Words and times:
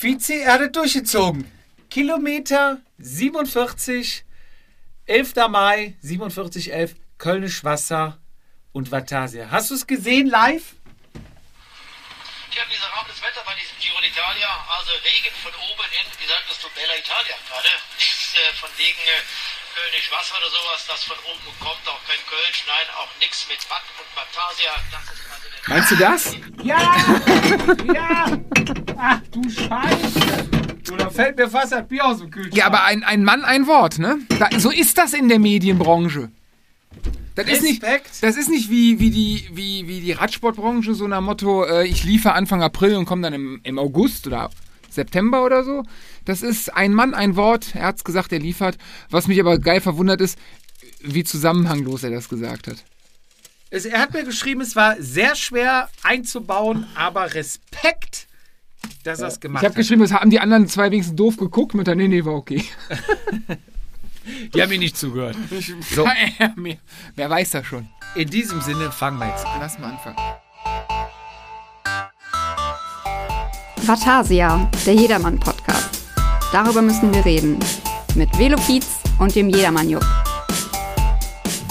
Vize, 0.00 0.32
er 0.32 0.54
hat 0.54 0.62
es 0.62 0.72
durchgezogen. 0.72 1.44
Kilometer 1.90 2.78
47, 2.96 4.24
11. 5.04 5.34
Mai, 5.50 5.94
4711, 6.00 6.96
Kölnisch 7.18 7.62
Wasser 7.64 8.16
und 8.72 8.90
Vatasia. 8.90 9.50
Hast 9.50 9.68
du 9.68 9.74
es 9.74 9.86
gesehen 9.86 10.26
live? 10.28 10.72
Ja, 12.56 12.62
miserables 12.72 13.20
Wetter 13.20 13.44
bei 13.44 13.52
diesem 13.60 13.76
Giro 13.76 13.98
d'Italia. 14.00 14.48
Also 14.72 14.92
Regen 15.04 15.36
von 15.44 15.52
oben 15.52 15.84
hin, 15.92 16.08
wie 16.16 16.26
sagtest 16.26 16.64
du, 16.64 16.68
Bella 16.72 16.96
Italia 16.96 17.36
gerade. 17.44 17.68
Nichts 18.00 18.32
äh, 18.32 18.56
von 18.56 18.70
wegen 18.78 19.04
äh, 19.04 19.20
König 19.76 20.10
Wasser 20.10 20.40
oder 20.40 20.48
sowas, 20.48 20.80
das 20.88 21.04
von 21.04 21.18
oben 21.28 21.52
kommt. 21.60 21.84
Auch 21.84 22.00
kein 22.08 22.24
Kölsch, 22.24 22.64
nein, 22.64 22.88
auch 22.96 23.12
nichts 23.20 23.44
mit 23.52 23.60
Watt 23.68 23.84
und. 24.00 24.08
Das 24.16 25.02
ist 25.12 25.28
also 25.28 25.48
Meinst 25.68 25.90
du 25.90 25.96
das? 25.96 26.36
Ja! 26.64 26.96
ja! 27.92 28.79
Ach 29.02 29.20
du 29.32 29.48
Scheiße! 29.48 30.20
Du, 30.84 30.96
da 30.96 31.08
fällt 31.08 31.38
mir 31.38 31.48
fast 31.48 31.72
das 31.72 31.88
Bier 31.88 32.04
aus 32.04 32.18
dem 32.18 32.30
Kühlschrank. 32.30 32.56
Ja, 32.56 32.66
aber 32.66 32.84
ein, 32.84 33.02
ein 33.02 33.24
Mann, 33.24 33.44
ein 33.44 33.66
Wort, 33.66 33.98
ne? 33.98 34.18
Da, 34.38 34.48
so 34.58 34.70
ist 34.70 34.98
das 34.98 35.14
in 35.14 35.28
der 35.28 35.38
Medienbranche. 35.38 36.30
Das 37.34 37.48
ist 37.48 37.62
nicht, 37.62 37.82
Respekt. 37.82 38.22
das 38.22 38.36
ist 38.36 38.50
nicht 38.50 38.68
wie, 38.68 38.98
wie, 38.98 39.10
die, 39.10 39.48
wie, 39.52 39.88
wie 39.88 40.00
die 40.00 40.12
Radsportbranche, 40.12 40.94
so 40.94 41.08
nach 41.08 41.22
Motto, 41.22 41.64
äh, 41.64 41.86
ich 41.86 42.04
liefere 42.04 42.34
Anfang 42.34 42.62
April 42.62 42.96
und 42.96 43.06
komme 43.06 43.22
dann 43.22 43.32
im, 43.32 43.60
im 43.62 43.78
August 43.78 44.26
oder 44.26 44.50
September 44.90 45.44
oder 45.44 45.64
so. 45.64 45.84
Das 46.26 46.42
ist 46.42 46.74
ein 46.76 46.92
Mann, 46.92 47.14
ein 47.14 47.36
Wort. 47.36 47.74
Er 47.74 47.86
hat's 47.86 48.04
gesagt, 48.04 48.32
er 48.32 48.40
liefert. 48.40 48.76
Was 49.08 49.28
mich 49.28 49.40
aber 49.40 49.58
geil 49.58 49.80
verwundert 49.80 50.20
ist, 50.20 50.38
wie 51.00 51.24
zusammenhanglos 51.24 52.02
er 52.02 52.10
das 52.10 52.28
gesagt 52.28 52.66
hat. 52.66 52.84
Es, 53.70 53.86
er 53.86 54.00
hat 54.00 54.12
mir 54.12 54.24
geschrieben, 54.24 54.60
es 54.60 54.76
war 54.76 54.96
sehr 54.98 55.36
schwer 55.36 55.88
einzubauen, 56.02 56.86
aber 56.96 57.32
Respekt, 57.34 58.26
dass 59.04 59.20
er 59.20 59.28
es 59.28 59.40
gemacht 59.40 59.62
Ich 59.62 59.66
habe 59.66 59.74
hat. 59.74 59.76
geschrieben, 59.76 60.00
das 60.02 60.12
haben 60.12 60.30
die 60.30 60.40
anderen 60.40 60.66
zwei 60.68 60.90
wenigstens 60.90 61.16
doof 61.16 61.36
geguckt 61.36 61.74
mit 61.74 61.86
der 61.86 61.94
Nee, 61.94 62.08
nee, 62.08 62.24
war 62.24 62.34
okay. 62.34 62.64
Die 64.54 64.60
haben 64.62 64.68
mir 64.68 64.78
nicht 64.78 64.96
zugehört. 64.96 65.36
So, 65.94 66.04
Ja, 66.38 66.52
mehr- 66.56 66.76
Wer 67.16 67.30
weiß 67.30 67.50
das 67.50 67.66
schon. 67.66 67.88
in 68.14 68.28
diesem 68.28 68.60
Sinne 68.60 68.92
fangen 68.92 69.18
wir 69.18 69.28
jetzt 69.28 69.44
an. 69.46 69.60
Lass 69.60 69.78
mal 69.78 69.90
anfangen. 69.92 70.16
Vatasia, 73.82 74.70
der 74.86 74.94
Jedermann-Podcast. 74.94 76.00
Darüber 76.52 76.82
müssen 76.82 77.12
wir 77.14 77.24
reden. 77.24 77.58
Mit 78.14 78.36
Velopiz 78.38 78.86
und 79.18 79.34
dem 79.34 79.48
Jedermann-Jupp. 79.48 80.04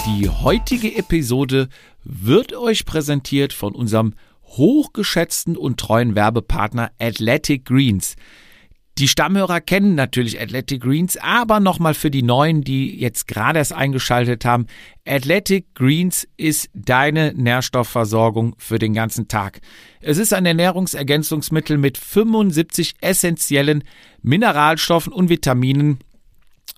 Die 0.06 0.28
heutige 0.28 0.96
Episode 0.96 1.68
wird 2.04 2.54
euch 2.54 2.84
präsentiert 2.86 3.52
von 3.52 3.74
unserem 3.74 4.14
hochgeschätzten 4.50 5.56
und 5.56 5.78
treuen 5.78 6.14
Werbepartner 6.14 6.90
Athletic 6.98 7.64
Greens. 7.64 8.16
Die 8.98 9.08
Stammhörer 9.08 9.62
kennen 9.62 9.94
natürlich 9.94 10.40
Athletic 10.40 10.82
Greens, 10.82 11.16
aber 11.16 11.58
nochmal 11.58 11.94
für 11.94 12.10
die 12.10 12.22
Neuen, 12.22 12.62
die 12.62 12.98
jetzt 13.00 13.26
gerade 13.28 13.58
erst 13.58 13.72
eingeschaltet 13.72 14.44
haben, 14.44 14.66
Athletic 15.06 15.74
Greens 15.74 16.28
ist 16.36 16.68
deine 16.74 17.32
Nährstoffversorgung 17.32 18.56
für 18.58 18.78
den 18.78 18.92
ganzen 18.92 19.28
Tag. 19.28 19.60
Es 20.00 20.18
ist 20.18 20.34
ein 20.34 20.44
Ernährungsergänzungsmittel 20.44 21.78
mit 21.78 21.96
75 21.96 22.94
essentiellen 23.00 23.84
Mineralstoffen 24.20 25.12
und 25.12 25.30
Vitaminen, 25.30 25.98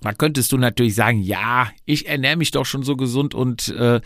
da 0.02 0.12
könntest 0.12 0.52
du 0.52 0.58
natürlich 0.58 0.94
sagen, 0.94 1.22
ja, 1.22 1.70
ich 1.84 2.08
ernähre 2.08 2.36
mich 2.36 2.50
doch 2.50 2.66
schon 2.66 2.82
so 2.82 2.96
gesund 2.96 3.34
und 3.34 3.68
äh, 3.68 4.00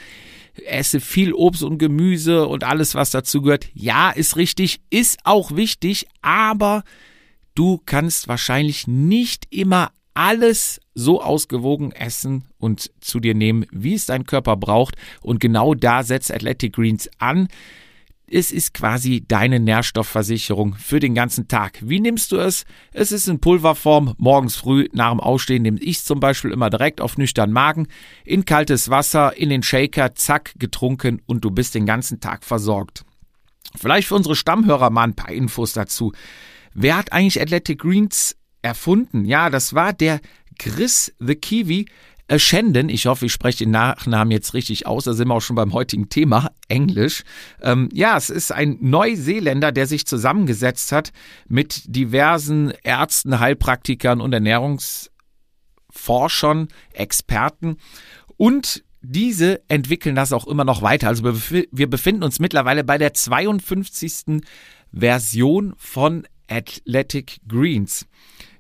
esse 0.64 1.00
viel 1.00 1.32
Obst 1.32 1.62
und 1.62 1.78
Gemüse 1.78 2.46
und 2.46 2.64
alles, 2.64 2.94
was 2.94 3.10
dazu 3.10 3.42
gehört. 3.42 3.66
Ja, 3.74 4.10
ist 4.10 4.36
richtig, 4.36 4.80
ist 4.90 5.18
auch 5.24 5.54
wichtig, 5.54 6.06
aber 6.22 6.84
du 7.54 7.80
kannst 7.84 8.28
wahrscheinlich 8.28 8.86
nicht 8.86 9.46
immer 9.50 9.90
alles 10.14 10.80
so 10.94 11.20
ausgewogen 11.20 11.92
essen 11.92 12.44
und 12.58 12.90
zu 13.00 13.20
dir 13.20 13.34
nehmen, 13.34 13.66
wie 13.70 13.94
es 13.94 14.06
dein 14.06 14.24
Körper 14.24 14.56
braucht. 14.56 14.97
Und 15.20 15.41
genau 15.41 15.75
da 15.75 16.03
setzt 16.03 16.32
Athletic 16.32 16.75
Greens 16.75 17.10
an. 17.19 17.48
Es 18.28 18.50
ist 18.50 18.75
quasi 18.75 19.25
deine 19.26 19.60
Nährstoffversicherung 19.60 20.75
für 20.75 20.98
den 20.98 21.14
ganzen 21.14 21.47
Tag. 21.47 21.78
Wie 21.82 22.00
nimmst 22.00 22.32
du 22.32 22.38
es? 22.38 22.64
Es 22.92 23.12
ist 23.12 23.28
in 23.28 23.38
Pulverform. 23.38 24.14
Morgens 24.19 24.56
früh 24.56 24.88
nach 24.92 25.10
dem 25.10 25.20
Aufstehen 25.20 25.62
nehme 25.62 25.78
ich 25.78 26.03
zum 26.03 26.19
Beispiel 26.19 26.50
immer 26.50 26.69
direkt 26.69 27.00
auf 27.00 27.19
nüchtern 27.19 27.53
Magen 27.53 27.87
in 28.25 28.44
kaltes 28.44 28.91
Wasser, 28.91 29.37
in 29.37 29.48
den 29.48 29.62
Shaker, 29.62 30.16
zack, 30.16 30.54
getrunken 30.59 31.22
und 31.26 31.44
du 31.44 31.53
bist 31.53 31.76
den 31.76 31.87
ganzen 31.87 32.19
Tag 32.19 32.42
versorgt. 32.42 33.04
Vielleicht 33.76 34.09
für 34.09 34.16
unsere 34.16 34.34
Stammhörer 34.34 34.91
mal 34.91 35.04
ein 35.04 35.14
paar 35.14 35.31
Infos 35.31 35.72
dazu. 35.72 36.12
Wer 36.75 36.97
hat 36.97 37.12
eigentlich 37.12 37.41
Athletic 37.41 37.81
Greens 37.81 38.37
erfunden? 38.60 39.25
Ja, 39.25 39.50
das 39.50 39.75
war 39.75 39.93
der 39.93 40.20
Chris 40.58 41.14
the 41.20 41.37
Kiwi 41.37 41.87
Ashenden. 42.28 42.88
Ich 42.88 43.06
hoffe, 43.06 43.26
ich 43.26 43.32
spreche 43.32 43.64
den 43.64 43.70
Nachnamen 43.70 44.32
jetzt 44.32 44.54
richtig 44.54 44.87
aus. 44.87 45.04
Da 45.04 45.12
sind 45.12 45.28
wir 45.28 45.34
auch 45.34 45.41
schon 45.41 45.56
beim 45.56 45.72
heutigen 45.72 46.09
Thema, 46.09 46.50
Englisch. 46.69 47.22
Ähm, 47.62 47.88
ja, 47.92 48.16
es 48.16 48.31
ist 48.31 48.53
ein 48.53 48.78
Neuseeländer, 48.81 49.72
der 49.72 49.87
sich 49.87 50.06
zusammengesetzt 50.06 50.92
hat 50.92 51.12
mit 51.48 51.82
diversen 51.87 52.72
Ärzten, 52.82 53.38
Heilpraktikern 53.38 54.20
und 54.20 54.32
Ernährungsforschern, 54.32 56.69
Experten 56.92 57.76
und 58.37 58.82
diese 59.08 59.62
entwickeln 59.69 60.16
das 60.16 60.32
auch 60.32 60.48
immer 60.48 60.64
noch 60.64 60.82
weiter. 60.82 61.06
Also 61.08 61.22
wir 61.25 61.91
befinden 61.91 62.25
uns 62.25 62.41
mittlerweile 62.41 62.82
bei 62.82 62.98
der 62.98 63.14
52. 63.14 64.43
Version 64.93 65.75
von 65.76 66.26
Athletic 66.48 67.38
Greens. 67.47 68.06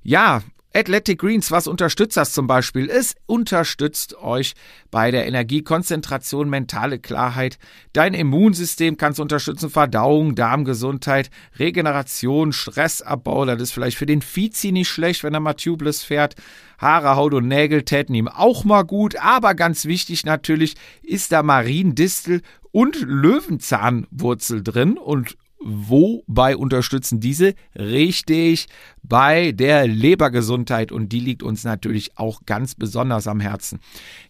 Ja, 0.02 0.42
Athletic 0.76 1.20
Greens, 1.20 1.50
was 1.50 1.68
unterstützt 1.68 2.18
das 2.18 2.32
zum 2.32 2.46
Beispiel? 2.46 2.90
Es 2.90 3.14
unterstützt 3.24 4.14
euch 4.18 4.52
bei 4.90 5.10
der 5.10 5.26
Energiekonzentration, 5.26 6.50
mentale 6.50 6.98
Klarheit. 6.98 7.58
Dein 7.94 8.12
Immunsystem 8.12 8.98
kann 8.98 9.12
es 9.12 9.18
unterstützen, 9.18 9.70
Verdauung, 9.70 10.34
Darmgesundheit, 10.34 11.30
Regeneration, 11.58 12.52
Stressabbau. 12.52 13.46
Das 13.46 13.62
ist 13.62 13.72
vielleicht 13.72 13.96
für 13.96 14.04
den 14.04 14.20
Vizi 14.22 14.70
nicht 14.70 14.90
schlecht, 14.90 15.24
wenn 15.24 15.32
er 15.32 15.40
mal 15.40 15.54
tubeless 15.54 16.02
fährt. 16.02 16.34
Haare, 16.78 17.16
Haut 17.16 17.32
und 17.32 17.48
Nägel 17.48 17.84
täten 17.84 18.14
ihm 18.14 18.28
auch 18.28 18.64
mal 18.64 18.82
gut. 18.82 19.16
Aber 19.16 19.54
ganz 19.54 19.86
wichtig 19.86 20.26
natürlich 20.26 20.74
ist 21.02 21.32
da 21.32 21.42
Mariendistel 21.42 22.42
und 22.70 23.00
Löwenzahnwurzel 23.00 24.62
drin 24.62 24.98
und 24.98 25.38
Wobei 25.58 26.56
unterstützen 26.56 27.18
diese? 27.18 27.54
Richtig 27.74 28.66
bei 29.02 29.52
der 29.52 29.86
Lebergesundheit 29.86 30.92
und 30.92 31.10
die 31.10 31.20
liegt 31.20 31.42
uns 31.42 31.64
natürlich 31.64 32.18
auch 32.18 32.42
ganz 32.44 32.74
besonders 32.74 33.26
am 33.26 33.40
Herzen. 33.40 33.80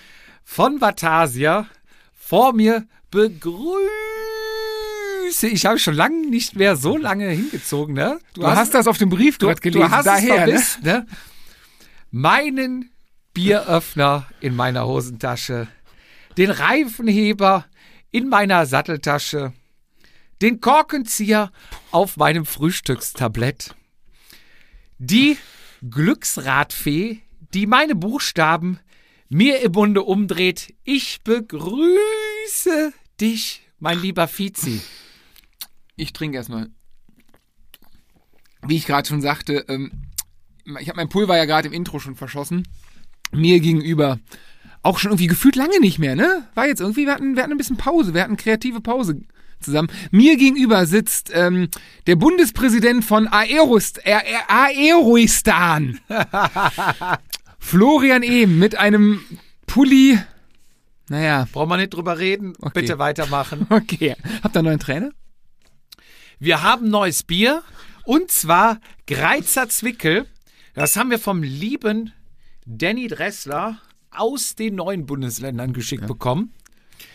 von 0.44 0.82
Vatasia. 0.82 1.68
Vor 2.14 2.54
mir 2.54 2.86
begrüße 3.12 3.88
ich, 5.44 5.66
habe 5.66 5.80
schon 5.80 5.94
lange 5.94 6.28
nicht 6.28 6.56
mehr 6.56 6.76
so 6.76 6.98
lange 6.98 7.30
hingezogen, 7.30 7.96
ne? 7.96 8.20
Du 8.34 8.46
hast 8.46 8.74
das 8.74 8.88
auf 8.88 8.98
dem 8.98 9.10
Briefbrett 9.10 9.62
gelesen, 9.62 9.88
du 9.88 9.92
hast 9.92 10.08
daher, 10.08 10.48
es 10.48 10.80
ne? 10.80 10.84
vermisst, 10.84 10.84
ne? 10.84 11.06
Meinen 12.12 12.92
Bieröffner 13.34 14.28
in 14.42 14.56
meiner 14.56 14.86
Hosentasche, 14.86 15.70
den 16.38 16.52
Reifenheber 16.52 17.66
in 18.12 18.28
meiner 18.28 18.66
Satteltasche, 18.66 19.54
den 20.42 20.60
Korkenzieher 20.60 21.52
auf 21.92 22.18
meinem 22.18 22.46
Frühstückstablett, 22.46 23.76
die 24.98 25.38
Glücksradfee, 25.90 27.22
die 27.54 27.66
meine 27.66 27.96
Buchstaben 27.96 28.80
mir 29.30 29.62
im 29.62 29.72
Munde 29.72 30.04
umdreht. 30.04 30.74
Ich 30.84 31.22
begrüße 31.24 32.92
dich, 33.22 33.62
mein 33.80 34.02
lieber 34.02 34.28
Fizi. 34.28 34.82
Ich 35.96 36.12
trinke 36.12 36.38
erstmal. 36.38 36.68
Wie 38.64 38.76
ich 38.76 38.86
gerade 38.86 39.08
schon 39.08 39.22
sagte, 39.22 39.66
ähm, 39.70 39.92
ich 40.80 40.90
habe 40.90 40.98
mein 40.98 41.10
Pulver 41.10 41.38
ja 41.38 41.46
gerade 41.46 41.68
im 41.68 41.74
Intro 41.74 42.00
schon 42.00 42.16
verschossen. 42.16 42.68
Mir 43.32 43.60
gegenüber. 43.60 44.20
Auch 44.84 45.00
schon 45.00 45.12
irgendwie 45.12 45.28
gefühlt 45.28 45.56
lange 45.56 45.80
nicht 45.80 46.00
mehr, 46.00 46.16
ne? 46.16 46.48
War 46.56 46.68
jetzt 46.68 46.82
irgendwie, 46.82 47.06
wir 47.06 47.14
hatten, 47.14 47.36
wir 47.36 47.44
hatten 47.44 47.52
ein 47.52 47.58
bisschen 47.58 47.78
Pause, 47.78 48.14
wir 48.14 48.24
hatten 48.24 48.38
kreative 48.38 48.82
Pause 48.82 49.22
zusammen. 49.60 49.90
Mir 50.10 50.38
gegenüber 50.38 50.86
sitzt 50.86 51.32
ähm, 51.34 51.70
der 52.08 52.16
Bundespräsident 52.16 53.06
von 53.06 53.28
Aerost, 53.28 54.06
Aer, 54.06 54.24
Aeroistan. 54.48 56.00
Florian 57.60 58.24
Ehm 58.24 58.58
mit 58.58 58.76
einem 58.78 59.22
Pulli. 59.68 60.20
Naja, 61.10 61.48
Brauchen 61.52 61.70
wir 61.70 61.78
nicht 61.78 61.94
drüber 61.94 62.18
reden. 62.18 62.54
Okay. 62.60 62.82
Bitte 62.82 63.00
weitermachen. 63.00 63.68
okay. 63.70 64.16
Habt 64.44 64.56
ihr 64.56 64.60
einen 64.60 64.66
neuen 64.66 64.80
Trainer? 64.80 65.12
Wir 66.40 66.64
haben 66.64 66.90
neues 66.90 67.24
Bier 67.24 67.62
und 68.04 68.32
zwar 68.32 68.80
Greizer 69.06 69.70
Zwickel. 69.70 70.26
Das 70.74 70.96
haben 70.96 71.10
wir 71.10 71.20
vom 71.20 71.44
lieben 71.44 72.14
Danny 72.66 73.08
Dressler 73.08 73.80
aus 74.12 74.56
den 74.56 74.76
neuen 74.76 75.06
Bundesländern 75.06 75.74
geschickt 75.74 76.08
bekommen. 76.08 76.54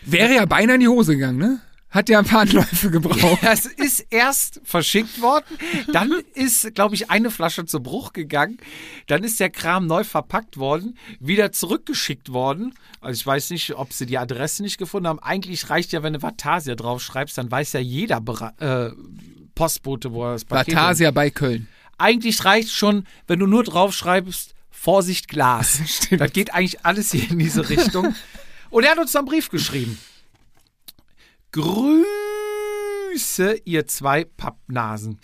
Wäre 0.03 0.35
ja 0.35 0.47
beinahe 0.47 0.77
in 0.77 0.81
die 0.81 0.89
Hose 0.89 1.15
gegangen, 1.15 1.39
ne? 1.39 1.61
Hat 1.89 2.09
ja 2.09 2.19
ein 2.19 2.25
paar 2.25 2.41
Anläufe 2.41 2.91
gebraucht. 2.91 3.39
Das 3.43 3.65
ist 3.65 4.01
erst 4.11 4.61
verschickt 4.65 5.23
worden, 5.23 5.47
dann 5.93 6.13
ist, 6.35 6.75
glaube 6.75 6.95
ich, 6.95 7.11
eine 7.11 7.31
Flasche 7.31 7.65
zu 7.65 7.81
Bruch 7.81 8.13
gegangen, 8.13 8.59
dann 9.07 9.25
ist 9.25 9.41
der 9.41 9.51
Kram 9.51 9.87
neu 9.87 10.05
verpackt 10.05 10.59
worden, 10.59 10.99
wieder 11.21 11.53
zurückgeschickt 11.53 12.33
worden. 12.33 12.75
Also 13.01 13.21
ich 13.21 13.27
weiß 13.27 13.51
nicht, 13.51 13.77
ob 13.77 13.93
sie 13.93 14.05
die 14.05 14.19
Adresse 14.19 14.63
nicht 14.63 14.79
gefunden 14.79 15.09
haben. 15.09 15.21
Eigentlich 15.21 15.71
reicht 15.71 15.93
ja, 15.93 16.03
wenn 16.03 16.13
du 16.13 16.23
Vatasia 16.23 16.75
draufschreibst, 16.75 17.39
dann 17.39 17.51
weiß 17.51 17.73
ja 17.75 17.81
jeder 17.81 18.21
äh, 18.59 18.91
Postbote, 19.55 20.13
wo 20.13 20.25
er 20.25 20.33
das 20.33 20.45
Paket 20.45 20.75
Batasia 20.75 21.11
bei 21.13 21.31
Köln. 21.31 21.69
Eigentlich 21.99 22.45
reicht 22.45 22.73
schon, 22.73 23.07
wenn 23.27 23.39
du 23.39 23.47
nur 23.47 23.65
draufschreibst, 23.65 24.55
Vorsicht 24.71 25.29
Glas. 25.29 25.81
Stimmt. 25.87 26.21
Das 26.21 26.33
geht 26.33 26.53
eigentlich 26.55 26.85
alles 26.85 27.13
hier 27.13 27.31
in 27.31 27.39
diese 27.39 27.69
Richtung. 27.69 28.15
Und 28.71 28.85
er 28.85 28.93
hat 28.93 28.99
uns 28.99 29.17
einen 29.17 29.27
Brief 29.27 29.49
geschrieben. 29.49 29.99
Grüße, 31.53 32.03
ihr 33.65 33.87
zwei 33.87 34.25
Pappnasen. 34.25 35.19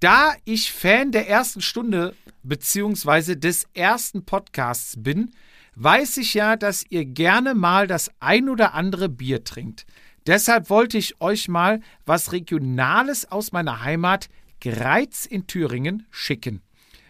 Da 0.00 0.34
ich 0.44 0.72
Fan 0.72 1.12
der 1.12 1.28
ersten 1.28 1.60
Stunde 1.60 2.16
beziehungsweise 2.42 3.36
des 3.36 3.68
ersten 3.74 4.24
Podcasts 4.24 4.94
bin, 4.98 5.30
weiß 5.74 6.16
ich 6.16 6.34
ja, 6.34 6.56
dass 6.56 6.84
ihr 6.88 7.04
gerne 7.04 7.54
mal 7.54 7.86
das 7.86 8.10
ein 8.18 8.48
oder 8.48 8.74
andere 8.74 9.08
Bier 9.08 9.44
trinkt. 9.44 9.86
Deshalb 10.26 10.70
wollte 10.70 10.98
ich 10.98 11.20
euch 11.20 11.48
mal 11.48 11.80
was 12.06 12.32
Regionales 12.32 13.30
aus 13.30 13.52
meiner 13.52 13.82
Heimat 13.82 14.28
Greiz 14.62 15.26
in 15.26 15.48
Thüringen 15.48 16.06
schicken. 16.12 16.62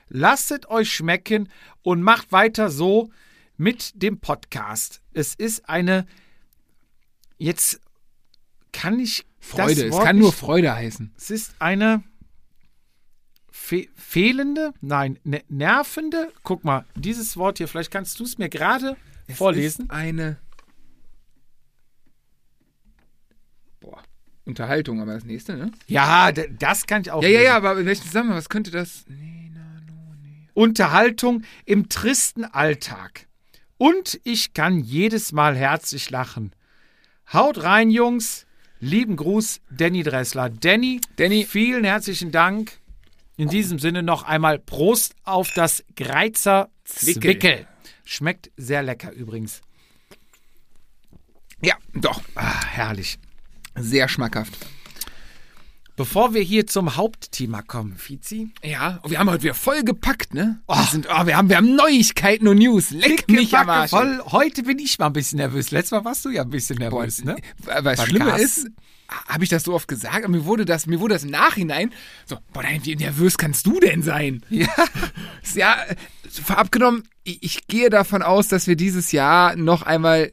Lasst 0.09 0.69
euch 0.69 0.91
schmecken 0.91 1.51
und 1.83 2.03
macht 2.03 2.33
weiter 2.33 2.71
so 2.71 3.11
mit 3.59 4.03
dem 4.03 4.21
Podcast. 4.21 5.03
Es 5.13 5.35
ist 5.35 5.69
eine. 5.69 6.07
Jetzt 7.37 7.81
kann 8.73 8.99
ich. 8.99 9.27
Freude. 9.39 9.89
Es 9.89 9.99
kann 9.99 10.19
nur 10.19 10.33
Freude 10.33 10.75
heißen. 10.75 11.13
Es 11.17 11.31
ist 11.31 11.55
eine. 11.59 12.03
Fe 13.51 13.89
fehlende, 13.95 14.73
nein, 14.81 15.19
ne 15.25 15.45
nervende. 15.49 16.33
Guck 16.43 16.65
mal, 16.65 16.87
dieses 16.95 17.37
Wort 17.37 17.59
hier, 17.59 17.69
vielleicht 17.69 17.91
kannst 17.91 18.19
du 18.19 18.25
es 18.25 18.39
mir 18.39 18.49
gerade 18.49 18.97
vorlesen. 19.35 19.85
Ist 19.85 19.91
eine. 19.91 20.39
Boah. 23.79 24.03
Unterhaltung, 24.45 25.01
aber 25.01 25.15
das 25.15 25.25
nächste, 25.25 25.57
ne? 25.57 25.71
Ja, 25.87 26.33
das 26.33 26.87
kann 26.87 27.03
ich 27.03 27.11
auch. 27.11 27.23
Ja, 27.23 27.29
ja, 27.29 27.41
ja, 27.43 27.57
aber 27.57 27.79
in 27.79 27.87
welchem 27.87 28.05
Zusammenhang? 28.05 28.37
Was 28.37 28.49
könnte 28.49 28.71
das. 28.71 29.05
Nee, 29.09 29.51
na, 29.55 29.61
no, 29.87 30.15
nee. 30.23 30.49
Unterhaltung 30.55 31.43
im 31.65 31.89
tristen 31.89 32.45
Alltag. 32.45 33.27
Und 33.79 34.21
ich 34.25 34.53
kann 34.55 34.79
jedes 34.79 35.33
Mal 35.33 35.57
herzlich 35.57 36.11
lachen. 36.11 36.53
Haut 37.33 37.63
rein, 37.63 37.91
Jungs. 37.91 38.47
Lieben 38.81 39.15
Gruß, 39.15 39.61
Danny 39.71 40.03
Dressler. 40.03 40.51
Danny, 40.51 41.01
Danny. 41.17 41.45
vielen 41.45 41.85
herzlichen 41.85 42.33
Dank. 42.33 42.73
In 43.37 43.49
diesem 43.49 43.79
Sinne 43.79 44.03
noch 44.03 44.25
einmal 44.25 44.59
Prost 44.59 45.15
auf 45.25 45.53
das 45.53 45.85
Greizer 45.95 46.69
Zwickel. 46.85 47.21
Zwickel. 47.21 47.67
Schmeckt 48.05 48.51
sehr 48.57 48.83
lecker 48.83 49.13
übrigens. 49.13 49.63
Ja, 51.63 51.77
doch. 51.95 52.21
Ah, 52.35 52.67
herrlich. 52.67 53.19
Sehr 53.77 54.09
schmackhaft. 54.09 54.57
Bevor 55.95 56.33
wir 56.33 56.41
hier 56.41 56.67
zum 56.67 56.97
Hauptthema 56.97 57.61
kommen, 57.61 57.97
Fizi. 57.97 58.49
Ja, 58.65 58.99
wir 59.07 59.19
haben 59.19 59.29
heute 59.31 59.43
wieder 59.43 59.55
voll 59.55 59.83
gepackt, 59.83 60.33
ne? 60.33 60.59
wir, 60.67 60.83
sind, 60.91 61.07
oh, 61.11 61.27
wir, 61.27 61.37
haben, 61.37 61.51
wir 61.51 61.59
haben 61.59 61.75
Neuigkeiten 61.77 62.49
und 62.49 62.57
News. 62.59 62.91
Leck 62.93 63.29
mich 63.29 63.55
am 63.57 63.69
Arsch. 63.69 63.91
voll. 63.91 64.23
Heute 64.27 64.63
bin 64.63 64.79
ich 64.79 64.99
mal 64.99 65.07
ein 65.09 65.13
bisschen 65.13 65.37
nervös. 65.37 65.71
Letztes 65.71 65.91
Mal 65.93 66.05
warst 66.07 66.25
du 66.25 66.31
ja 66.31 66.43
ein 66.43 66.51
bisschen 66.51 66.79
nervös, 66.79 67.23
ne? 67.25 67.37
Was 67.59 67.83
Beim 67.99 68.07
Schlimme 68.09 68.31
Carsten. 68.31 68.43
ist, 68.43 68.69
habe 69.29 69.45
ich 69.45 69.51
das 69.51 69.65
so 69.65 69.75
oft 69.75 69.87
gesagt, 69.87 70.25
aber 70.25 70.29
mir 70.29 70.47
wurde 70.47 70.65
das, 70.65 70.87
mir 70.87 70.99
wurde 70.99 71.13
das 71.13 71.25
im 71.25 71.31
Nachhinein 71.31 71.93
so, 72.25 72.39
boah, 72.55 72.63
nein, 72.63 72.81
wie 72.85 72.97
nervös 72.97 73.37
kannst 73.37 73.67
du 73.67 73.79
denn 73.79 74.03
sein? 74.03 74.43
Ja. 74.51 74.69
Ja, 75.55 75.77
vorab 76.43 76.73
genommen, 76.73 77.03
ich, 77.25 77.43
ich 77.43 77.67
gehe 77.67 77.91
davon 77.91 78.23
aus, 78.23 78.49
dass 78.49 78.67
wir 78.67 78.77
dieses 78.77 79.13
Jahr 79.13 79.57
noch 79.57 79.83
einmal 79.83 80.33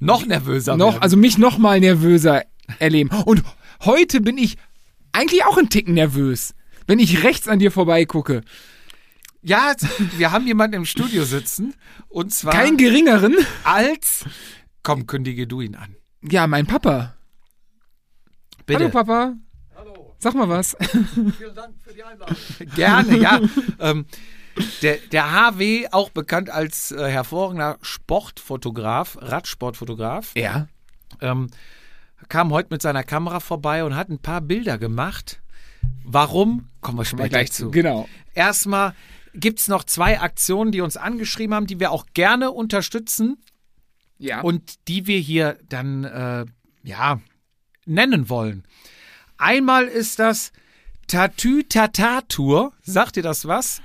Noch 0.00 0.26
nervöser 0.26 0.76
noch, 0.76 0.94
werden. 0.94 1.02
also 1.02 1.16
mich 1.16 1.38
noch 1.38 1.58
mal 1.58 1.78
nervöser 1.78 2.42
erleben. 2.78 3.10
Und 3.24 3.42
heute 3.84 4.20
bin 4.20 4.38
ich 4.38 4.56
eigentlich 5.12 5.44
auch 5.44 5.58
ein 5.58 5.68
Ticken 5.68 5.94
nervös, 5.94 6.54
wenn 6.86 6.98
ich 6.98 7.22
rechts 7.24 7.48
an 7.48 7.58
dir 7.58 7.70
vorbeigucke. 7.70 8.42
Ja, 9.42 9.74
wir 10.16 10.30
haben 10.30 10.46
jemanden 10.46 10.76
im 10.76 10.84
Studio 10.84 11.24
sitzen. 11.24 11.74
Und 12.08 12.32
zwar 12.32 12.52
Kein 12.52 12.76
geringeren. 12.76 13.34
als. 13.64 14.24
Komm, 14.82 15.06
kündige 15.06 15.46
du 15.46 15.60
ihn 15.60 15.74
an. 15.74 15.96
Ja, 16.22 16.46
mein 16.46 16.66
Papa. 16.66 17.14
Bitte. 18.66 18.80
Hallo 18.80 18.90
Papa. 18.90 19.34
Sag 20.18 20.34
mal 20.34 20.48
was. 20.48 20.76
Gerne, 22.76 23.18
ja. 23.18 23.40
ähm, 23.80 24.06
der, 24.82 24.98
der 25.10 25.32
HW, 25.32 25.88
auch 25.90 26.10
bekannt 26.10 26.48
als 26.48 26.92
äh, 26.92 27.08
hervorragender 27.10 27.78
Sportfotograf, 27.82 29.18
Radsportfotograf, 29.20 30.30
Ja. 30.36 30.68
ähm, 31.20 31.48
kam 32.32 32.50
heute 32.50 32.68
mit 32.70 32.80
seiner 32.80 33.04
Kamera 33.04 33.40
vorbei 33.40 33.84
und 33.84 33.94
hat 33.94 34.08
ein 34.08 34.18
paar 34.18 34.40
Bilder 34.40 34.78
gemacht. 34.78 35.42
Warum? 36.02 36.70
Kommen 36.80 36.96
wir 36.96 37.04
später 37.04 37.28
Gleich 37.28 37.52
zu. 37.52 37.70
Genau. 37.70 38.08
Erstmal 38.32 38.94
gibt 39.34 39.58
es 39.58 39.68
noch 39.68 39.84
zwei 39.84 40.18
Aktionen, 40.18 40.72
die 40.72 40.80
uns 40.80 40.96
angeschrieben 40.96 41.54
haben, 41.54 41.66
die 41.66 41.78
wir 41.78 41.90
auch 41.90 42.06
gerne 42.14 42.50
unterstützen. 42.50 43.36
Ja. 44.16 44.40
und 44.40 44.88
die 44.88 45.06
wir 45.08 45.18
hier 45.18 45.58
dann 45.68 46.04
äh, 46.04 46.46
ja 46.84 47.20
nennen 47.84 48.30
wollen. 48.30 48.64
Einmal 49.36 49.84
ist 49.84 50.18
das 50.18 50.52
Tatü 51.08 51.64
Tata 51.64 52.22
Tour. 52.28 52.72
Sagt 52.82 53.18
ihr 53.18 53.22
das 53.22 53.46
was? 53.46 53.82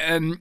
ähm, 0.00 0.38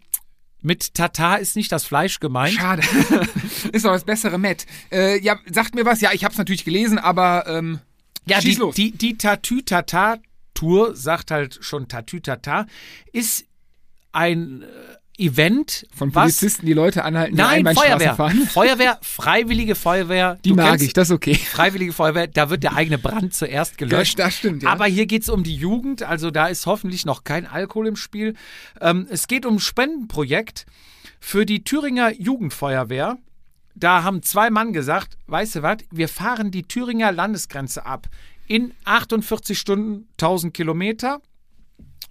Mit 0.62 0.94
Tata 0.94 1.36
ist 1.36 1.56
nicht 1.56 1.72
das 1.72 1.86
Fleisch 1.86 2.20
gemeint. 2.20 2.54
schade. 2.54 2.82
Ist 3.72 3.86
doch 3.86 3.92
das 3.92 4.04
bessere 4.04 4.38
Matt. 4.38 4.66
Äh, 4.92 5.20
ja, 5.22 5.38
sagt 5.52 5.74
mir 5.76 5.86
was. 5.86 6.02
Ja, 6.02 6.12
ich 6.12 6.24
hab's 6.26 6.38
natürlich 6.38 6.66
gelesen, 6.66 6.98
aber 6.98 7.46
ähm, 7.48 7.80
Ja, 8.26 8.42
schieß 8.42 8.56
die, 8.56 8.60
los. 8.62 8.76
die, 8.76 8.92
die 8.92 9.18
Tatü 9.18 9.62
Tata 9.62 10.18
Tour 10.54 10.96
sagt 10.96 11.32
halt 11.32 11.60
schon 11.62 11.88
Tatü 11.88 12.20
Tata 12.20 12.66
ist 13.14 13.46
ein 14.12 14.64
äh, 14.64 14.66
Event 15.20 15.86
Von 15.94 16.14
was 16.16 16.24
Polizisten, 16.24 16.66
die 16.66 16.74
Leute 16.74 17.04
anhalten, 17.04 17.36
die 17.36 17.42
Nein, 17.42 17.76
Feuerwehr. 17.76 18.16
fahren. 18.16 18.48
Feuerwehr, 18.52 19.00
freiwillige 19.02 19.76
Feuerwehr. 19.76 20.40
Die 20.46 20.54
mag 20.54 20.70
kennst 20.70 20.86
ich, 20.86 20.94
das 20.94 21.10
ist 21.10 21.16
okay. 21.16 21.36
Freiwillige 21.36 21.94
Feuerwehr, 21.94 22.28
da 22.28 22.50
wird 22.50 22.64
der 22.64 22.76
eigene 22.76 22.98
Brand 22.98 23.34
zuerst 23.34 23.78
gelöscht. 23.78 24.18
Das, 24.20 24.28
das 24.28 24.38
stimmt, 24.38 24.64
ja. 24.64 24.70
Aber 24.70 24.86
hier 24.86 25.06
geht 25.06 25.24
es 25.24 25.30
um 25.30 25.44
die 25.44 25.56
Jugend, 25.56 26.04
also 26.04 26.32
da 26.32 26.48
ist 26.48 26.66
hoffentlich 26.66 27.06
noch 27.06 27.24
kein 27.24 27.46
Alkohol 27.46 27.88
im 27.88 27.96
Spiel. 27.96 28.36
Ähm, 28.82 29.08
es 29.10 29.28
geht 29.28 29.46
um 29.46 29.56
ein 29.56 29.60
Spendenprojekt 29.60 30.66
für 31.20 31.46
die 31.46 31.64
Thüringer 31.64 32.14
Jugendfeuerwehr. 32.14 33.18
Da 33.76 34.04
haben 34.04 34.24
zwei 34.24 34.50
Mann 34.50 34.74
gesagt, 34.74 35.18
weißt 35.28 35.56
du 35.56 35.62
was, 35.64 35.78
wir 35.92 36.10
fahren 36.10 36.52
die 36.52 36.64
Thüringer 36.64 37.12
Landesgrenze 37.12 37.86
ab. 37.86 38.08
In 38.48 38.74
48 38.84 39.58
Stunden 39.58 40.08
1000 40.14 40.54
Kilometer. 40.54 41.22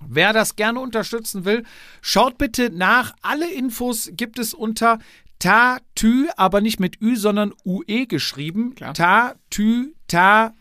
Wer 0.07 0.33
das 0.33 0.57
gerne 0.57 0.81
unterstützen 0.81 1.45
will, 1.45 1.65
schaut 2.01 2.39
bitte 2.39 2.71
nach. 2.71 3.15
Alle 3.23 3.53
Infos 3.53 4.11
gibt 4.13 4.39
es 4.39 4.55
unter 4.55 4.99
Tatü, 5.39 6.29
aber 6.37 6.61
nicht 6.61 6.81
mit 6.81 7.01
Ü, 7.01 7.15
sondern 7.17 7.55
UE 7.65 8.07
geschrieben. 8.07 8.75
Tatü, 8.77 9.95
tatur.de. 10.09 10.59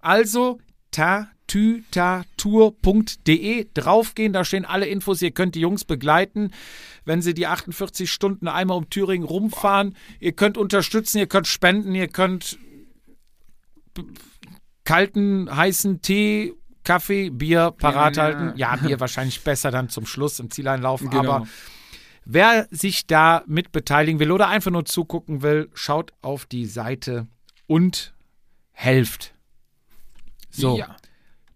Also 0.00 0.58
tatütatur.de 0.90 3.68
draufgehen, 3.74 4.32
da 4.32 4.44
stehen 4.44 4.64
alle 4.64 4.86
Infos, 4.86 5.20
ihr 5.22 5.32
könnt 5.32 5.54
die 5.54 5.60
Jungs 5.60 5.84
begleiten, 5.84 6.50
wenn 7.04 7.22
sie 7.22 7.34
die 7.34 7.46
48 7.46 8.10
Stunden 8.10 8.48
einmal 8.48 8.76
um 8.76 8.90
Thüringen 8.90 9.26
rumfahren. 9.26 9.96
Ihr 10.20 10.32
könnt 10.32 10.58
unterstützen, 10.58 11.18
ihr 11.18 11.26
könnt 11.26 11.46
spenden, 11.46 11.94
ihr 11.94 12.08
könnt 12.08 12.58
kalten, 14.88 15.54
heißen 15.54 16.00
Tee, 16.00 16.54
Kaffee, 16.82 17.28
Bier 17.28 17.72
parat 17.72 18.16
Ja. 18.16 18.22
halten. 18.22 18.52
Ja, 18.56 18.76
Bier 18.76 18.98
wahrscheinlich 19.00 19.42
besser 19.44 19.70
dann 19.70 19.90
zum 19.90 20.06
Schluss 20.06 20.40
im 20.40 20.50
Zieleinlauf, 20.50 21.00
Genau. 21.02 21.18
aber 21.18 21.46
Wer 22.30 22.66
sich 22.70 23.06
da 23.06 23.42
mit 23.46 23.72
beteiligen 23.72 24.18
will 24.20 24.30
oder 24.32 24.48
einfach 24.48 24.70
nur 24.70 24.84
zugucken 24.84 25.40
will, 25.40 25.70
schaut 25.72 26.12
auf 26.20 26.44
die 26.44 26.66
Seite 26.66 27.26
und 27.66 28.12
helft. 28.72 29.32
So, 30.50 30.76
Ja. 30.78 30.94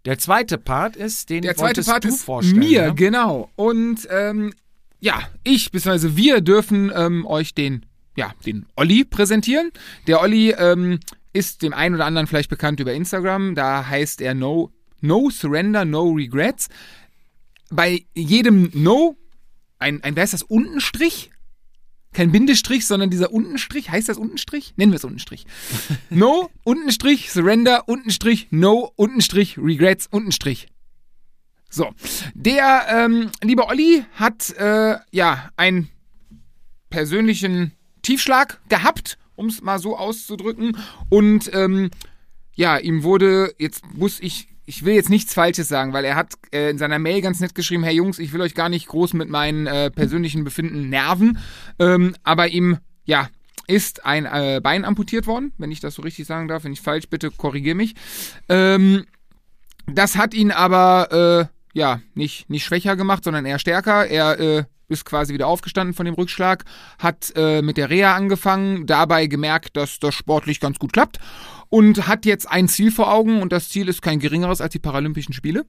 der 0.06 0.18
zweite 0.18 0.56
Part 0.56 0.96
ist, 0.96 1.28
den 1.28 1.42
Der 1.42 1.56
zweite 1.56 1.82
Part 1.82 2.04
du 2.04 2.08
ist 2.08 2.22
vorstellen. 2.24 2.58
mir, 2.58 2.86
ne? 2.88 2.94
genau. 2.94 3.50
Und 3.56 4.06
ähm, 4.10 4.54
ja, 5.00 5.20
ich 5.44 5.70
bzw. 5.70 6.16
wir 6.16 6.40
dürfen 6.40 6.90
ähm, 6.94 7.26
euch 7.26 7.54
den, 7.54 7.84
ja, 8.16 8.32
den 8.46 8.64
Olli 8.76 9.04
präsentieren. 9.04 9.72
Der 10.06 10.20
Olli 10.22 10.52
ähm, 10.52 11.00
ist 11.32 11.62
dem 11.62 11.72
einen 11.74 11.94
oder 11.94 12.06
anderen 12.06 12.26
vielleicht 12.26 12.50
bekannt 12.50 12.80
über 12.80 12.92
Instagram. 12.92 13.54
Da 13.54 13.86
heißt 13.86 14.20
er 14.20 14.34
No, 14.34 14.72
no 15.00 15.30
Surrender, 15.30 15.84
No 15.84 16.10
Regrets. 16.10 16.68
Bei 17.70 18.04
jedem 18.14 18.70
No 18.74 19.16
ein, 19.82 20.02
ein, 20.04 20.16
wer 20.16 20.24
ist 20.24 20.32
das, 20.32 20.42
Untenstrich? 20.44 21.30
Kein 22.12 22.30
Bindestrich, 22.30 22.86
sondern 22.86 23.10
dieser 23.10 23.32
Untenstrich. 23.32 23.90
Heißt 23.90 24.08
das 24.08 24.16
Untenstrich? 24.16 24.74
Nennen 24.76 24.92
wir 24.92 24.96
es 24.96 25.04
Untenstrich. 25.04 25.44
No, 26.10 26.50
Untenstrich, 26.62 27.30
Surrender, 27.30 27.88
Untenstrich, 27.88 28.48
No, 28.50 28.92
Untenstrich, 28.96 29.58
Regrets, 29.58 30.06
Untenstrich. 30.06 30.68
So, 31.68 31.90
der 32.34 32.86
ähm, 32.90 33.30
liebe 33.42 33.66
Olli 33.66 34.04
hat 34.14 34.50
äh, 34.50 34.98
ja 35.10 35.50
einen 35.56 35.88
persönlichen 36.90 37.72
Tiefschlag 38.02 38.60
gehabt, 38.68 39.18
um 39.42 39.48
es 39.48 39.60
mal 39.60 39.78
so 39.78 39.98
auszudrücken. 39.98 40.76
Und 41.10 41.50
ähm, 41.52 41.90
ja, 42.54 42.78
ihm 42.78 43.02
wurde, 43.02 43.54
jetzt 43.58 43.84
muss 43.94 44.20
ich, 44.20 44.48
ich 44.64 44.84
will 44.84 44.94
jetzt 44.94 45.10
nichts 45.10 45.34
Falsches 45.34 45.68
sagen, 45.68 45.92
weil 45.92 46.04
er 46.04 46.14
hat 46.14 46.34
äh, 46.52 46.70
in 46.70 46.78
seiner 46.78 46.98
Mail 46.98 47.20
ganz 47.20 47.40
nett 47.40 47.54
geschrieben, 47.54 47.82
Herr 47.82 47.92
Jungs, 47.92 48.18
ich 48.18 48.32
will 48.32 48.40
euch 48.40 48.54
gar 48.54 48.68
nicht 48.68 48.86
groß 48.86 49.14
mit 49.14 49.28
meinen 49.28 49.66
äh, 49.66 49.90
persönlichen 49.90 50.44
Befinden 50.44 50.88
nerven, 50.88 51.38
ähm, 51.78 52.14
aber 52.22 52.48
ihm, 52.48 52.78
ja, 53.04 53.28
ist 53.66 54.04
ein 54.04 54.26
äh, 54.26 54.60
Bein 54.62 54.84
amputiert 54.84 55.26
worden, 55.26 55.52
wenn 55.58 55.70
ich 55.70 55.80
das 55.80 55.94
so 55.94 56.02
richtig 56.02 56.26
sagen 56.26 56.48
darf. 56.48 56.64
Wenn 56.64 56.72
ich 56.72 56.80
falsch, 56.80 57.08
bitte 57.08 57.30
korrigier 57.30 57.74
mich. 57.74 57.94
Ähm, 58.48 59.04
das 59.86 60.16
hat 60.16 60.34
ihn 60.34 60.50
aber 60.50 61.48
äh, 61.72 61.78
ja 61.78 62.00
nicht, 62.14 62.50
nicht 62.50 62.64
schwächer 62.64 62.96
gemacht, 62.96 63.24
sondern 63.24 63.46
eher 63.46 63.58
stärker. 63.58 64.06
Er 64.06 64.40
äh, 64.40 64.64
ist 64.92 65.04
quasi 65.04 65.34
wieder 65.34 65.46
aufgestanden 65.46 65.94
von 65.94 66.06
dem 66.06 66.14
Rückschlag, 66.14 66.64
hat 66.98 67.32
äh, 67.36 67.62
mit 67.62 67.76
der 67.76 67.90
Reha 67.90 68.14
angefangen, 68.14 68.86
dabei 68.86 69.26
gemerkt, 69.26 69.76
dass 69.76 69.98
das 69.98 70.14
sportlich 70.14 70.60
ganz 70.60 70.78
gut 70.78 70.92
klappt 70.92 71.18
und 71.68 72.06
hat 72.06 72.26
jetzt 72.26 72.50
ein 72.50 72.68
Ziel 72.68 72.90
vor 72.92 73.12
Augen 73.12 73.40
und 73.40 73.52
das 73.52 73.68
Ziel 73.68 73.88
ist 73.88 74.02
kein 74.02 74.18
geringeres 74.18 74.60
als 74.60 74.72
die 74.72 74.78
Paralympischen 74.78 75.32
Spiele. 75.32 75.64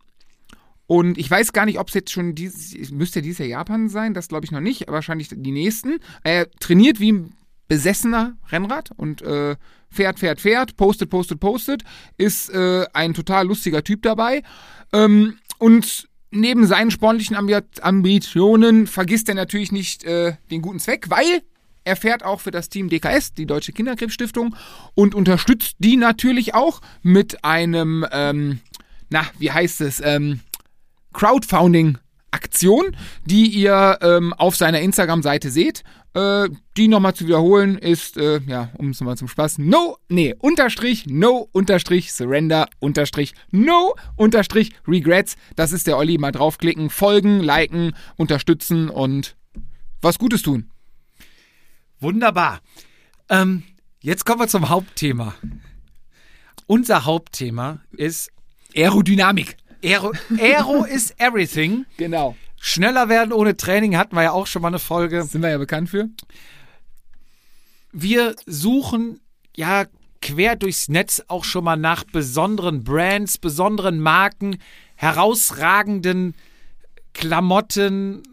Und 0.85 1.17
ich 1.17 1.31
weiß 1.31 1.53
gar 1.53 1.65
nicht, 1.65 1.79
ob 1.79 1.87
es 1.87 1.93
jetzt 1.93 2.11
schon 2.11 2.35
dieses, 2.35 2.91
müsste 2.91 3.21
dieses 3.21 3.39
Jahr 3.39 3.47
Japan 3.47 3.87
sein, 3.89 4.13
das 4.13 4.27
glaube 4.27 4.45
ich 4.45 4.51
noch 4.51 4.59
nicht, 4.59 4.85
wahrscheinlich 4.89 5.29
die 5.31 5.51
nächsten. 5.51 5.99
Er 6.23 6.51
trainiert 6.51 6.99
wie 6.99 7.13
ein 7.13 7.33
besessener 7.67 8.35
Rennrad 8.51 8.91
und 8.97 9.21
äh, 9.21 9.55
fährt, 9.89 10.19
fährt, 10.19 10.41
fährt, 10.41 10.75
postet, 10.75 11.09
postet, 11.09 11.39
postet, 11.39 11.83
ist 12.17 12.49
äh, 12.49 12.85
ein 12.93 13.13
total 13.13 13.47
lustiger 13.47 13.83
Typ 13.83 14.01
dabei. 14.01 14.43
Ähm, 14.91 15.37
und 15.57 16.09
neben 16.33 16.65
seinen 16.65 16.91
sportlichen 16.91 17.35
Ambi 17.35 17.57
Ambitionen 17.81 18.87
vergisst 18.87 19.29
er 19.29 19.35
natürlich 19.35 19.71
nicht 19.71 20.03
äh, 20.03 20.33
den 20.51 20.61
guten 20.61 20.79
Zweck, 20.79 21.09
weil 21.09 21.41
er 21.85 21.95
fährt 21.95 22.23
auch 22.23 22.39
für 22.39 22.51
das 22.51 22.69
Team 22.69 22.89
DKS, 22.89 23.33
die 23.33 23.45
Deutsche 23.45 23.73
Kinderkrebsstiftung, 23.73 24.55
und 24.95 25.15
unterstützt 25.15 25.75
die 25.79 25.97
natürlich 25.97 26.53
auch 26.53 26.81
mit 27.01 27.43
einem, 27.43 28.05
ähm, 28.11 28.59
na, 29.09 29.25
wie 29.37 29.51
heißt 29.51 29.81
es, 29.81 30.01
ähm, 30.03 30.39
Crowdfunding-Aktion, 32.33 32.95
die 33.25 33.47
ihr 33.47 33.97
ähm, 34.01 34.33
auf 34.33 34.55
seiner 34.55 34.81
Instagram-Seite 34.81 35.49
seht. 35.49 35.83
Äh, 36.15 36.49
die 36.77 36.87
nochmal 36.87 37.15
zu 37.15 37.25
wiederholen 37.25 37.75
ist, 37.75 38.17
äh, 38.17 38.39
ja, 38.45 38.69
um 38.77 38.91
es 38.91 38.99
nochmal 38.99 39.17
zum 39.17 39.27
Spaß, 39.27 39.57
no, 39.57 39.97
nee, 40.09 40.35
Unterstrich, 40.37 41.07
no, 41.07 41.49
Unterstrich, 41.53 42.13
surrender, 42.13 42.67
Unterstrich, 42.79 43.33
no, 43.49 43.95
Unterstrich, 44.15 44.73
regrets. 44.87 45.37
Das 45.55 45.71
ist 45.71 45.87
der 45.87 45.97
Olli. 45.97 46.19
Mal 46.19 46.31
draufklicken, 46.31 46.91
folgen, 46.91 47.39
liken, 47.39 47.93
unterstützen 48.15 48.89
und 48.89 49.35
was 50.01 50.19
Gutes 50.19 50.43
tun. 50.43 50.69
Wunderbar. 51.99 52.61
Ähm, 53.29 53.63
jetzt 54.01 54.23
kommen 54.23 54.41
wir 54.41 54.47
zum 54.47 54.69
Hauptthema. 54.69 55.33
Unser 56.67 57.05
Hauptthema 57.05 57.79
ist 57.91 58.29
Aerodynamik. 58.75 59.57
Aero, 59.83 60.13
Aero 60.39 60.83
is 60.89 61.13
everything. 61.17 61.85
Genau. 61.97 62.35
Schneller 62.59 63.09
werden 63.09 63.33
ohne 63.33 63.57
Training 63.57 63.97
hatten 63.97 64.15
wir 64.15 64.23
ja 64.23 64.31
auch 64.31 64.47
schon 64.47 64.61
mal 64.61 64.69
eine 64.69 64.79
Folge. 64.79 65.23
Sind 65.23 65.41
wir 65.41 65.49
ja 65.49 65.57
bekannt 65.57 65.89
für. 65.89 66.09
Wir 67.91 68.35
suchen 68.45 69.19
ja 69.55 69.85
quer 70.21 70.55
durchs 70.55 70.87
Netz 70.87 71.21
auch 71.27 71.43
schon 71.43 71.65
mal 71.65 71.75
nach 71.75 72.05
besonderen 72.05 72.83
Brands, 72.85 73.37
besonderen 73.37 73.99
Marken, 73.99 74.57
herausragenden 74.95 76.33
Klamotten, 77.13 78.23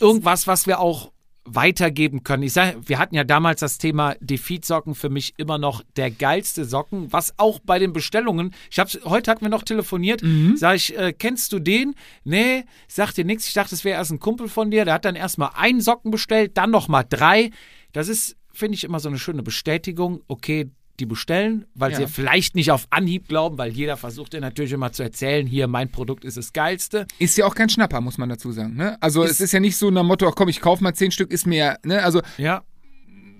irgendwas, 0.00 0.46
was 0.46 0.66
wir 0.66 0.80
auch 0.80 1.12
weitergeben 1.54 2.22
können. 2.22 2.42
Ich 2.42 2.52
sage, 2.52 2.78
wir 2.84 2.98
hatten 2.98 3.14
ja 3.14 3.24
damals 3.24 3.60
das 3.60 3.78
Thema 3.78 4.14
Defeat-Socken 4.20 4.94
für 4.94 5.08
mich 5.08 5.34
immer 5.36 5.58
noch 5.58 5.82
der 5.96 6.10
geilste 6.10 6.64
Socken, 6.64 7.12
was 7.12 7.34
auch 7.38 7.58
bei 7.60 7.78
den 7.78 7.92
Bestellungen, 7.92 8.54
ich 8.70 8.78
hab's, 8.78 8.98
heute 9.04 9.30
hatten 9.30 9.44
wir 9.44 9.48
noch 9.48 9.62
telefoniert, 9.62 10.22
sag 10.56 10.76
ich, 10.76 10.96
äh, 10.96 11.12
kennst 11.12 11.52
du 11.52 11.58
den? 11.58 11.94
Nee, 12.24 12.64
sagt 12.86 13.16
dir 13.16 13.24
nichts. 13.24 13.46
Ich 13.46 13.54
dachte, 13.54 13.74
es 13.74 13.84
wäre 13.84 13.98
erst 13.98 14.10
ein 14.10 14.20
Kumpel 14.20 14.48
von 14.48 14.70
dir, 14.70 14.84
der 14.84 14.94
hat 14.94 15.04
dann 15.04 15.16
erstmal 15.16 15.50
einen 15.54 15.80
Socken 15.80 16.10
bestellt, 16.10 16.56
dann 16.56 16.70
nochmal 16.70 17.04
drei. 17.08 17.50
Das 17.92 18.08
ist, 18.08 18.36
finde 18.52 18.74
ich, 18.74 18.84
immer 18.84 19.00
so 19.00 19.08
eine 19.08 19.18
schöne 19.18 19.42
Bestätigung. 19.42 20.22
Okay, 20.28 20.70
die 21.00 21.06
bestellen, 21.06 21.64
weil 21.74 21.92
Ja. 21.92 21.98
sie 21.98 22.06
vielleicht 22.06 22.54
nicht 22.54 22.70
auf 22.70 22.86
Anhieb 22.90 23.28
glauben, 23.28 23.58
weil 23.58 23.70
jeder 23.72 23.96
versucht 23.96 24.32
dir 24.32 24.40
natürlich 24.40 24.72
immer 24.72 24.92
zu 24.92 25.02
erzählen, 25.02 25.46
hier, 25.46 25.66
mein 25.68 25.90
Produkt 25.90 26.24
ist 26.24 26.36
das 26.36 26.52
geilste. 26.52 27.06
Ist 27.18 27.36
ja 27.38 27.46
auch 27.46 27.54
kein 27.54 27.68
Schnapper, 27.68 28.00
muss 28.00 28.18
man 28.18 28.28
dazu 28.28 28.52
sagen. 28.52 28.74
Ne? 28.76 28.96
Also 29.00 29.22
Ist- 29.22 29.32
es 29.32 29.40
ist 29.40 29.52
ja 29.52 29.60
nicht 29.60 29.76
so 29.76 29.90
nach 29.90 30.02
Motto, 30.02 30.28
ach 30.28 30.34
komm, 30.34 30.48
ich 30.48 30.60
kauf 30.60 30.80
mal 30.80 30.94
zehn 30.94 31.10
Stück, 31.10 31.30
ist 31.30 31.46
mir, 31.46 31.78
ne? 31.84 32.02
Also 32.02 32.20
Ja, 32.36 32.62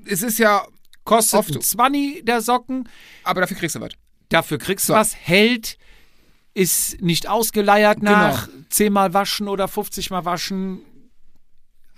es 0.06 0.22
ist 0.22 0.38
ja, 0.38 0.64
kostet 1.04 1.38
Oft- 1.40 1.54
ein 1.54 1.60
20 1.60 2.24
der 2.24 2.40
Socken, 2.40 2.88
aber 3.24 3.40
dafür 3.42 3.56
kriegst 3.56 3.76
du 3.76 3.80
was. 3.80 3.90
dafür 4.28 4.58
kriegst 4.58 4.88
du 4.88 4.92
So. 4.92 4.98
was, 4.98 5.14
hält, 5.16 5.78
ist 6.54 7.00
nicht 7.00 7.28
ausgeleiert 7.28 8.00
Genau. 8.00 8.10
nach 8.12 8.48
10 8.70 8.92
Mal 8.92 9.14
waschen 9.14 9.48
oder 9.48 9.68
50 9.68 10.10
Mal 10.10 10.24
waschen. 10.24 10.80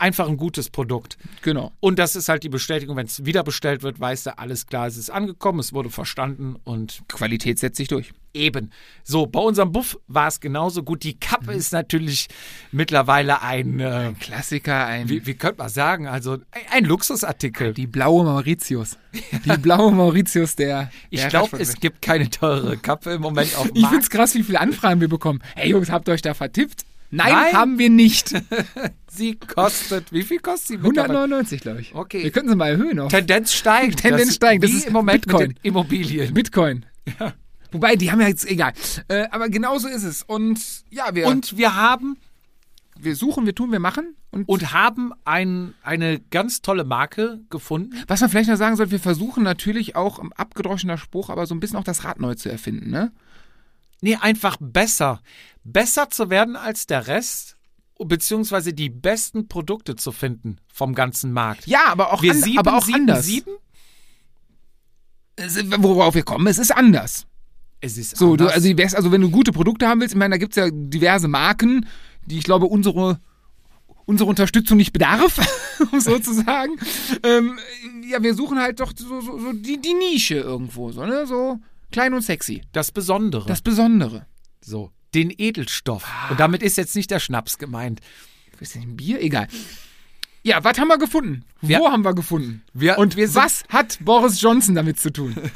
Einfach 0.00 0.28
ein 0.28 0.36
gutes 0.38 0.70
Produkt. 0.70 1.18
Genau. 1.42 1.72
Und 1.80 1.98
das 1.98 2.16
ist 2.16 2.28
halt 2.28 2.42
die 2.42 2.48
Bestätigung, 2.48 2.96
wenn 2.96 3.06
es 3.06 3.24
wieder 3.26 3.42
bestellt 3.44 3.82
wird, 3.82 4.00
weißt 4.00 4.26
du, 4.26 4.38
alles 4.38 4.66
klar, 4.66 4.86
es 4.86 4.96
ist 4.96 5.10
angekommen, 5.10 5.58
es 5.60 5.72
wurde 5.74 5.90
verstanden 5.90 6.56
und 6.64 7.02
Qualität 7.08 7.58
setzt 7.58 7.76
sich 7.76 7.88
durch. 7.88 8.12
eben. 8.32 8.70
So, 9.04 9.26
bei 9.26 9.40
unserem 9.40 9.72
Buff 9.72 9.98
war 10.08 10.28
es 10.28 10.40
genauso 10.40 10.82
gut. 10.84 11.02
Die 11.02 11.18
Kappe 11.20 11.52
ist 11.52 11.72
natürlich 11.72 12.28
mittlerweile 12.72 13.42
ein, 13.42 13.78
äh, 13.80 14.12
Klassiker, 14.18 14.86
ein 14.86 15.08
wie, 15.08 15.26
wie 15.26 15.34
könnte 15.34 15.58
man 15.58 15.68
sagen, 15.68 16.06
also 16.06 16.32
ein, 16.34 16.40
ein 16.72 16.84
Luxusartikel. 16.86 17.74
die 17.74 17.86
blaue 17.86 18.24
Mauritius. 18.24 18.96
Die 19.44 19.56
blaue 19.58 19.92
Mauritius 19.92 20.56
der. 20.56 20.90
Ich 21.10 21.28
glaube, 21.28 21.58
es 21.58 21.78
gibt 21.80 22.00
keine 22.00 22.30
teurere 22.30 22.76
Kappe 22.78 23.10
im 23.12 23.20
Moment 23.20 23.54
auf 23.56 23.66
dem 23.66 23.74
Ich 23.76 23.82
Markt. 23.82 23.94
find's 23.94 24.10
krass, 24.10 24.34
wie 24.34 24.42
viele 24.44 24.60
Anfragen 24.60 25.00
wir 25.00 25.08
bekommen. 25.08 25.40
Hey 25.56 25.70
Jungs, 25.70 25.90
habt 25.90 26.08
ihr 26.08 26.12
euch 26.14 26.22
da 26.22 26.32
vertippt? 26.32 26.84
Nein, 27.10 27.32
Nein. 27.32 27.52
haben 27.54 27.78
wir 27.78 27.90
nicht. 27.90 28.30
Sie 29.10 29.34
kostet, 29.36 30.12
wie 30.12 30.22
viel 30.22 30.38
kostet 30.38 30.66
sie? 30.68 30.76
mittlerweile? 30.78 31.18
199, 31.18 31.60
glaube 31.60 31.80
ich. 31.80 31.94
Okay. 31.94 32.22
Wir 32.22 32.30
könnten 32.30 32.50
sie 32.50 32.56
mal 32.56 32.70
erhöhen 32.70 32.98
auf 33.00 33.10
Tendenz 33.10 33.52
steigt. 33.52 33.98
Tendenz 34.02 34.26
Das- 34.28 34.34
steigt. 34.36 34.64
Das 34.64 34.70
ist 34.70 34.86
im 34.86 34.92
Moment 34.92 35.26
Bitcoin. 35.26 35.54
Immobilien. 35.62 36.32
Bitcoin. 36.32 36.86
Wobei, 37.72 37.96
die 37.96 38.10
haben 38.10 38.20
ja 38.20 38.28
jetzt, 38.28 38.48
egal. 38.48 38.72
Äh, 39.08 39.26
aber 39.30 39.48
genauso 39.48 39.88
ist 39.88 40.04
es. 40.04 40.22
Und 40.22 40.60
ja, 40.90 41.14
wir, 41.14 41.26
Und 41.26 41.56
wir 41.56 41.74
haben 41.76 42.16
wir 43.02 43.16
suchen, 43.16 43.46
wir 43.46 43.54
tun, 43.54 43.72
wir 43.72 43.80
machen. 43.80 44.14
Und, 44.30 44.48
und 44.48 44.72
haben 44.72 45.12
ein, 45.24 45.74
eine 45.82 46.20
ganz 46.30 46.62
tolle 46.62 46.84
Marke 46.84 47.40
gefunden. 47.50 47.96
was 48.06 48.20
man 48.20 48.30
vielleicht 48.30 48.48
noch 48.48 48.56
sagen 48.56 48.76
sollte, 48.76 48.92
wir 48.92 49.00
versuchen 49.00 49.42
natürlich 49.42 49.96
auch, 49.96 50.18
im 50.18 50.32
abgedroschener 50.32 50.98
Spruch, 50.98 51.30
aber 51.30 51.46
so 51.46 51.54
ein 51.54 51.60
bisschen 51.60 51.78
auch 51.78 51.84
das 51.84 52.04
Rad 52.04 52.20
neu 52.20 52.34
zu 52.34 52.48
erfinden, 52.48 52.90
ne? 52.90 53.12
Nee, 54.00 54.16
einfach 54.20 54.56
besser. 54.60 55.20
Besser 55.64 56.08
zu 56.10 56.30
werden 56.30 56.56
als 56.56 56.86
der 56.86 57.06
Rest 57.06 57.56
beziehungsweise 58.02 58.72
die 58.72 58.88
besten 58.88 59.46
Produkte 59.46 59.94
zu 59.94 60.10
finden 60.10 60.56
vom 60.72 60.94
ganzen 60.94 61.32
Markt. 61.32 61.66
Ja, 61.66 61.84
aber 61.88 62.14
auch, 62.14 62.22
Wir 62.22 62.30
an, 62.32 62.40
sieben, 62.42 62.58
aber 62.58 62.78
auch 62.78 62.84
sieben, 62.84 63.00
anders. 63.00 63.26
sieben? 63.26 63.50
Worauf 65.78 66.14
wir 66.14 66.22
kommen, 66.22 66.46
es 66.46 66.58
ist 66.58 66.70
anders. 66.70 67.26
Es 67.80 67.96
ist 67.96 68.16
So, 68.16 68.36
du, 68.36 68.44
anders. 68.44 68.54
also, 68.56 68.68
die 68.68 68.74
best- 68.74 68.94
also 68.94 69.10
wenn 69.10 69.20
du 69.22 69.30
gute 69.30 69.52
Produkte 69.52 69.88
haben 69.88 70.00
willst, 70.00 70.14
ich 70.14 70.18
meine, 70.18 70.34
da 70.34 70.38
gibt 70.38 70.52
es 70.56 70.56
ja 70.56 70.70
diverse 70.70 71.28
Marken, 71.28 71.86
die 72.26 72.36
ich 72.38 72.44
glaube, 72.44 72.66
unsere, 72.66 73.20
unsere 74.04 74.28
Unterstützung 74.28 74.76
nicht 74.76 74.92
bedarf, 74.92 75.38
um 75.92 76.00
so 76.00 76.18
zu 76.18 76.34
sagen. 76.34 76.76
Ähm, 77.22 77.58
ja, 78.10 78.22
wir 78.22 78.34
suchen 78.34 78.58
halt 78.58 78.80
doch 78.80 78.92
so, 78.94 79.20
so, 79.22 79.38
so 79.38 79.52
die, 79.52 79.80
die 79.80 79.94
Nische 79.94 80.36
irgendwo, 80.36 80.90
so, 80.92 81.06
ne? 81.06 81.26
So 81.26 81.58
klein 81.90 82.14
und 82.14 82.22
sexy. 82.22 82.62
das 82.72 82.90
Besondere. 82.92 83.46
Das 83.46 83.62
Besondere. 83.62 84.26
so. 84.60 84.90
Den 85.14 85.32
Edelstoff. 85.36 86.04
Und 86.30 86.38
damit 86.38 86.62
ist 86.62 86.76
jetzt 86.76 86.94
nicht 86.94 87.10
der 87.10 87.18
Schnaps 87.18 87.58
gemeint. 87.58 87.98
Ist 88.60 88.76
das 88.76 88.82
ein 88.82 88.94
Bier? 88.96 89.20
Egal. 89.20 89.48
Ja, 90.44 90.62
was 90.62 90.78
haben 90.78 90.86
wir 90.88 90.98
gefunden? 90.98 91.44
Wir- 91.60 91.80
Wo 91.80 91.88
haben 91.90 92.04
wir 92.04 92.14
gefunden? 92.14 92.62
Wir- 92.72 92.96
und 92.96 93.16
wir 93.16 93.26
sind- 93.26 93.42
was 93.42 93.64
hat 93.68 93.98
Boris 94.02 94.40
Johnson 94.40 94.74
damit 94.76 94.98
zu 95.00 95.10
tun? 95.12 95.34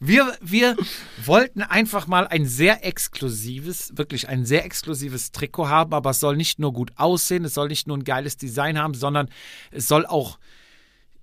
Wir, 0.00 0.36
wir 0.42 0.76
wollten 1.24 1.62
einfach 1.62 2.06
mal 2.08 2.26
ein 2.26 2.46
sehr 2.46 2.84
exklusives, 2.84 3.96
wirklich 3.96 4.28
ein 4.28 4.44
sehr 4.44 4.64
exklusives 4.64 5.30
Trikot 5.32 5.68
haben, 5.68 5.94
aber 5.94 6.10
es 6.10 6.20
soll 6.20 6.36
nicht 6.36 6.58
nur 6.58 6.72
gut 6.74 6.90
aussehen, 6.96 7.44
es 7.44 7.54
soll 7.54 7.68
nicht 7.68 7.86
nur 7.86 7.96
ein 7.96 8.04
geiles 8.04 8.36
Design 8.36 8.76
haben, 8.78 8.92
sondern 8.94 9.28
es 9.70 9.86
soll 9.88 10.04
auch 10.04 10.38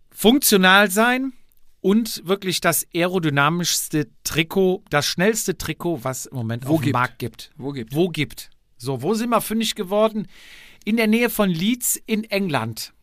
funktional 0.09 0.89
sein 0.89 1.33
und 1.81 2.25
wirklich 2.25 2.61
das 2.61 2.87
aerodynamischste 2.95 4.07
Trikot, 4.23 4.83
das 4.89 5.05
schnellste 5.05 5.57
Trikot, 5.57 6.03
was 6.03 6.27
im 6.27 6.37
Moment 6.37 6.67
Wo 6.67 6.75
auf 6.75 6.81
dem. 6.81 6.91
Markt 6.91 7.19
gibt. 7.19 7.51
Wo 7.57 7.71
gibt? 7.71 7.93
Wo 7.93 8.09
gibt. 8.09 8.51
So, 8.77 9.01
wo 9.01 9.13
sind 9.13 9.29
wir 9.29 9.41
fündig 9.41 9.75
geworden? 9.75 10.27
In 10.85 10.97
der 10.97 11.07
Nähe 11.07 11.29
von 11.29 11.49
Leeds 11.49 11.99
in 12.05 12.23
England. 12.23 12.93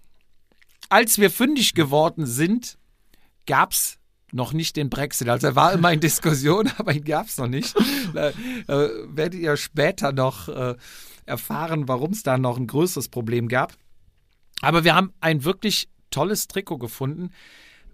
Als 0.89 1.19
wir 1.19 1.31
fündig 1.31 1.75
geworden 1.75 2.27
sind, 2.27 2.79
gab 3.47 3.73
es 3.73 3.99
noch 4.33 4.53
nicht 4.53 4.77
den 4.77 4.91
Brexit. 4.91 5.29
Also 5.29 5.49
er 5.49 5.57
war 5.57 5.73
immer 5.73 5.93
in 5.93 6.01
Diskussion, 6.01 6.71
aber 6.79 6.93
ihn 6.95 7.05
gab 7.05 7.27
es 7.27 7.37
noch 7.37 7.47
nicht. 7.47 7.75
Da, 8.15 8.31
äh, 8.31 8.35
werdet 9.09 9.41
ihr 9.41 9.57
später 9.57 10.13
noch 10.13 10.49
äh, 10.49 10.77
erfahren, 11.27 11.89
warum 11.89 12.13
es 12.13 12.23
da 12.23 12.39
noch 12.39 12.57
ein 12.57 12.67
größeres 12.67 13.09
Problem 13.09 13.49
gab. 13.49 13.75
Aber 14.61 14.85
wir 14.85 14.95
haben 14.95 15.13
ein 15.21 15.45
wirklich 15.45 15.89
tolles 16.11 16.49
Trikot 16.49 16.79
gefunden, 16.79 17.31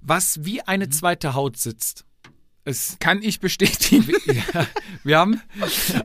was 0.05 0.45
wie 0.45 0.63
eine 0.63 0.89
zweite 0.89 1.35
Haut 1.35 1.57
sitzt. 1.57 2.05
Es, 2.67 2.97
Kann 2.99 3.23
ich 3.23 3.41
bestätigen. 3.41 4.15
wir 5.05 5.19
haben 5.19 5.41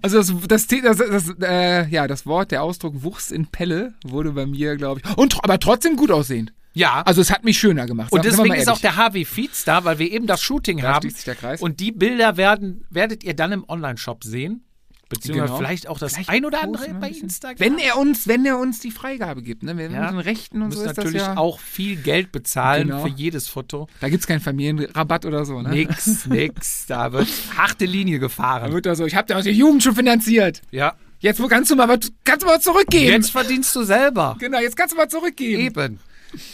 Also 0.02 0.18
das, 0.18 0.68
das, 0.68 0.68
das, 0.68 0.98
das 0.98 1.36
äh, 1.42 1.88
ja, 1.88 2.06
das 2.08 2.26
Wort, 2.26 2.52
der 2.52 2.64
Ausdruck 2.64 3.02
Wuchs 3.04 3.32
in 3.32 3.48
Pelle 3.48 3.94
wurde 4.04 4.34
bei 4.34 4.46
mir, 4.46 4.76
glaube 4.76 5.02
ich, 5.02 5.18
und 5.18 5.42
aber 5.42 5.60
trotzdem 5.60 5.96
gut 5.96 6.12
aussehend. 6.12 6.54
ja 6.74 7.02
Also 7.04 7.22
es 7.22 7.32
hat 7.32 7.46
mich 7.46 7.58
schöner 7.58 7.86
gemacht. 7.86 8.12
Und 8.12 8.26
deswegen 8.26 8.56
ist 8.56 8.68
auch 8.70 8.80
der 8.80 8.98
HW 8.98 9.24
Feeds 9.24 9.64
da, 9.64 9.86
weil 9.86 10.00
wir 10.00 10.12
eben 10.12 10.28
das 10.28 10.42
Shooting 10.42 10.80
Da 10.80 10.96
haben. 10.96 11.14
Und 11.62 11.80
die 11.80 11.94
Bilder 11.94 12.36
werden, 12.36 12.86
werdet 12.90 13.24
ihr 13.24 13.36
dann 13.36 13.54
im 13.54 13.64
Online-Shop 13.68 14.26
sehen. 14.26 14.66
Beziehungsweise 15.10 15.48
Genau. 15.48 15.58
vielleicht 15.58 15.88
auch 15.88 15.98
das 15.98 16.14
Vielleicht 16.14 16.30
ein 16.30 16.46
oder 16.46 16.62
andere 16.62 16.84
ein 16.86 17.00
bei. 17.00 17.10
Instagram. 17.10 17.60
wenn 17.60 17.78
er 17.80 17.98
uns, 17.98 18.28
wenn 18.28 18.46
er 18.46 18.60
uns 18.60 18.80
die 18.80 18.92
Freigabe 18.92 19.42
gibt, 19.42 19.64
ne, 19.64 19.76
wenn 19.76 19.92
wir 19.92 19.98
Ja. 20.00 20.12
mit 20.12 20.12
den 20.12 20.20
Rechten 20.20 20.62
und 20.62 20.68
muss 20.70 20.76
so 20.78 20.82
ist 20.86 20.96
natürlich 20.98 21.14
das 21.20 21.28
ja, 21.30 21.38
auch 21.38 21.60
viel 21.60 21.96
Geld 21.96 22.32
bezahlen 22.32 22.90
Genau. 22.90 23.02
für 23.04 23.10
jedes 23.10 23.48
Foto. 23.48 23.88
da 24.02 24.10
gibt's 24.10 24.28
keinen 24.28 24.40
Familienrabatt 24.40 25.26
oder 25.26 25.46
so, 25.46 25.62
ne? 25.62 25.70
Nix, 25.70 26.26
nix. 26.28 26.86
Da 26.86 27.12
wird 27.12 27.28
harte 27.58 27.86
Linie 27.86 28.20
Da 28.20 28.26
gefahren. 28.28 28.72
wird 28.72 28.86
da 28.86 28.96
so, 28.96 29.06
ich 29.06 29.16
habe 29.16 29.28
dir 29.28 29.38
aus 29.38 29.44
der 29.46 29.54
Jugend 29.54 29.84
schon 29.84 29.96
finanziert. 29.96 30.62
Ja. 30.72 30.94
Jetzt 31.22 31.42
wo 31.42 31.48
kannst 31.48 31.70
du 31.72 31.76
mal 31.76 31.88
kannst 32.24 32.44
du 32.44 32.48
mal 32.48 32.62
zurückgeben. 32.62 33.12
Jetzt 33.12 33.32
verdienst 33.32 33.76
du 33.76 33.84
selber. 33.84 34.38
Genau, 34.40 34.60
jetzt 34.60 34.78
kannst 34.78 34.94
du 34.94 34.98
mal 34.98 35.10
zurückgeben. 35.10 35.62
Eben. 35.64 36.00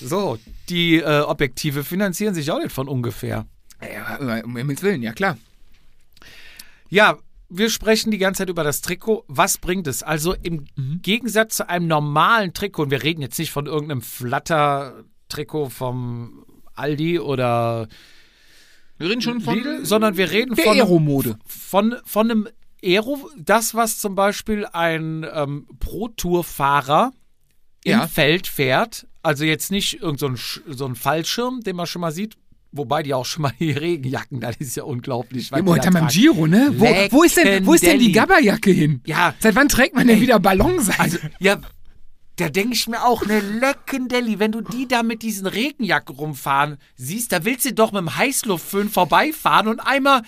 So, 0.01 0.39
die 0.69 0.95
äh, 0.95 1.19
Objektive 1.19 1.83
finanzieren 1.83 2.33
sich 2.33 2.49
auch 2.49 2.59
nicht 2.59 2.71
von 2.71 2.87
ungefähr. 2.87 3.45
Ja, 3.81 4.41
um 4.43 4.55
Himmels 4.55 4.81
Willen, 4.81 5.03
ja 5.03 5.11
klar. 5.13 5.37
Ja, 6.89 7.17
wir 7.57 7.69
sprechen 7.69 8.11
die 8.11 8.17
ganze 8.17 8.39
Zeit 8.39 8.49
über 8.49 8.63
das 8.63 8.81
Trikot. 8.81 9.23
Was 9.27 9.57
bringt 9.57 9.87
es? 9.87 10.03
Also 10.03 10.33
im 10.33 10.65
Mhm. 10.75 10.99
Gegensatz 11.01 11.57
zu 11.57 11.69
einem 11.69 11.87
normalen 11.87 12.53
Trikot, 12.53 12.83
und 12.83 12.91
wir 12.91 13.03
reden 13.03 13.21
jetzt 13.21 13.39
nicht 13.39 13.51
von 13.51 13.65
irgendeinem 13.65 14.01
Flatter-Trikot 14.01 15.69
vom 15.69 16.45
Aldi 16.75 17.19
oder 17.19 17.87
Wir 18.97 19.09
reden 19.09 19.21
schon 19.21 19.41
von 19.41 19.55
Lidl, 19.55 19.85
sondern 19.85 20.17
wir 20.17 20.31
reden 20.31 20.55
der 20.55 20.65
von, 20.65 20.77
Aero-Mode. 20.77 21.37
von, 21.45 21.95
von 22.05 22.31
einem 22.31 22.47
Aero, 22.83 23.29
das, 23.37 23.73
was 23.75 23.97
zum 23.99 24.15
Beispiel 24.15 24.65
ein 24.71 25.25
ähm, 25.33 25.67
Pro-Tour-Fahrer 25.79 27.11
Ja. 27.85 28.03
im 28.03 28.09
Feld 28.09 28.47
fährt. 28.47 29.07
Also 29.23 29.43
jetzt 29.43 29.71
nicht 29.71 30.01
irgend 30.01 30.19
so 30.19 30.27
ein, 30.27 30.37
so 30.37 30.85
ein 30.85 30.95
Fallschirm, 30.95 31.61
den 31.61 31.75
man 31.75 31.87
schon 31.87 32.01
mal 32.01 32.11
sieht. 32.11 32.35
Wobei 32.75 33.03
die 33.03 33.13
auch 33.13 33.25
schon 33.25 33.43
mal 33.43 33.53
die 33.57 33.71
Regenjacken, 33.71 34.41
das 34.41 34.57
ist 34.57 34.75
ja 34.75 34.83
unglaublich. 34.83 35.49
Ja, 35.49 35.57
die 35.57 35.63
Moment, 35.63 35.85
da 35.85 35.89
beim. 35.91 36.07
Giro, 36.07 36.45
ne? 36.45 36.73
Wo, 36.75 36.85
wo, 36.85 37.23
ist 37.23 37.37
denn, 37.37 37.65
wo 37.65 37.73
ist 37.73 37.85
denn 37.85 37.99
die. 37.99 38.11
Gabberjacke 38.11 38.71
hin? 38.71 39.01
Ja. 39.05 39.33
Seit 39.39 39.55
wann 39.55 39.69
trägt 39.69 39.95
man 39.95 40.07
denn 40.07 40.19
wieder 40.19 40.39
Ballonseide? 40.39 40.99
Also, 40.99 41.17
ja, 41.39 41.57
da 42.35 42.49
denke 42.49 42.73
ich 42.73 42.87
mir 42.87 43.03
auch, 43.05 43.25
ne 43.25 43.39
Leckendelli, 43.39 44.39
wenn 44.39 44.51
du 44.51 44.59
die 44.59 44.87
da 44.87 45.03
mit 45.03 45.21
diesen 45.21 45.47
Regenjacken 45.47 46.15
rumfahren 46.15 46.77
siehst, 46.97 47.31
da 47.31 47.45
willst 47.45 47.65
du 47.65 47.73
doch 47.73 47.93
mit 47.93 48.01
dem 48.01 48.17
Heißluftföhn 48.17 48.89
vorbeifahren 48.89 49.69
und 49.69 49.79
einmal 49.79 50.23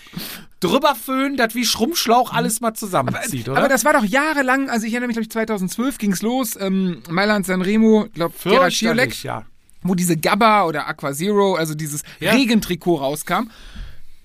drüber 0.61 0.95
föhnen, 0.95 1.35
das 1.35 1.53
wie 1.53 1.65
Schrumpfschlauch 1.65 2.33
alles 2.33 2.61
mal 2.61 2.73
zusammenzieht, 2.73 3.49
oder? 3.49 3.57
Aber 3.57 3.67
das 3.67 3.83
war 3.83 3.93
doch 3.93 4.05
jahrelang, 4.05 4.69
also 4.69 4.87
ich 4.87 4.93
erinnere 4.93 5.07
mich, 5.07 5.15
glaube 5.15 5.23
ich, 5.23 5.31
2012 5.31 5.97
ging's 5.97 6.21
los, 6.21 6.57
ähm, 6.57 7.03
Mailand 7.09 7.45
Sanremo, 7.45 8.07
glaube 8.13 8.33
Gerard 8.41 8.73
Schiolek, 8.73 9.23
ja. 9.23 9.45
Wo 9.87 9.95
diese 9.95 10.17
Gabba 10.17 10.65
oder 10.65 10.87
Aqua 10.87 11.13
Zero, 11.13 11.55
also 11.55 11.73
dieses 11.75 12.03
Ja. 12.19 12.31
Regentrikot 12.31 12.95
rauskam, 12.95 13.49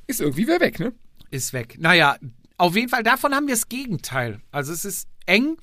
ist 0.06 0.20
irgendwie 0.20 0.42
wieder 0.42 0.60
weg, 0.60 0.78
ne? 0.80 0.92
Ist 1.30 1.52
weg. 1.52 1.76
Naja, 1.78 2.16
auf 2.58 2.76
jeden 2.76 2.88
Fall, 2.88 3.02
davon 3.02 3.34
haben 3.34 3.46
wir 3.46 3.54
das 3.54 3.68
Gegenteil. 3.68 4.40
Also 4.50 4.72
es 4.72 4.84
ist 4.84 5.08
eng, 5.26 5.56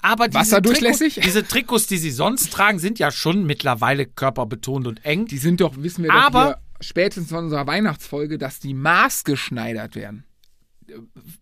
aber 0.00 0.26
diese 0.28 0.40
Wasserdurchlässig? 0.40 1.14
Trikots, 1.14 1.26
diese 1.26 1.46
Trikots, 1.46 1.86
die 1.86 1.96
sie 1.98 2.10
sonst 2.10 2.52
tragen, 2.52 2.78
sind 2.78 2.98
ja 2.98 3.10
schon 3.10 3.44
mittlerweile 3.46 4.06
körperbetont 4.06 4.86
und 4.88 5.04
eng. 5.04 5.26
Die 5.26 5.38
sind 5.38 5.60
doch, 5.60 5.74
wissen 5.76 6.02
wir 6.02 6.10
doch 6.10 6.16
Aber- 6.16 6.44
hier, 6.46 6.58
spätestens 6.80 7.28
von 7.30 7.44
unserer 7.44 7.66
Weihnachtsfolge, 7.68 8.38
dass 8.38 8.58
die 8.58 8.74
maßgeschneidert 8.74 9.94
werden. 9.94 10.24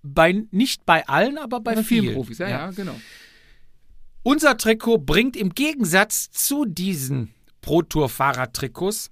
Bei, 0.02 0.44
nicht 0.50 0.84
bei 0.84 1.08
allen, 1.08 1.38
aber 1.38 1.60
bei 1.60 1.74
Bei 1.74 1.82
vielen. 1.82 2.02
vielen 2.04 2.14
Profis, 2.14 2.38
ja, 2.38 2.48
ja, 2.48 2.70
genau. 2.70 2.94
Unser 4.22 4.58
Trikot 4.58 4.98
bringt 4.98 5.34
im 5.36 5.54
Gegensatz 5.54 6.30
zu 6.30 6.66
diesen 6.66 7.32
Pro-Tour-Fahrer-Trikots 7.60 9.10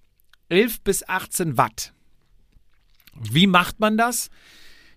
11 0.49 0.81
bis 0.83 1.09
18 1.09 1.57
Watt. 1.57 1.93
Wie 3.15 3.47
macht 3.47 3.81
man 3.81 3.97
das? 3.97 4.31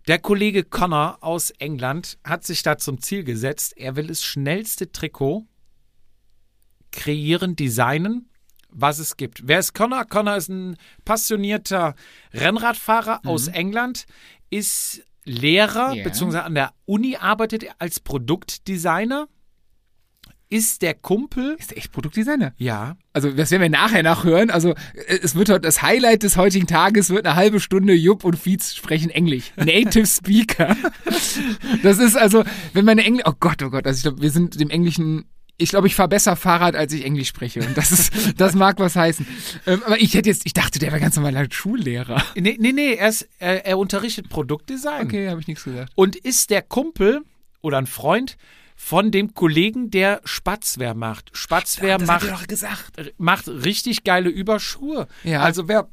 Der 0.07 0.19
Kollege 0.19 0.63
Connor 0.63 1.17
aus 1.21 1.51
England 1.51 2.17
hat 2.23 2.43
sich 2.45 2.63
da 2.63 2.77
zum 2.77 3.01
Ziel 3.01 3.23
gesetzt, 3.23 3.73
er 3.77 3.95
will 3.95 4.07
das 4.07 4.23
schnellste 4.23 4.91
Trikot 4.91 5.45
kreieren, 6.91 7.55
designen, 7.55 8.29
was 8.69 8.99
es 8.99 9.17
gibt. 9.17 9.47
Wer 9.47 9.59
ist 9.59 9.73
Connor? 9.73 10.05
Connor 10.05 10.35
ist 10.37 10.49
ein 10.49 10.77
passionierter 11.05 11.95
Rennradfahrer 12.33 13.21
aus 13.25 13.47
England, 13.47 14.05
ist 14.49 15.03
Lehrer, 15.23 15.93
Ja. 15.93 16.03
beziehungsweise 16.03 16.43
an 16.43 16.55
der 16.55 16.73
Uni 16.85 17.15
arbeitet 17.15 17.63
er 17.63 17.75
als 17.79 17.99
Produktdesigner, 17.99 19.27
ist 20.51 20.81
der 20.81 20.93
Kumpel, 20.93 21.55
Ist 21.57 21.71
der 21.71 21.77
echt 21.77 21.91
Produktdesigner? 21.93 22.53
ja, 22.57 22.97
Also, 23.13 23.31
das 23.31 23.49
werden 23.51 23.61
wir 23.61 23.69
nachher 23.69 24.03
nachhören. 24.03 24.51
Also, 24.51 24.75
es 25.07 25.33
wird 25.33 25.49
heute, 25.49 25.61
das 25.61 25.81
Highlight 25.81 26.23
des 26.23 26.35
heutigen 26.35 26.67
Tages 26.67 27.09
wird 27.09 27.25
eine 27.25 27.35
halbe 27.35 27.59
Stunde 27.61 27.93
Jupp 27.93 28.25
und 28.25 28.37
Fietz 28.37 28.75
sprechen 28.75 29.09
Englisch. 29.09 29.53
Native 29.55 30.05
Speaker. 30.05 30.75
Das 31.83 31.97
ist 31.99 32.15
also, 32.17 32.43
wenn 32.73 32.85
meine 32.85 33.03
Englisch, 33.03 33.23
oh 33.25 33.33
Gott, 33.39 33.63
oh 33.63 33.69
Gott, 33.69 33.87
also 33.87 33.97
ich 33.97 34.03
glaube, 34.03 34.21
wir 34.21 34.29
sind 34.29 34.59
dem 34.59 34.69
Englischen, 34.69 35.23
ich 35.57 35.69
glaube, 35.69 35.87
ich 35.87 35.95
fahre 35.95 36.09
besser 36.09 36.35
Fahrrad, 36.35 36.75
als 36.75 36.91
ich 36.91 37.05
Englisch 37.05 37.29
spreche. 37.29 37.61
Und 37.61 37.77
das 37.77 37.91
ist, 37.93 38.11
das 38.37 38.53
mag 38.53 38.77
was 38.79 38.97
heißen. 38.97 39.25
Ähm, 39.67 39.81
aber 39.85 40.01
ich 40.01 40.13
hätte 40.15 40.27
jetzt, 40.29 40.45
ich 40.45 40.53
dachte, 40.53 40.79
der 40.79 40.91
wäre 40.91 40.99
ganz 40.99 41.15
normaler 41.15 41.47
Schullehrer. 41.49 42.21
nee, 42.35 42.57
nee, 42.59 42.73
nee 42.73 42.95
er, 42.95 43.07
ist, 43.09 43.29
er, 43.39 43.65
er 43.65 43.77
unterrichtet 43.77 44.27
Produktdesign. 44.27 45.05
Okay, 45.05 45.29
habe 45.29 45.39
ich 45.39 45.47
nichts 45.47 45.63
gesagt. 45.63 45.93
und 45.95 46.17
ist 46.17 46.49
der 46.49 46.61
Kumpel 46.61 47.21
oder 47.61 47.77
ein 47.77 47.87
Freund 47.87 48.37
von 48.83 49.11
dem 49.11 49.35
Kollegen, 49.35 49.91
der 49.91 50.21
Spatzwehr 50.25 50.95
macht. 50.95 51.29
Spatzwehr 51.33 51.99
Das 51.99 52.07
macht, 52.07 52.29
doch 52.29 52.47
gesagt. 52.47 53.13
macht 53.19 53.47
richtig 53.47 54.03
geile 54.03 54.29
Überschuhe. 54.29 55.07
Ja. 55.23 55.41
Also 55.41 55.67
wer 55.67 55.87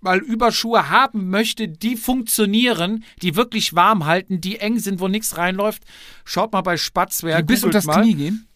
mal 0.00 0.18
Überschuhe 0.18 0.88
haben 0.88 1.28
möchte, 1.28 1.68
die 1.68 1.96
funktionieren, 1.96 3.04
die 3.20 3.36
wirklich 3.36 3.74
warm 3.74 4.06
halten, 4.06 4.40
die 4.40 4.58
eng 4.58 4.78
sind, 4.78 5.00
wo 5.00 5.06
nichts 5.08 5.36
reinläuft, 5.36 5.82
schaut 6.24 6.52
mal 6.52 6.62
bei 6.62 6.78
Spatzwehr. 6.78 7.36
Die 7.42 7.44
bis 7.52 7.62
unters 7.62 7.84
mal. 7.84 8.00
Knie 8.02 8.14
gehen. 8.14 8.48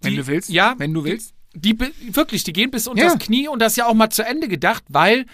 Wenn 0.00 0.12
Die- 0.12 0.16
du 0.18 0.26
willst. 0.28 0.48
Ja. 0.50 0.74
Wenn 0.78 0.94
du 0.94 1.02
willst. 1.04 1.34
Die 1.52 1.74
bi- 1.74 1.92
wirklich, 2.12 2.44
die 2.44 2.52
gehen 2.52 2.70
bis 2.70 2.86
unter 2.86 3.02
Ja. 3.04 3.10
das 3.14 3.18
Knie 3.18 3.48
und 3.48 3.58
das 3.58 3.72
ist 3.72 3.76
ja 3.76 3.86
auch 3.86 3.94
mal 3.94 4.10
zu 4.10 4.24
Ende 4.24 4.46
gedacht, 4.48 4.84
weil 4.88 5.26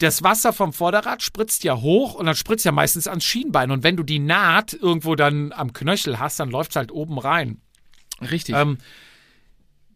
das 0.00 0.22
Wasser 0.22 0.52
vom 0.52 0.72
Vorderrad 0.72 1.22
spritzt 1.22 1.62
ja 1.62 1.80
hoch 1.80 2.14
und 2.14 2.26
dann 2.26 2.34
spritzt 2.34 2.64
ja 2.64 2.72
meistens 2.72 3.06
ans 3.06 3.24
Schienbein. 3.24 3.70
Und 3.70 3.82
wenn 3.82 3.96
du 3.96 4.02
die 4.02 4.18
Naht 4.18 4.72
irgendwo 4.72 5.14
dann 5.14 5.52
am 5.52 5.72
Knöchel 5.72 6.18
hast, 6.18 6.40
dann 6.40 6.50
läuft 6.50 6.70
es 6.72 6.76
halt 6.76 6.90
oben 6.90 7.18
rein. 7.18 7.60
Richtig. 8.20 8.54
Ähm, 8.54 8.78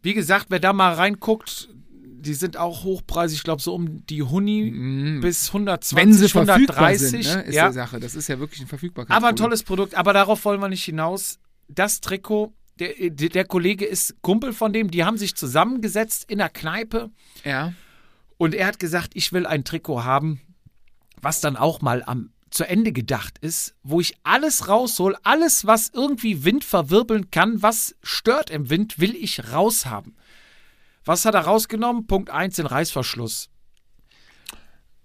wie 0.02 0.14
gesagt, 0.14 0.46
wer 0.50 0.60
da 0.60 0.72
mal 0.72 0.92
reinguckt, 0.92 1.70
die 1.96 2.34
sind 2.34 2.56
auch 2.56 2.84
hochpreisig, 2.84 3.38
ich 3.38 3.44
glaube 3.44 3.62
so 3.62 3.74
um 3.74 4.04
die 4.06 4.22
Huni 4.22 5.18
bis 5.20 5.48
120, 5.48 5.92
Mhm. 5.96 6.00
Wenn 6.00 6.12
sie 6.14 6.28
verfügbar 6.28 6.86
130. 6.86 7.26
sind, 7.26 7.36
ne, 7.36 7.42
ist 7.42 7.54
ja. 7.54 7.68
die 7.68 7.74
Sache. 7.74 8.00
Das 8.00 8.14
ist 8.14 8.28
ja 8.28 8.38
wirklich 8.38 8.60
ein 8.60 8.66
Verfügbarkeit. 8.66 9.16
Aber 9.16 9.28
ein 9.28 9.36
tolles 9.36 9.62
Produkt, 9.62 9.94
aber 9.94 10.12
darauf 10.12 10.44
wollen 10.44 10.60
wir 10.60 10.68
nicht 10.68 10.84
hinaus. 10.84 11.38
Das 11.68 12.00
Trikot, 12.00 12.52
der 12.78 13.10
der 13.10 13.44
Kollege 13.46 13.86
ist 13.86 14.20
Kumpel 14.20 14.52
von 14.52 14.72
dem, 14.72 14.90
die 14.90 15.04
haben 15.04 15.16
sich 15.16 15.34
zusammengesetzt 15.34 16.30
in 16.30 16.38
der 16.38 16.50
Kneipe 16.50 17.10
Ja. 17.44 17.72
Und 18.36 18.54
er 18.54 18.66
hat 18.66 18.78
gesagt, 18.78 19.12
ich 19.14 19.32
will 19.32 19.46
ein 19.46 19.64
Trikot 19.64 20.04
haben, 20.04 20.40
was 21.20 21.40
dann 21.40 21.56
auch 21.56 21.80
mal 21.80 22.02
am 22.04 22.30
zu 22.50 22.68
Ende 22.68 22.92
gedacht 22.92 23.38
ist, 23.38 23.74
wo 23.82 24.00
ich 24.00 24.14
alles 24.22 24.68
raushol, 24.68 25.16
alles, 25.24 25.66
was 25.66 25.90
irgendwie 25.92 26.44
Wind 26.44 26.62
verwirbeln 26.62 27.32
kann, 27.32 27.62
was 27.62 27.96
stört 28.02 28.48
im 28.48 28.70
Wind, 28.70 29.00
will 29.00 29.16
ich 29.16 29.52
raushaben. 29.52 30.16
Was 31.04 31.24
hat 31.24 31.34
er 31.34 31.42
rausgenommen? 31.42 32.06
Punkt 32.06 32.30
1, 32.30 32.56
den 32.56 32.66
Reißverschluss. 32.66 33.50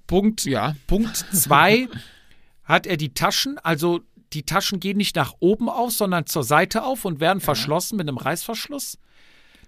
Punkt 0.05 0.45
Ja. 0.45 0.75
Punkt 0.85 1.17
2 1.17 1.89
hat 2.63 2.85
er 2.85 2.97
die 2.97 3.15
Taschen, 3.15 3.57
also 3.57 4.01
die 4.33 4.43
Taschen 4.43 4.79
gehen 4.79 4.97
nicht 4.97 5.15
nach 5.15 5.33
oben 5.39 5.69
auf, 5.69 5.91
sondern 5.91 6.27
zur 6.27 6.43
Seite 6.43 6.83
auf 6.83 7.03
und 7.03 7.19
werden 7.19 7.41
verschlossen 7.41 7.97
mit 7.97 8.07
einem 8.07 8.17
Reißverschluss. 8.17 8.99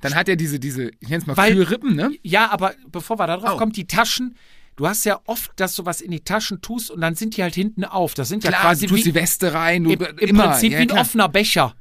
Dann 0.02 0.16
hat 0.16 0.28
er 0.30 0.36
diese, 0.36 0.60
diese, 0.60 0.90
ich 1.00 1.10
nenne 1.10 1.18
es 1.22 1.28
mal 1.28 1.38
Weil- 1.38 1.54
Kühlrippen, 1.54 1.96
ne? 1.96 2.12
Ja, 2.24 2.50
aber 2.52 2.74
bevor 2.92 3.18
wir 3.20 3.28
da 3.28 3.38
drauf 3.38 3.52
Oh. 3.54 3.58
kommen, 3.58 3.72
die 3.72 3.88
Taschen, 3.88 4.36
du 4.76 4.88
hast 4.88 5.06
ja 5.06 5.20
oft, 5.26 5.52
dass 5.58 5.76
du 5.76 5.86
was 5.86 6.02
in 6.02 6.12
die 6.12 6.22
Taschen 6.22 6.62
tust 6.62 6.90
und 6.92 7.02
dann 7.02 7.16
sind 7.16 7.38
die 7.38 7.44
halt 7.44 7.56
hinten 7.56 7.84
auf. 7.86 8.14
Das 8.14 8.30
sind 8.30 8.44
ja 8.44 8.50
Klar, 8.50 8.62
quasi 8.62 8.86
du 8.88 8.96
tust 8.96 9.06
wie, 9.06 9.10
die 9.12 9.16
Weste 9.16 9.54
rein, 9.54 9.84
du 9.84 9.92
im, 9.92 10.02
im 10.02 10.18
immer. 10.30 10.50
Prinzip 10.50 10.72
ja, 10.74 10.78
wie 10.80 10.82
ein 10.84 10.88
klar. 10.90 11.02
offener 11.02 11.30
Becher. 11.30 11.76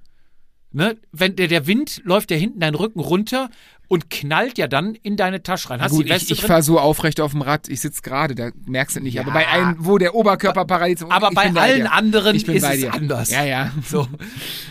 Ne? 0.73 0.97
Wenn 1.11 1.35
der, 1.35 1.49
der 1.49 1.67
Wind 1.67 2.01
läuft 2.05 2.31
ja 2.31 2.37
hinten 2.37 2.61
deinen 2.61 2.77
Rücken 2.77 3.01
runter 3.01 3.51
und 3.89 4.09
knallt 4.09 4.57
ja 4.57 4.69
dann 4.69 4.95
in 4.95 5.17
deine 5.17 5.43
Tasche 5.43 5.71
rein. 5.71 5.81
Hast 5.81 5.91
Gut, 5.91 6.05
die 6.05 6.11
Weste 6.11 6.33
ich, 6.33 6.39
ich 6.43 6.47
fahre 6.47 6.63
so 6.63 6.79
aufrecht 6.79 7.21
auf 7.21 7.33
dem 7.33 7.43
Rad, 7.43 7.69
ich 7.69 7.81
sitze 7.81 8.03
gerade, 8.03 8.37
da 8.37 8.51
merkst 8.67 8.95
du 8.95 9.01
nicht. 9.01 9.19
Aber 9.19 9.31
Ja. 9.31 9.35
bei 9.35 9.49
einem, 9.49 9.77
wo 9.81 9.99
der 9.99 10.15
Oberkörper 10.15 10.65
parallel 10.67 10.97
zum 10.97 11.11
Aber 11.11 11.31
ich 11.31 11.35
bei 11.35 11.49
bei 11.51 11.61
allen 11.61 11.81
dir. 11.83 11.93
anderen 11.93 12.37
ich 12.37 12.47
bin 12.47 12.55
ist 12.55 12.63
bei 12.63 12.75
es 12.75 12.81
dir. 12.83 12.95
anders. 12.95 13.31
Ja, 13.33 13.45
ja. 13.45 13.73
So. 13.85 14.07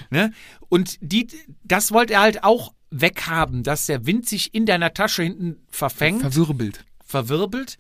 ne? 0.10 0.32
Und 0.70 0.98
die, 1.02 1.28
das 1.66 1.92
wollte 1.92 2.14
er 2.14 2.22
halt 2.22 2.44
auch 2.46 2.72
weghaben, 2.92 3.64
dass 3.64 3.86
der 3.86 4.06
Wind 4.06 4.28
sich 4.28 4.54
in 4.54 4.66
deiner 4.66 4.94
Tasche 4.94 5.24
hinten 5.24 5.58
verfängt, 5.70 6.22
Verwirbelt. 6.22 6.86
verwirbelt. 7.06 7.78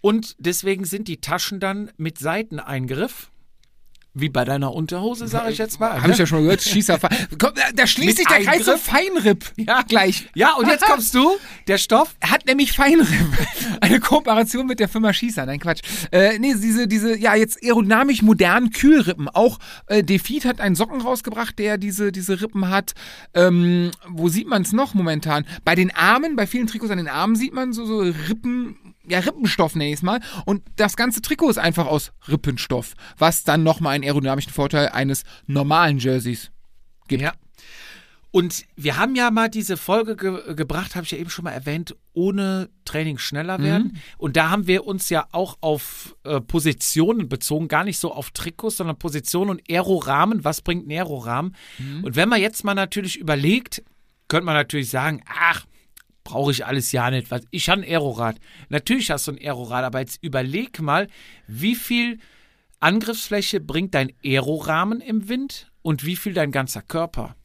Und 0.00 0.36
deswegen 0.38 0.84
sind 0.84 1.08
die 1.08 1.20
Taschen 1.20 1.60
dann 1.60 1.90
mit 1.96 2.18
Seiteneingriff. 2.18 3.31
Wie 4.14 4.28
bei 4.28 4.44
deiner 4.44 4.74
Unterhose, 4.74 5.26
sage 5.26 5.52
ich 5.52 5.58
jetzt 5.58 5.80
mal. 5.80 5.94
Habe 5.94 6.08
ne? 6.08 6.12
ich 6.12 6.18
ja 6.18 6.26
schon 6.26 6.42
gehört, 6.42 6.60
Schießer. 6.60 6.98
Komm, 7.38 7.52
da- 7.74 7.86
schließt 7.86 8.08
Mit 8.08 8.16
sich 8.18 8.26
der 8.26 8.40
Kreis 8.44 8.64
zum 8.64 8.74
Eingriff? 8.74 8.82
Feinripp. 8.82 9.52
Ja. 9.56 9.82
gleich. 9.88 10.28
Ja, 10.34 10.52
und 10.56 10.68
jetzt 10.68 10.84
kommst 10.86 11.14
du, 11.14 11.36
der 11.66 11.78
Stoff. 11.78 12.14
Hat 12.22 12.44
nämlich 12.46 12.72
Feinripp. 12.72 13.08
Eine 13.80 14.00
Kooperation 14.00 14.66
mit 14.66 14.80
der 14.80 14.88
Firma 14.90 15.14
Schießer. 15.14 15.46
Nein, 15.46 15.60
Quatsch. 15.60 15.80
Äh, 16.10 16.38
nee, 16.38 16.54
diese, 16.54 16.86
diese, 16.86 17.16
ja, 17.16 17.34
jetzt 17.34 17.64
aerodynamisch 17.64 18.20
modernen 18.20 18.70
Kühlrippen. 18.70 19.30
Auch 19.30 19.58
äh, 19.86 20.02
Defeat 20.02 20.44
hat 20.44 20.60
einen 20.60 20.74
Socken 20.74 21.00
rausgebracht, 21.00 21.58
der 21.58 21.78
diese, 21.78 22.12
diese 22.12 22.38
Rippen 22.42 22.68
hat. 22.68 22.92
Ähm, 23.32 23.92
wo 24.08 24.28
sieht 24.28 24.46
man 24.46 24.60
es 24.60 24.72
noch 24.72 24.92
momentan? 24.92 25.46
Bei 25.64 25.74
den 25.74 25.90
Armen, 25.94 26.36
bei 26.36 26.46
vielen 26.46 26.66
Trikots 26.66 26.90
an 26.90 26.98
den 26.98 27.08
Armen 27.08 27.34
sieht 27.34 27.54
man 27.54 27.72
so, 27.72 27.86
so 27.86 28.00
Rippen, 28.00 28.76
ja, 29.08 29.18
Rippenstoff 29.18 29.74
nenne 29.74 29.90
ich 29.90 29.96
es 29.96 30.02
mal. 30.02 30.20
Und 30.44 30.62
das 30.76 30.96
ganze 30.96 31.22
Trikot 31.22 31.50
ist 31.50 31.58
einfach 31.58 31.86
aus 31.86 32.12
Rippenstoff, 32.28 32.94
was 33.18 33.42
dann 33.44 33.62
nochmal 33.62 33.94
einen 33.94 34.04
aerodynamischen 34.04 34.52
Vorteil 34.52 34.88
eines 34.88 35.24
normalen 35.46 35.98
Jerseys 35.98 36.50
gibt. 37.08 37.22
Ja. 37.22 37.32
Und 38.30 38.64
wir 38.76 38.96
haben 38.96 39.14
ja 39.14 39.30
mal 39.30 39.50
diese 39.50 39.76
Folge 39.76 40.16
ge 40.16 40.54
gebracht, 40.54 40.96
habe 40.96 41.04
ich 41.04 41.10
ja 41.10 41.18
eben 41.18 41.28
schon 41.28 41.44
mal 41.44 41.50
erwähnt, 41.50 41.94
ohne 42.14 42.70
Training 42.86 43.18
schneller 43.18 43.58
werden. 43.58 44.00
Und 44.16 44.38
da 44.38 44.48
haben 44.48 44.66
wir 44.66 44.86
uns 44.86 45.10
ja 45.10 45.26
auch 45.32 45.58
auf 45.60 46.16
äh, 46.24 46.40
Positionen 46.40 47.28
bezogen, 47.28 47.68
gar 47.68 47.84
nicht 47.84 47.98
so 47.98 48.10
auf 48.10 48.30
Trikots, 48.30 48.78
sondern 48.78 48.98
Positionen 48.98 49.50
und 49.50 49.62
Aerorahmen. 49.70 50.44
Was 50.44 50.62
bringt 50.62 50.88
ein 50.88 50.92
Aerorahmen? 50.92 51.54
Und 52.02 52.16
wenn 52.16 52.30
man 52.30 52.40
jetzt 52.40 52.64
mal 52.64 52.72
natürlich 52.72 53.18
überlegt, 53.18 53.82
könnte 54.28 54.46
man 54.46 54.54
natürlich 54.54 54.88
sagen, 54.88 55.22
ach, 55.28 55.66
brauche 56.24 56.50
ich 56.52 56.64
alles 56.66 56.92
ja 56.92 57.10
nicht. 57.10 57.30
Was, 57.30 57.42
ich 57.50 57.68
habe 57.68 57.82
ein 57.82 57.88
Aerorad. 57.88 58.36
Natürlich 58.68 59.10
hast 59.10 59.26
du 59.28 59.32
ein 59.32 59.38
Aerorad, 59.38 59.84
aber 59.84 60.00
jetzt 60.00 60.22
überleg 60.22 60.80
mal, 60.80 61.08
wie 61.46 61.74
viel 61.74 62.18
Angriffsfläche 62.80 63.60
bringt 63.60 63.94
dein 63.94 64.12
Aerorahmen 64.24 65.00
im 65.00 65.28
Wind 65.28 65.70
und 65.82 66.04
wie 66.04 66.16
viel 66.16 66.32
dein 66.34 66.50
ganzer 66.52 66.82
Körper. 66.82 67.36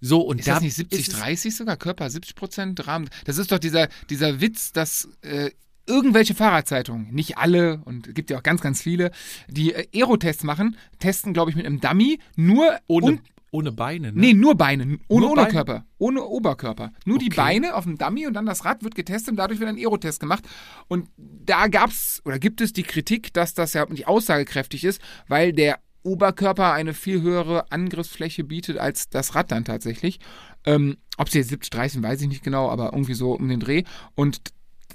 So, 0.00 0.20
und 0.20 0.40
Ist 0.40 0.48
da 0.48 0.54
das 0.54 0.62
nicht 0.62 0.74
70, 0.74 0.98
ist 1.00 1.08
es- 1.12 1.18
30 1.20 1.56
sogar? 1.56 1.76
Körper 1.76 2.10
70 2.10 2.34
Prozent, 2.34 2.86
Rahmen. 2.86 3.08
Das 3.24 3.38
ist 3.38 3.52
doch 3.52 3.58
dieser, 3.58 3.88
dieser 4.10 4.40
Witz, 4.40 4.72
dass 4.72 5.08
äh, 5.22 5.50
irgendwelche 5.86 6.34
Fahrradzeitungen, 6.34 7.12
nicht 7.12 7.38
alle 7.38 7.80
und 7.84 8.08
es 8.08 8.14
gibt 8.14 8.30
ja 8.30 8.38
auch 8.38 8.42
ganz, 8.42 8.60
ganz 8.60 8.82
viele, 8.82 9.10
die 9.48 9.72
äh, 9.74 9.86
Aerotests 9.94 10.42
machen, 10.44 10.76
testen, 10.98 11.32
glaube 11.34 11.50
ich, 11.50 11.56
mit 11.56 11.66
einem 11.66 11.80
Dummy 11.80 12.18
nur 12.36 12.78
ohne, 12.88 13.06
und, 13.06 13.20
ohne 13.52 13.70
Beine. 13.70 14.12
Ne? 14.12 14.20
Nee, 14.20 14.34
nur 14.34 14.56
Beine, 14.56 14.98
ohne 15.08 15.26
Nur 15.26 15.36
Beine? 15.36 15.48
Oberkörper. 15.48 15.86
Ohne 15.98 16.24
Oberkörper. 16.24 16.92
Nur 17.04 17.18
die 17.18 17.26
Okay. 17.26 17.36
Beine 17.36 17.74
auf 17.76 17.84
dem 17.84 17.98
Dummy 17.98 18.26
und 18.26 18.34
dann 18.34 18.46
das 18.46 18.64
Rad 18.64 18.82
wird 18.82 18.94
getestet 18.94 19.30
und 19.32 19.36
dadurch 19.36 19.60
wird 19.60 19.68
ein 19.68 19.76
Aerotest 19.76 20.18
gemacht. 20.20 20.44
Und 20.88 21.08
da 21.16 21.68
gab's 21.68 22.20
oder 22.24 22.38
gibt 22.38 22.60
es 22.60 22.72
die 22.72 22.82
Kritik, 22.82 23.32
dass 23.34 23.54
das 23.54 23.74
ja 23.74 23.86
nicht 23.86 24.08
aussagekräftig 24.08 24.84
ist, 24.84 25.00
weil 25.28 25.52
der 25.52 25.78
Oberkörper 26.02 26.72
eine 26.72 26.94
viel 26.94 27.20
höhere 27.22 27.70
Angriffsfläche 27.70 28.42
bietet 28.42 28.78
als 28.78 29.08
das 29.10 29.34
Rad 29.34 29.52
dann 29.52 29.64
tatsächlich. 29.64 30.18
Ähm, 30.64 30.96
ob 31.18 31.28
sie 31.28 31.38
jetzt 31.38 31.50
70, 31.50 31.70
30 31.70 31.92
sind, 31.92 32.02
weiß 32.02 32.22
ich 32.22 32.28
nicht 32.28 32.42
genau, 32.42 32.70
aber 32.70 32.92
irgendwie 32.92 33.14
so 33.14 33.32
um 33.32 33.48
den 33.48 33.60
Dreh. 33.60 33.84
Und 34.14 34.40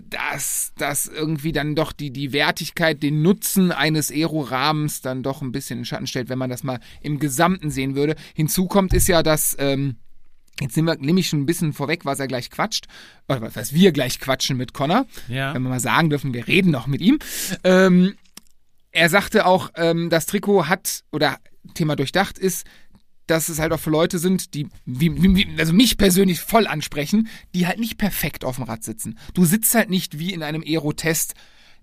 dass 0.09 0.73
das 0.77 1.07
irgendwie 1.07 1.51
dann 1.51 1.75
doch 1.75 1.91
die, 1.91 2.11
die 2.11 2.33
Wertigkeit, 2.33 3.01
den 3.03 3.21
Nutzen 3.21 3.71
eines 3.71 4.11
Aero-Rahmens 4.11 5.01
dann 5.01 5.23
doch 5.23 5.41
ein 5.41 5.51
bisschen 5.51 5.79
in 5.79 5.85
Schatten 5.85 6.07
stellt, 6.07 6.29
wenn 6.29 6.37
man 6.39 6.49
das 6.49 6.63
mal 6.63 6.79
im 7.01 7.19
Gesamten 7.19 7.69
sehen 7.69 7.95
würde. 7.95 8.15
Hinzu 8.33 8.67
kommt 8.67 8.93
ist 8.93 9.07
ja, 9.07 9.23
dass, 9.23 9.55
ähm, 9.59 9.95
jetzt 10.59 10.75
nehme 10.77 11.19
ich 11.19 11.29
schon 11.29 11.41
ein 11.41 11.45
bisschen 11.45 11.73
vorweg, 11.73 12.05
was 12.05 12.19
er 12.19 12.27
gleich 12.27 12.49
quatscht, 12.49 12.87
oder 13.27 13.41
was 13.41 13.55
heißt 13.55 13.73
wir 13.73 13.91
gleich 13.91 14.19
quatschen 14.19 14.57
mit 14.57 14.73
Connor, 14.73 15.05
Ja. 15.27 15.53
wenn 15.53 15.61
wir 15.63 15.69
mal 15.69 15.79
sagen 15.79 16.09
dürfen, 16.09 16.33
wir 16.33 16.47
reden 16.47 16.71
noch 16.71 16.87
mit 16.87 17.01
ihm. 17.01 17.19
Ähm, 17.63 18.15
er 18.91 19.09
sagte 19.09 19.45
auch, 19.45 19.71
ähm, 19.75 20.09
das 20.09 20.25
Trikot 20.25 20.67
hat, 20.67 21.03
oder 21.11 21.37
Thema 21.73 21.95
durchdacht 21.95 22.39
ist, 22.39 22.65
dass 23.27 23.49
es 23.49 23.59
halt 23.59 23.71
auch 23.73 23.79
für 23.79 23.89
Leute 23.89 24.19
sind, 24.19 24.53
die, 24.53 24.67
wie, 24.85 25.21
wie, 25.21 25.35
wie- 25.35 25.59
also 25.59 25.73
mich 25.73 25.97
persönlich 25.97 26.39
voll 26.39 26.65
ansprechen, 26.67 27.27
die 27.53 27.67
halt 27.67 27.79
nicht 27.79 27.97
perfekt 27.97 28.43
auf 28.45 28.55
dem 28.55 28.63
Rad 28.65 28.83
sitzen. 28.83 29.17
Du 29.33 29.45
sitzt 29.45 29.75
halt 29.75 29.89
nicht 29.89 30.17
wie 30.19 30.33
in 30.33 30.43
einem 30.43 30.63
Aero-Test 30.65 31.33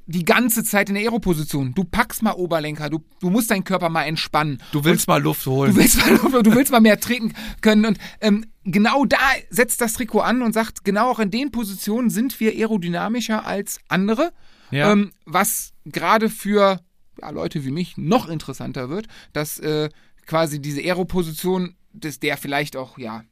die 0.07 0.24
ganze 0.24 0.64
Zeit 0.64 0.90
in 0.90 0.96
der 0.96 1.04
Aero-Position. 1.04 1.74
Du 1.74 1.85
packst 1.85 2.22
mal 2.22 2.33
Oberlenker, 2.33 2.90
du, 2.90 3.02
du 3.20 3.30
musst 3.30 3.50
deinen 3.50 3.64
Körper 3.64 3.88
mal 3.88 4.02
entspannen. 4.04 4.59
Du 4.72 4.85
willst 4.85 5.09
mal 5.09 5.22
Luft 5.22 5.46
holen. 5.46 5.72
Du 5.72 5.80
willst 5.80 5.96
mal, 5.98 6.42
du 6.42 6.54
willst 6.54 6.70
mal 6.72 6.80
mehr 6.80 7.00
treten 7.00 7.33
können. 7.62 7.87
Und 7.87 7.98
ähm, 8.20 8.44
genau 8.64 9.07
da 9.07 9.16
setzt 9.48 9.80
das 9.80 9.94
Trikot 9.94 10.20
an 10.20 10.42
und 10.42 10.52
sagt, 10.52 10.85
genau 10.85 11.11
auch 11.11 11.20
in 11.20 11.30
den 11.30 11.50
Positionen 11.52 12.11
sind 12.11 12.38
wir 12.38 12.52
aerodynamischer 12.52 13.46
als 13.46 13.78
andere. 13.88 14.33
Ja. 14.70 14.92
Ähm, 14.92 15.12
was 15.24 15.72
gerade 15.87 16.28
für 16.28 16.80
ja, 17.22 17.30
Leute 17.30 17.64
wie 17.64 17.70
mich 17.70 17.96
noch 17.96 18.28
interessanter 18.28 18.90
wird, 18.90 19.07
dass 19.33 19.59
äh, 19.61 19.88
quasi 20.27 20.61
diese 20.61 20.81
Aero-Position 20.81 21.75
des 21.93 22.19
der 22.21 22.37
vielleicht 22.37 22.77
auch, 22.77 22.99
ja, 22.99 23.23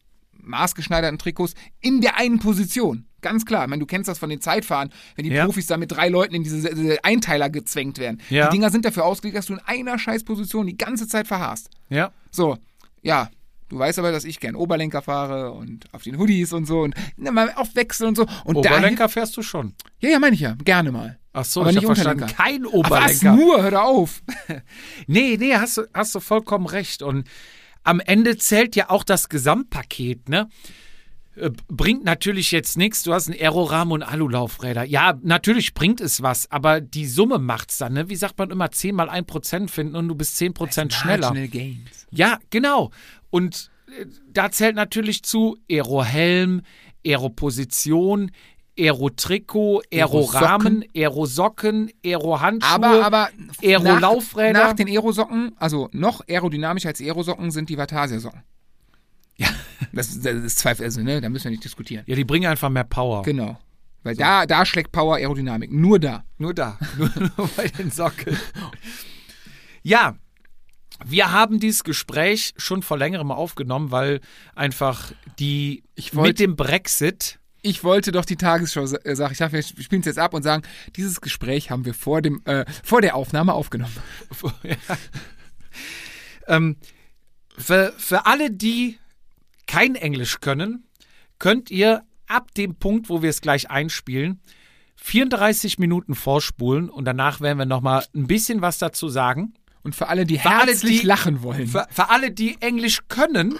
maßgeschneiderten 0.44 1.18
Trikots 1.18 1.54
in 1.80 2.00
der 2.00 2.16
einen 2.18 2.38
Position. 2.38 3.06
Ganz 3.20 3.44
klar. 3.46 3.64
Ich 3.64 3.70
meine, 3.70 3.80
du 3.80 3.86
kennst 3.86 4.08
das 4.08 4.18
von 4.18 4.30
den 4.30 4.40
Zeitfahren, 4.40 4.90
wenn 5.14 5.24
die 5.24 5.30
Ja. 5.30 5.44
Profis 5.44 5.66
da 5.68 5.76
mit 5.76 5.92
drei 5.92 6.08
Leuten 6.08 6.34
in 6.34 6.42
diese, 6.42 6.74
diese 6.74 7.04
Einteiler 7.04 7.48
gezwängt 7.50 7.98
werden. 7.98 8.20
Ja. 8.30 8.48
Die 8.48 8.56
Dinger 8.56 8.70
sind 8.70 8.84
dafür 8.84 9.04
ausgelegt, 9.04 9.36
dass 9.38 9.46
du 9.46 9.52
in 9.54 9.60
einer 9.60 9.98
Scheißposition 9.98 10.66
die 10.66 10.76
ganze 10.76 11.06
Zeit 11.06 11.28
verharrst. 11.28 11.70
ja. 11.88 12.12
So, 12.32 12.56
ja. 13.02 13.30
Du 13.72 13.78
weißt 13.78 13.98
aber, 14.00 14.12
dass 14.12 14.24
ich 14.24 14.38
gern 14.38 14.54
Oberlenker 14.54 15.00
fahre 15.00 15.52
und 15.52 15.86
auf 15.94 16.02
den 16.02 16.18
Hoodies 16.18 16.52
und 16.52 16.66
so 16.66 16.82
und 16.82 16.94
na, 17.16 17.30
mal 17.30 17.54
auf 17.56 17.74
Wechsel 17.74 18.06
und 18.06 18.16
so. 18.16 18.26
Und 18.44 18.56
Oberlenker 18.56 19.08
fährst 19.08 19.34
du 19.34 19.42
schon. 19.42 19.72
Ja, 19.98 20.10
ja, 20.10 20.18
meine 20.18 20.34
ich 20.34 20.42
ja. 20.42 20.56
Gerne 20.62 20.92
mal. 20.92 21.18
Ach 21.32 21.46
so, 21.46 21.62
Aber 21.62 21.70
ich 21.70 21.76
nicht 21.76 21.86
habe 21.86 21.94
verstanden, 21.94 22.26
kein 22.26 22.66
Ach, 22.66 22.90
was 22.90 23.24
Oberlenker. 23.24 23.32
nur? 23.32 23.62
Hör 23.62 23.82
auf. 23.82 24.22
Nee, 25.06 25.38
nee, 25.40 25.54
hast 25.54 25.78
du, 25.78 25.86
hast 25.94 26.14
du 26.14 26.20
vollkommen 26.20 26.66
recht. 26.66 27.02
Und 27.02 27.26
am 27.82 28.00
Ende 28.00 28.36
zählt 28.36 28.76
ja 28.76 28.90
auch 28.90 29.04
das 29.04 29.30
Gesamtpaket, 29.30 30.28
ne? 30.28 30.50
Äh, 31.34 31.48
Bringt 31.68 32.04
natürlich 32.04 32.50
jetzt 32.52 32.76
nichts. 32.76 33.02
Du 33.04 33.14
hast 33.14 33.30
einen 33.30 33.40
Aerorahmen 33.40 33.92
und 33.92 34.02
Alulaufräder. 34.02 34.84
Ja, 34.84 35.18
natürlich 35.22 35.72
bringt 35.72 36.02
es 36.02 36.20
was, 36.20 36.50
aber 36.50 36.82
die 36.82 37.06
Summe 37.06 37.38
macht's 37.38 37.78
dann, 37.78 37.94
ne? 37.94 38.10
Wie 38.10 38.16
sagt 38.16 38.36
man 38.36 38.50
immer, 38.50 38.70
10 38.70 38.94
mal 38.94 39.08
1 39.08 39.26
Prozent 39.26 39.70
finden 39.70 39.96
und 39.96 40.08
du 40.08 40.14
bist 40.14 40.36
10 40.36 40.52
Prozent 40.52 40.92
schneller. 40.92 41.28
Marginal 41.28 41.48
Gains. 41.48 42.06
Ja, 42.10 42.38
genau. 42.50 42.90
Und 43.32 43.72
äh, 43.88 44.06
da 44.32 44.52
zählt 44.52 44.76
natürlich 44.76 45.24
zu 45.24 45.56
Aerohelm, 45.68 46.62
Aeroposition, 47.04 48.30
Aerotrikot, 48.78 49.82
Aerorahmen, 49.92 50.84
Aerosocken, 50.94 51.90
Aerohandschuhe. 52.04 52.70
Aber, 52.70 53.04
aber 53.04 53.28
Aero-Laufräder. 53.62 54.52
Nach, 54.52 54.68
nach 54.68 54.72
den 54.74 54.88
Aerosocken, 54.88 55.52
also 55.56 55.88
noch 55.92 56.22
aerodynamischer 56.28 56.90
als 56.90 57.00
Aerosocken 57.00 57.50
sind 57.50 57.68
die 57.68 57.76
Vatasia-Socken. 57.76 58.42
Das, 59.92 60.20
das 60.20 60.34
ist 60.36 60.58
Zweifel, 60.58 60.84
also, 60.84 61.02
ne, 61.02 61.20
da 61.20 61.28
müssen 61.28 61.44
wir 61.44 61.50
nicht 61.50 61.64
diskutieren. 61.64 62.04
Ja, 62.06 62.14
die 62.14 62.24
bringen 62.24 62.46
einfach 62.46 62.70
mehr 62.70 62.84
Power. 62.84 63.22
Genau. 63.22 63.58
Weil 64.04 64.16
da, 64.16 64.46
da 64.46 64.64
schlägt 64.64 64.92
Power 64.92 65.16
Aerodynamik. 65.16 65.70
Nur 65.72 65.98
da. 65.98 66.24
Nur 66.38 66.54
da. 66.54 66.78
Nur, 66.98 67.10
nur 67.36 67.48
bei 67.56 67.68
den 67.68 67.90
Sockeln. 67.90 68.38
Ja, 69.84 70.14
wir 71.06 71.32
haben 71.32 71.60
dieses 71.60 71.84
Gespräch 71.84 72.54
schon 72.56 72.82
vor 72.82 72.98
längerem 72.98 73.30
aufgenommen, 73.30 73.90
weil 73.90 74.20
einfach 74.54 75.12
die 75.38 75.82
Ich 75.94 76.14
wollt- 76.14 76.28
mit 76.28 76.38
dem 76.40 76.56
Brexit 76.56 77.38
Ich 77.64 77.84
wollte 77.84 78.10
doch 78.10 78.24
die 78.24 78.36
Tagesschau 78.36 78.86
sa- 78.86 78.98
äh, 79.04 79.14
sagen. 79.14 79.32
Ich 79.32 79.38
dachte, 79.38 79.52
wir 79.52 79.62
spielen 79.62 80.00
es 80.00 80.06
jetzt 80.06 80.18
ab 80.18 80.34
und 80.34 80.42
sagen, 80.42 80.62
dieses 80.96 81.20
Gespräch 81.20 81.70
haben 81.70 81.84
wir 81.84 81.94
vor, 81.94 82.20
dem, 82.20 82.42
äh, 82.44 82.64
vor 82.82 83.00
der 83.00 83.14
Aufnahme 83.14 83.52
aufgenommen. 83.52 83.94
Ja. 84.64 84.76
ähm, 86.48 86.76
für, 87.56 87.92
für 87.98 88.26
alle, 88.26 88.50
die 88.50 88.98
kein 89.66 89.94
Englisch 89.94 90.40
können, 90.40 90.84
könnt 91.38 91.70
ihr 91.70 92.02
ab 92.26 92.52
dem 92.54 92.74
Punkt, 92.76 93.08
wo 93.08 93.22
wir 93.22 93.30
es 93.30 93.40
gleich 93.40 93.70
einspielen, 93.70 94.40
34 94.96 95.78
Minuten 95.78 96.14
vorspulen 96.14 96.88
und 96.88 97.04
danach 97.04 97.40
werden 97.40 97.58
wir 97.58 97.66
nochmal 97.66 98.04
ein 98.14 98.26
bisschen 98.26 98.62
was 98.62 98.78
dazu 98.78 99.08
sagen. 99.08 99.54
Und 99.84 99.94
für 99.96 100.08
alle, 100.08 100.24
die 100.26 100.38
Für 100.38 100.50
alle, 100.50 100.72
herzlich 100.72 101.00
die- 101.00 101.06
lachen 101.06 101.42
wollen. 101.42 101.66
Für, 101.66 101.86
für 101.90 102.10
alle, 102.10 102.30
die 102.30 102.56
Englisch 102.60 103.00
können, 103.08 103.56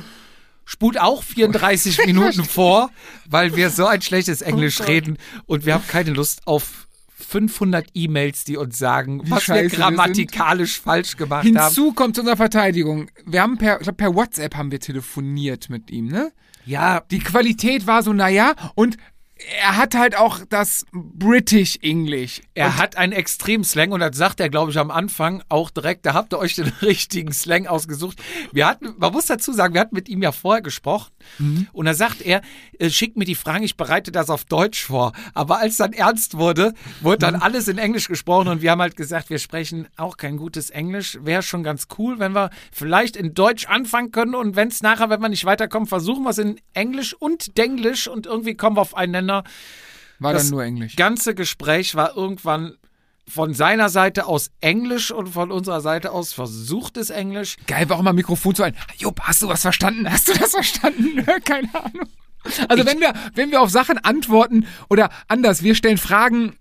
spult 0.64 1.00
auch 1.00 1.22
34 1.22 1.98
Minuten 2.06 2.44
vor, 2.44 2.90
weil 3.28 3.56
wir 3.56 3.70
so 3.70 3.86
ein 3.86 4.02
schlechtes 4.02 4.40
Englisch 4.42 4.80
reden 4.82 5.18
und 5.46 5.66
wir 5.66 5.74
haben 5.74 5.86
keine 5.88 6.10
Lust 6.12 6.46
auf 6.46 6.86
500 7.28 7.86
E-Mails, 7.94 8.44
die 8.44 8.56
uns 8.56 8.78
sagen, 8.78 9.22
Wie 9.24 9.30
was 9.30 9.38
wir 9.48 9.54
scheiße 9.56 9.72
wir 9.72 9.78
grammatikalisch 9.78 10.80
falsch 10.80 11.16
gemacht 11.16 11.46
haben. 11.46 11.56
Hinzu 11.56 11.92
kommt 11.92 12.14
zu 12.16 12.20
unserer 12.22 12.36
Verteidigung. 12.36 13.08
Wir 13.26 13.42
haben 13.42 13.58
per, 13.58 13.78
ich 13.78 13.84
glaub, 13.84 13.96
per 13.96 14.14
WhatsApp 14.14 14.54
haben 14.56 14.70
wir 14.70 14.80
telefoniert 14.80 15.70
mit 15.70 15.90
ihm, 15.90 16.06
ne? 16.06 16.32
Ja, 16.64 17.00
Die 17.10 17.18
Qualität 17.18 17.86
war 17.88 18.02
so, 18.04 18.12
naja, 18.12 18.54
und 18.76 18.96
er 19.60 19.76
hat 19.76 19.94
halt 19.94 20.16
auch 20.16 20.40
das 20.48 20.84
British 20.92 21.78
English. 21.82 22.42
Er 22.54 22.76
hat 22.76 22.96
einen 22.96 23.12
extremen 23.12 23.64
Slang 23.64 23.92
und 23.92 24.00
das 24.00 24.16
sagt 24.16 24.40
er, 24.40 24.48
glaube 24.48 24.70
ich, 24.70 24.78
am 24.78 24.90
Anfang 24.90 25.42
auch 25.48 25.70
direkt, 25.70 26.06
da 26.06 26.14
habt 26.14 26.32
ihr 26.32 26.38
euch 26.38 26.54
den 26.54 26.68
richtigen 26.82 27.32
Slang 27.32 27.66
ausgesucht. 27.66 28.22
Wir 28.52 28.66
hatten, 28.66 28.94
man 28.98 29.12
muss 29.12 29.26
dazu 29.26 29.52
sagen, 29.52 29.74
wir 29.74 29.80
hatten 29.80 29.94
mit 29.94 30.08
ihm 30.08 30.22
ja 30.22 30.32
vorher 30.32 30.62
gesprochen 30.62 31.10
und 31.72 31.86
da 31.86 31.94
sagt 31.94 32.20
er, 32.22 32.42
äh, 32.78 32.90
schickt 32.90 33.16
mir 33.16 33.24
die 33.24 33.34
Fragen, 33.34 33.64
ich 33.64 33.76
bereite 33.76 34.12
das 34.12 34.30
auf 34.30 34.44
Deutsch 34.44 34.84
vor. 34.84 35.12
Aber 35.34 35.58
als 35.58 35.76
dann 35.76 35.92
ernst 35.92 36.36
wurde, 36.36 36.74
wurde 37.00 37.18
dann 37.18 37.36
alles 37.36 37.68
in 37.68 37.78
Englisch 37.78 38.08
gesprochen 38.08 38.48
und 38.48 38.62
wir 38.62 38.70
haben 38.70 38.82
halt 38.82 38.96
gesagt, 38.96 39.30
wir 39.30 39.38
sprechen 39.38 39.88
auch 39.96 40.16
kein 40.16 40.36
gutes 40.36 40.70
Englisch. 40.70 41.18
Wäre 41.22 41.42
schon 41.42 41.62
ganz 41.62 41.88
cool, 41.98 42.18
wenn 42.18 42.32
wir 42.32 42.50
vielleicht 42.70 43.16
in 43.16 43.34
Deutsch 43.34 43.66
anfangen 43.66 44.12
können 44.12 44.34
und 44.34 44.56
wenn 44.56 44.68
es 44.68 44.82
nachher, 44.82 45.10
wenn 45.10 45.20
wir 45.20 45.28
nicht 45.28 45.44
weiterkommen, 45.44 45.88
versuchen 45.88 46.24
wir 46.24 46.30
es 46.30 46.38
in 46.38 46.60
Englisch 46.74 47.14
und 47.14 47.56
Denglisch 47.56 48.08
und 48.08 48.26
irgendwie 48.26 48.54
kommen 48.54 48.76
wir 48.76 48.82
auf 48.82 48.96
einen 48.96 49.12
Nenner. 49.12 49.31
War 50.18 50.32
Das 50.32 50.44
dann 50.44 50.50
nur 50.52 50.64
Englisch. 50.64 50.96
ganze 50.96 51.34
Gespräch 51.34 51.94
war 51.94 52.16
irgendwann 52.16 52.76
von 53.26 53.54
seiner 53.54 53.88
Seite 53.88 54.26
aus 54.26 54.50
Englisch 54.60 55.10
und 55.10 55.28
von 55.28 55.50
unserer 55.50 55.80
Seite 55.80 56.12
aus 56.12 56.32
versuchtes 56.32 57.10
Englisch. 57.10 57.56
Geil, 57.66 57.88
war 57.88 57.98
auch 57.98 58.02
mal 58.02 58.12
Mikrofon 58.12 58.54
zu 58.54 58.62
ein. 58.62 58.76
Jupp, 58.96 59.20
hast 59.22 59.42
du 59.42 59.48
was 59.48 59.62
verstanden? 59.62 60.10
Hast 60.10 60.28
du 60.28 60.34
das 60.34 60.50
verstanden? 60.50 61.24
Keine 61.44 61.74
Ahnung. 61.74 62.08
Also 62.68 62.84
wenn 62.84 63.00
wir, 63.00 63.12
wenn 63.34 63.50
wir 63.52 63.62
auf 63.62 63.70
Sachen 63.70 63.98
antworten 63.98 64.66
oder 64.90 65.10
anders, 65.28 65.62
wir 65.62 65.74
stellen 65.74 65.98
Fragen, 65.98 66.56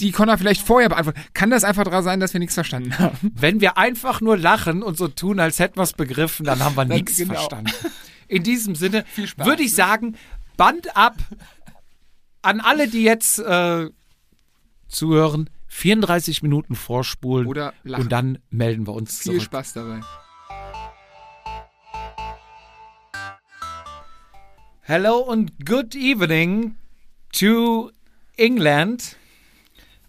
die 0.00 0.12
Connor 0.12 0.38
vielleicht 0.38 0.62
vorher 0.62 0.88
beantwortet, 0.88 1.22
kann 1.34 1.50
das 1.50 1.62
einfach 1.62 1.84
daran 1.84 2.02
sein, 2.02 2.20
dass 2.20 2.32
wir 2.32 2.40
nichts 2.40 2.54
verstanden 2.54 2.98
haben. 2.98 3.32
Wenn 3.34 3.60
wir 3.60 3.76
einfach 3.76 4.22
nur 4.22 4.38
lachen 4.38 4.82
und 4.82 4.96
so 4.96 5.08
tun, 5.08 5.38
als 5.38 5.58
hätten 5.58 5.76
wir 5.76 5.82
es 5.82 5.92
begriffen, 5.92 6.46
dann 6.46 6.60
haben 6.64 6.76
wir 6.76 6.86
nichts 6.86 7.18
genau. 7.18 7.34
verstanden. 7.34 7.72
In 8.26 8.42
diesem 8.42 8.74
Sinne 8.74 9.04
würde 9.36 9.62
ich 9.62 9.72
ne? 9.72 9.76
sagen, 9.76 10.16
Band 10.56 10.96
ab 10.96 11.16
an 12.42 12.60
alle, 12.60 12.88
die 12.88 13.02
jetzt 13.02 13.38
äh, 13.38 13.88
zuhören, 14.88 15.50
34 15.68 16.42
Minuten 16.42 16.74
vorspulen 16.74 17.46
Oder 17.46 17.74
lachen. 17.84 18.04
und 18.04 18.12
dann 18.12 18.38
melden 18.50 18.86
wir 18.86 18.94
uns 18.94 19.18
Viel 19.18 19.32
zurück. 19.32 19.42
Spaß 19.44 19.72
dabei. 19.74 20.00
Hello 24.82 25.28
and 25.30 25.52
good 25.64 25.94
evening 25.94 26.76
to 27.32 27.92
England. 28.36 29.16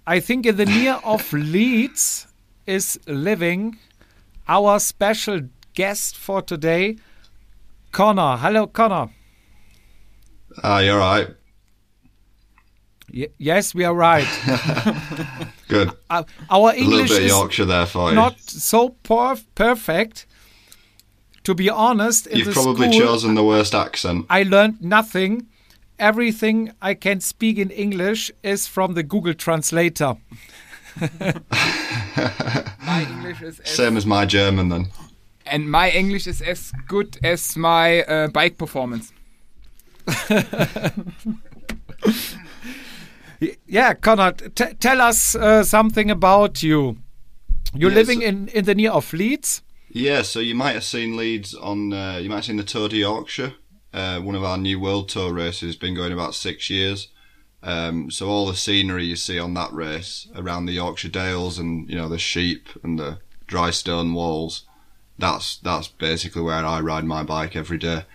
I 0.07 0.19
think 0.19 0.45
in 0.47 0.57
the 0.57 0.65
near 0.65 0.99
of 1.03 1.31
Leeds 1.31 2.27
is 2.65 2.99
living 3.05 3.77
our 4.47 4.79
special 4.79 5.49
guest 5.75 6.17
for 6.17 6.43
today, 6.43 6.97
Connor. 7.91 8.41
Hello, 8.41 8.65
Connor. 8.65 9.09
Ah, 10.63 10.79
you're 10.79 10.97
right. 10.97 11.35
Y- 13.13 13.27
yes, 13.37 13.75
we 13.75 13.83
are 13.83 13.93
right. 13.93 14.27
Good. 15.67 15.91
Uh, 16.09 16.23
our 16.49 16.71
A 16.71 16.73
little 16.73 16.93
English 16.93 17.09
bit 17.09 17.17
of 17.19 17.23
is 17.25 17.31
Yorkshire 17.31 17.65
there 17.65 17.85
for 17.85 18.09
you. 18.09 18.15
not 18.15 18.39
so 18.39 18.95
perf- 19.03 19.45
perfect. 19.55 20.25
To 21.43 21.55
be 21.55 21.69
honest, 21.69 22.27
in 22.27 22.37
You've 22.37 22.47
the 22.47 22.53
probably 22.53 22.91
school, 22.91 23.07
chosen 23.07 23.35
the 23.35 23.43
worst 23.43 23.73
accent. 23.73 24.25
I 24.29 24.43
learned 24.43 24.81
nothing. 24.81 25.47
Everything 25.97 26.71
I 26.81 26.93
can 26.93 27.19
speak 27.19 27.57
in 27.57 27.69
English 27.71 28.31
is 28.43 28.67
from 28.67 28.93
the 28.93 29.03
Google 29.03 29.33
Translator. 29.33 30.15
My 32.85 33.07
English 33.09 33.41
is 33.41 33.59
as, 33.59 33.69
Same 33.69 33.97
as 33.97 34.05
my 34.05 34.25
German 34.25 34.69
then. 34.69 34.87
and 35.45 35.69
my 35.71 35.89
English 35.91 36.27
is 36.27 36.41
as 36.41 36.71
good 36.87 37.17
as 37.23 37.55
my 37.57 38.03
uh, 38.03 38.27
bike 38.27 38.57
performance. 38.57 39.11
Yeah, 43.67 43.93
Connor, 43.95 44.33
t- 44.33 44.73
tell 44.79 45.01
us 45.01 45.35
uh, 45.35 45.63
something 45.63 46.11
about 46.11 46.61
you. 46.61 46.97
You're 47.73 47.89
Yes. 47.91 47.95
living 48.07 48.21
in, 48.21 48.47
in 48.49 48.65
the 48.65 48.75
near 48.75 48.91
of 48.91 49.11
Leeds. 49.13 49.61
Yeah, 49.89 50.21
so 50.21 50.39
you 50.39 50.55
might 50.55 50.73
have 50.73 50.83
seen 50.83 51.17
Leeds 51.17 51.53
on. 51.55 51.91
Uh, 51.93 52.19
you 52.21 52.29
might 52.29 52.35
have 52.37 52.45
seen 52.45 52.57
the 52.57 52.63
Tour 52.63 52.87
de 52.89 52.97
Yorkshire. 52.97 53.53
Uh, 53.93 54.19
one 54.19 54.35
of 54.35 54.43
our 54.43 54.57
new 54.57 54.79
World 54.79 55.09
Tour 55.09 55.33
races 55.33 55.61
has 55.69 55.75
been 55.75 55.95
going 55.95 56.13
about 56.13 56.35
six 56.35 56.69
years. 56.69 57.07
Um, 57.63 58.09
so 58.09 58.27
all 58.29 58.47
the 58.47 58.55
scenery 58.55 59.05
you 59.05 59.15
see 59.15 59.37
on 59.37 59.53
that 59.55 59.71
race 59.73 60.27
around 60.35 60.65
the 60.65 60.73
Yorkshire 60.73 61.09
Dales 61.09 61.59
and 61.59 61.89
you 61.89 61.95
know 61.95 62.09
the 62.09 62.17
sheep 62.19 62.69
and 62.83 62.97
the 62.99 63.19
dry 63.47 63.69
stone 63.71 64.13
walls, 64.13 64.63
that's 65.17 65.57
that's 65.57 65.87
basically 65.87 66.41
where 66.41 66.65
I 66.65 66.79
ride 66.79 67.05
my 67.05 67.23
bike 67.23 67.55
every 67.55 67.77
day. 67.77 68.05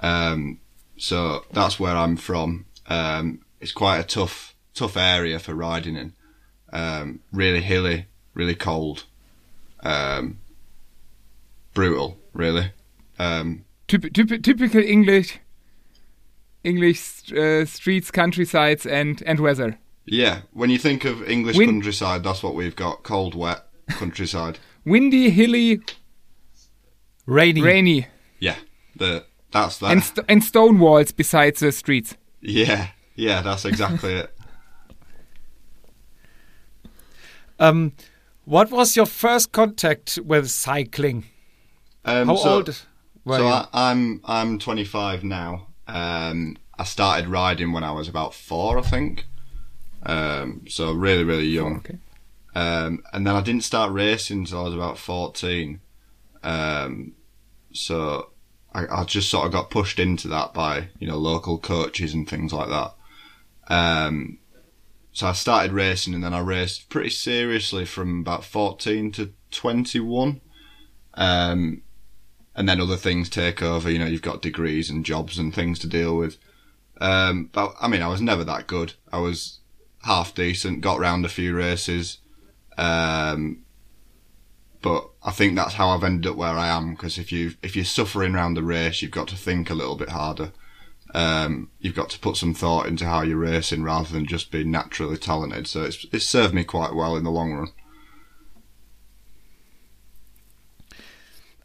Um, 0.00 0.58
so 0.96 1.44
that's 1.52 1.78
where 1.78 1.96
I'm 1.96 2.16
from. 2.16 2.66
Um, 2.88 3.40
it's 3.60 3.72
quite 3.72 3.98
a 3.98 4.04
tough 4.04 4.53
tough 4.74 4.96
area 4.96 5.38
for 5.38 5.54
riding 5.54 5.96
in. 5.96 6.12
Um, 6.72 7.20
really 7.32 7.60
hilly, 7.62 8.06
really 8.34 8.54
cold. 8.54 9.04
Um, 9.82 10.38
brutal, 11.74 12.18
really. 12.32 12.72
Um, 13.18 13.64
Typ 13.86 14.12
typ 14.14 14.42
typical 14.42 14.80
English, 14.82 15.38
English 16.64 17.30
uh, 17.32 17.64
streets, 17.66 18.10
countrysides, 18.10 18.86
and 18.86 19.22
and 19.26 19.38
weather. 19.40 19.78
yeah, 20.06 20.40
when 20.52 20.70
you 20.70 20.78
think 20.78 21.04
of 21.04 21.22
English 21.28 21.56
Win- 21.58 21.68
countryside, 21.70 22.24
that's 22.24 22.42
what 22.42 22.54
we've 22.54 22.74
got: 22.76 23.02
cold, 23.02 23.34
wet 23.34 23.62
countryside. 23.90 24.58
Windy, 24.86 25.28
hilly, 25.30 25.80
Rainy. 27.26 27.60
rainy, 27.62 28.06
yeah, 28.40 28.56
the 28.96 29.24
that's 29.52 29.78
that. 29.78 29.92
and 29.92 30.02
st 30.02 30.18
and 30.28 30.42
stone 30.42 30.78
walls 30.78 31.12
besides 31.12 31.60
the 31.60 31.70
streets. 31.70 32.16
yeah, 32.40 32.88
yeah, 33.16 33.42
that's 33.42 33.64
exactly 33.66 34.14
it. 34.14 34.33
Um, 37.58 37.92
what 38.44 38.70
was 38.70 38.96
your 38.96 39.06
first 39.06 39.52
contact 39.52 40.18
with 40.24 40.50
cycling? 40.50 41.24
Um, 42.04 42.28
How 42.28 42.36
so, 42.36 42.54
old 42.56 42.84
were 43.24 43.38
so 43.38 43.42
you? 43.42 43.48
I, 43.48 43.68
I'm 43.72 44.20
I'm 44.24 44.58
25 44.58 45.24
now. 45.24 45.68
Um, 45.86 46.56
I 46.78 46.84
started 46.84 47.28
riding 47.28 47.72
when 47.72 47.84
I 47.84 47.92
was 47.92 48.08
about 48.08 48.34
four, 48.34 48.78
I 48.78 48.82
think. 48.82 49.26
Um, 50.04 50.62
so 50.68 50.92
really, 50.92 51.24
really 51.24 51.46
young. 51.46 51.76
Okay. 51.76 51.98
Um, 52.54 53.02
and 53.12 53.26
then 53.26 53.34
I 53.34 53.40
didn't 53.40 53.64
start 53.64 53.92
racing 53.92 54.40
until 54.40 54.60
I 54.60 54.64
was 54.64 54.74
about 54.74 54.98
14. 54.98 55.80
Um, 56.42 57.12
so 57.72 58.30
I, 58.72 58.86
I 58.86 59.04
just 59.04 59.30
sort 59.30 59.46
of 59.46 59.52
got 59.52 59.70
pushed 59.70 59.98
into 59.98 60.28
that 60.28 60.52
by, 60.54 60.88
you 60.98 61.08
know, 61.08 61.16
local 61.16 61.58
coaches 61.58 62.14
and 62.14 62.28
things 62.28 62.52
like 62.52 62.68
that. 62.68 62.94
Um, 63.68 64.38
so 65.14 65.28
I 65.28 65.32
started 65.32 65.72
racing 65.72 66.12
and 66.12 66.24
then 66.24 66.34
I 66.34 66.40
raced 66.40 66.88
pretty 66.88 67.10
seriously 67.10 67.84
from 67.84 68.20
about 68.20 68.44
14 68.44 69.12
to 69.12 69.32
21. 69.52 70.40
Um, 71.14 71.82
and 72.56 72.68
then 72.68 72.80
other 72.80 72.96
things 72.96 73.28
take 73.28 73.62
over, 73.62 73.88
you 73.88 74.00
know, 74.00 74.06
you've 74.06 74.22
got 74.22 74.42
degrees 74.42 74.90
and 74.90 75.04
jobs 75.04 75.38
and 75.38 75.54
things 75.54 75.78
to 75.78 75.86
deal 75.86 76.16
with. 76.16 76.36
Um, 77.00 77.48
but 77.52 77.76
I 77.80 77.86
mean, 77.86 78.02
I 78.02 78.08
was 78.08 78.20
never 78.20 78.42
that 78.42 78.66
good. 78.66 78.94
I 79.12 79.18
was 79.18 79.60
half 80.02 80.34
decent, 80.34 80.80
got 80.80 80.98
round 80.98 81.24
a 81.24 81.28
few 81.28 81.54
races. 81.54 82.18
Um, 82.76 83.62
but 84.82 85.08
I 85.22 85.30
think 85.30 85.54
that's 85.54 85.74
how 85.74 85.90
I've 85.90 86.02
ended 86.02 86.32
up 86.32 86.36
where 86.36 86.58
I 86.58 86.66
am. 86.66 86.90
Because 86.90 87.18
if 87.18 87.30
you 87.30 87.52
if 87.62 87.76
you're 87.76 87.84
suffering 87.84 88.34
around 88.34 88.54
the 88.54 88.64
race, 88.64 89.00
you've 89.00 89.12
got 89.12 89.28
to 89.28 89.36
think 89.36 89.70
a 89.70 89.74
little 89.74 89.96
bit 89.96 90.08
harder. 90.08 90.50
Um, 91.14 91.70
you've 91.78 91.94
got 91.94 92.10
to 92.10 92.18
put 92.18 92.36
some 92.36 92.54
thought 92.54 92.86
into 92.86 93.06
how 93.06 93.22
you're 93.22 93.38
racing 93.38 93.84
rather 93.84 94.12
than 94.12 94.26
just 94.26 94.50
being 94.50 94.72
naturally 94.72 95.16
talented. 95.16 95.68
So 95.68 95.84
it's 95.84 96.04
it's 96.12 96.26
served 96.26 96.54
me 96.54 96.64
quite 96.64 96.94
well 96.94 97.16
in 97.16 97.22
the 97.24 97.30
long 97.30 97.52
run. 97.52 97.68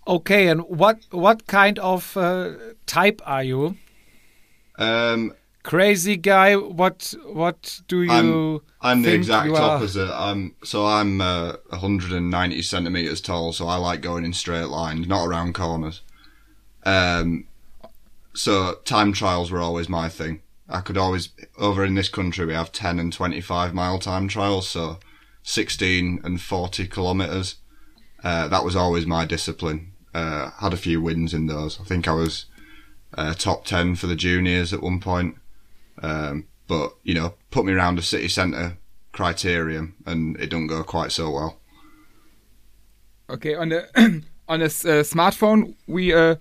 Okay, 0.07 0.47
and 0.47 0.62
what 0.62 1.05
what 1.12 1.47
kind 1.47 1.79
of 1.79 2.15
uh, 2.15 2.51
type 2.85 3.21
are 3.25 3.43
you? 3.43 3.75
Um, 4.77 5.33
Crazy 5.63 6.15
guy. 6.15 6.55
What 6.55 7.13
what 7.25 7.81
do 7.88 8.03
you? 8.03 8.12
I'm 8.12 8.62
I'm 8.81 9.01
the 9.01 9.13
exact 9.13 9.45
you 9.45 9.55
are? 9.55 9.75
opposite. 9.75 10.09
I'm 10.12 10.55
so 10.63 10.85
I'm 10.85 11.19
uh, 11.19 11.53
190 11.69 12.62
centimeters 12.62 13.19
tall, 13.19 13.51
so 13.51 13.67
I 13.67 13.75
like 13.75 14.01
going 14.01 14.23
in 14.23 14.33
straight 14.33 14.69
lines, 14.69 15.07
not 15.07 15.25
around 15.25 15.53
corners. 15.53 16.01
Um, 16.85 17.48
so 18.39 18.75
time 18.86 19.12
trials 19.12 19.52
were 19.52 19.60
always 19.60 19.89
my 19.89 20.08
thing. 20.08 20.41
I 20.69 20.80
could 20.82 20.97
always 20.97 21.30
over 21.58 21.84
in 21.84 21.95
this 21.95 22.10
country 22.10 22.45
we 22.45 22.54
have 22.54 22.71
10 22.71 22.99
and 22.99 23.12
25 23.12 23.73
mile 23.73 23.99
time 23.99 24.28
trials, 24.28 24.67
so 24.69 24.99
16 25.43 26.21
and 26.23 26.39
40 26.39 26.88
kilometers. 26.88 27.56
Uh, 28.23 28.47
that 28.47 28.63
was 28.63 28.75
always 28.75 29.06
my 29.06 29.25
discipline. 29.25 29.91
Uh, 30.13 30.52
had 30.60 30.73
a 30.73 30.78
few 30.78 31.02
wins 31.02 31.34
in 31.34 31.47
those. 31.47 31.80
I 31.82 31.84
think 31.84 32.08
I 32.08 32.13
was 32.13 32.45
uh, 33.13 33.34
top 33.34 33.65
10 33.65 33.95
for 33.95 34.08
the 34.08 34.15
juniors 34.15 34.73
at 34.73 34.82
one 34.82 34.99
point. 34.99 35.36
Um, 36.02 36.47
but 36.67 36.95
you 37.04 37.13
know, 37.13 37.34
put 37.52 37.65
me 37.65 37.73
around 37.73 37.99
a 37.99 38.02
city 38.02 38.30
centre 38.30 38.78
criterium, 39.13 39.93
and 40.06 40.39
it 40.39 40.49
don't 40.49 40.67
go 40.67 40.84
quite 40.84 41.12
so 41.12 41.30
well. 41.30 41.60
Okay, 43.30 43.56
on 43.56 43.69
the 43.69 44.23
on 44.47 44.60
this 44.62 44.86
uh, 44.86 45.04
smartphone, 45.04 45.75
we 45.88 46.13
uh, 46.13 46.36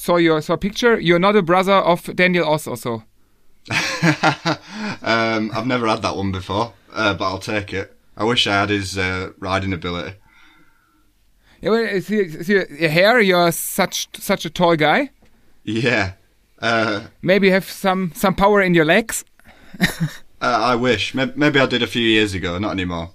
saw 0.00 0.16
your 0.16 0.40
saw 0.40 0.56
picture. 0.56 0.98
You're 0.98 1.18
not 1.18 1.36
a 1.36 1.42
brother 1.42 1.74
of 1.74 2.16
Daniel 2.16 2.48
Oss, 2.48 2.66
also. 2.66 3.04
um, 5.02 5.50
I've 5.54 5.66
never 5.66 5.86
had 5.86 6.00
that 6.00 6.16
one 6.16 6.32
before, 6.32 6.72
uh, 6.92 7.12
but 7.14 7.24
I'll 7.24 7.38
take 7.38 7.74
it. 7.74 7.94
I 8.16 8.24
wish 8.24 8.46
I 8.46 8.60
had 8.60 8.70
his 8.70 8.96
uh, 8.96 9.32
riding 9.38 9.74
ability. 9.74 10.16
Yeah, 11.60 11.70
well, 11.70 11.84
is 11.84 12.08
he, 12.08 12.22
your 12.52 12.64
hair. 12.88 13.20
You're 13.20 13.52
such 13.52 14.08
such 14.14 14.46
a 14.46 14.50
tall 14.50 14.76
guy. 14.76 15.10
Yeah. 15.64 16.12
Uh, 16.58 17.02
Maybe 17.20 17.48
you 17.48 17.52
have 17.52 17.68
some 17.68 18.12
some 18.14 18.34
power 18.34 18.62
in 18.62 18.72
your 18.72 18.86
legs. 18.86 19.24
uh, 19.80 19.86
I 20.40 20.76
wish. 20.76 21.14
Maybe, 21.14 21.32
maybe 21.36 21.60
I 21.60 21.66
did 21.66 21.82
a 21.82 21.86
few 21.86 22.02
years 22.02 22.32
ago, 22.32 22.58
not 22.58 22.72
anymore. 22.72 23.10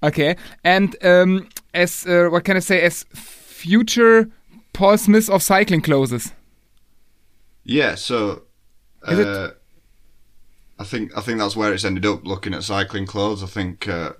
Okay, 0.00 0.36
and 0.62 0.94
um, 1.02 1.48
as 1.72 2.06
uh, 2.06 2.28
what 2.30 2.44
can 2.44 2.56
I 2.56 2.60
say? 2.60 2.82
As 2.82 3.04
future 3.12 4.30
Paul 4.74 4.98
Smith 4.98 5.30
of 5.30 5.42
cycling 5.42 5.80
closes. 5.80 6.32
Yeah. 7.64 7.94
So. 7.94 8.42
Is 9.08 9.18
it- 9.18 9.26
Uh, 9.26 9.50
I 10.76 10.82
think 10.84 11.16
I 11.16 11.20
think 11.20 11.38
that's 11.38 11.54
where 11.56 11.72
it's 11.72 11.84
ended 11.84 12.04
up. 12.04 12.26
Looking 12.26 12.52
at 12.52 12.64
cycling 12.64 13.06
clothes, 13.06 13.42
I 13.44 13.46
think 13.46 13.86
uh, 13.86 14.14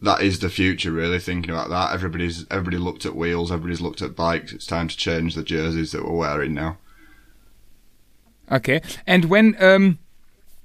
that 0.00 0.22
is 0.22 0.40
the 0.40 0.48
future. 0.50 0.90
Really 0.90 1.20
thinking 1.20 1.50
about 1.52 1.68
that. 1.70 1.94
Everybody's 1.94 2.44
everybody 2.50 2.78
looked 2.78 3.06
at 3.06 3.14
wheels. 3.14 3.52
Everybody's 3.52 3.80
looked 3.80 4.02
at 4.02 4.16
bikes. 4.16 4.52
It's 4.52 4.66
time 4.66 4.88
to 4.88 4.96
change 4.96 5.36
the 5.36 5.44
jerseys 5.44 5.92
that 5.92 6.04
we're 6.04 6.16
wearing 6.16 6.52
now. 6.52 6.78
Okay, 8.50 8.80
and 9.06 9.26
when 9.26 9.54
um, 9.62 9.98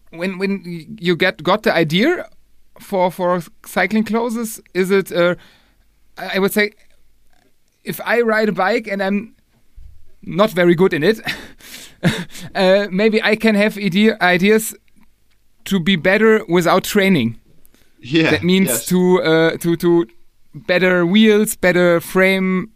when 0.10 0.40
when 0.40 0.98
you 1.00 1.16
get 1.16 1.44
got 1.44 1.62
the 1.62 1.74
idea 1.76 2.28
for 2.80 3.12
for 3.12 3.44
cycling 3.66 4.04
clothes, 4.04 4.60
is 4.74 4.90
it? 4.90 5.12
Uh, 5.12 5.36
I 6.18 6.40
would 6.40 6.54
say, 6.54 6.72
if 7.88 8.02
I 8.06 8.22
ride 8.22 8.50
a 8.50 8.52
bike 8.52 8.88
and 8.88 9.02
I'm 9.02 9.36
not 10.22 10.52
very 10.52 10.76
good 10.76 10.94
in 10.94 11.04
it, 11.04 11.20
uh, 12.56 12.88
maybe 12.92 13.22
I 13.24 13.36
can 13.36 13.56
have 13.56 13.78
idea, 13.78 14.18
ideas 14.22 14.76
to 15.66 15.80
be 15.80 15.96
better 15.96 16.46
without 16.48 16.84
training. 16.84 17.40
Yeah. 18.00 18.32
that 18.32 18.44
means 18.44 18.70
yes. 18.70 18.86
to 18.88 19.22
uh, 19.24 19.58
to 19.58 19.76
to 19.78 20.08
better 20.54 21.06
wheels, 21.06 21.56
better 21.56 22.00
frame, 22.00 22.72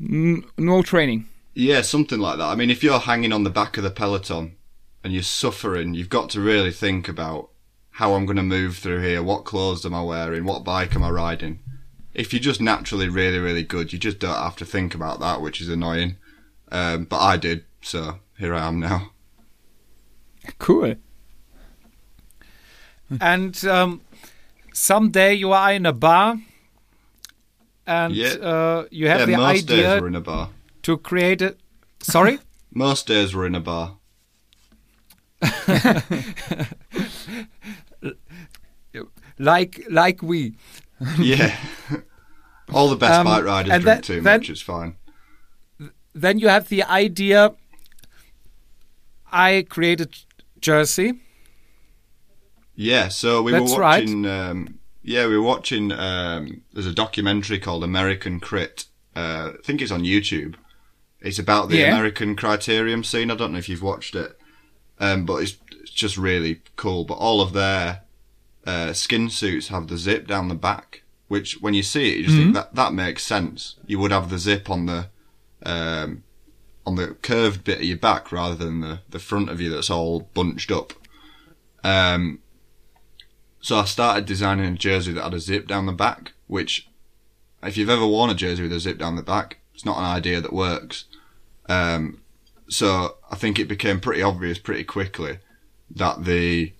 n- 0.00 0.44
no 0.58 0.82
training. 0.82 1.26
Yeah, 1.54 1.82
something 1.82 2.18
like 2.18 2.38
that. 2.38 2.48
I 2.48 2.54
mean, 2.54 2.70
if 2.70 2.82
you're 2.82 2.98
hanging 2.98 3.32
on 3.32 3.44
the 3.44 3.50
back 3.50 3.76
of 3.76 3.84
the 3.84 3.90
peloton 3.90 4.56
and 5.02 5.12
you're 5.12 5.22
suffering, 5.22 5.94
you've 5.94 6.08
got 6.08 6.30
to 6.30 6.40
really 6.40 6.72
think 6.72 7.08
about 7.08 7.50
how 7.92 8.14
I'm 8.14 8.26
going 8.26 8.36
to 8.36 8.42
move 8.42 8.76
through 8.76 9.02
here. 9.02 9.22
What 9.22 9.44
clothes 9.44 9.86
am 9.86 9.94
I 9.94 10.02
wearing? 10.02 10.44
What 10.44 10.64
bike 10.64 10.96
am 10.96 11.04
I 11.04 11.10
riding? 11.10 11.60
If 12.14 12.32
you're 12.32 12.40
just 12.40 12.60
naturally 12.60 13.08
really, 13.08 13.38
really 13.38 13.64
good, 13.64 13.92
you 13.92 13.98
just 13.98 14.18
don't 14.20 14.36
have 14.36 14.56
to 14.56 14.64
think 14.64 14.94
about 14.94 15.18
that, 15.20 15.40
which 15.40 15.60
is 15.60 15.68
annoying. 15.68 16.16
Um, 16.70 17.04
but 17.04 17.18
I 17.20 17.36
did, 17.36 17.64
so 17.82 18.20
here 18.38 18.54
I 18.54 18.66
am 18.66 18.78
now. 18.80 19.10
Cool. 20.58 20.94
And 23.20 23.64
um, 23.66 24.00
someday 24.72 25.34
you 25.34 25.52
are 25.52 25.72
in 25.72 25.86
a 25.86 25.92
bar, 25.92 26.38
and 27.86 28.14
Yeah. 28.14 28.28
uh, 28.40 28.84
you 28.90 29.08
have 29.08 29.20
yeah, 29.20 29.26
the 29.26 29.36
most 29.36 29.66
days 29.66 29.86
idea 29.86 30.00
we're 30.00 30.08
in 30.08 30.14
a 30.16 30.20
bar. 30.20 30.50
to 30.82 30.96
create 30.98 31.42
a. 31.42 31.56
Sorry. 32.00 32.38
Most 32.76 33.06
days 33.06 33.36
we're 33.36 33.46
in 33.46 33.54
a 33.54 33.60
bar. 33.60 33.98
like 39.38 39.84
like 39.90 40.22
we. 40.22 40.54
Yeah. 41.18 41.56
All 42.72 42.88
the 42.88 42.96
best 42.96 43.12
Um, 43.20 43.26
bike 43.26 43.44
riders 43.44 43.70
drink 43.70 43.84
that- 43.84 44.04
too 44.04 44.20
then- 44.20 44.40
much. 44.40 44.50
It's 44.50 44.60
fine. 44.60 44.96
Then 46.14 46.38
you 46.38 46.48
have 46.48 46.68
the 46.68 46.82
idea. 46.84 47.54
I 49.32 49.66
created 49.68 50.16
jersey. 50.60 51.14
Yeah, 52.76 53.08
so 53.08 53.42
we 53.42 53.52
That's 53.52 53.72
were 53.72 53.78
right. 53.80 54.02
watching. 54.04 54.26
Um, 54.26 54.78
yeah, 55.02 55.26
we 55.26 55.36
were 55.36 55.42
watching. 55.42 55.92
Um, 55.92 56.62
there's 56.72 56.86
a 56.86 56.94
documentary 56.94 57.58
called 57.58 57.84
American 57.84 58.40
Crit. 58.40 58.86
Uh, 59.14 59.52
I 59.58 59.62
think 59.62 59.80
it's 59.82 59.92
on 59.92 60.02
YouTube. 60.02 60.54
It's 61.20 61.38
about 61.38 61.68
the 61.68 61.78
Yeah. 61.78 61.92
American 61.92 62.36
criterium 62.36 63.04
scene. 63.04 63.30
I 63.30 63.34
don't 63.36 63.52
know 63.52 63.58
if 63.58 63.68
you've 63.68 63.82
watched 63.82 64.14
it, 64.14 64.38
um, 64.98 65.24
but 65.24 65.42
it's, 65.42 65.56
it's 65.80 65.90
just 65.90 66.16
really 66.16 66.60
cool. 66.76 67.04
But 67.04 67.14
all 67.14 67.40
of 67.40 67.52
their 67.52 68.02
uh, 68.66 68.92
skin 68.92 69.30
suits 69.30 69.68
have 69.68 69.88
the 69.88 69.98
zip 69.98 70.26
down 70.26 70.48
the 70.48 70.54
back, 70.54 71.02
which 71.28 71.60
when 71.60 71.74
you 71.74 71.82
see 71.82 72.10
it, 72.10 72.16
you 72.18 72.24
just 72.24 72.36
think 72.36 72.54
that 72.54 72.74
that 72.74 72.92
makes 72.92 73.22
sense. 73.22 73.76
You 73.86 73.98
would 73.98 74.12
have 74.12 74.30
the 74.30 74.38
zip 74.38 74.70
on 74.70 74.86
the 74.86 75.08
um, 75.62 76.22
on 76.86 76.96
the 76.96 77.08
curved 77.22 77.64
bit 77.64 77.78
of 77.78 77.84
your 77.84 77.96
back 77.96 78.30
rather 78.30 78.54
than 78.54 78.80
the, 78.80 79.00
the 79.08 79.18
front 79.18 79.48
of 79.48 79.60
you 79.60 79.70
that's 79.70 79.90
all 79.90 80.28
bunched 80.34 80.70
up. 80.70 80.92
Um, 81.82 82.40
so 83.60 83.78
I 83.78 83.84
started 83.84 84.26
designing 84.26 84.74
a 84.74 84.76
jersey 84.76 85.12
that 85.12 85.24
had 85.24 85.34
a 85.34 85.40
zip 85.40 85.66
down 85.66 85.86
the 85.86 85.92
back, 85.92 86.32
which, 86.46 86.88
if 87.62 87.76
you've 87.76 87.88
ever 87.88 88.06
worn 88.06 88.30
a 88.30 88.34
jersey 88.34 88.62
with 88.62 88.72
a 88.72 88.80
zip 88.80 88.98
down 88.98 89.16
the 89.16 89.22
back, 89.22 89.58
it's 89.74 89.86
not 89.86 89.98
an 89.98 90.04
idea 90.04 90.40
that 90.40 90.52
works. 90.52 91.06
Um, 91.68 92.20
so 92.68 93.16
I 93.30 93.36
think 93.36 93.58
it 93.58 93.68
became 93.68 94.00
pretty 94.00 94.22
obvious 94.22 94.58
pretty 94.58 94.84
quickly 94.84 95.38
that 95.90 96.24
the 96.24 96.72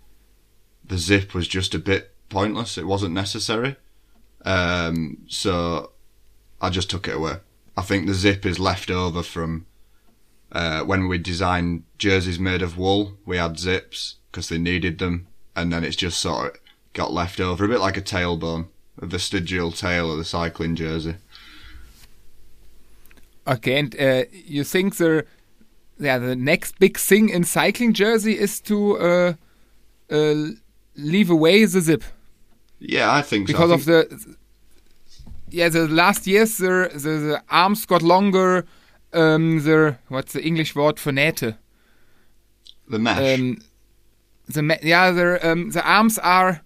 the 0.84 0.98
zip 0.98 1.34
was 1.34 1.48
just 1.48 1.74
a 1.74 1.78
bit 1.78 2.14
pointless. 2.28 2.78
It 2.78 2.86
wasn't 2.86 3.14
necessary. 3.14 3.76
Um, 4.44 5.18
so 5.28 5.92
I 6.60 6.70
just 6.70 6.90
took 6.90 7.08
it 7.08 7.16
away. 7.16 7.36
I 7.76 7.82
think 7.82 8.06
the 8.06 8.14
zip 8.14 8.46
is 8.46 8.58
left 8.58 8.90
over 8.90 9.22
from 9.22 9.66
uh, 10.52 10.82
when 10.82 11.08
we 11.08 11.18
designed 11.18 11.84
jerseys 11.98 12.38
made 12.38 12.62
of 12.62 12.78
wool. 12.78 13.14
We 13.24 13.36
had 13.38 13.58
zips 13.58 14.16
because 14.30 14.48
they 14.48 14.58
needed 14.58 14.98
them, 14.98 15.26
and 15.56 15.72
then 15.72 15.84
it's 15.84 15.96
just 15.96 16.20
sort 16.20 16.54
of 16.54 16.60
got 16.92 17.12
left 17.12 17.40
over, 17.40 17.64
a 17.64 17.68
bit 17.68 17.80
like 17.80 17.96
a 17.96 18.02
tailbone, 18.02 18.68
a 19.00 19.06
vestigial 19.06 19.72
tail 19.72 20.12
of 20.12 20.18
the 20.18 20.24
cycling 20.24 20.76
jersey. 20.76 21.16
Okay, 23.46 23.78
and 23.78 24.00
uh, 24.00 24.24
you 24.32 24.64
think 24.64 24.96
the 24.96 25.26
yeah 25.98 26.18
the 26.18 26.36
next 26.36 26.78
big 26.78 26.96
thing 26.96 27.28
in 27.28 27.44
cycling 27.44 27.92
jersey 27.92 28.38
is 28.38 28.60
to 28.60 28.98
uh, 28.98 29.34
uh, 30.10 30.46
leave 30.96 31.30
away 31.30 31.64
the 31.66 31.80
zip 31.80 32.04
Yeah, 32.78 33.12
I 33.18 33.22
think 33.22 33.46
because 33.46 33.68
so. 33.68 33.72
I 33.72 33.76
of 33.76 33.84
the 33.84 34.36
yeah 35.50 35.68
the 35.70 35.88
last 35.88 36.26
years 36.26 36.58
the 36.58 36.90
the, 36.92 36.98
the 36.98 37.42
arms 37.50 37.86
got 37.86 38.02
longer. 38.02 38.64
Um, 39.12 39.60
the 39.64 39.96
what's 40.08 40.32
the 40.32 40.42
English 40.42 40.74
word 40.74 40.98
for 40.98 41.12
Nähte? 41.12 41.56
the 42.90 42.98
mesh. 42.98 43.38
Um, 43.38 43.58
the 44.48 44.78
yeah 44.82 45.10
the 45.12 45.38
um, 45.52 45.70
the 45.70 45.82
arms 45.82 46.18
are 46.18 46.60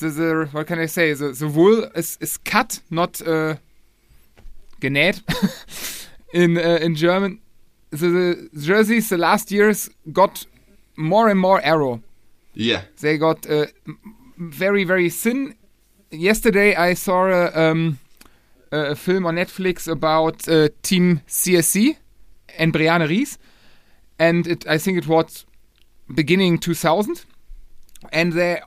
the, 0.00 0.08
the 0.10 0.48
what 0.52 0.66
can 0.66 0.78
I 0.78 0.86
say 0.86 1.14
the 1.14 1.32
the 1.32 1.48
wool 1.48 1.84
is 1.94 2.18
is 2.20 2.36
cut 2.38 2.80
not 2.90 3.20
uh, 3.22 3.56
genäht 4.80 5.22
in 6.32 6.56
uh, 6.58 6.78
in 6.84 6.94
German. 6.96 7.40
The, 7.90 8.08
the 8.52 8.60
jerseys 8.60 9.08
the 9.08 9.18
last 9.18 9.50
years 9.52 9.88
got 10.12 10.46
more 10.96 11.30
and 11.30 11.38
more 11.40 11.60
arrow. 11.62 12.00
Yeah, 12.54 12.82
They 13.00 13.18
got 13.18 13.48
uh, 13.48 13.66
very 14.36 14.84
very 14.84 15.10
thin. 15.10 15.54
Yesterday 16.10 16.74
I 16.74 16.94
saw 16.94 17.26
a, 17.26 17.50
um, 17.52 17.98
a 18.70 18.94
film 18.94 19.26
on 19.26 19.36
Netflix 19.36 19.88
about 19.88 20.48
uh, 20.48 20.68
Team 20.82 21.22
CSC 21.26 21.96
and 22.58 22.72
Brianne 22.72 23.08
Ries, 23.08 23.38
and 24.18 24.46
it, 24.46 24.66
I 24.66 24.78
think 24.78 24.98
it 24.98 25.08
was 25.08 25.44
beginning 26.14 26.58
2000, 26.58 27.24
and 28.12 28.32
they 28.32 28.60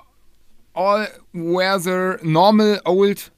all 0.75 1.07
wear 1.33 1.79
their 1.79 2.19
normal 2.23 2.79
old 2.85 3.29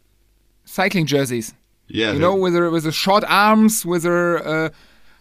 cycling 0.65 1.05
jerseys. 1.05 1.53
Yeah, 1.87 2.13
you 2.13 2.19
know, 2.19 2.35
with 2.35 2.53
the, 2.53 2.69
with 2.69 2.83
the 2.83 2.91
short 2.91 3.23
arms, 3.27 3.85
with 3.85 4.03
the 4.03 4.41
uh, 4.45 4.69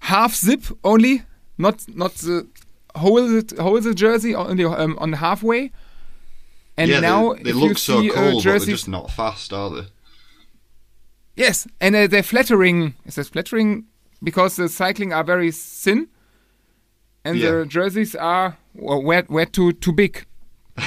half 0.00 0.34
zip 0.34 0.64
only, 0.84 1.22
not 1.56 1.84
not 1.94 2.14
the 2.14 2.46
whole 2.98 3.42
whole 3.58 3.80
the 3.80 3.94
jersey 3.94 4.34
only 4.34 4.64
um, 4.64 4.96
on 4.98 5.10
the 5.10 5.16
halfway. 5.18 5.70
And 6.76 6.90
yeah, 6.90 7.00
now 7.00 7.34
they, 7.34 7.42
they 7.44 7.52
look 7.52 7.78
so 7.78 8.00
cool, 8.08 8.10
uh, 8.12 8.32
but 8.34 8.42
they're 8.44 8.58
just 8.60 8.88
not 8.88 9.10
fast, 9.10 9.52
are 9.52 9.70
they? 9.70 9.86
yes, 11.36 11.66
and 11.80 11.96
uh, 11.96 12.06
they're 12.06 12.22
flattering. 12.22 12.94
Is 13.04 13.14
that 13.16 13.26
flattering? 13.28 13.86
Because 14.22 14.56
the 14.56 14.68
cycling 14.68 15.12
are 15.12 15.24
very 15.24 15.50
thin, 15.52 16.08
and 17.24 17.36
Yeah. 17.38 17.50
the 17.50 17.66
jerseys 17.66 18.14
are 18.14 18.56
well, 18.74 19.02
wear, 19.02 19.24
wear 19.28 19.46
too 19.46 19.72
too 19.72 19.92
big. 19.92 20.24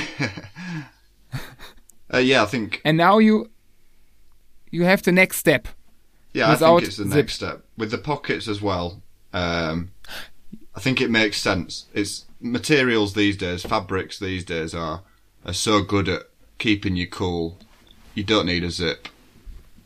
Uh, 2.14 2.18
yeah, 2.18 2.44
I 2.44 2.46
think 2.46 2.82
And 2.84 2.98
now 2.98 3.20
you 3.20 3.50
you 4.70 4.84
have 4.84 5.02
the 5.02 5.12
next 5.14 5.38
step. 5.38 5.68
yeah, 6.34 6.52
I 6.52 6.56
think 6.56 6.82
it's 6.84 6.98
the 6.98 7.04
zip. 7.06 7.14
next 7.16 7.34
step 7.36 7.64
with 7.78 7.90
the 7.92 7.98
pockets 7.98 8.48
as 8.50 8.62
well. 8.62 9.02
Um, 9.34 9.92
I 10.76 10.80
think 10.80 11.02
it 11.02 11.12
makes 11.12 11.38
sense. 11.42 11.86
It's 11.94 12.26
materials 12.40 13.14
these 13.14 13.38
days, 13.38 13.64
fabrics 13.64 14.18
these 14.20 14.44
days 14.46 14.74
are 14.74 15.02
are 15.46 15.54
so 15.54 15.82
good 15.82 16.08
at 16.08 16.24
keeping 16.60 16.96
you 16.96 17.08
cool. 17.08 17.58
You 18.14 18.24
don't 18.24 18.46
need 18.46 18.64
a 18.64 18.70
zip, 18.72 19.08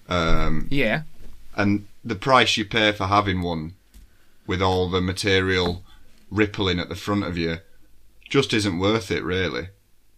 um, 0.10 0.68
Yeah. 0.70 1.04
and 1.56 1.88
the 2.04 2.16
price 2.16 2.58
you 2.58 2.66
pay 2.66 2.92
for 2.92 3.08
having 3.08 3.42
one 3.42 3.74
with 4.46 4.62
all 4.62 4.90
the 4.90 5.02
material 5.02 5.84
rippling 6.30 6.80
at 6.80 6.90
the 6.90 6.96
front 6.96 7.24
of 7.24 7.38
you 7.38 7.60
just 8.30 8.54
isn't 8.54 8.80
worth 8.80 9.12
it 9.12 9.24
really. 9.24 9.70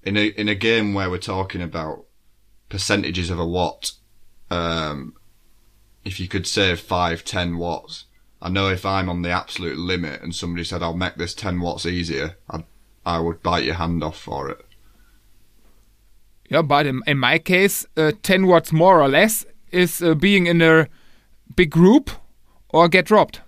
In 0.03 0.17
a 0.17 0.27
in 0.27 0.47
a 0.49 0.55
game 0.55 0.93
where 0.93 1.09
we're 1.09 1.17
talking 1.17 1.61
about 1.61 2.05
percentages 2.69 3.29
of 3.29 3.39
a 3.39 3.45
watt, 3.45 3.91
um, 4.49 5.13
if 6.03 6.19
you 6.19 6.27
could 6.27 6.47
save 6.47 6.79
five, 6.79 7.23
ten 7.25 7.57
watts, 7.57 8.05
I 8.41 8.49
know 8.49 8.69
if 8.69 8.85
I'm 8.85 9.09
on 9.09 9.23
the 9.23 9.31
absolute 9.31 9.77
limit 9.77 10.21
and 10.21 10.33
somebody 10.33 10.63
said 10.63 10.83
I'll 10.83 10.95
make 10.95 11.15
this 11.15 11.33
ten 11.33 11.59
watts 11.59 11.85
easier, 11.85 12.37
I'd, 12.49 12.65
I 13.05 13.19
would 13.19 13.41
bite 13.41 13.63
your 13.63 13.75
hand 13.75 14.03
off 14.03 14.19
for 14.19 14.49
it. 14.49 14.65
Yeah, 16.49 16.61
but 16.61 16.85
in, 16.85 17.01
in 17.07 17.17
my 17.17 17.39
case, 17.39 17.85
uh, 17.97 18.13
10 18.23 18.47
watts 18.47 18.71
more 18.71 19.01
or 19.01 19.09
less 19.09 19.45
is 19.71 20.01
uh, 20.01 20.13
being 20.13 20.47
in 20.47 20.61
a 20.61 20.87
big 21.55 21.71
group 21.71 22.09
or 22.69 22.87
get 22.87 23.05
dropped. 23.05 23.41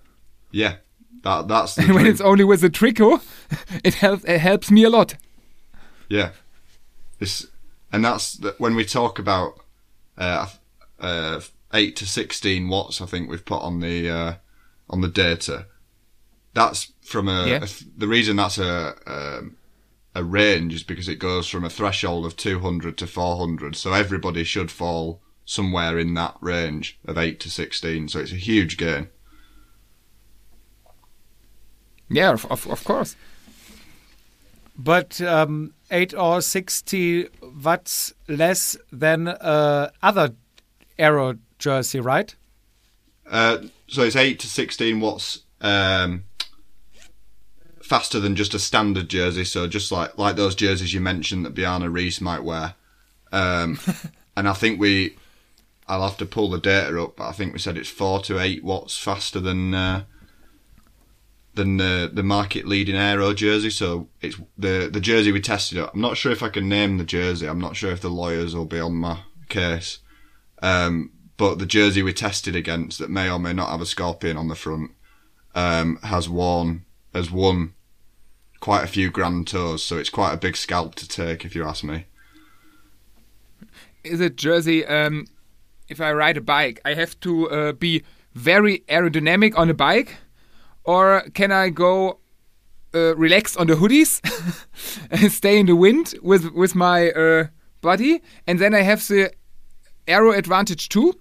Yeah, 0.51 0.75
that 1.23 1.47
that's 1.47 1.77
And 1.77 1.93
when 1.95 2.05
it's 2.05 2.21
only 2.21 2.43
with 2.43 2.63
a 2.63 2.69
tricot, 2.69 3.21
it 3.83 3.95
helps 3.95 4.25
it 4.25 4.39
helps 4.39 4.71
me 4.71 4.83
a 4.83 4.89
lot. 4.89 5.15
Yeah, 6.09 6.31
this 7.19 7.47
and 7.91 8.03
that's 8.03 8.33
the, 8.33 8.55
when 8.57 8.75
we 8.75 8.85
talk 8.85 9.19
about 9.19 9.59
uh, 10.17 10.47
uh, 10.99 11.41
eight 11.73 11.95
to 11.97 12.07
sixteen 12.07 12.67
watts. 12.67 13.01
I 13.01 13.05
think 13.05 13.29
we've 13.29 13.45
put 13.45 13.61
on 13.61 13.79
the 13.79 14.09
uh, 14.09 14.33
on 14.89 15.01
the 15.01 15.07
data. 15.07 15.67
That's 16.53 16.91
from 17.01 17.27
a, 17.27 17.47
Yeah. 17.47 17.55
a 17.57 17.67
th- 17.67 17.85
the 17.97 18.07
reason 18.07 18.35
that's 18.37 18.57
a 18.57 18.95
um, 19.05 19.55
a 20.15 20.23
range 20.23 20.73
is 20.73 20.83
because 20.83 21.07
it 21.07 21.17
goes 21.19 21.47
from 21.47 21.63
a 21.63 21.69
threshold 21.69 22.25
of 22.25 22.35
two 22.35 22.59
hundred 22.59 22.97
to 22.97 23.07
four 23.07 23.37
hundred. 23.37 23.75
So 23.75 23.93
everybody 23.93 24.43
should 24.43 24.71
fall 24.71 25.21
somewhere 25.45 25.97
in 25.99 26.13
that 26.15 26.35
range 26.41 26.99
of 27.05 27.17
eight 27.17 27.39
to 27.41 27.49
sixteen. 27.49 28.07
So 28.07 28.19
it's 28.19 28.31
a 28.31 28.35
huge 28.35 28.77
gain. 28.77 29.09
Yeah, 32.09 32.31
of, 32.33 32.45
of, 32.51 32.67
of 32.67 32.83
course. 32.83 33.15
But 34.75 35.21
um, 35.21 35.73
8 35.91 36.13
or 36.15 36.41
60 36.41 37.27
watts 37.63 38.13
less 38.27 38.77
than 38.91 39.27
uh, 39.27 39.91
other 40.01 40.33
aero 40.97 41.37
jersey, 41.59 41.99
right? 41.99 42.33
Uh, 43.29 43.59
so 43.87 44.03
it's 44.03 44.15
eight 44.15 44.39
to 44.39 44.47
sixteen 44.47 44.99
watts 44.99 45.39
um, 45.61 46.23
faster 47.81 48.19
than 48.19 48.35
just 48.35 48.53
a 48.53 48.59
standard 48.59 49.09
jersey. 49.09 49.43
So 49.43 49.67
just 49.67 49.91
like 49.91 50.17
like 50.17 50.35
those 50.35 50.55
jerseys 50.55 50.93
you 50.93 51.01
mentioned 51.01 51.45
that 51.45 51.55
Biana 51.55 51.91
Reese 51.91 52.21
might 52.21 52.43
wear. 52.43 52.75
Um, 53.31 53.79
and 54.37 54.47
I 54.47 54.53
think 54.53 54.79
we, 54.79 55.17
I'll 55.87 56.07
have 56.07 56.17
to 56.17 56.25
pull 56.25 56.49
the 56.49 56.59
data 56.59 57.01
up, 57.01 57.17
but 57.17 57.27
I 57.27 57.31
think 57.31 57.53
we 57.53 57.59
said 57.59 57.77
it's 57.77 57.89
four 57.89 58.21
to 58.21 58.39
eight 58.39 58.63
watts 58.63 58.97
faster 58.97 59.39
than 59.39 59.73
uh, 59.73 60.03
than 61.55 61.77
the 61.77 62.09
the 62.11 62.23
market 62.23 62.67
leading 62.67 62.95
aero 62.95 63.33
jersey. 63.33 63.69
So 63.69 64.07
it's 64.21 64.37
the 64.57 64.89
the 64.91 65.01
jersey 65.01 65.31
we 65.31 65.41
tested. 65.41 65.77
It. 65.77 65.89
I'm 65.93 66.01
not 66.01 66.17
sure 66.17 66.31
if 66.31 66.43
I 66.43 66.49
can 66.49 66.69
name 66.69 66.97
the 66.97 67.03
jersey. 67.03 67.47
I'm 67.47 67.61
not 67.61 67.75
sure 67.75 67.91
if 67.91 68.01
the 68.01 68.09
lawyers 68.09 68.55
will 68.55 68.65
be 68.65 68.79
on 68.79 68.95
my 68.95 69.19
case. 69.49 69.99
Um, 70.61 71.11
but 71.39 71.57
the 71.57 71.65
jersey 71.65 72.03
we 72.03 72.11
tested 72.11 72.53
against 72.53 72.99
that 72.99 73.09
may 73.09 73.31
or 73.31 73.39
may 73.39 73.53
not 73.53 73.69
have 73.69 73.79
a 73.79 73.85
scorpion 73.85 74.35
on 74.35 74.49
the 74.49 74.55
front 74.55 74.91
um, 75.55 75.97
has 76.03 76.27
won 76.27 76.83
has 77.13 77.31
won 77.31 77.73
quite 78.59 78.83
a 78.83 78.87
few 78.87 79.09
grand 79.09 79.47
tours, 79.47 79.81
so 79.81 79.97
it's 79.97 80.09
quite 80.09 80.33
a 80.33 80.37
big 80.37 80.57
scalp 80.57 80.95
to 80.95 81.07
take 81.07 81.45
if 81.45 81.55
you 81.55 81.63
ask 81.63 81.81
me. 81.81 82.05
Is 84.03 84.19
it 84.19 84.35
jersey? 84.35 84.85
Um, 84.85 85.27
if 85.87 86.01
I 86.01 86.11
ride 86.11 86.35
a 86.35 86.41
bike, 86.41 86.81
I 86.83 86.93
have 86.93 87.17
to 87.21 87.49
uh, 87.49 87.71
be 87.71 88.03
very 88.33 88.79
aerodynamic 88.89 89.57
on 89.57 89.69
a 89.69 89.73
bike, 89.73 90.17
or 90.83 91.23
can 91.33 91.53
I 91.53 91.69
go 91.69 92.19
uh, 92.93 93.15
relax 93.15 93.55
on 93.55 93.67
the 93.67 93.75
hoodies 93.75 94.19
and 95.11 95.31
stay 95.31 95.57
in 95.57 95.67
the 95.67 95.75
wind 95.75 96.15
with 96.21 96.51
with 96.51 96.75
my 96.75 97.11
uh, 97.11 97.47
body, 97.79 98.21
and 98.45 98.59
then 98.59 98.73
I 98.75 98.81
have 98.81 99.07
the 99.07 99.31
aero 100.05 100.33
advantage 100.33 100.89
too, 100.89 101.13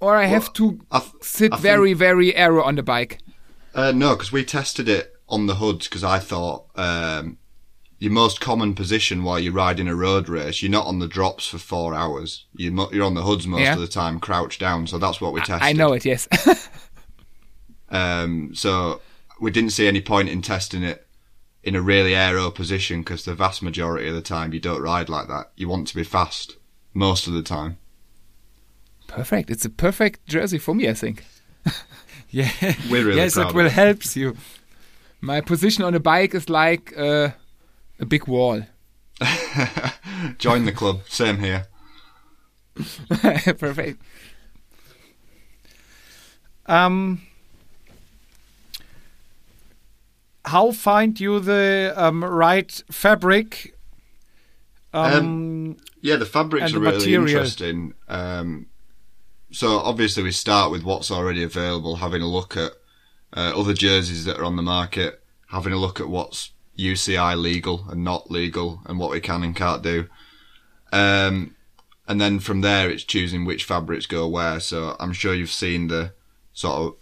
or 0.00 0.16
I 0.16 0.26
have 0.26 0.52
to 0.54 0.80
I 0.90 1.00
th- 1.00 1.12
sit 1.22 1.52
I 1.52 1.56
think- 1.56 1.62
very 1.62 1.92
very 1.92 2.34
aero 2.34 2.62
on 2.62 2.74
the 2.76 2.82
bike. 2.82 3.18
Uh, 3.74 3.92
no, 3.92 4.14
because 4.14 4.32
we 4.32 4.44
tested 4.44 4.88
it 4.88 5.12
on 5.28 5.46
the 5.46 5.56
hoods 5.56 5.86
because 5.88 6.02
I 6.04 6.18
thought 6.18 6.66
um, 6.76 7.36
your 7.98 8.12
most 8.12 8.40
common 8.40 8.74
position 8.74 9.22
while 9.22 9.38
you're 9.38 9.52
riding 9.52 9.86
a 9.88 9.94
road 9.94 10.28
race, 10.30 10.62
you're 10.62 10.70
not 10.70 10.86
on 10.86 10.98
the 10.98 11.08
drops 11.08 11.46
for 11.48 11.58
four 11.58 11.94
hours. 11.94 12.46
You're, 12.54 12.72
mo- 12.72 12.88
you're 12.92 13.04
on 13.04 13.14
the 13.14 13.22
hoods 13.22 13.46
most 13.46 13.60
Yeah. 13.60 13.74
of 13.74 13.80
the 13.80 13.86
time, 13.86 14.18
crouched 14.20 14.60
down. 14.60 14.86
So 14.86 14.96
that's 14.98 15.20
what 15.20 15.32
we 15.34 15.40
tested. 15.40 15.62
I 15.62 15.72
know 15.72 15.92
it. 15.92 16.04
Yes. 16.04 16.26
Um, 17.88 18.54
so 18.54 19.00
we 19.40 19.50
didn't 19.50 19.70
see 19.70 19.86
any 19.86 20.00
point 20.00 20.28
in 20.28 20.42
testing 20.42 20.82
it 20.82 21.06
in 21.62 21.76
a 21.76 21.80
really 21.80 22.14
aero 22.16 22.50
position 22.50 23.00
because 23.00 23.24
the 23.24 23.34
vast 23.34 23.62
majority 23.62 24.08
of 24.08 24.14
the 24.14 24.20
time 24.20 24.52
you 24.52 24.60
don't 24.60 24.82
ride 24.82 25.08
like 25.08 25.28
that. 25.28 25.52
You 25.56 25.68
want 25.68 25.86
to 25.88 25.94
be 25.94 26.02
fast 26.04 26.56
most 26.94 27.26
of 27.26 27.32
the 27.32 27.42
time. 27.42 27.78
Perfect. 29.06 29.50
It's 29.50 29.64
a 29.64 29.70
perfect 29.70 30.26
jersey 30.26 30.58
for 30.58 30.74
me. 30.74 30.88
I 30.88 30.94
think. 30.94 31.24
Yeah. 32.28 32.50
We're 32.90 33.04
really 33.04 33.16
yes, 33.16 33.34
proud 33.34 33.50
it 33.50 33.54
will 33.54 33.66
it. 33.66 33.72
help 33.72 34.16
you. 34.16 34.36
My 35.20 35.40
position 35.40 35.84
on 35.84 35.94
a 35.94 36.00
bike 36.00 36.34
is 36.34 36.50
like 36.50 36.92
uh, 36.98 37.30
a 38.00 38.04
big 38.04 38.26
wall. 38.26 38.62
Join 40.38 40.64
the 40.66 40.72
club. 40.72 41.00
Same 41.08 41.38
here. 41.38 41.66
perfect. 43.58 44.02
Um, 46.66 47.22
how 50.44 50.72
find 50.72 51.18
you 51.18 51.40
the 51.40 51.94
um, 51.96 52.24
right 52.24 52.82
fabric? 52.90 53.74
Um, 54.92 55.76
Yeah, 56.00 56.16
the 56.16 56.26
fabrics 56.26 56.66
And 56.66 56.76
are 56.76 56.78
the 56.80 56.84
really 56.84 56.98
material. 56.98 57.28
interesting. 57.28 57.94
So 59.56 59.78
obviously 59.78 60.22
we 60.22 60.32
start 60.32 60.70
with 60.70 60.82
what's 60.82 61.10
already 61.10 61.42
available, 61.42 61.96
having 61.96 62.20
a 62.20 62.28
look 62.28 62.58
at 62.58 62.72
uh, 63.34 63.58
other 63.58 63.72
jerseys 63.72 64.26
that 64.26 64.38
are 64.38 64.44
on 64.44 64.56
the 64.56 64.62
market, 64.62 65.22
having 65.48 65.72
a 65.72 65.78
look 65.78 65.98
at 65.98 66.10
what's 66.10 66.50
UCI 66.78 67.40
legal 67.40 67.86
and 67.88 68.04
not 68.04 68.30
legal, 68.30 68.82
and 68.84 68.98
what 68.98 69.10
we 69.10 69.18
can 69.18 69.42
and 69.42 69.56
can't 69.56 69.82
do. 69.82 70.08
Um, 70.92 71.56
and 72.06 72.20
then 72.20 72.38
from 72.38 72.60
there, 72.60 72.90
it's 72.90 73.02
choosing 73.02 73.46
which 73.46 73.64
fabrics 73.64 74.04
go 74.04 74.28
where. 74.28 74.60
So 74.60 74.94
I'm 75.00 75.14
sure 75.14 75.32
you've 75.32 75.48
seen 75.48 75.88
the 75.88 76.12
sort 76.52 76.74
of 76.74 76.96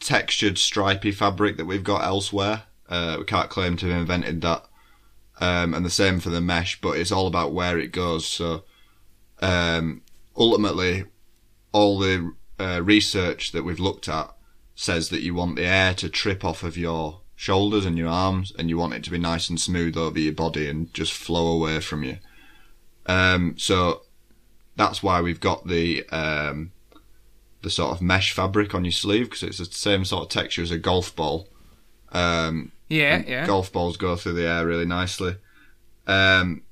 textured, 0.00 0.56
stripy 0.56 1.12
fabric 1.12 1.58
that 1.58 1.66
we've 1.66 1.84
got 1.84 2.04
elsewhere. 2.04 2.62
Uh, 2.88 3.16
we 3.18 3.24
can't 3.26 3.50
claim 3.50 3.76
to 3.76 3.88
have 3.90 4.00
invented 4.00 4.40
that 4.40 4.64
um, 5.42 5.74
and 5.74 5.84
the 5.84 5.90
same 5.90 6.20
for 6.20 6.30
the 6.30 6.40
mesh, 6.40 6.80
but 6.80 6.96
it's 6.96 7.12
all 7.12 7.26
about 7.26 7.52
where 7.52 7.78
it 7.78 7.92
goes. 7.92 8.26
So 8.26 8.64
um, 9.42 10.00
ultimately, 10.34 11.04
all 11.78 11.98
the 11.98 12.32
uh, 12.58 12.80
research 12.82 13.52
that 13.52 13.64
we've 13.64 13.78
looked 13.88 14.08
at 14.08 14.28
says 14.74 15.08
that 15.10 15.22
you 15.22 15.34
want 15.34 15.56
the 15.56 15.64
air 15.64 15.94
to 15.94 16.08
trip 16.08 16.44
off 16.44 16.62
of 16.62 16.76
your 16.76 17.20
shoulders 17.36 17.84
and 17.86 17.96
your 17.96 18.08
arms, 18.08 18.52
and 18.58 18.68
you 18.68 18.76
want 18.78 18.94
it 18.94 19.04
to 19.04 19.10
be 19.10 19.18
nice 19.18 19.48
and 19.48 19.60
smooth 19.60 19.96
over 19.96 20.18
your 20.18 20.32
body 20.32 20.68
and 20.68 20.92
just 20.92 21.12
flow 21.12 21.46
away 21.52 21.80
from 21.80 22.02
you. 22.02 22.18
Um, 23.06 23.54
so 23.56 24.02
that's 24.76 25.02
why 25.02 25.20
we've 25.20 25.40
got 25.40 25.66
the 25.66 26.06
um, 26.10 26.72
the 27.62 27.70
sort 27.70 27.92
of 27.92 28.02
mesh 28.02 28.32
fabric 28.32 28.74
on 28.74 28.84
your 28.84 28.92
sleeve 28.92 29.26
because 29.30 29.42
it's 29.42 29.58
the 29.58 29.64
same 29.90 30.04
sort 30.04 30.22
of 30.24 30.28
texture 30.30 30.62
as 30.62 30.70
a 30.70 30.78
golf 30.78 31.14
ball. 31.16 31.48
Um, 32.12 32.72
Yeah, 32.88 33.22
yeah. 33.26 33.46
golf 33.46 33.72
balls 33.72 33.96
go 33.96 34.16
through 34.16 34.34
the 34.34 34.46
air 34.46 34.66
really 34.66 34.86
nicely. 34.86 35.36
Um, 36.06 36.62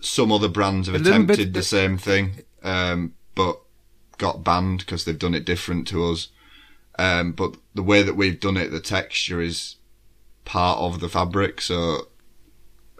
some 0.00 0.30
other 0.32 0.48
brands 0.48 0.86
have 0.88 0.94
A 0.96 0.98
little 0.98 1.12
bit- 1.24 1.34
attempted 1.38 1.54
the 1.54 1.62
same 1.62 1.96
thing, 1.98 2.40
um, 2.62 3.14
but 3.34 3.60
got 4.18 4.44
banned 4.44 4.80
because 4.80 5.04
they've 5.04 5.18
done 5.18 5.34
it 5.34 5.44
different 5.44 5.86
to 5.88 6.10
us. 6.10 6.28
Um, 6.98 7.32
but 7.32 7.56
the 7.74 7.82
way 7.82 8.02
that 8.02 8.16
we've 8.16 8.40
done 8.40 8.56
it, 8.56 8.70
the 8.70 8.80
texture 8.80 9.40
is 9.40 9.76
part 10.44 10.78
of 10.78 11.00
the 11.00 11.08
fabric. 11.08 11.60
So, 11.60 12.08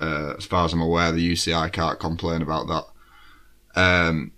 uh, 0.01 0.35
as 0.37 0.45
far 0.45 0.67
as 0.67 0.73
I'm 0.73 0.83
aware, 0.83 1.13
the 1.13 1.33
UCI 1.33 1.73
can't 1.73 1.99
complain 1.99 2.43
about 2.43 2.67
that. 2.69 3.81
Um, 3.81 4.33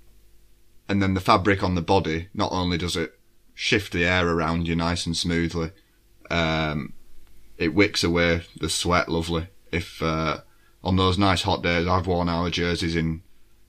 and 0.88 1.02
then 1.02 1.14
the 1.14 1.20
fabric 1.20 1.62
on 1.62 1.74
the 1.74 1.82
body, 1.82 2.28
not 2.32 2.52
only 2.52 2.78
does 2.78 2.96
it 2.96 3.18
shift 3.54 3.92
the 3.92 4.04
air 4.04 4.28
around 4.28 4.68
you 4.68 4.76
nice 4.76 5.04
and 5.04 5.16
smoothly, 5.16 5.72
um, 6.30 6.92
it 7.56 7.74
wicks 7.74 8.04
away 8.04 8.42
the 8.60 8.70
sweat 8.70 9.08
lovely. 9.08 9.48
If 9.72 10.02
uh, 10.02 10.38
on 10.82 10.96
those 10.96 11.18
nice 11.18 11.42
hot 11.42 11.62
days, 11.62 11.86
I've 11.86 12.06
worn 12.06 12.28
our 12.28 12.50
jerseys 12.50 12.96
in 12.96 13.22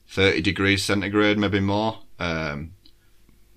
30 0.07 0.41
degrees 0.41 0.83
centigrade, 0.83 1.37
maybe 1.37 1.59
more, 1.59 1.99
um, 2.19 2.73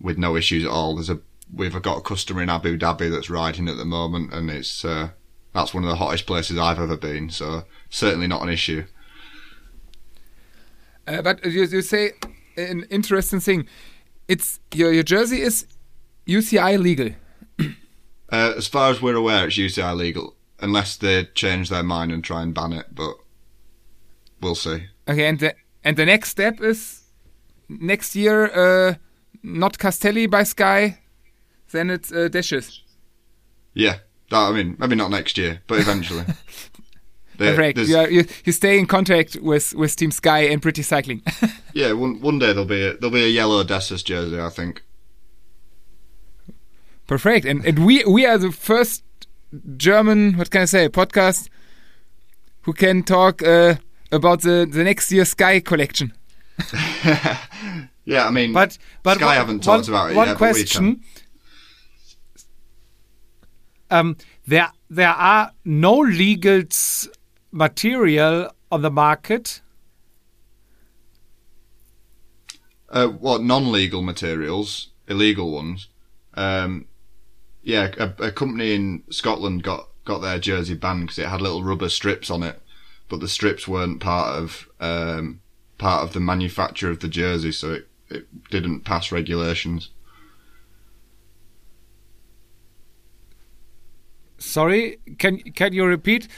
with 0.03 0.19
no 0.19 0.37
issues 0.37 0.65
at 0.65 0.71
all. 0.71 0.97
There's 0.97 1.09
a 1.09 1.21
we've 1.53 1.81
got 1.81 1.99
a 1.99 2.03
customer 2.03 2.43
in 2.43 2.51
Abu 2.51 2.77
Dhabi 2.77 3.11
that's 3.11 3.31
riding 3.31 3.69
at 3.69 3.77
the 3.77 3.85
moment, 3.85 4.33
and 4.35 4.51
it's 4.51 4.85
uh, 4.85 5.11
that's 5.55 5.73
one 5.73 5.85
of 5.85 5.91
the 5.91 5.97
hottest 5.97 6.27
places 6.27 6.59
I've 6.59 6.79
ever 6.79 6.97
been. 6.97 7.31
So 7.31 7.65
certainly 7.89 8.27
not 8.27 8.43
an 8.43 8.49
issue. 8.49 8.85
Uh, 11.07 11.23
but 11.23 11.45
you, 11.45 11.65
you 11.65 11.83
say 11.83 12.13
an 12.57 12.87
interesting 12.91 13.41
thing. 13.41 13.67
It's 14.29 14.61
your 14.75 14.93
your 14.93 15.03
jersey 15.03 15.41
is 15.41 15.67
UCI 16.27 16.79
legal. 16.79 17.11
Uh, 18.31 18.55
as 18.57 18.67
far 18.67 18.91
as 18.91 19.03
we're 19.03 19.17
aware, 19.17 19.47
it's 19.47 19.59
UCI 19.59 19.95
legal, 19.95 20.37
unless 20.59 20.97
they 20.97 21.25
change 21.35 21.69
their 21.69 21.83
mind 21.83 22.11
and 22.11 22.25
try 22.25 22.43
and 22.43 22.55
ban 22.55 22.73
it. 22.73 22.87
But 22.95 23.15
we'll 24.41 24.55
see. 24.55 24.85
Okay, 25.07 25.27
and 25.27 25.39
the 25.39 25.55
and 25.85 25.97
the 25.97 26.07
next 26.07 26.31
step 26.31 26.61
is 26.61 27.03
next 27.69 28.17
year 28.17 28.47
uh, 28.47 28.95
not 29.43 29.79
Castelli 29.79 30.27
by 30.27 30.45
Sky, 30.45 30.99
then 31.71 31.91
it's 31.91 32.13
uh, 32.13 32.29
Dishes. 32.29 32.83
Yeah, 33.75 33.99
that, 34.31 34.39
I 34.39 34.53
mean, 34.53 34.77
maybe 34.79 34.97
not 34.97 35.11
next 35.11 35.39
year, 35.39 35.63
but 35.67 35.79
eventually. 35.79 36.25
Correct. 37.39 37.79
You, 37.79 37.97
are, 37.97 38.11
you 38.11 38.25
you 38.45 38.53
stay 38.53 38.79
in 38.79 38.87
contact 38.87 39.37
with 39.41 39.75
with 39.75 39.97
Team 39.97 40.11
Sky 40.11 40.41
and 40.41 40.63
Pretty 40.63 40.83
Cycling. 40.83 41.23
Yeah, 41.75 41.93
one 41.93 42.21
one 42.21 42.39
day 42.39 42.49
there'll 42.49 42.67
be 42.67 42.85
a, 42.87 42.93
there'll 42.99 43.11
be 43.11 43.25
a 43.25 43.29
yellow 43.29 43.65
Dessus 43.65 44.05
jersey, 44.05 44.39
I 44.39 44.51
think. 44.51 44.83
Perfect. 47.07 47.47
And 47.47 47.65
and 47.65 47.87
we 47.87 48.05
we 48.05 48.27
are 48.27 48.37
the 48.37 48.53
first 48.53 49.03
German 49.79 50.37
what 50.37 50.51
can 50.51 50.61
I 50.61 50.67
say 50.67 50.91
podcast 50.91 51.49
who 52.65 52.75
can 52.75 53.03
talk 53.03 53.43
uh, 53.43 53.77
about 54.11 54.43
the 54.43 54.69
the 54.71 54.85
next 54.85 55.11
year 55.13 55.25
Sky 55.25 55.61
collection. 55.61 56.13
Yeah, 58.05 58.27
I 58.27 58.31
mean, 58.31 58.53
But 58.53 58.79
but 59.03 59.17
Sky 59.19 59.27
one- 59.27 59.37
haven't 59.37 59.61
talked 59.63 59.89
one- 59.89 59.95
about 59.95 60.11
it 60.11 60.17
One 60.17 60.29
yet, 60.29 60.37
question. 60.39 61.03
Um, 63.91 64.17
there 64.47 64.73
there 64.89 65.11
are 65.11 65.53
no 65.65 65.99
legal 65.99 66.63
material 67.53 68.51
on 68.71 68.83
the 68.83 68.91
market. 68.91 69.61
Uh, 72.89 73.09
what 73.09 73.43
non-legal 73.43 74.03
materials, 74.03 74.89
illegal 75.09 75.51
ones? 75.51 75.89
Um, 76.35 76.87
yeah, 77.63 77.91
a, 77.99 78.25
a 78.27 78.33
company 78.33 78.75
in 78.75 79.03
Scotland 79.11 79.63
got 79.63 79.89
got 80.05 80.19
their 80.19 80.39
jersey 80.39 80.75
banned 80.75 81.03
because 81.03 81.19
it 81.19 81.29
had 81.29 81.41
little 81.41 81.63
rubber 81.63 81.89
strips 81.89 82.31
on 82.31 82.43
it, 82.43 82.61
but 83.09 83.21
the 83.21 83.29
strips 83.29 83.69
weren't 83.69 84.01
part 84.01 84.37
of 84.37 84.69
um, 84.81 85.41
part 85.79 86.03
of 86.03 86.13
the 86.13 86.21
manufacture 86.21 86.91
of 86.91 87.01
the 87.01 87.09
jersey, 87.09 87.53
so 87.53 87.73
it, 87.75 87.89
it 88.15 88.51
didn't 88.51 88.81
pass 88.85 89.13
regulations. 89.13 89.91
Sorry, 94.39 94.99
can 95.19 95.39
can 95.55 95.73
you 95.73 95.85
repeat? 95.85 96.29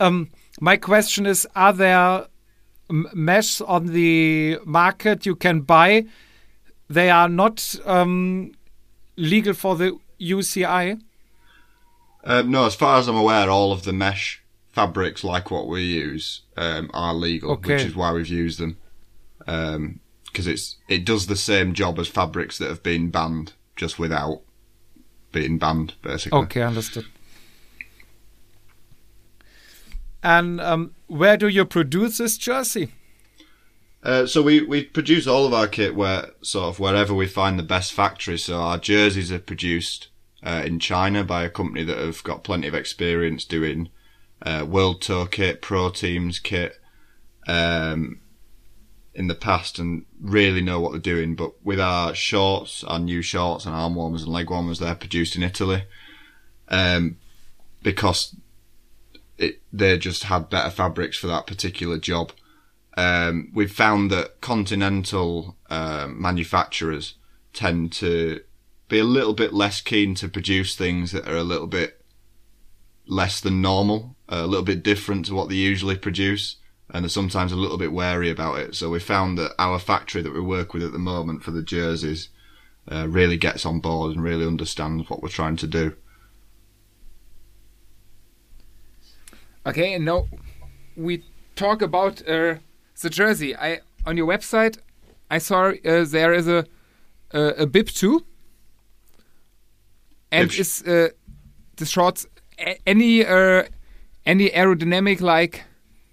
Um, 0.00 0.28
my 0.60 0.76
question 0.76 1.26
is: 1.26 1.46
Are 1.56 1.72
there 1.72 2.26
m- 2.88 3.08
mesh 3.14 3.60
on 3.60 3.86
the 3.86 4.58
market 4.64 5.26
you 5.26 5.34
can 5.34 5.60
buy? 5.62 6.04
They 6.88 7.10
are 7.10 7.28
not 7.28 7.74
um, 7.84 8.52
legal 9.16 9.54
for 9.54 9.76
the 9.76 9.98
UCI. 10.20 11.00
Um, 12.24 12.50
no, 12.50 12.66
as 12.66 12.74
far 12.74 12.98
as 12.98 13.08
I'm 13.08 13.16
aware, 13.16 13.50
all 13.50 13.72
of 13.72 13.82
the 13.82 13.92
mesh 13.92 14.42
fabrics 14.72 15.24
like 15.24 15.50
what 15.50 15.66
we 15.66 15.82
use 15.82 16.42
um, 16.56 16.90
are 16.94 17.14
legal, 17.14 17.52
Okay. 17.52 17.74
which 17.74 17.84
is 17.84 17.96
why 17.96 18.12
we've 18.12 18.28
used 18.28 18.58
them. 18.60 18.76
Because 20.30 20.46
it's 20.46 20.76
it 20.88 21.04
does 21.04 21.26
the 21.26 21.36
same 21.36 21.72
job 21.74 21.98
as 21.98 22.08
fabrics 22.08 22.58
that 22.58 22.68
have 22.68 22.82
been 22.82 23.10
banned, 23.10 23.54
just 23.76 23.98
without 23.98 24.42
being 25.32 25.58
banned, 25.58 25.94
basically. 26.02 26.38
Okay, 26.40 26.62
understood. 26.62 27.06
And 30.22 30.60
um, 30.60 30.94
where 31.06 31.36
do 31.36 31.48
you 31.48 31.64
produce 31.64 32.18
this 32.18 32.36
jersey? 32.36 32.92
Uh, 34.02 34.26
so 34.26 34.42
we, 34.42 34.62
we 34.62 34.84
produce 34.84 35.26
all 35.26 35.46
of 35.46 35.52
our 35.52 35.66
kit 35.66 35.94
where 35.94 36.30
sort 36.42 36.68
of 36.68 36.80
wherever 36.80 37.14
we 37.14 37.26
find 37.26 37.58
the 37.58 37.64
best 37.64 37.92
factory. 37.92 38.38
So 38.38 38.58
our 38.58 38.78
jerseys 38.78 39.32
are 39.32 39.38
produced 39.38 40.08
uh, 40.42 40.62
in 40.64 40.78
China 40.78 41.24
by 41.24 41.44
a 41.44 41.50
company 41.50 41.84
that 41.84 41.98
have 41.98 42.22
got 42.22 42.44
plenty 42.44 42.68
of 42.68 42.74
experience 42.74 43.44
doing 43.44 43.88
uh, 44.42 44.64
World 44.68 45.02
Tour 45.02 45.26
kit, 45.26 45.62
Pro 45.62 45.90
Teams 45.90 46.38
kit 46.38 46.80
um, 47.48 48.20
in 49.18 49.26
the 49.26 49.34
past 49.34 49.78
and 49.78 50.06
really 50.20 50.62
know 50.62 50.80
what 50.80 50.92
they're 50.92 51.00
doing. 51.00 51.34
But 51.34 51.52
with 51.64 51.80
our 51.80 52.14
shorts, 52.14 52.82
our 52.84 52.98
new 52.98 53.20
shorts 53.20 53.66
and 53.66 53.74
arm 53.74 53.94
warmers 53.94 54.22
and 54.22 54.32
leg 54.32 54.48
warmers, 54.48 54.78
they're 54.78 54.94
produced 54.94 55.36
in 55.36 55.42
Italy 55.42 55.84
um, 56.68 57.18
because 57.82 58.34
it, 59.36 59.60
they 59.72 59.98
just 59.98 60.24
had 60.24 60.48
better 60.48 60.70
fabrics 60.70 61.18
for 61.18 61.26
that 61.26 61.46
particular 61.46 61.98
job 61.98 62.32
um, 62.98 63.52
we've 63.54 63.72
found 63.72 64.10
that 64.10 64.40
continental 64.40 65.56
um 65.70 66.20
manufacturers 66.20 67.14
tend 67.52 67.92
to 67.92 68.40
be 68.88 68.98
a 68.98 69.04
little 69.04 69.34
bit 69.34 69.52
less 69.52 69.80
keen 69.80 70.16
to 70.16 70.28
produce 70.28 70.74
things 70.74 71.12
that 71.12 71.28
are 71.28 71.36
a 71.36 71.44
little 71.44 71.68
bit 71.68 72.04
less 73.06 73.40
than 73.40 73.62
normal, 73.62 74.16
a 74.28 74.46
little 74.46 74.64
bit 74.64 74.82
different 74.82 75.26
to 75.26 75.34
what 75.34 75.48
they 75.48 75.54
usually 75.54 75.96
produce, 75.96 76.56
and 76.90 77.04
are 77.04 77.10
sometimes 77.10 77.52
a 77.52 77.56
little 77.56 77.78
bit 77.78 77.92
wary 77.92 78.30
about 78.30 78.58
it. 78.58 78.74
So 78.74 78.90
we 78.90 79.00
found 79.00 79.38
that 79.38 79.52
our 79.58 79.78
factory 79.78 80.22
that 80.22 80.32
we 80.32 80.40
work 80.40 80.72
with 80.72 80.82
at 80.82 80.92
the 80.92 80.98
moment 80.98 81.42
for 81.42 81.50
the 81.50 81.62
jerseys 81.62 82.30
uh, 82.90 83.06
really 83.08 83.36
gets 83.36 83.66
on 83.66 83.80
board 83.80 84.14
and 84.14 84.22
really 84.22 84.46
understands 84.46 85.08
what 85.10 85.22
we're 85.22 85.28
trying 85.28 85.56
to 85.56 85.66
do. 85.66 85.94
Okay, 89.66 89.92
and 89.92 90.04
now 90.04 90.28
we 90.96 91.24
talk 91.54 91.82
about 91.82 92.26
uh, 92.26 92.54
the 93.02 93.10
jersey. 93.10 93.54
I 93.54 93.80
on 94.06 94.16
your 94.16 94.26
website, 94.26 94.78
I 95.30 95.38
saw 95.38 95.72
uh, 95.84 96.04
there 96.04 96.32
is 96.32 96.48
a 96.48 96.64
a, 97.32 97.40
a 97.58 97.66
bib 97.66 97.88
too, 97.88 98.24
and 100.32 100.48
Bib 100.48 100.60
is 100.60 100.82
uh, 100.86 101.08
the 101.76 101.84
shorts 101.84 102.26
any 102.86 103.24
uh, 103.24 103.64
any 104.24 104.50
aerodynamic 104.50 105.20
like 105.20 105.64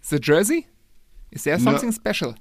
the 0.10 0.20
jersey? 0.20 0.68
Is 1.32 1.44
there 1.44 1.58
No. 1.58 1.64
something 1.64 1.92
special? 1.92 2.36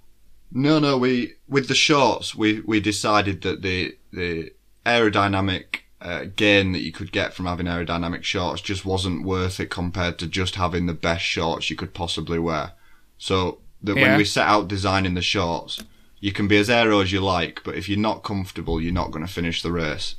No, 0.52 0.78
no. 0.78 0.96
We 0.98 1.32
with 1.48 1.68
the 1.68 1.74
shorts, 1.74 2.34
we 2.34 2.60
we 2.60 2.80
decided 2.80 3.42
that 3.42 3.62
the 3.62 3.96
the 4.12 4.52
aerodynamic 4.86 5.80
uh, 6.00 6.26
gain 6.36 6.72
that 6.72 6.82
you 6.82 6.92
could 6.92 7.10
get 7.12 7.32
from 7.32 7.46
having 7.46 7.66
aerodynamic 7.66 8.22
shorts 8.22 8.60
just 8.60 8.84
wasn't 8.84 9.24
worth 9.24 9.58
it 9.58 9.70
compared 9.70 10.18
to 10.18 10.26
just 10.26 10.54
having 10.56 10.84
the 10.86 10.92
best 10.92 11.24
shorts 11.24 11.70
you 11.70 11.76
could 11.76 11.94
possibly 11.94 12.38
wear. 12.38 12.72
So 13.18 13.60
that 13.82 13.96
Yeah. 13.96 14.02
when 14.02 14.18
we 14.18 14.24
set 14.24 14.46
out 14.46 14.68
designing 14.68 15.14
the 15.14 15.22
shorts, 15.22 15.82
you 16.20 16.30
can 16.32 16.46
be 16.46 16.58
as 16.58 16.68
aero 16.68 17.00
as 17.00 17.10
you 17.12 17.20
like, 17.20 17.62
but 17.64 17.74
if 17.74 17.88
you're 17.88 17.98
not 17.98 18.22
comfortable, 18.22 18.80
you're 18.80 18.92
not 18.92 19.10
going 19.12 19.26
to 19.26 19.32
finish 19.32 19.62
the 19.62 19.72
race. 19.72 20.16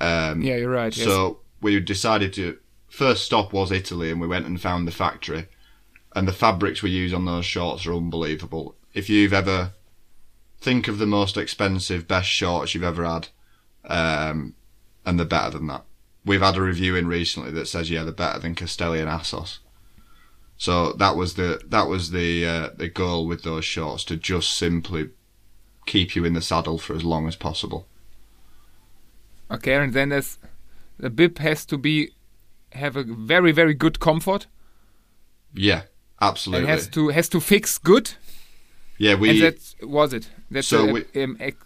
Um, 0.00 0.42
Yeah, 0.42 0.56
you're 0.56 0.70
right. 0.70 0.94
yes. 0.94 1.06
so 1.06 1.40
we 1.62 1.80
decided 1.80 2.32
to 2.34 2.58
first 2.88 3.24
stop 3.24 3.52
was 3.52 3.72
Italy, 3.72 4.10
and 4.10 4.20
we 4.20 4.26
went 4.26 4.46
and 4.46 4.60
found 4.60 4.86
the 4.86 4.92
factory. 4.92 5.46
And 6.14 6.28
the 6.28 6.32
fabrics 6.32 6.82
we 6.82 6.90
use 6.90 7.12
on 7.12 7.24
those 7.24 7.44
shorts 7.44 7.86
are 7.86 7.94
unbelievable. 7.94 8.76
If 8.92 9.10
you've 9.10 9.32
ever 9.32 9.72
think 10.60 10.86
of 10.88 10.98
the 10.98 11.06
most 11.06 11.36
expensive, 11.36 12.06
best 12.06 12.28
shorts 12.28 12.74
you've 12.74 12.84
ever 12.84 13.04
had, 13.04 13.28
um, 13.84 14.54
and 15.04 15.18
they're 15.18 15.26
better 15.26 15.50
than 15.50 15.66
that. 15.66 15.84
We've 16.24 16.40
had 16.40 16.56
a 16.56 16.62
review 16.62 16.96
in 16.96 17.06
recently 17.06 17.50
that 17.52 17.68
says 17.68 17.90
yeah, 17.90 18.04
they're 18.04 18.12
better 18.12 18.38
than 18.38 18.54
Castelli 18.54 19.00
and 19.00 19.10
Assos. 19.10 19.58
So 20.56 20.92
that 20.94 21.16
was 21.16 21.34
the 21.34 21.60
that 21.66 21.88
was 21.88 22.12
the 22.12 22.46
uh, 22.46 22.68
the 22.76 22.88
goal 22.88 23.26
with 23.26 23.42
those 23.42 23.64
shorts 23.64 24.04
to 24.04 24.16
just 24.16 24.56
simply 24.56 25.10
keep 25.84 26.16
you 26.16 26.24
in 26.24 26.32
the 26.32 26.40
saddle 26.40 26.78
for 26.78 26.94
as 26.94 27.04
long 27.04 27.26
as 27.26 27.36
possible. 27.36 27.86
Okay, 29.50 29.74
and 29.74 29.92
then 29.92 30.10
there's 30.10 30.38
the 30.98 31.10
bib 31.10 31.38
has 31.38 31.66
to 31.66 31.76
be 31.76 32.12
have 32.72 32.96
a 32.96 33.02
very 33.02 33.52
very 33.52 33.74
good 33.74 34.00
comfort 34.00 34.46
Yeah, 35.52 35.82
and 36.20 36.28
absolutely. 36.30 36.66
has 36.68 36.88
to 36.88 37.08
has 37.08 37.28
to 37.28 37.40
fix 37.40 37.78
good. 37.78 38.12
yeah, 38.98 39.14
we 39.14 39.30
and 39.30 39.40
that 39.42 39.88
was 39.88 40.12
it. 40.12 40.30
That's 40.50 40.68
So 40.68 40.88
a, 40.88 40.92
we- 40.92 41.22
um, 41.22 41.36
ex- 41.40 41.56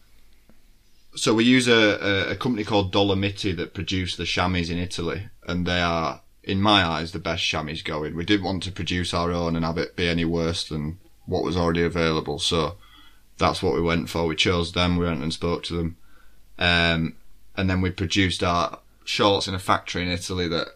so 1.15 1.35
we 1.35 1.45
use 1.45 1.67
a, 1.69 2.29
a, 2.29 2.31
a 2.33 2.37
company 2.37 2.65
called 2.65 2.93
Dolomiti 2.93 3.57
that 3.57 3.75
produce 3.75 4.15
the 4.17 4.25
chamois 4.25 4.71
in 4.71 4.79
Italy, 4.79 5.29
and 5.49 5.67
they 5.67 5.81
are, 5.81 6.21
in 6.45 6.61
my 6.63 6.85
eyes, 6.85 7.11
the 7.13 7.19
best 7.19 7.43
chamois 7.45 7.83
going. 7.83 8.15
We 8.15 8.25
didn't 8.25 8.45
want 8.47 8.63
to 8.65 8.71
produce 8.73 9.13
our 9.13 9.33
own 9.33 9.57
and 9.57 9.65
have 9.65 9.79
it 9.79 9.97
be 9.97 10.07
any 10.07 10.25
worse 10.25 10.69
than 10.69 10.99
what 11.27 11.43
was 11.45 11.57
already 11.57 11.83
available, 11.83 12.39
so 12.39 12.77
that's 13.37 13.63
what 13.63 13.75
we 13.75 13.81
went 13.83 14.09
for. 14.09 14.27
We 14.27 14.37
chose 14.37 14.73
them. 14.73 14.97
We 14.97 15.07
went 15.07 15.23
and 15.23 15.33
spoke 15.33 15.65
to 15.65 15.77
them, 15.77 15.97
um, 16.59 17.17
and 17.57 17.69
then 17.69 17.81
we 17.81 17.91
produced 17.91 18.43
our 18.45 18.79
shorts 19.05 19.49
in 19.49 19.55
a 19.55 19.59
factory 19.59 20.03
in 20.03 20.09
Italy 20.09 20.47
that 20.49 20.69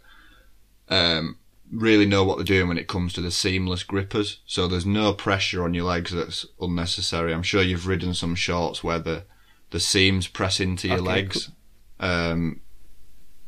um, 0.89 1.37
really 1.73 2.07
know 2.07 2.25
what 2.25 2.37
they're 2.39 2.45
doing 2.45 2.69
when 2.69 2.79
it 2.79 2.89
comes 2.89 3.13
to 3.15 3.21
the 3.23 3.31
seamless 3.33 3.83
grippers. 3.83 4.41
So 4.47 4.69
there's 4.69 4.87
no 4.87 5.15
pressure 5.15 5.65
on 5.65 5.75
your 5.75 5.87
legs 5.87 6.13
that's 6.13 6.47
unnecessary. 6.61 7.33
I'm 7.35 7.43
sure 7.43 7.63
you've 7.63 7.87
ridden 7.89 8.15
some 8.15 8.35
shorts 8.37 8.85
where 8.85 8.99
the 9.01 9.25
the 9.71 9.81
seams 9.81 10.29
press 10.29 10.61
into 10.61 10.87
your 10.89 11.01
Okay, 11.01 11.03
legs, 11.03 11.51
um, 11.99 12.61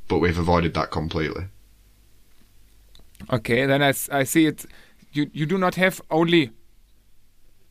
but 0.08 0.20
we've 0.20 0.38
avoided 0.38 0.74
that 0.74 0.90
completely. 0.90 1.46
okay, 3.32 3.66
then 3.66 3.82
I, 3.82 3.92
I 4.10 4.24
see 4.24 4.46
it. 4.46 4.64
You 5.12 5.30
you 5.32 5.46
do 5.46 5.58
not 5.58 5.76
have 5.76 6.00
only 6.10 6.50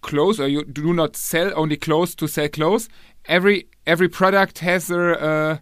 clothes, 0.02 0.40
or 0.40 0.48
you 0.48 0.64
do 0.66 0.94
not 0.94 1.16
sell 1.16 1.52
only 1.56 1.78
clothes 1.78 2.16
to 2.16 2.28
sell 2.28 2.50
clothes. 2.50 2.90
Every 3.26 3.68
every 3.86 4.10
product 4.10 4.60
has 4.60 4.90
a 4.92 5.02
uh, 5.22 5.58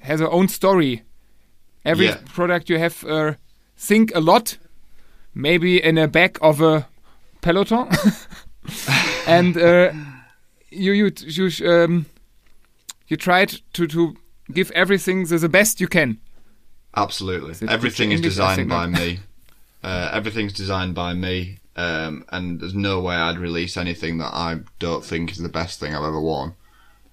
has 0.00 0.20
a 0.20 0.30
own 0.30 0.48
story. 0.48 1.02
Every 1.84 2.10
Yeah. 2.10 2.20
product 2.32 2.70
you 2.70 2.78
have 2.78 3.04
uh, 3.04 3.34
think 3.82 4.14
a 4.14 4.20
lot, 4.20 4.58
maybe 5.34 5.82
in 5.82 5.96
the 5.96 6.06
back 6.06 6.38
of 6.40 6.60
a 6.60 6.86
peloton, 7.40 7.88
and 9.26 9.56
uh, 9.56 9.92
you 10.70 10.92
you 10.92 11.12
you 11.26 11.68
um, 11.68 12.06
you 13.08 13.16
tried 13.16 13.60
to 13.72 13.86
to 13.86 14.16
give 14.52 14.70
everything 14.70 15.26
the, 15.26 15.38
the 15.38 15.48
best 15.48 15.80
you 15.80 15.88
can. 15.88 16.18
Absolutely. 16.94 17.52
it 17.52 17.70
Everything 17.70 18.12
is 18.12 18.20
designed 18.20 18.68
by 18.68 18.86
me. 18.86 19.20
Uh, 19.82 20.10
everything's 20.12 20.52
designed 20.52 20.94
by 20.94 21.12
me, 21.12 21.58
um, 21.74 22.24
and 22.28 22.60
there's 22.60 22.74
no 22.74 23.00
way 23.00 23.16
I'd 23.16 23.38
release 23.38 23.76
anything 23.76 24.18
that 24.18 24.32
I 24.32 24.60
don't 24.78 25.04
think 25.04 25.32
is 25.32 25.38
the 25.38 25.48
best 25.48 25.80
thing 25.80 25.94
I've 25.94 26.04
ever 26.04 26.20
worn. 26.20 26.54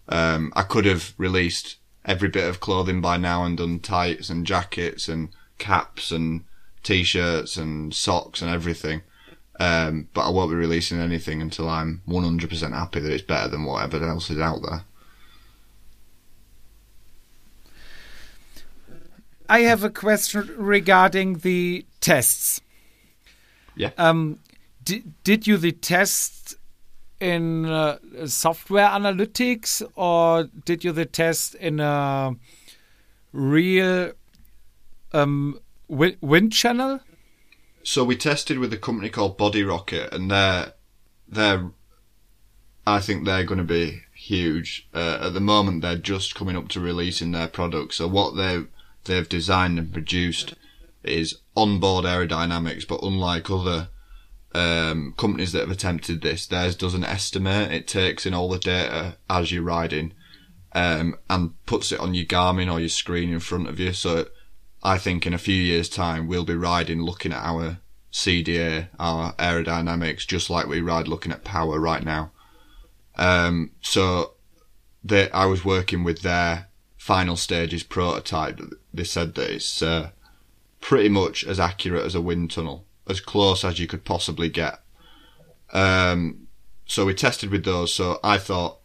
Um, 0.07 0.53
I 0.55 0.63
could 0.63 0.85
have 0.85 1.13
released 1.17 1.77
every 2.05 2.29
bit 2.29 2.47
of 2.47 2.59
clothing 2.59 3.01
by 3.01 3.17
now 3.17 3.43
and 3.43 3.57
done 3.57 3.79
tights 3.79 4.29
and 4.29 4.45
jackets 4.45 5.07
and 5.07 5.29
caps 5.57 6.11
and 6.11 6.43
t-shirts 6.83 7.57
and 7.57 7.93
socks 7.93 8.41
and 8.41 8.51
everything. 8.51 9.01
Um, 9.59 10.07
but 10.13 10.21
I 10.21 10.29
won't 10.29 10.51
be 10.51 10.55
releasing 10.55 10.99
anything 10.99 11.41
until 11.41 11.67
I'm 11.67 12.01
100% 12.07 12.73
happy 12.73 13.01
that 13.01 13.11
it's 13.11 13.23
better 13.23 13.49
than 13.49 13.65
whatever 13.65 14.01
else 14.07 14.29
is 14.29 14.39
out 14.39 14.61
there. 14.61 14.85
I 19.49 19.61
have 19.61 19.83
a 19.83 19.89
question 19.89 20.53
regarding 20.57 21.39
the 21.39 21.85
tests. 22.01 22.61
Yeah. 23.75 23.89
Um, 23.97 24.39
di- 24.83 25.03
did 25.23 25.47
you 25.47 25.57
the 25.57 25.71
test 25.71 26.55
in 27.19 27.65
uh, 27.65 27.97
software 28.27 28.87
analytics 28.87 29.81
or 29.95 30.49
did 30.65 30.83
you 30.83 30.91
the 30.91 31.05
test 31.05 31.55
in 31.55 31.79
a 31.79 32.35
real 33.33 34.11
um, 35.13 35.59
wind 35.89 36.53
channel? 36.53 37.01
So 37.83 38.03
we 38.03 38.15
tested 38.15 38.59
with 38.59 38.71
a 38.73 38.77
company 38.77 39.09
called 39.09 39.37
Body 39.37 39.63
Rocket, 39.63 40.13
and 40.13 40.29
they're 40.29 40.73
they're 41.27 41.71
I 42.85 42.99
think 42.99 43.25
they're 43.25 43.43
going 43.43 43.59
to 43.59 43.63
be 43.63 44.01
huge. 44.15 44.87
Uh, 44.93 45.19
at 45.21 45.33
the 45.33 45.39
moment, 45.39 45.81
they're 45.81 45.95
just 45.95 46.35
coming 46.35 46.55
up 46.55 46.69
to 46.69 46.79
releasing 46.79 47.31
their 47.31 47.47
product. 47.47 47.93
So 47.93 48.07
what 48.07 48.35
they 48.35 48.63
they've 49.05 49.29
designed 49.29 49.79
and 49.79 49.93
produced 49.93 50.55
is 51.03 51.39
onboard 51.55 52.05
aerodynamics, 52.05 52.87
but 52.87 53.01
unlike 53.03 53.49
other 53.49 53.89
um, 54.53 55.13
companies 55.17 55.51
that 55.51 55.61
have 55.61 55.71
attempted 55.71 56.21
this, 56.21 56.47
theirs 56.47 56.75
doesn't 56.75 57.03
estimate. 57.03 57.71
It 57.71 57.87
takes 57.87 58.25
in 58.25 58.33
all 58.33 58.49
the 58.49 58.59
data 58.59 59.17
as 59.29 59.51
you're 59.51 59.63
riding, 59.63 60.13
um, 60.73 61.15
and 61.29 61.63
puts 61.65 61.91
it 61.91 61.99
on 61.99 62.13
your 62.13 62.25
Garmin 62.25 62.71
or 62.71 62.79
your 62.79 62.89
screen 62.89 63.31
in 63.31 63.39
front 63.39 63.67
of 63.67 63.79
you. 63.79 63.93
So 63.93 64.27
I 64.83 64.97
think 64.97 65.25
in 65.25 65.33
a 65.33 65.37
few 65.37 65.55
years' 65.55 65.89
time 65.89 66.27
we'll 66.27 66.45
be 66.45 66.55
riding 66.55 67.01
looking 67.01 67.33
at 67.33 67.43
our 67.43 67.79
CDA, 68.11 68.87
our 68.99 69.33
aerodynamics, 69.33 70.25
just 70.25 70.49
like 70.49 70.67
we 70.67 70.81
ride 70.81 71.07
looking 71.07 71.31
at 71.31 71.43
power 71.43 71.79
right 71.79 72.03
now. 72.03 72.31
Um, 73.17 73.71
so 73.81 74.33
they, 75.03 75.29
I 75.31 75.45
was 75.45 75.65
working 75.65 76.03
with 76.03 76.21
their 76.21 76.67
final 76.97 77.35
stages 77.35 77.83
prototype. 77.83 78.59
They 78.93 79.03
said 79.03 79.35
that 79.35 79.49
it's 79.49 79.81
uh, 79.81 80.11
pretty 80.81 81.09
much 81.09 81.43
as 81.45 81.59
accurate 81.59 82.05
as 82.05 82.15
a 82.15 82.21
wind 82.21 82.51
tunnel, 82.51 82.85
as 83.07 83.19
close 83.19 83.63
as 83.63 83.79
you 83.79 83.87
could 83.87 84.05
possibly 84.05 84.49
get. 84.49 84.79
Um, 85.71 86.47
so 86.85 87.05
we 87.05 87.13
tested 87.13 87.51
with 87.51 87.65
those. 87.65 87.93
So 87.93 88.19
I 88.23 88.37
thought 88.37 88.79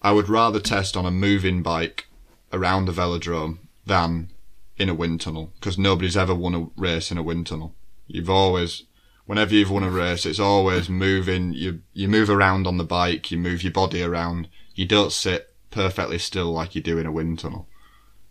I 0.00 0.12
would 0.12 0.28
rather 0.28 0.60
test 0.60 0.96
on 0.96 1.06
a 1.06 1.10
moving 1.10 1.62
bike 1.62 2.06
around 2.52 2.86
the 2.86 2.92
velodrome 2.92 3.58
than 3.84 4.30
in 4.76 4.88
a 4.88 4.94
wind 4.94 5.20
tunnel 5.20 5.52
because 5.54 5.78
nobody's 5.78 6.16
ever 6.16 6.34
won 6.34 6.54
a 6.54 6.66
race 6.76 7.10
in 7.10 7.18
a 7.18 7.22
wind 7.22 7.46
tunnel. 7.46 7.74
You've 8.06 8.30
always, 8.30 8.84
whenever 9.26 9.54
you've 9.54 9.70
won 9.70 9.82
a 9.82 9.90
race, 9.90 10.26
it's 10.26 10.40
always 10.40 10.88
moving. 10.88 11.52
You 11.52 11.80
you 11.92 12.08
move 12.08 12.28
around 12.28 12.66
on 12.66 12.78
the 12.78 12.84
bike, 12.84 13.30
you 13.30 13.38
move 13.38 13.62
your 13.62 13.72
body 13.72 14.02
around. 14.02 14.48
You 14.74 14.86
don't 14.86 15.12
sit 15.12 15.54
perfectly 15.70 16.18
still 16.18 16.52
like 16.52 16.74
you 16.74 16.80
do 16.80 16.98
in 16.98 17.06
a 17.06 17.12
wind 17.12 17.38
tunnel. 17.38 17.66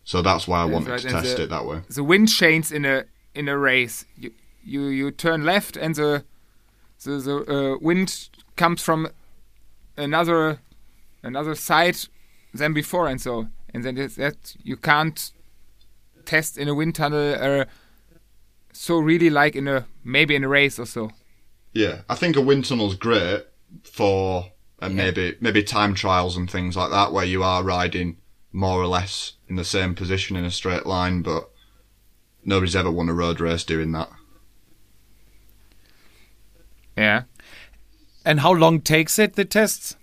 So 0.03 0.21
that's 0.21 0.47
why 0.47 0.61
I 0.61 0.65
wanted 0.65 0.89
right, 0.91 0.99
to 0.99 1.07
and 1.07 1.17
test 1.17 1.37
the- 1.37 1.43
it 1.43 1.49
that 1.49 1.65
way. 1.65 1.81
the 1.89 2.03
wind 2.03 2.29
chains 2.29 2.71
in 2.71 2.85
a 2.85 3.05
in 3.33 3.47
a 3.47 3.57
race. 3.57 4.05
You 4.17 4.31
you, 4.65 4.85
you 4.87 5.11
turn 5.11 5.43
left 5.45 5.77
and 5.77 5.95
the 5.95 6.23
the, 7.03 7.17
the 7.17 7.73
uh, 7.73 7.77
wind 7.81 8.29
comes 8.55 8.81
from 8.81 9.09
another 9.97 10.59
another 11.21 11.55
side 11.55 11.97
than 12.53 12.73
before, 12.73 13.07
and 13.07 13.19
so 13.21 13.47
and 13.73 13.83
then 13.83 13.95
that 13.95 14.55
you 14.63 14.77
can't 14.77 15.31
test 16.25 16.57
in 16.57 16.67
a 16.67 16.73
wind 16.73 16.95
tunnel. 16.95 17.35
Uh, 17.39 17.65
so 18.71 18.97
really 18.97 19.29
like 19.29 19.55
in 19.55 19.67
a 19.67 19.85
maybe 20.03 20.35
in 20.35 20.43
a 20.43 20.47
race 20.47 20.79
or 20.79 20.85
so. 20.85 21.11
Yeah, 21.73 22.01
I 22.09 22.15
think 22.15 22.35
a 22.35 22.41
wind 22.41 22.65
tunnel's 22.65 22.95
great 22.95 23.45
for 23.83 24.51
uh, 24.81 24.89
maybe 24.89 25.35
maybe 25.39 25.63
time 25.63 25.93
trials 25.93 26.37
and 26.37 26.49
things 26.49 26.75
like 26.75 26.91
that, 26.91 27.11
where 27.11 27.25
you 27.25 27.43
are 27.43 27.63
riding 27.63 28.17
more 28.51 28.79
or 28.79 28.87
less 28.87 29.33
in 29.47 29.55
the 29.55 29.65
same 29.65 29.95
position 29.95 30.35
in 30.35 30.45
a 30.45 30.51
straight 30.51 30.85
line, 30.85 31.21
but 31.21 31.49
nobody's 32.45 32.75
ever 32.75 32.91
won 32.91 33.09
a 33.09 33.13
road 33.13 33.39
race 33.39 33.63
doing 33.63 33.91
that. 33.91 34.09
Yeah. 36.95 37.23
And 38.25 38.39
how 38.39 38.53
long 38.53 38.81
takes 38.81 39.17
it, 39.19 39.33
the 39.33 39.45
tests? 39.45 39.95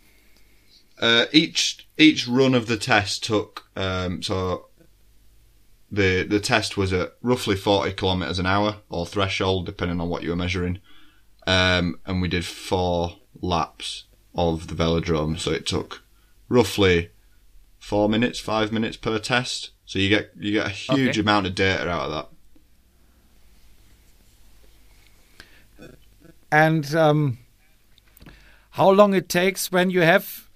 Uh, 1.01 1.27
each 1.33 1.89
each 1.97 2.29
run 2.29 2.55
of 2.55 2.67
the 2.67 2.77
test 2.77 3.25
took 3.25 3.67
um, 3.77 4.23
so 4.23 4.67
the 5.91 6.23
the 6.23 6.41
test 6.41 6.77
was 6.77 6.93
at 6.93 7.15
roughly 7.23 7.57
forty 7.57 7.93
kilometers 7.93 8.39
an 8.39 8.47
hour 8.47 8.77
or 8.89 9.07
threshold, 9.07 9.67
depending 9.67 10.01
on 10.01 10.09
what 10.09 10.23
you 10.23 10.31
were 10.31 10.37
measuring, 10.37 10.79
um, 11.47 11.99
and 12.07 12.21
we 12.23 12.29
did 12.29 12.45
four 12.45 13.17
laps 13.41 14.05
of 14.35 14.69
the 14.69 14.75
velodrome. 14.75 15.39
So 15.39 15.51
it 15.51 15.67
took 15.67 16.03
roughly 16.49 17.11
four 17.79 18.09
minutes, 18.09 18.39
five 18.39 18.73
minutes 18.73 18.97
per 18.97 19.19
test. 19.19 19.71
So 19.85 19.99
you 19.99 20.09
get 20.09 20.31
you 20.39 20.53
get 20.53 20.67
a 20.67 20.71
huge 20.71 21.19
Okay. 21.19 21.21
amount 21.21 21.47
of 21.47 21.55
data 21.55 21.89
out 21.89 22.11
of 22.11 22.11
that. 22.11 22.29
And 26.53 26.95
um, 26.95 27.39
how 28.71 28.91
long 28.91 29.15
it 29.15 29.29
takes 29.29 29.71
when 29.71 29.91
you 29.91 30.01
have 30.01 30.49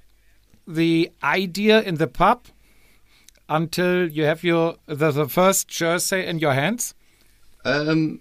the 0.66 1.10
idea 1.22 1.80
in 1.82 1.96
the 1.96 2.06
pub 2.08 2.46
until 3.48 4.08
you 4.08 4.24
have 4.24 4.44
your 4.44 4.76
the, 4.86 5.10
the 5.10 5.28
first 5.28 5.68
jersey 5.68 6.24
in 6.24 6.38
your 6.38 6.54
hands? 6.54 6.94
Um, 7.64 8.20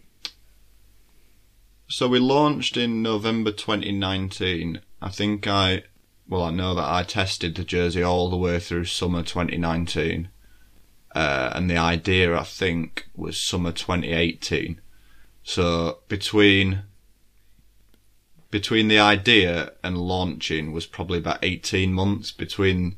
so 1.87 2.07
we 2.07 2.19
launched 2.19 2.77
in 2.77 3.01
November 3.01 3.51
2019. 3.51 4.81
I 5.01 5.09
think 5.09 5.47
I, 5.47 5.83
well, 6.27 6.43
I 6.43 6.51
know 6.51 6.73
that 6.75 6.89
I 6.89 7.03
tested 7.03 7.55
the 7.55 7.63
jersey 7.63 8.01
all 8.01 8.29
the 8.29 8.37
way 8.37 8.59
through 8.59 8.85
summer 8.85 9.21
2019. 9.21 10.29
Uh, 11.13 11.51
and 11.53 11.69
the 11.69 11.77
idea, 11.77 12.35
I 12.35 12.43
think, 12.43 13.07
was 13.15 13.37
summer 13.37 13.71
2018. 13.71 14.81
So 15.43 15.99
between 16.07 16.83
between 18.49 18.87
the 18.87 18.99
idea 18.99 19.73
and 19.83 19.97
launching 19.97 20.71
was 20.71 20.85
probably 20.85 21.17
about 21.17 21.39
18 21.43 21.91
months. 21.91 22.31
Between 22.31 22.97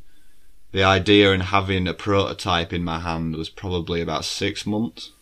the 0.75 0.83
idea 0.83 1.31
and 1.31 1.41
having 1.41 1.87
a 1.87 1.93
prototype 1.93 2.73
in 2.73 2.83
my 2.83 2.99
hand 2.99 3.33
was 3.37 3.47
probably 3.47 4.01
about 4.01 4.25
six 4.25 4.65
months. 4.65 5.13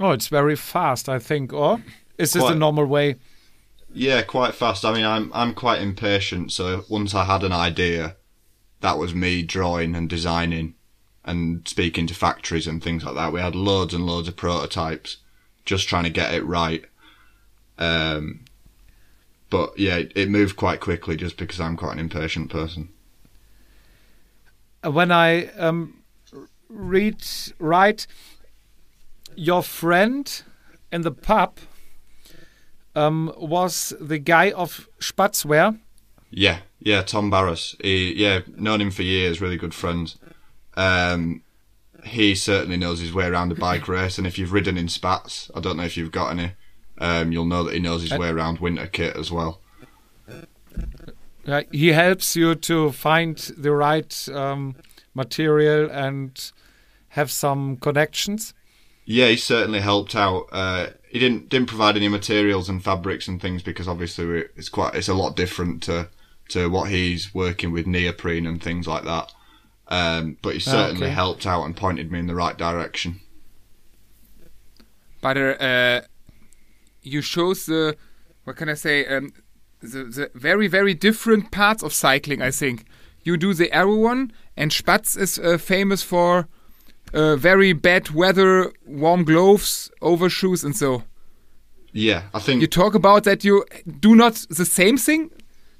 Oh, 0.00 0.12
it's 0.12 0.28
very 0.28 0.56
fast, 0.56 1.10
I 1.10 1.18
think. 1.18 1.52
Or 1.52 1.82
is 2.16 2.32
this 2.32 2.42
the 2.42 2.54
normal 2.54 2.86
way? 2.86 3.16
Yeah, 3.92 4.22
quite 4.22 4.54
fast. 4.54 4.86
I 4.86 4.94
mean, 4.94 5.04
I'm 5.04 5.30
I'm 5.34 5.52
quite 5.52 5.82
impatient, 5.82 6.50
so 6.50 6.86
once 6.88 7.14
I 7.14 7.24
had 7.24 7.42
an 7.42 7.52
idea, 7.52 8.16
that 8.80 8.96
was 8.96 9.14
me 9.14 9.42
drawing 9.42 9.94
and 9.94 10.08
designing 10.08 10.72
and 11.26 11.68
speaking 11.68 12.06
to 12.06 12.14
factories 12.14 12.66
and 12.66 12.82
things 12.82 13.04
like 13.04 13.16
that. 13.16 13.30
We 13.30 13.42
had 13.42 13.54
loads 13.54 13.92
and 13.92 14.06
loads 14.06 14.26
of 14.26 14.36
prototypes, 14.36 15.18
just 15.66 15.86
trying 15.86 16.04
to 16.04 16.20
get 16.20 16.32
it 16.32 16.46
right. 16.46 16.86
Um, 17.76 18.46
but 19.50 19.78
yeah, 19.78 19.96
it, 19.96 20.12
it 20.14 20.28
moved 20.28 20.56
quite 20.56 20.80
quickly 20.80 21.16
just 21.16 21.36
because 21.36 21.60
I'm 21.60 21.76
quite 21.76 21.92
an 21.92 21.98
impatient 21.98 22.50
person. 22.50 22.90
when 24.82 25.10
I 25.10 25.46
um, 25.56 26.02
read 26.68 27.24
right, 27.58 28.06
your 29.34 29.62
friend 29.62 30.42
in 30.92 31.02
the 31.02 31.12
pub 31.12 31.58
um, 32.94 33.32
was 33.36 33.94
the 34.00 34.18
guy 34.18 34.50
of 34.50 34.88
Spatzware. 35.00 35.78
Yeah, 36.30 36.58
yeah, 36.80 37.02
Tom 37.02 37.30
Barras. 37.30 37.74
He, 37.82 38.14
yeah, 38.14 38.40
known 38.56 38.80
him 38.80 38.90
for 38.90 39.02
years, 39.02 39.40
really 39.40 39.56
good 39.56 39.74
friends. 39.74 40.18
Um, 40.74 41.42
he 42.04 42.34
certainly 42.34 42.76
knows 42.76 43.00
his 43.00 43.12
way 43.12 43.26
around 43.26 43.52
a 43.52 43.54
bike 43.54 43.88
race, 43.88 44.18
and 44.18 44.26
if 44.26 44.38
you've 44.38 44.52
ridden 44.52 44.78
in 44.78 44.88
Spats, 44.88 45.50
I 45.54 45.60
don't 45.60 45.76
know 45.76 45.84
if 45.84 45.96
you've 45.96 46.12
got 46.12 46.30
any, 46.30 46.52
um, 46.98 47.32
you'll 47.32 47.44
know 47.44 47.64
that 47.64 47.74
he 47.74 47.80
knows 47.80 48.02
his 48.02 48.16
way 48.16 48.28
around 48.28 48.58
winter 48.58 48.86
kit 48.86 49.16
as 49.16 49.30
well. 49.30 49.60
Uh, 51.46 51.62
he 51.72 51.88
helps 51.88 52.36
you 52.36 52.54
to 52.54 52.92
find 52.92 53.38
the 53.56 53.72
right 53.72 54.28
um, 54.34 54.76
material 55.14 55.90
and 55.90 56.52
have 57.10 57.30
some 57.30 57.76
connections. 57.78 58.52
Yeah, 59.06 59.28
he 59.28 59.36
certainly 59.36 59.80
helped 59.80 60.14
out. 60.14 60.48
Uh, 60.52 60.88
he 61.08 61.18
didn't 61.18 61.48
didn't 61.48 61.68
provide 61.68 61.96
any 61.96 62.08
materials 62.08 62.68
and 62.68 62.84
fabrics 62.84 63.26
and 63.26 63.40
things 63.40 63.62
because 63.62 63.88
obviously 63.88 64.44
it's 64.56 64.68
quite 64.68 64.94
it's 64.94 65.08
a 65.08 65.14
lot 65.14 65.34
different 65.34 65.82
to 65.84 66.08
to 66.50 66.68
what 66.68 66.90
he's 66.90 67.34
working 67.34 67.72
with 67.72 67.86
neoprene 67.86 68.46
and 68.46 68.62
things 68.62 68.86
like 68.86 69.04
that. 69.04 69.32
Um, 69.88 70.36
but 70.42 70.52
he 70.52 70.60
certainly 70.60 71.06
okay. 71.06 71.14
helped 71.14 71.46
out 71.46 71.64
and 71.64 71.74
pointed 71.74 72.12
me 72.12 72.18
in 72.18 72.26
the 72.26 72.34
right 72.34 72.58
direction. 72.58 73.20
But 75.22 75.36
uh, 75.36 76.02
you 77.08 77.22
shows 77.22 77.66
the 77.66 77.96
what 78.44 78.56
can 78.56 78.68
I 78.68 78.74
say 78.74 79.06
um, 79.06 79.32
the 79.80 80.04
the 80.04 80.30
very 80.34 80.68
very 80.68 80.94
different 80.94 81.50
parts 81.50 81.82
of 81.82 81.92
cycling. 81.92 82.42
I 82.42 82.50
think 82.50 82.84
you 83.22 83.36
do 83.36 83.54
the 83.54 83.72
arrow 83.72 83.96
one, 83.96 84.32
and 84.56 84.70
Spatz 84.70 85.16
is 85.16 85.38
uh, 85.38 85.58
famous 85.58 86.02
for 86.02 86.48
uh, 87.12 87.36
very 87.36 87.72
bad 87.72 88.10
weather, 88.10 88.72
warm 88.86 89.24
gloves, 89.24 89.90
overshoes, 90.00 90.64
and 90.64 90.76
so. 90.76 91.02
Yeah, 91.92 92.24
I 92.34 92.38
think 92.38 92.60
You 92.60 92.66
talk 92.66 92.94
about 92.94 93.24
that 93.24 93.44
you 93.44 93.64
do 94.00 94.14
not 94.14 94.46
the 94.50 94.66
same 94.66 94.98
thing. 94.98 95.30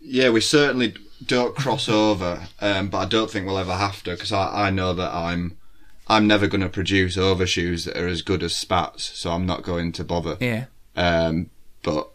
Yeah, 0.01 0.31
we 0.31 0.41
certainly 0.41 0.95
don't 1.27 1.55
cross 1.55 1.89
over, 1.89 2.49
um, 2.61 2.89
but 2.89 2.99
I 2.99 3.05
don't 3.05 3.31
think 3.31 3.47
we'll 3.47 3.59
ever 3.59 3.75
have 3.75 4.03
to 4.05 4.13
because 4.13 4.33
I, 4.33 4.69
I 4.69 4.71
know 4.71 4.95
that 4.95 5.13
I'm 5.13 5.59
I'm 6.09 6.27
never 6.27 6.47
going 6.47 6.63
to 6.63 6.69
produce 6.71 7.19
overshoes 7.19 7.85
that 7.85 7.97
are 7.97 8.09
as 8.09 8.23
good 8.23 8.43
as 8.43 8.57
Spats, 8.57 9.05
so 9.19 9.33
I'm 9.33 9.45
not 9.45 9.63
going 9.63 9.93
to 9.93 10.05
bother. 10.05 10.39
Yeah. 10.41 10.65
Um, 10.99 11.51
but 11.85 12.11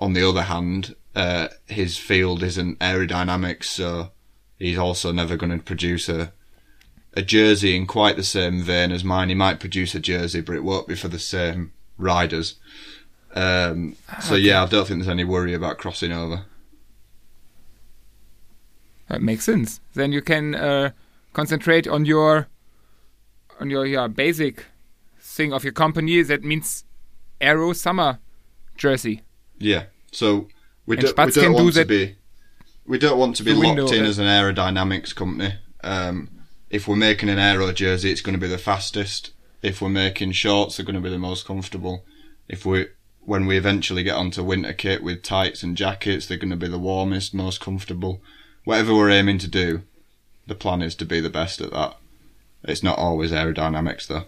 on 0.00 0.14
the 0.14 0.26
other 0.26 0.42
hand, 0.42 0.96
uh, 1.14 1.48
his 1.66 1.98
field 1.98 2.42
isn't 2.42 2.78
aerodynamics, 2.78 3.64
so 3.64 4.10
he's 4.58 4.78
also 4.78 5.12
never 5.12 5.36
going 5.36 5.56
to 5.56 5.62
produce 5.62 6.08
a 6.08 6.32
a 7.12 7.22
jersey 7.22 7.74
in 7.74 7.86
quite 7.86 8.16
the 8.16 8.22
same 8.22 8.62
vein 8.62 8.92
as 8.92 9.02
mine. 9.02 9.30
He 9.30 9.34
might 9.34 9.58
produce 9.58 9.94
a 9.94 10.00
jersey, 10.00 10.42
but 10.42 10.54
it 10.54 10.64
won't 10.64 10.86
be 10.86 10.94
for 10.94 11.08
the 11.08 11.18
same 11.18 11.72
riders. 11.96 12.56
Um, 13.34 13.96
so 14.20 14.34
yeah, 14.34 14.62
I 14.62 14.66
don't 14.66 14.86
think 14.86 15.00
there's 15.00 15.08
any 15.08 15.24
worry 15.24 15.54
about 15.54 15.78
crossing 15.78 16.12
over. 16.12 16.44
That 19.08 19.22
makes 19.22 19.44
sense. 19.44 19.80
Then 19.94 20.12
you 20.12 20.20
can 20.20 20.54
uh, 20.54 20.90
concentrate 21.32 21.86
on 21.86 22.04
your 22.04 22.48
on 23.60 23.70
your 23.70 23.86
yeah, 23.86 24.08
basic 24.08 24.66
thing 25.18 25.52
of 25.52 25.64
your 25.64 25.72
company. 25.72 26.22
That 26.22 26.42
means 26.44 26.84
Aero 27.40 27.72
Summer 27.72 28.18
jersey. 28.76 29.22
Yeah. 29.58 29.84
So 30.12 30.48
we 30.86 30.96
don't, 30.96 31.16
we 31.16 31.32
don't 31.32 31.32
do 31.32 31.52
want 31.52 31.74
to 31.74 31.84
be 31.84 32.16
we 32.86 32.98
don't 32.98 33.18
want 33.18 33.36
to 33.36 33.42
be 33.42 33.52
locked 33.52 33.66
window, 33.66 33.88
in 33.88 34.04
uh, 34.04 34.08
as 34.08 34.18
an 34.18 34.26
aerodynamics 34.26 35.14
company. 35.14 35.54
Um, 35.82 36.30
if 36.70 36.86
we're 36.86 36.96
making 36.96 37.28
an 37.28 37.38
aero 37.38 37.72
jersey, 37.72 38.10
it's 38.10 38.20
going 38.20 38.38
to 38.38 38.40
be 38.40 38.48
the 38.48 38.58
fastest. 38.58 39.30
If 39.62 39.80
we're 39.80 39.88
making 39.88 40.32
shorts, 40.32 40.76
they're 40.76 40.86
going 40.86 40.96
to 40.96 41.02
be 41.02 41.10
the 41.10 41.18
most 41.18 41.46
comfortable. 41.46 42.04
If 42.48 42.64
we 42.64 42.86
when 43.20 43.46
we 43.46 43.56
eventually 43.56 44.04
get 44.04 44.14
onto 44.14 44.42
winter 44.42 44.72
kit 44.72 45.02
with 45.02 45.22
tights 45.22 45.62
and 45.64 45.76
jackets, 45.76 46.26
they're 46.26 46.38
going 46.38 46.50
to 46.50 46.56
be 46.56 46.68
the 46.68 46.78
warmest, 46.78 47.34
most 47.34 47.60
comfortable. 47.60 48.20
Whatever 48.64 48.94
we're 48.94 49.10
aiming 49.10 49.38
to 49.38 49.48
do, 49.48 49.82
the 50.46 50.54
plan 50.54 50.80
is 50.82 50.94
to 50.96 51.04
be 51.04 51.20
the 51.20 51.30
best 51.30 51.60
at 51.60 51.72
that. 51.72 51.96
It's 52.62 52.82
not 52.82 52.98
always 52.98 53.32
aerodynamics 53.32 54.06
though. 54.06 54.24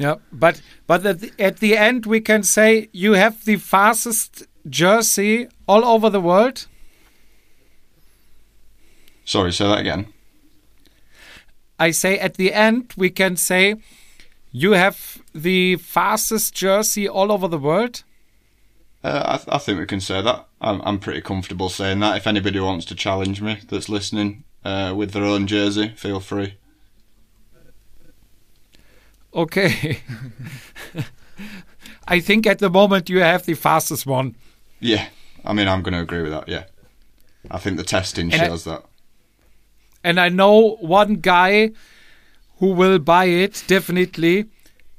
Yeah, 0.00 0.14
but 0.32 0.62
but 0.86 1.04
at 1.04 1.20
the, 1.20 1.30
at 1.38 1.58
the 1.58 1.76
end 1.76 2.06
we 2.06 2.22
can 2.22 2.42
say 2.42 2.88
you 2.90 3.12
have 3.12 3.44
the 3.44 3.56
fastest 3.56 4.46
jersey 4.66 5.46
all 5.66 5.84
over 5.84 6.08
the 6.08 6.22
world. 6.22 6.66
Sorry, 9.26 9.52
say 9.52 9.66
that 9.68 9.78
again. 9.78 10.06
I 11.78 11.90
say 11.90 12.18
at 12.18 12.36
the 12.36 12.54
end 12.54 12.94
we 12.96 13.10
can 13.10 13.36
say 13.36 13.74
you 14.50 14.72
have 14.72 15.20
the 15.34 15.76
fastest 15.76 16.54
jersey 16.54 17.06
all 17.06 17.30
over 17.30 17.46
the 17.46 17.58
world. 17.58 18.02
Uh, 19.04 19.22
I, 19.26 19.36
th- 19.36 19.48
I 19.48 19.58
think 19.58 19.80
we 19.80 19.86
can 19.86 20.00
say 20.00 20.22
that. 20.22 20.48
I'm, 20.62 20.80
I'm 20.80 20.98
pretty 20.98 21.20
comfortable 21.20 21.68
saying 21.68 22.00
that. 22.00 22.16
If 22.16 22.26
anybody 22.26 22.58
wants 22.58 22.86
to 22.86 22.94
challenge 22.94 23.42
me 23.42 23.58
that's 23.68 23.90
listening 23.90 24.44
uh, 24.64 24.94
with 24.96 25.12
their 25.12 25.24
own 25.24 25.46
jersey, 25.46 25.88
feel 25.94 26.20
free. 26.20 26.54
Okay. 29.34 30.00
I 32.08 32.20
think 32.20 32.46
at 32.46 32.58
the 32.58 32.70
moment 32.70 33.08
you 33.08 33.20
have 33.20 33.46
the 33.46 33.54
fastest 33.54 34.06
one. 34.06 34.36
Yeah, 34.80 35.06
I 35.44 35.52
mean, 35.52 35.68
I'm 35.68 35.82
going 35.82 35.94
to 35.94 36.00
agree 36.00 36.22
with 36.22 36.32
that. 36.32 36.48
Yeah, 36.48 36.64
I 37.50 37.58
think 37.58 37.76
the 37.76 37.84
testing 37.84 38.32
And 38.32 38.42
I- 38.42 38.46
shows 38.48 38.64
that. 38.64 38.84
And 40.02 40.18
I 40.18 40.30
know 40.30 40.76
one 40.80 41.16
guy 41.16 41.70
who 42.58 42.72
will 42.72 42.98
buy 42.98 43.26
it 43.26 43.62
definitely. 43.66 44.46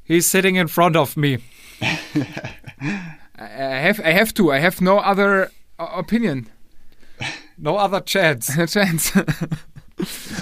He's 0.03 0.27
sitting 0.27 0.55
in 0.57 0.67
front 0.67 0.95
of 0.95 1.17
me. 1.17 1.39
I 1.81 1.97
I 3.39 3.79
have 3.79 3.99
I 4.01 4.11
have 4.11 4.33
to. 4.35 4.51
I 4.51 4.59
have 4.59 4.79
no 4.81 4.99
other 4.99 5.49
uh, 5.79 5.87
opinion. 5.95 6.47
No 7.57 7.77
other 7.77 7.99
chance. 8.01 8.55
a 8.57 8.67
chance. 8.77 9.15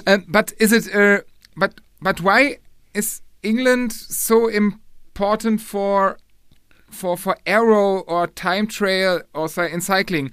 um, 0.07 0.25
but 0.27 0.51
is 0.59 0.71
it? 0.73 0.93
Uh, 0.93 1.21
but 1.55 1.79
but 2.01 2.19
why 2.21 2.57
is 2.93 3.21
England 3.43 3.93
so 3.93 4.47
important 4.47 5.61
for 5.61 6.17
for 6.89 7.17
for 7.17 7.37
aero 7.45 7.99
or 8.01 8.27
time 8.27 8.67
trail 8.67 9.21
or 9.33 9.47
in 9.65 9.81
cycling? 9.81 10.31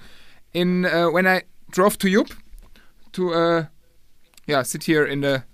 In 0.52 0.86
uh, 0.86 1.08
when 1.08 1.26
I 1.26 1.42
drove 1.70 1.98
to 1.98 2.08
Yup 2.08 2.28
to 3.12 3.34
uh, 3.34 3.66
yeah 4.46 4.62
sit 4.62 4.84
here 4.84 5.04
in 5.04 5.20
the 5.20 5.44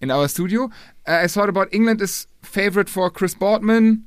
in 0.00 0.10
our 0.10 0.28
studio, 0.28 0.70
uh, 1.06 1.20
I 1.24 1.26
thought 1.26 1.48
about 1.48 1.72
England 1.72 2.00
is 2.00 2.26
favorite 2.42 2.88
for 2.88 3.10
Chris 3.10 3.34
Boardman, 3.34 4.04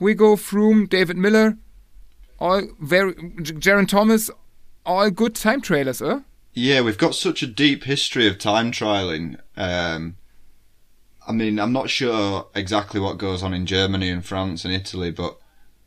Wigo, 0.00 0.36
Froome, 0.36 0.88
David 0.88 1.16
Miller, 1.16 1.56
all 2.38 2.62
very 2.80 3.14
Jaron 3.14 3.88
Thomas, 3.88 4.30
all 4.84 5.10
good 5.10 5.34
time 5.34 5.60
trailers? 5.60 6.02
Yeah, 6.54 6.82
we've 6.82 6.98
got 6.98 7.14
such 7.14 7.42
a 7.42 7.46
deep 7.46 7.84
history 7.84 8.26
of 8.26 8.38
time 8.38 8.72
trialing. 8.72 9.38
Um, 9.56 10.16
I 11.26 11.32
mean, 11.32 11.58
I'm 11.58 11.72
not 11.72 11.90
sure 11.90 12.48
exactly 12.54 13.00
what 13.00 13.18
goes 13.18 13.42
on 13.42 13.54
in 13.54 13.66
Germany 13.66 14.10
and 14.10 14.24
France 14.24 14.64
and 14.64 14.74
Italy, 14.74 15.10
but 15.10 15.38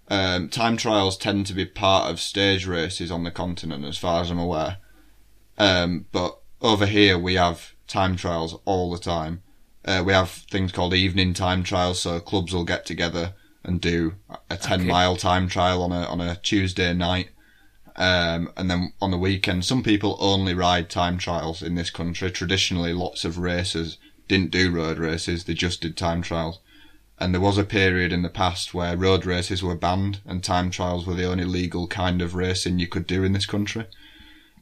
um, 0.07 0.49
time 0.49 0.77
trials 0.77 1.17
tend 1.17 1.45
to 1.47 1.53
be 1.53 1.65
part 1.65 2.09
of 2.09 2.19
stage 2.19 2.65
races 2.65 3.11
on 3.11 3.23
the 3.23 3.31
continent, 3.31 3.83
as 3.85 3.97
far 3.97 4.21
as 4.21 4.29
I'm 4.29 4.39
aware. 4.39 4.77
Um, 5.57 6.05
but 6.11 6.39
over 6.61 6.85
here, 6.85 7.17
we 7.17 7.35
have 7.35 7.73
time 7.87 8.15
trials 8.15 8.57
all 8.65 8.91
the 8.91 8.97
time. 8.99 9.41
Uh, 9.83 10.03
we 10.05 10.13
have 10.13 10.29
things 10.29 10.71
called 10.71 10.93
evening 10.93 11.33
time 11.33 11.63
trials, 11.63 12.01
so 12.01 12.19
clubs 12.19 12.53
will 12.53 12.63
get 12.63 12.85
together 12.85 13.33
and 13.63 13.81
do 13.81 14.15
a 14.49 14.57
10 14.57 14.81
Okay. 14.81 14.89
mile 14.89 15.15
time 15.17 15.47
trial 15.47 15.81
on 15.81 15.91
a 15.91 16.05
on 16.05 16.21
a 16.21 16.35
Tuesday 16.37 16.93
night. 16.93 17.29
Um, 17.97 18.51
and 18.57 18.69
then 18.69 18.93
on 19.01 19.11
the 19.11 19.17
weekend, 19.17 19.63
some 19.63 19.81
people 19.81 20.17
only 20.19 20.53
ride 20.53 20.89
time 20.89 21.17
trials 21.17 21.61
in 21.61 21.75
this 21.75 21.89
country. 21.89 22.29
Traditionally, 22.29 22.93
lots 22.93 23.23
of 23.23 23.37
racers 23.37 23.97
didn't 24.27 24.51
do 24.51 24.71
road 24.71 24.97
races; 24.97 25.43
they 25.43 25.53
just 25.53 25.81
did 25.81 25.97
time 25.97 26.21
trials. 26.21 26.59
And 27.17 27.33
there 27.33 27.41
was 27.41 27.57
a 27.57 27.63
period 27.63 28.11
in 28.11 28.23
the 28.23 28.29
past 28.29 28.73
where 28.73 28.97
road 28.97 29.25
races 29.25 29.63
were 29.63 29.75
banned 29.75 30.19
and 30.25 30.43
time 30.43 30.69
trials 30.69 31.07
were 31.07 31.13
the 31.13 31.29
only 31.29 31.45
legal 31.45 31.87
kind 31.87 32.21
of 32.21 32.35
racing 32.35 32.77
you 32.77 32.87
could 32.87 33.07
do 33.07 33.23
in 33.23 33.31
this 33.31 33.45
country. 33.45 33.85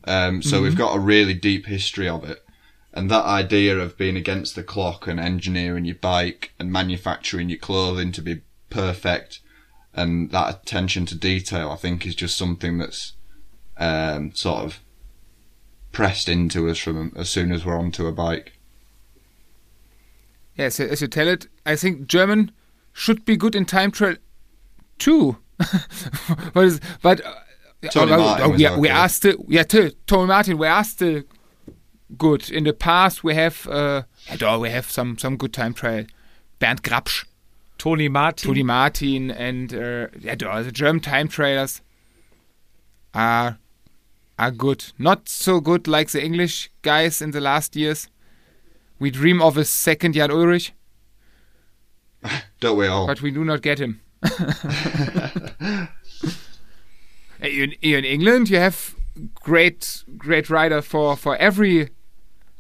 Um, 0.05 0.41
so 0.41 0.61
we've 0.61 0.77
got 0.77 0.95
a 0.95 0.99
really 0.99 1.33
deep 1.33 1.65
history 1.65 2.07
of 2.07 2.23
it. 2.23 2.45
And 2.93 3.09
that 3.09 3.25
idea 3.25 3.79
of 3.79 3.97
being 3.97 4.15
against 4.15 4.55
the 4.55 4.61
clock 4.61 5.07
and 5.07 5.19
engineering 5.19 5.85
your 5.85 5.95
bike 5.95 6.53
and 6.59 6.71
manufacturing 6.71 7.49
your 7.49 7.57
clothing 7.57 8.11
to 8.11 8.21
be 8.21 8.41
perfect 8.69 9.39
and 9.95 10.29
that 10.31 10.61
attention 10.61 11.07
to 11.07 11.15
detail, 11.15 11.71
I 11.71 11.75
think 11.75 12.05
is 12.05 12.15
just 12.15 12.37
something 12.37 12.77
that's, 12.77 13.13
um, 13.77 14.31
sort 14.35 14.63
of 14.63 14.79
pressed 15.91 16.29
into 16.29 16.69
us 16.69 16.77
from 16.77 17.13
as 17.15 17.29
soon 17.29 17.51
as 17.51 17.65
we're 17.65 17.79
onto 17.79 18.05
a 18.05 18.11
bike. 18.11 18.53
Yes, 20.55 20.79
as 20.79 21.01
you 21.01 21.07
tell 21.07 21.27
it, 21.27 21.47
I 21.65 21.75
think 21.75 22.07
German 22.07 22.51
should 22.93 23.25
be 23.25 23.35
good 23.37 23.55
in 23.55 23.65
time 23.65 23.91
trial 23.91 24.15
too. 24.99 25.37
but 26.53 26.63
is, 26.65 26.79
but 27.01 27.25
uh, 27.25 27.33
Tony 27.91 28.11
uh, 28.11 28.17
Martin 28.17 28.45
uh, 28.45 28.49
was 28.49 28.57
we, 28.59 28.65
are- 28.65 28.79
we 28.79 28.89
are 28.89 29.09
still 29.09 29.45
yeah 29.47 29.63
to, 29.63 29.91
Tony 30.07 30.27
Martin 30.27 30.57
we 30.57 30.67
are 30.67 30.83
still 30.83 31.23
good. 32.17 32.49
In 32.51 32.63
the 32.65 32.73
past 32.73 33.23
we 33.23 33.33
have 33.35 33.67
uh, 33.67 34.03
yeah, 34.39 34.57
we 34.57 34.69
have 34.69 34.89
some 34.89 35.17
some 35.17 35.37
good 35.37 35.53
time 35.53 35.73
trial. 35.73 36.05
Bernd 36.59 36.81
Grabsch, 36.83 37.25
Tony 37.77 38.07
Martin. 38.07 38.47
Tony 38.47 38.63
Martin, 38.63 39.31
and 39.31 39.73
uh, 39.73 40.07
yeah, 40.19 40.35
the 40.35 40.71
German 40.71 41.01
time 41.01 41.27
trailers 41.27 41.81
are 43.13 43.57
are 44.39 44.51
good. 44.51 44.85
Not 44.97 45.29
so 45.29 45.59
good 45.59 45.87
like 45.87 46.09
the 46.09 46.23
English 46.23 46.69
guys 46.81 47.21
in 47.21 47.31
the 47.31 47.41
last 47.41 47.75
years. 47.75 48.07
We 48.99 49.11
dream 49.11 49.41
of 49.41 49.57
a 49.57 49.65
second 49.65 50.13
Jan 50.13 50.31
Ulrich. 50.31 50.73
Don't 52.59 52.77
we 52.77 52.87
all? 52.87 53.07
but 53.07 53.21
we 53.21 53.31
do 53.31 53.43
not 53.43 53.61
get 53.61 53.79
him. 53.79 54.01
in, 57.41 57.73
in 57.81 58.05
England, 58.05 58.49
you 58.49 58.57
have 58.57 58.95
great, 59.35 60.03
great 60.17 60.49
rider 60.49 60.81
for 60.81 61.17
for 61.17 61.35
every 61.37 61.89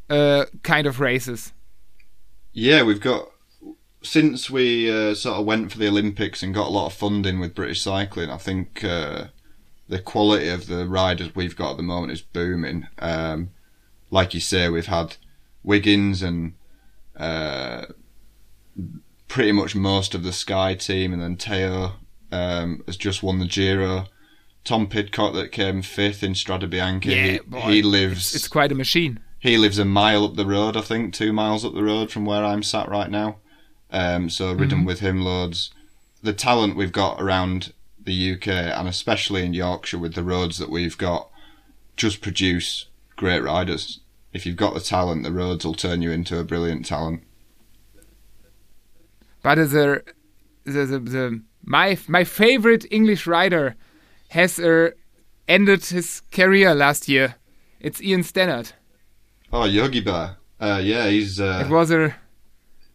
uh, 0.09 0.45
kind 0.63 0.85
of 0.87 0.99
races. 0.99 1.53
Yeah, 2.51 2.83
we've 2.83 3.01
got 3.01 3.29
since 4.03 4.49
we 4.49 4.91
uh, 4.91 5.15
sort 5.15 5.39
of 5.39 5.45
went 5.45 5.71
for 5.71 5.77
the 5.77 5.87
Olympics 5.87 6.43
and 6.43 6.53
got 6.53 6.67
a 6.67 6.71
lot 6.71 6.87
of 6.87 6.93
funding 6.93 7.39
with 7.39 7.55
British 7.55 7.81
cycling. 7.81 8.29
I 8.29 8.37
think 8.37 8.83
uh, 8.83 9.27
the 9.87 9.99
quality 9.99 10.49
of 10.49 10.67
the 10.67 10.85
riders 10.87 11.33
we've 11.33 11.55
got 11.55 11.71
at 11.71 11.77
the 11.77 11.83
moment 11.83 12.11
is 12.11 12.21
booming. 12.21 12.87
Um, 12.99 13.51
like 14.11 14.33
you 14.33 14.39
say, 14.39 14.69
we've 14.69 14.85
had 14.85 15.15
Wiggins 15.63 16.21
and 16.21 16.53
uh, 17.17 17.85
pretty 19.27 19.51
much 19.51 19.75
most 19.75 20.13
of 20.13 20.23
the 20.23 20.33
Sky 20.33 20.75
team, 20.75 21.13
and 21.13 21.21
then 21.21 21.37
Teo 21.37 21.93
um, 22.31 22.83
has 22.85 22.97
just 22.97 23.23
won 23.23 23.39
the 23.39 23.47
Giro. 23.47 24.05
Tom 24.63 24.87
Pidcock 24.87 25.33
that 25.33 25.51
came 25.51 25.81
fifth 25.81 26.23
in 26.23 26.35
Strada 26.35 26.67
Bianca. 26.67 27.09
he, 27.09 27.39
boy, 27.39 27.59
he 27.61 27.81
lives. 27.81 28.33
It's, 28.33 28.35
it's 28.35 28.47
quite 28.47 28.71
a 28.71 28.75
machine. 28.75 29.19
He 29.39 29.57
lives 29.57 29.77
a 29.77 29.85
mile 29.85 30.23
up 30.23 30.35
the 30.35 30.45
road, 30.45 30.77
I 30.77 30.81
think, 30.81 31.13
two 31.13 31.33
miles 31.33 31.65
up 31.65 31.73
the 31.73 31.83
road 31.83 32.11
from 32.11 32.25
where 32.25 32.45
I'm 32.45 32.63
sat 32.63 32.87
right 32.87 33.09
now. 33.09 33.39
Um, 33.91 34.29
so 34.29 34.53
ridden 34.53 34.85
with 34.85 35.01
him 35.01 35.21
loads. 35.21 35.71
The 36.23 36.33
talent 36.33 36.77
we've 36.77 36.93
got 36.93 37.21
around 37.21 37.73
the 38.01 38.33
UK 38.33 38.47
and 38.47 38.87
especially 38.87 39.45
in 39.45 39.53
Yorkshire 39.53 39.99
with 39.99 40.13
the 40.15 40.23
roads 40.23 40.57
that 40.57 40.69
we've 40.69 40.97
got 40.97 41.29
just 41.95 42.21
produce 42.21 42.87
great 43.15 43.43
riders. 43.43 43.99
If 44.33 44.45
you've 44.45 44.57
got 44.57 44.73
the 44.73 44.79
talent, 44.79 45.23
the 45.23 45.31
roads 45.31 45.63
will 45.63 45.75
turn 45.75 46.01
you 46.01 46.11
into 46.11 46.39
a 46.39 46.43
brilliant 46.43 46.85
talent. 46.85 47.23
But 49.43 49.55
the 49.55 50.03
the, 50.63 50.85
the, 50.85 50.99
the 50.99 51.41
my 51.63 51.97
my 52.07 52.23
favorite 52.23 52.85
English 52.89 53.27
rider 53.27 53.75
has 54.29 54.59
uh, 54.59 54.91
ended 55.47 55.85
his 55.85 56.21
career 56.31 56.73
last 56.73 57.07
year. 57.07 57.35
It's 57.79 58.01
Ian 58.01 58.23
Stannard. 58.23 58.71
Oh, 59.51 59.65
Yogi 59.65 59.99
Bear. 59.99 60.37
Uh, 60.59 60.81
yeah, 60.81 61.09
he's 61.09 61.39
It 61.39 61.45
uh, 61.45 61.67
was 61.69 61.91
a 61.91 62.15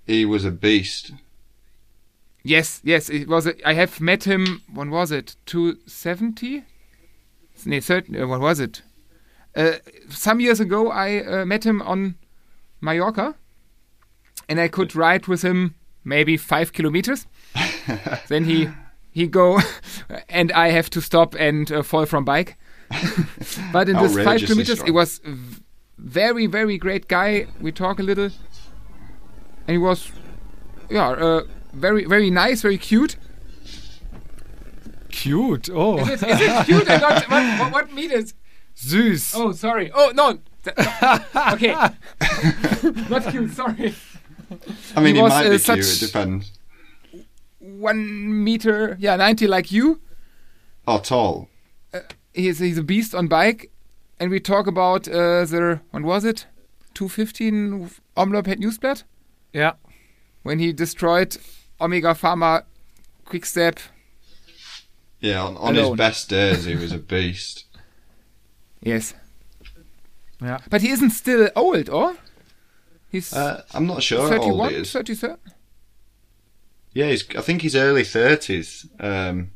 he 0.07 0.24
was 0.24 0.45
a 0.45 0.51
beast. 0.51 1.12
Yes, 2.43 2.80
yes, 2.82 3.11
it 3.11 3.28
was. 3.28 3.47
A, 3.47 3.68
I 3.68 3.74
have 3.74 4.01
met 4.01 4.24
him. 4.24 4.62
When 4.72 4.91
was 4.91 5.12
it? 5.12 5.36
Two 5.45 5.76
seventy? 5.86 6.64
No, 7.66 7.80
certain. 7.80 8.20
Uh, 8.20 8.26
what 8.26 8.41
was 8.41 8.59
it? 8.59 8.82
Uh, 9.59 9.73
some 10.09 10.39
years 10.39 10.61
ago, 10.61 10.89
I 10.89 11.25
uh, 11.25 11.45
met 11.45 11.67
him 11.67 11.83
on 11.83 12.15
Mallorca, 12.81 13.35
and 14.49 14.61
I 14.61 14.69
could 14.69 14.95
ride 14.95 15.27
with 15.27 15.43
him 15.43 15.75
maybe 16.05 16.37
five 16.37 16.73
kilometers. 16.73 17.27
then 18.29 18.45
he 18.45 18.69
he 19.11 19.27
go, 19.27 19.59
and 20.29 20.53
I 20.53 20.69
have 20.69 20.89
to 20.91 21.01
stop 21.01 21.35
and 21.35 21.73
uh, 21.73 21.83
fall 21.83 22.07
from 22.07 22.25
bike. 22.25 22.57
but 23.73 23.89
in 23.89 23.97
this 23.97 24.15
five 24.15 24.43
kilometers, 24.43 24.79
strong. 24.79 24.89
it 24.89 24.93
was 24.93 25.21
very 25.99 26.47
very 26.47 26.79
great 26.79 27.09
guy. 27.09 27.49
We 27.61 27.73
talk 27.73 27.99
a 27.99 28.05
little, 28.05 28.31
and 29.67 29.75
he 29.75 29.79
was 29.79 30.13
yeah, 30.89 31.09
uh, 31.09 31.43
very 31.73 32.05
very 32.05 32.31
nice, 32.31 32.63
very 32.63 32.79
cute. 32.79 33.17
Cute. 35.11 35.69
Oh, 35.73 35.99
Is 35.99 36.23
it, 36.23 36.29
is 36.29 36.41
it 36.41 36.67
cute? 36.67 36.89
I 36.89 36.99
don't, 36.99 37.29
what, 37.29 37.73
what, 37.73 37.93
what 37.93 37.99
is? 37.99 38.35
Süß. 38.79 39.35
Oh, 39.37 39.53
sorry. 39.53 39.91
Oh 39.95 40.12
no. 40.14 40.39
Okay. 41.53 41.72
Not 43.09 43.31
cute. 43.31 43.53
Sorry. 43.53 43.95
I 44.97 45.01
mean, 45.01 45.14
He 45.14 45.20
he, 45.20 45.22
was, 45.22 45.31
might 45.33 45.47
uh, 45.47 45.51
be 45.51 45.59
such- 45.59 45.76
cute. 45.81 46.03
It 46.03 46.07
depends. 46.07 46.53
One 47.59 48.45
meter. 48.45 48.97
Yeah, 49.01 49.16
ninety 49.16 49.47
like 49.47 49.72
you. 49.72 50.01
Oh, 50.87 50.99
tall. 50.99 51.49
He's 52.35 52.59
he's 52.59 52.79
a 52.79 52.83
beast 52.83 53.14
on 53.14 53.26
bike, 53.29 53.70
and 54.20 54.31
we 54.31 54.41
talk 54.41 54.66
about 54.66 55.09
uh, 55.09 55.45
the 55.45 55.81
when 55.91 56.05
was 56.05 56.24
it? 56.24 56.47
Two 56.95 57.09
fifteen 57.09 57.91
Omlop 58.16 58.47
had 58.47 58.59
Newsblatt 58.61 59.05
Yeah. 59.53 59.72
when 60.43 60.59
he 60.59 60.72
destroyed 60.72 61.37
Omega 61.81 62.14
Pharma, 62.14 62.62
Quickstep. 63.24 63.79
Yeah, 65.20 65.43
on, 65.45 65.57
on 65.57 65.74
his 65.74 65.91
best 65.91 66.29
days, 66.29 66.64
he 66.64 66.74
was 66.76 66.93
a 66.93 66.99
beast. 66.99 67.64
Yes. 68.81 69.14
Yeah. 70.41 70.59
But 70.70 70.83
he 70.83 70.91
isn't 70.91 71.11
still 71.11 71.51
old, 71.57 71.89
or? 71.89 72.14
He's 73.11 73.33
Uh, 73.33 73.62
I'm 73.74 73.87
not 73.87 74.03
sure 74.03 74.18
how 74.29 74.39
old 74.39 74.61
31, 74.61 74.70
he 74.70 74.76
is. 74.76 74.93
33? 74.93 75.31
Yeah, 76.93 77.07
he's, 77.09 77.24
I 77.37 77.41
think 77.41 77.62
he's 77.62 77.74
early 77.76 78.05
thirties. 78.05 78.87
Um, 79.01 79.51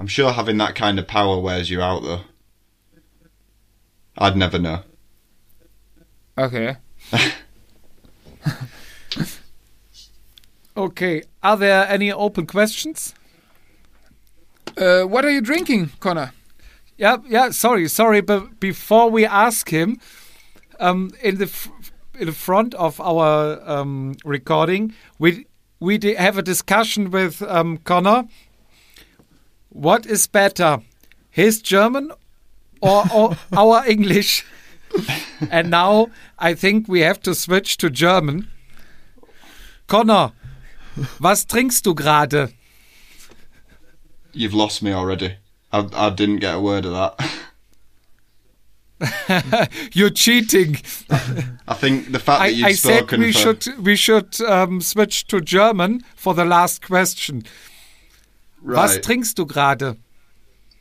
I'm 0.00 0.06
sure 0.06 0.32
having 0.32 0.56
that 0.58 0.74
kind 0.74 0.98
of 0.98 1.06
power 1.06 1.38
wears 1.40 1.70
you 1.70 1.80
out, 1.80 2.02
though. 2.02 2.22
I'd 4.18 4.36
never 4.36 4.58
know. 4.58 4.80
Okay. 6.38 6.76
Okay. 10.76 11.22
Are 11.42 11.56
there 11.56 11.86
any 11.88 12.12
open 12.12 12.46
questions? 12.46 13.14
Uh, 14.76 15.02
what 15.02 15.24
are 15.24 15.30
you 15.30 15.40
drinking, 15.40 15.90
Connor? 16.00 16.32
Yeah, 16.96 17.18
yeah. 17.28 17.50
Sorry, 17.50 17.88
sorry. 17.88 18.20
But 18.20 18.60
before 18.60 19.10
we 19.10 19.26
ask 19.26 19.68
him, 19.70 19.98
um, 20.80 21.10
in 21.22 21.38
the 21.38 21.44
f- 21.46 21.68
in 22.18 22.26
the 22.26 22.32
front 22.32 22.74
of 22.74 23.00
our 23.00 23.60
um, 23.68 24.14
recording, 24.24 24.94
we 25.18 25.46
we 25.80 25.98
di- 25.98 26.14
have 26.14 26.38
a 26.38 26.42
discussion 26.42 27.10
with 27.10 27.42
um, 27.42 27.78
Connor. 27.78 28.24
What 29.70 30.06
is 30.06 30.28
better, 30.28 30.78
his 31.30 31.60
German 31.60 32.12
or, 32.80 33.04
or 33.12 33.36
our 33.56 33.84
English? 33.86 34.44
and 35.50 35.70
now 35.70 36.06
I 36.38 36.54
think 36.54 36.86
we 36.86 37.00
have 37.00 37.20
to 37.22 37.34
switch 37.34 37.76
to 37.78 37.90
German. 37.90 38.46
Connor, 39.88 40.30
was 41.20 41.44
trinkst 41.44 41.82
du 41.82 41.94
gerade? 41.94 42.52
You've 44.32 44.54
lost 44.54 44.80
me 44.82 44.92
already. 44.92 45.36
I, 45.74 45.88
I 46.06 46.10
didn't 46.10 46.36
get 46.36 46.54
a 46.54 46.60
word 46.60 46.84
of 46.84 46.92
that. 46.92 47.18
You're 49.92 50.10
cheating. 50.10 50.76
I 51.66 51.74
think 51.74 52.12
the 52.12 52.20
fact 52.20 52.42
that 52.42 52.54
you've 52.54 52.66
I 52.66 52.72
said 52.72 52.98
spoken 52.98 53.20
we 53.20 53.32
for 53.32 53.38
should 53.38 53.78
we 53.84 53.96
should 53.96 54.40
um, 54.42 54.80
switch 54.80 55.26
to 55.26 55.40
German 55.40 56.04
for 56.14 56.32
the 56.32 56.44
last 56.44 56.80
question. 56.80 57.42
Right. 58.62 58.82
Was 58.82 58.98
trinkst 58.98 59.34
du 59.34 59.46
gerade? 59.46 59.96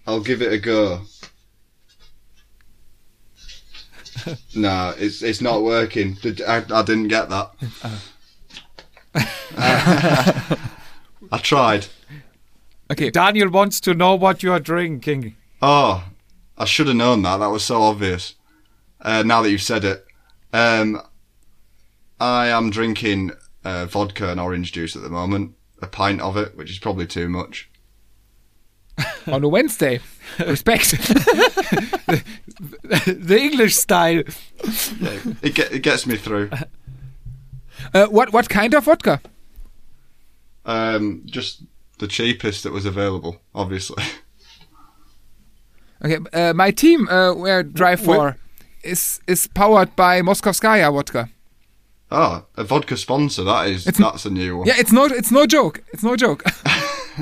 I'll 0.05 0.21
give 0.21 0.43
it 0.43 0.53
a 0.53 0.59
go. 0.59 1.01
no, 4.55 4.93
it's 4.99 5.23
it's 5.23 5.41
not 5.41 5.63
working. 5.63 6.17
I, 6.47 6.63
I 6.71 6.83
didn't 6.83 7.07
get 7.07 7.29
that. 7.29 7.51
I 11.31 11.37
tried. 11.39 11.87
Okay. 12.93 13.09
Daniel 13.09 13.49
wants 13.49 13.79
to 13.81 13.95
know 13.95 14.13
what 14.13 14.43
you 14.43 14.51
are 14.53 14.59
drinking. 14.59 15.35
Oh, 15.63 16.03
I 16.59 16.65
should 16.65 16.85
have 16.85 16.95
known 16.95 17.23
that. 17.23 17.37
That 17.37 17.47
was 17.47 17.63
so 17.63 17.81
obvious. 17.81 18.35
Uh, 19.01 19.23
now 19.25 19.41
that 19.41 19.49
you've 19.49 19.63
said 19.63 19.83
it, 19.83 20.05
um, 20.53 21.01
I 22.19 22.49
am 22.49 22.69
drinking 22.69 23.31
uh, 23.65 23.87
vodka 23.87 24.29
and 24.29 24.39
orange 24.39 24.73
juice 24.73 24.95
at 24.95 25.01
the 25.01 25.09
moment. 25.09 25.55
A 25.81 25.87
pint 25.87 26.21
of 26.21 26.37
it, 26.37 26.55
which 26.55 26.69
is 26.69 26.77
probably 26.77 27.07
too 27.07 27.27
much. 27.27 27.67
On 29.27 29.43
a 29.43 29.47
Wednesday. 29.49 29.99
Respect. 30.39 30.91
The 33.07 33.39
English 33.39 33.75
style. 33.75 34.21
It, 35.41 35.55
get, 35.55 35.71
it 35.71 35.79
gets 35.79 36.05
me 36.05 36.15
through. 36.15 36.51
uh, 37.93 38.05
what 38.07 38.31
what 38.31 38.49
kind 38.49 38.73
of 38.75 38.83
vodka? 38.83 39.19
Um, 40.65 41.23
just 41.25 41.63
the 41.99 42.07
cheapest 42.07 42.63
that 42.63 42.73
was 42.73 42.85
available, 42.85 43.37
obviously. 43.53 44.03
Okay, 46.05 46.17
uh, 46.33 46.53
my 46.53 46.71
team 46.71 47.07
uh, 47.07 47.33
where 47.33 47.59
I 47.59 47.61
drive 47.63 48.01
for 48.01 48.35
is 48.83 49.19
is 49.27 49.47
powered 49.47 49.95
by 49.95 50.21
Moskovskaya 50.21 50.91
vodka. 50.91 51.29
Ah, 52.11 52.43
a 52.57 52.63
vodka 52.63 52.97
sponsor. 52.97 53.43
That 53.45 53.67
is 53.67 53.87
It's- 53.87 53.97
that's 54.11 54.25
a 54.25 54.29
new 54.29 54.57
one. 54.57 54.67
Yeah, 54.67 54.75
it's 54.77 54.91
no 54.91 55.05
it's 55.05 55.31
no 55.31 55.45
joke. 55.45 55.81
It's 55.93 56.03
no 56.03 56.15
joke. 56.15 56.43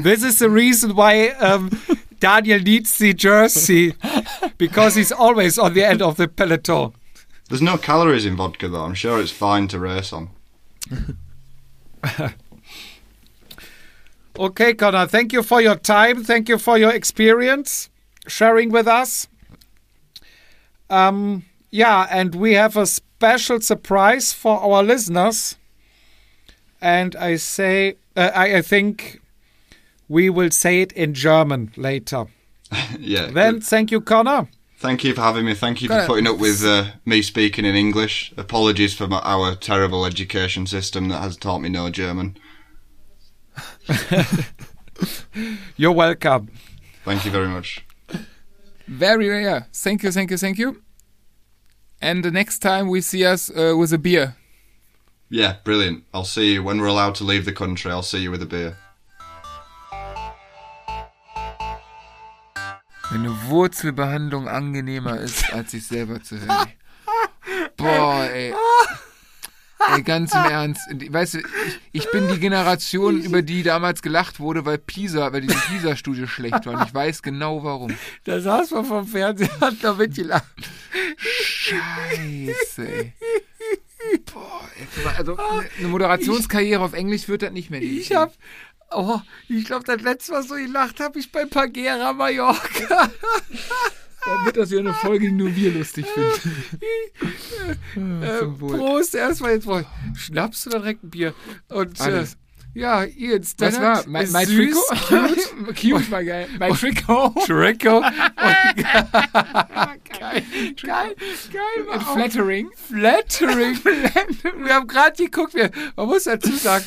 This 0.03 0.23
is 0.23 0.39
the 0.39 0.49
reason 0.49 0.95
why 0.95 1.31
um, 1.41 1.69
Daniel 2.19 2.59
needs 2.61 2.97
the 2.97 3.13
jersey 3.13 3.93
because 4.57 4.95
he's 4.95 5.11
always 5.11 5.59
on 5.59 5.73
the 5.73 5.83
end 5.83 6.01
of 6.01 6.15
the 6.15 6.27
peloton. 6.29 6.93
There's 7.49 7.61
no 7.61 7.77
calories 7.77 8.25
in 8.25 8.37
vodka 8.37 8.69
though. 8.69 8.85
I'm 8.85 8.93
sure 8.95 9.19
it's 9.21 9.31
fine 9.33 9.67
to 9.67 9.79
race 9.79 10.13
on. 10.13 10.29
Okay, 14.39 14.73
Connor, 14.73 15.07
thank 15.07 15.33
you 15.33 15.43
for 15.43 15.61
your 15.61 15.75
time. 15.75 16.23
Thank 16.23 16.47
you 16.49 16.57
for 16.57 16.77
your 16.77 16.91
experience 16.91 17.89
sharing 18.27 18.71
with 18.71 18.87
us. 18.87 19.27
Um, 20.89 21.43
yeah, 21.69 22.07
and 22.09 22.35
we 22.35 22.53
have 22.53 22.77
a 22.77 22.85
special 22.85 23.61
surprise 23.61 24.33
for 24.33 24.59
our 24.59 24.83
listeners. 24.83 25.57
And 26.81 27.15
I 27.15 27.35
say, 27.35 27.95
uh, 28.15 28.31
I, 28.33 28.57
I 28.57 28.61
think 28.61 29.21
we 30.09 30.29
will 30.29 30.51
say 30.51 30.81
it 30.81 30.91
in 30.93 31.13
German 31.13 31.71
later. 31.77 32.25
yeah. 32.99 33.27
Then, 33.27 33.55
good. 33.55 33.63
thank 33.63 33.91
you, 33.91 34.01
Connor. 34.01 34.47
Thank 34.77 35.03
you 35.03 35.13
for 35.13 35.21
having 35.21 35.45
me. 35.45 35.53
Thank 35.53 35.83
you 35.83 35.89
for 35.89 36.03
putting 36.07 36.25
up 36.25 36.39
with 36.39 36.65
uh, 36.65 36.85
me 37.05 37.21
speaking 37.21 37.65
in 37.65 37.75
English. 37.75 38.33
Apologies 38.35 38.95
for 38.95 39.07
my, 39.07 39.19
our 39.19 39.53
terrible 39.53 40.05
education 40.05 40.65
system 40.65 41.09
that 41.09 41.21
has 41.21 41.37
taught 41.37 41.59
me 41.59 41.69
no 41.69 41.91
German. 41.91 42.35
You're 45.77 45.91
welcome. 45.91 46.49
Thank 47.03 47.25
you 47.25 47.31
very 47.31 47.47
much. 47.47 47.85
Very 48.87 49.29
rare. 49.29 49.67
Thank 49.73 50.03
you, 50.03 50.11
thank 50.11 50.31
you, 50.31 50.37
thank 50.37 50.57
you. 50.57 50.81
And 52.01 52.23
the 52.23 52.31
next 52.31 52.59
time 52.59 52.89
we 52.89 53.01
see 53.01 53.25
us 53.25 53.49
uh, 53.49 53.75
with 53.77 53.93
a 53.93 53.97
beer. 53.97 54.35
Yeah, 55.29 55.57
brilliant. 55.63 56.03
I'll 56.13 56.25
see 56.25 56.53
you 56.53 56.63
when 56.63 56.79
we're 56.81 56.87
allowed 56.87 57.15
to 57.15 57.23
leave 57.23 57.45
the 57.45 57.53
country. 57.53 57.91
I'll 57.91 58.03
see 58.03 58.19
you 58.19 58.31
with 58.31 58.41
a 58.41 58.45
beer. 58.45 58.77
Wenn 63.11 63.25
eine 63.25 63.49
Wurzelbehandlung 63.49 64.47
angenehmer 64.47 65.19
ist, 65.19 65.51
als 65.53 65.71
sich 65.71 65.85
selber 65.85 66.23
zu 66.23 66.39
hören. 66.39 66.69
Boah, 67.75 68.29
ey. 68.29 68.53
Ey, 69.95 70.01
ganz 70.03 70.33
im 70.33 70.43
Ernst. 70.43 70.81
Weißt 71.09 71.33
du, 71.35 71.39
ich, 71.39 71.79
ich 71.91 72.11
bin 72.11 72.27
die 72.29 72.39
Generation, 72.39 73.21
über 73.21 73.41
die 73.41 73.63
damals 73.63 74.01
gelacht 74.01 74.39
wurde, 74.39 74.65
weil 74.65 74.77
Pisa, 74.77 75.31
weil 75.33 75.41
diese 75.41 75.55
Pisa-Studie 75.55 76.27
schlecht 76.27 76.65
war. 76.65 76.73
Und 76.79 76.87
ich 76.87 76.93
weiß 76.93 77.21
genau 77.21 77.63
warum. 77.63 77.95
Da 78.23 78.39
saß 78.39 78.71
man 78.71 78.85
vom 78.85 79.07
Fernseher 79.07 79.49
und 79.55 79.61
hat 79.61 79.75
da 79.81 79.93
mitgelacht. 79.93 80.45
Scheiße, 81.17 82.87
ey. 82.87 83.13
Boah, 84.33 84.61
ey. 84.77 85.05
Also, 85.17 85.37
eine- 85.37 85.69
eine 85.79 85.87
Moderationskarriere 85.87 86.81
auf 86.83 86.93
Englisch 86.93 87.27
wird 87.27 87.41
das 87.43 87.51
nicht 87.51 87.69
mehr. 87.69 87.79
die- 87.79 87.99
Ich 87.99 88.13
hab, 88.15 88.33
oh, 88.91 89.19
ich 89.47 89.65
glaube, 89.65 89.83
das 89.85 90.01
letzte 90.01 90.31
Mal 90.33 90.43
so 90.43 90.55
gelacht 90.55 90.99
habe 90.99 91.19
ich 91.19 91.31
bei 91.31 91.45
Pagera 91.45 92.13
Mallorca. 92.13 93.11
Dann 94.25 94.45
wird 94.45 94.57
das 94.57 94.69
wieder 94.69 94.81
eine 94.81 94.93
Folge, 94.93 95.27
die 95.27 95.31
nur 95.31 95.55
wir 95.55 95.73
lustig 95.73 96.05
finden. 96.07 96.63
Äh. 97.95 98.45
Prost, 98.45 99.15
erstmal 99.15 99.51
jetzt 99.53 99.67
mal. 99.67 99.85
Schnappst 100.15 100.65
du 100.65 100.69
direkt 100.69 101.03
ein 101.03 101.09
Bier? 101.09 101.33
Und 101.69 101.99
äh, 101.99 102.03
Alles. 102.03 102.37
ja, 102.73 103.03
Ian 103.03 103.41
Was 103.41 103.51
Stannard 103.51 103.81
war? 103.81 104.03
Mein, 104.07 104.31
mein 104.31 104.45
süß, 104.45 104.87
Trikot? 104.87 105.25
cute, 105.67 105.81
Cute 105.81 106.11
war 106.11 106.23
geil. 106.23 106.47
Mein 106.57 106.73
Trikot. 106.73 107.29
Trico. 107.45 107.97
Und 107.97 108.05
geil, 108.75 108.75
geil, 110.81 111.15
geil. 111.51 111.87
war 111.87 112.13
flattering. 112.13 112.69
Flattering. 112.75 113.79
wir 113.83 114.73
haben 114.73 114.87
gerade 114.87 115.15
geguckt, 115.23 115.53
wir, 115.53 115.71
man 115.95 116.07
muss 116.07 116.23
dazu 116.23 116.51
sagen, 116.55 116.85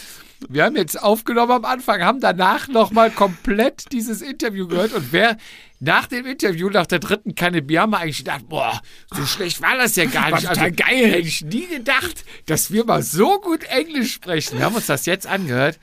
wir 0.48 0.64
haben 0.64 0.76
jetzt 0.76 1.02
aufgenommen 1.02 1.52
am 1.52 1.64
Anfang, 1.64 2.02
haben 2.02 2.20
danach 2.20 2.68
nochmal 2.68 3.10
komplett 3.10 3.92
dieses 3.92 4.22
Interview 4.22 4.66
gehört 4.66 4.92
und 4.92 5.12
wer 5.12 5.36
nach 5.84 6.06
dem 6.06 6.26
Interview, 6.26 6.68
nach 6.70 6.86
der 6.86 6.98
dritten 6.98 7.34
Kanne 7.34 7.62
Bier, 7.62 7.82
haben 7.82 7.90
wir 7.90 7.98
eigentlich 8.00 8.18
gedacht, 8.18 8.48
boah, 8.48 8.80
so 9.14 9.24
schlecht 9.26 9.60
war 9.62 9.76
das 9.76 9.96
ja 9.96 10.06
gar 10.06 10.34
nicht. 10.34 10.48
Also, 10.48 10.60
geil. 10.62 11.06
Hätte 11.10 11.18
ich 11.28 11.42
nie 11.44 11.66
gedacht, 11.66 12.24
dass 12.46 12.70
wir 12.72 12.84
mal 12.84 13.02
so 13.02 13.40
gut 13.40 13.64
Englisch 13.64 14.12
sprechen. 14.14 14.58
Wir 14.58 14.64
haben 14.64 14.74
uns 14.74 14.86
das 14.86 15.06
jetzt 15.06 15.26
angehört. 15.26 15.78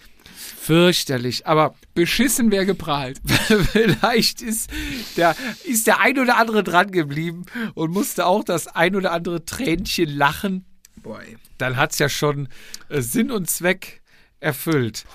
Fürchterlich, 0.60 1.48
aber 1.48 1.74
Beschissen 1.96 2.52
wäre 2.52 2.68
geprahlt. 2.68 3.20
vielleicht 3.72 4.42
ist 4.44 4.70
der, 5.18 5.36
ist 5.64 5.88
der 5.88 6.00
ein 6.00 6.20
oder 6.20 6.38
andere 6.38 6.64
dran 6.64 6.92
geblieben 6.92 7.46
und 7.74 7.92
musste 7.92 8.28
auch 8.28 8.44
das 8.44 8.68
ein 8.68 8.96
oder 8.96 9.12
andere 9.12 9.44
Tränchen 9.44 10.10
lachen. 10.16 10.66
Boy. 10.98 11.38
Dann 11.58 11.78
hat's 11.78 11.98
ja 11.98 12.10
schon 12.10 12.48
äh, 12.90 13.02
Sinn 13.02 13.32
und 13.32 13.50
Zweck 13.50 14.02
erfüllt. 14.40 15.06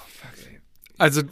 Also 0.99 1.20
f- 1.20 1.28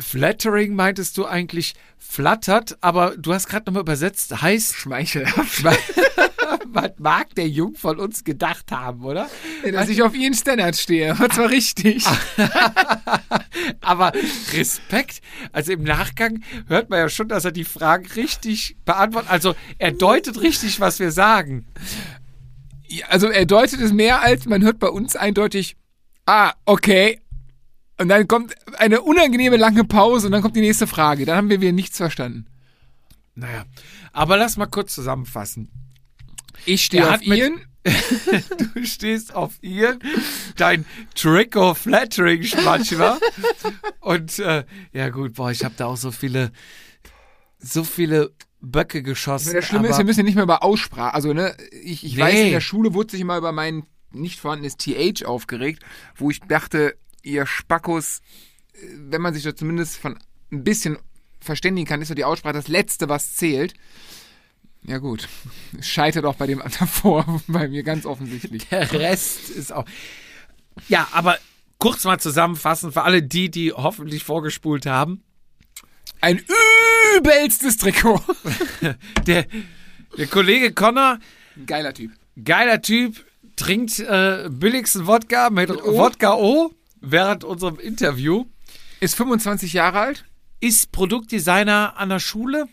flattering 0.00 0.74
meintest 0.74 1.16
du 1.18 1.26
eigentlich 1.26 1.74
flattert, 1.98 2.78
aber 2.80 3.16
du 3.16 3.32
hast 3.32 3.48
gerade 3.48 3.66
nochmal 3.66 3.82
übersetzt, 3.82 4.42
heißt, 4.42 4.74
Schmeichelhaft. 4.74 5.64
was 6.76 6.92
mag 6.98 7.34
der 7.34 7.48
Jung 7.48 7.74
von 7.74 7.98
uns 7.98 8.22
gedacht 8.22 8.70
haben, 8.70 9.04
oder? 9.04 9.28
Dass 9.70 9.88
ich 9.88 10.02
auf 10.02 10.14
Ian 10.14 10.34
Stannard 10.34 10.76
stehe. 10.76 11.16
Und 11.18 11.32
zwar 11.32 11.50
richtig. 11.50 12.04
Aber 13.80 14.12
Respekt, 14.52 15.20
also 15.52 15.72
im 15.72 15.82
Nachgang 15.82 16.42
hört 16.68 16.90
man 16.90 17.00
ja 17.00 17.08
schon, 17.08 17.28
dass 17.28 17.44
er 17.44 17.52
die 17.52 17.64
Fragen 17.64 18.06
richtig 18.14 18.76
beantwortet. 18.84 19.30
Also 19.30 19.54
er 19.78 19.92
deutet 19.92 20.40
richtig, 20.40 20.80
was 20.80 20.98
wir 20.98 21.10
sagen. 21.10 21.66
Ja, 22.86 23.06
Also 23.08 23.28
er 23.28 23.46
deutet 23.46 23.80
es 23.80 23.92
mehr 23.92 24.20
als, 24.22 24.46
man 24.46 24.62
hört 24.62 24.78
bei 24.78 24.88
uns 24.88 25.16
eindeutig, 25.16 25.76
ah, 26.26 26.52
okay. 26.64 27.20
Und 27.98 28.08
dann 28.08 28.28
kommt 28.28 28.54
eine 28.78 29.00
unangenehme 29.02 29.56
lange 29.56 29.84
Pause 29.84 30.26
und 30.26 30.32
dann 30.32 30.42
kommt 30.42 30.56
die 30.56 30.60
nächste 30.60 30.86
Frage. 30.86 31.24
Dann 31.24 31.36
haben 31.36 31.50
wir 31.50 31.60
wieder 31.60 31.72
nichts 31.72 31.96
verstanden. 31.96 32.46
Naja, 33.34 33.64
aber 34.12 34.36
lass 34.36 34.56
mal 34.56 34.66
kurz 34.66 34.94
zusammenfassen. 34.94 35.70
Ich 36.64 36.84
stehe 36.84 37.12
auf 37.12 37.22
Ian. 37.22 37.60
Du 38.74 38.84
stehst 38.84 39.32
auf 39.32 39.54
ihr, 39.62 39.98
dein 40.56 40.84
Trico 41.14 41.72
Flattering 41.74 42.42
Schmatschwer. 42.42 43.18
Und 44.00 44.40
äh, 44.40 44.64
ja 44.92 45.08
gut, 45.10 45.34
boah, 45.34 45.52
ich 45.52 45.62
habe 45.64 45.74
da 45.76 45.86
auch 45.86 45.96
so 45.96 46.10
viele, 46.10 46.50
so 47.60 47.84
viele 47.84 48.32
Böcke 48.60 49.04
geschossen. 49.04 49.52
Das 49.54 49.64
Schlimme 49.66 49.86
ist, 49.86 49.98
wir 49.98 50.04
müssen 50.04 50.20
ja 50.20 50.24
nicht 50.24 50.34
mehr 50.34 50.42
über 50.42 50.64
Aussprache. 50.64 51.14
Also, 51.14 51.32
ne, 51.32 51.56
ich, 51.70 52.04
ich 52.04 52.16
Nee. 52.16 52.22
weiß, 52.22 52.34
in 52.34 52.50
der 52.50 52.60
Schule 52.60 52.92
wurde 52.92 53.12
sich 53.12 53.20
immer 53.20 53.36
über 53.36 53.52
mein 53.52 53.84
nicht 54.10 54.40
vorhandenes 54.40 54.76
TH 54.76 55.24
aufgeregt, 55.24 55.84
wo 56.16 56.28
ich 56.30 56.40
dachte, 56.40 56.96
ihr 57.26 57.44
Spackos, 57.46 58.20
äh, 58.72 58.78
wenn 59.10 59.20
man 59.20 59.34
sich 59.34 59.42
da 59.42 59.54
zumindest 59.54 59.96
von 59.96 60.18
ein 60.52 60.64
bisschen 60.64 60.98
verständigen 61.40 61.86
kann, 61.86 62.00
ist 62.00 62.10
doch 62.10 62.14
die 62.14 62.24
Aussprache 62.24 62.54
das 62.54 62.68
Letzte, 62.68 63.08
was 63.08 63.34
zählt. 63.34 63.74
Ja 64.84 64.98
gut, 64.98 65.28
es 65.78 65.88
scheitert 65.88 66.24
auch 66.24 66.36
bei 66.36 66.46
dem 66.46 66.62
davor, 66.78 67.42
bei 67.48 67.68
mir 67.68 67.82
ganz 67.82 68.06
offensichtlich. 68.06 68.68
Der 68.68 68.90
Rest 68.92 69.50
ist 69.50 69.72
auch. 69.72 69.84
Ja, 70.88 71.08
aber 71.12 71.38
kurz 71.78 72.04
mal 72.04 72.18
zusammenfassen 72.20 72.92
für 72.92 73.02
alle 73.02 73.22
die, 73.22 73.50
die 73.50 73.72
hoffentlich 73.72 74.24
vorgespult 74.24 74.86
haben. 74.86 75.22
Ein 76.20 76.42
übelstes 77.16 77.76
Trikot. 77.76 78.22
Der, 79.26 79.46
der 80.16 80.26
Kollege 80.28 80.72
Connor, 80.72 81.18
geiler 81.66 81.92
Typ. 81.92 82.12
geiler 82.42 82.80
Typ, 82.80 83.24
trinkt 83.56 83.98
äh, 83.98 84.48
billigsten 84.50 85.06
Wodka 85.06 85.50
mit, 85.50 85.70
O? 85.70 85.98
Wodka 85.98 86.34
O 86.34 86.75
während 87.00 87.44
unserem 87.44 87.78
Interview. 87.78 88.46
Ist 89.00 89.16
25 89.16 89.72
Jahre 89.72 90.00
alt. 90.00 90.24
Ist 90.60 90.92
Produktdesigner 90.92 91.94
an 91.96 92.08
der 92.08 92.20
Schule. 92.20 92.68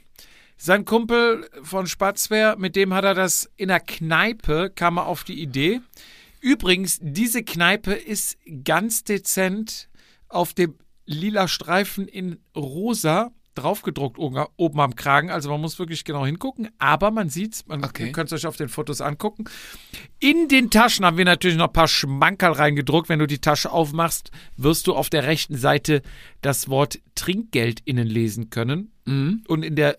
Sein 0.58 0.86
Kumpel 0.86 1.50
von 1.64 1.88
Spatzwehr, 1.88 2.56
mit 2.58 2.76
dem 2.76 2.94
hat 2.94 3.04
er 3.04 3.14
das 3.14 3.50
in 3.58 3.68
der 3.68 3.80
Kneipe, 3.80 4.72
kam 4.74 4.98
er 4.98 5.08
auf 5.08 5.24
die 5.24 5.42
Idee. 5.42 5.82
Übrigens, 6.40 7.00
diese 7.02 7.44
Kneipe 7.44 7.94
ist 7.94 8.38
ganz 8.64 9.04
dezent 9.04 9.90
auf 10.30 10.54
dem 10.54 10.76
lila 11.06 11.48
Streifen 11.48 12.08
in 12.08 12.40
rosa 12.56 13.32
draufgedruckt 13.56 14.18
oben 14.20 14.80
am 14.80 14.96
Kragen. 14.96 15.30
Also 15.30 15.50
man 15.50 15.62
muss 15.62 15.80
wirklich 15.80 16.04
genau 16.06 16.26
hingucken. 16.26 16.70
Aber 16.80 17.12
man 17.12 17.30
sieht's, 17.30 17.66
man 17.68 17.84
Okay. 17.84 18.12
könnt 18.12 18.32
es 18.32 18.34
euch 18.44 18.48
auf 18.48 18.58
den 18.58 18.70
Fotos 18.70 19.02
angucken. 19.02 19.46
In 20.20 20.48
den 20.48 20.70
Taschen 20.70 21.06
haben 21.06 21.18
wir 21.18 21.26
natürlich 21.26 21.58
noch 21.58 21.68
ein 21.68 21.74
paar 21.74 21.88
Schmankerl 21.88 22.54
reingedruckt. 22.54 23.10
Wenn 23.10 23.20
du 23.20 23.28
die 23.28 23.40
Tasche 23.40 23.72
aufmachst, 23.72 24.32
wirst 24.58 24.88
du 24.88 24.96
auf 24.96 25.10
der 25.10 25.24
rechten 25.26 25.56
Seite 25.58 26.02
das 26.42 26.70
Wort 26.70 27.00
Trinkgeld 27.16 27.82
innen 27.86 28.08
lesen 28.08 28.50
können. 28.50 28.92
Und 29.06 29.64
in 29.64 29.76
der 29.76 29.98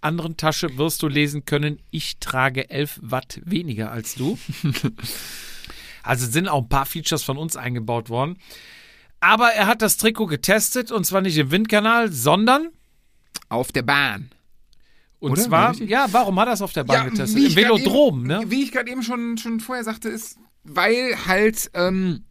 anderen 0.00 0.36
Tasche 0.36 0.78
wirst 0.78 1.02
du 1.02 1.08
lesen 1.08 1.44
können, 1.44 1.80
ich 1.90 2.18
trage 2.20 2.70
11 2.70 3.00
Watt 3.02 3.40
weniger 3.44 3.90
als 3.90 4.14
du. 4.14 4.38
also 6.02 6.26
sind 6.26 6.48
auch 6.48 6.62
ein 6.62 6.68
paar 6.68 6.86
Features 6.86 7.22
von 7.24 7.36
uns 7.36 7.56
eingebaut 7.56 8.08
worden. 8.08 8.38
Aber 9.20 9.48
er 9.48 9.66
hat 9.66 9.82
das 9.82 9.96
Trikot 9.96 10.26
getestet 10.26 10.92
und 10.92 11.04
zwar 11.04 11.20
nicht 11.20 11.36
im 11.36 11.50
Windkanal, 11.50 12.12
sondern 12.12 12.68
Auf 13.48 13.72
der 13.72 13.82
Bahn. 13.82 14.30
und 15.20 15.32
Oder? 15.32 15.42
zwar, 15.42 15.74
ja, 15.76 16.06
warum 16.10 16.38
hat 16.38 16.48
er 16.48 16.54
es 16.54 16.62
auf 16.62 16.72
der 16.72 16.84
Bahn 16.84 17.10
getestet? 17.10 17.40
wie 17.40 17.46
Im 17.46 17.56
Velodrom, 17.56 18.18
eben, 18.20 18.26
ne? 18.26 18.42
Wie 18.48 18.62
ich 18.62 18.72
gerade 18.72 18.90
eben 18.90 19.02
schon, 19.02 19.38
schon 19.38 19.60
vorher 19.60 19.84
sagte, 19.84 20.08
ist, 20.08 20.38
weil 20.64 21.16
halt 21.26 21.70
ähm, 21.74 22.24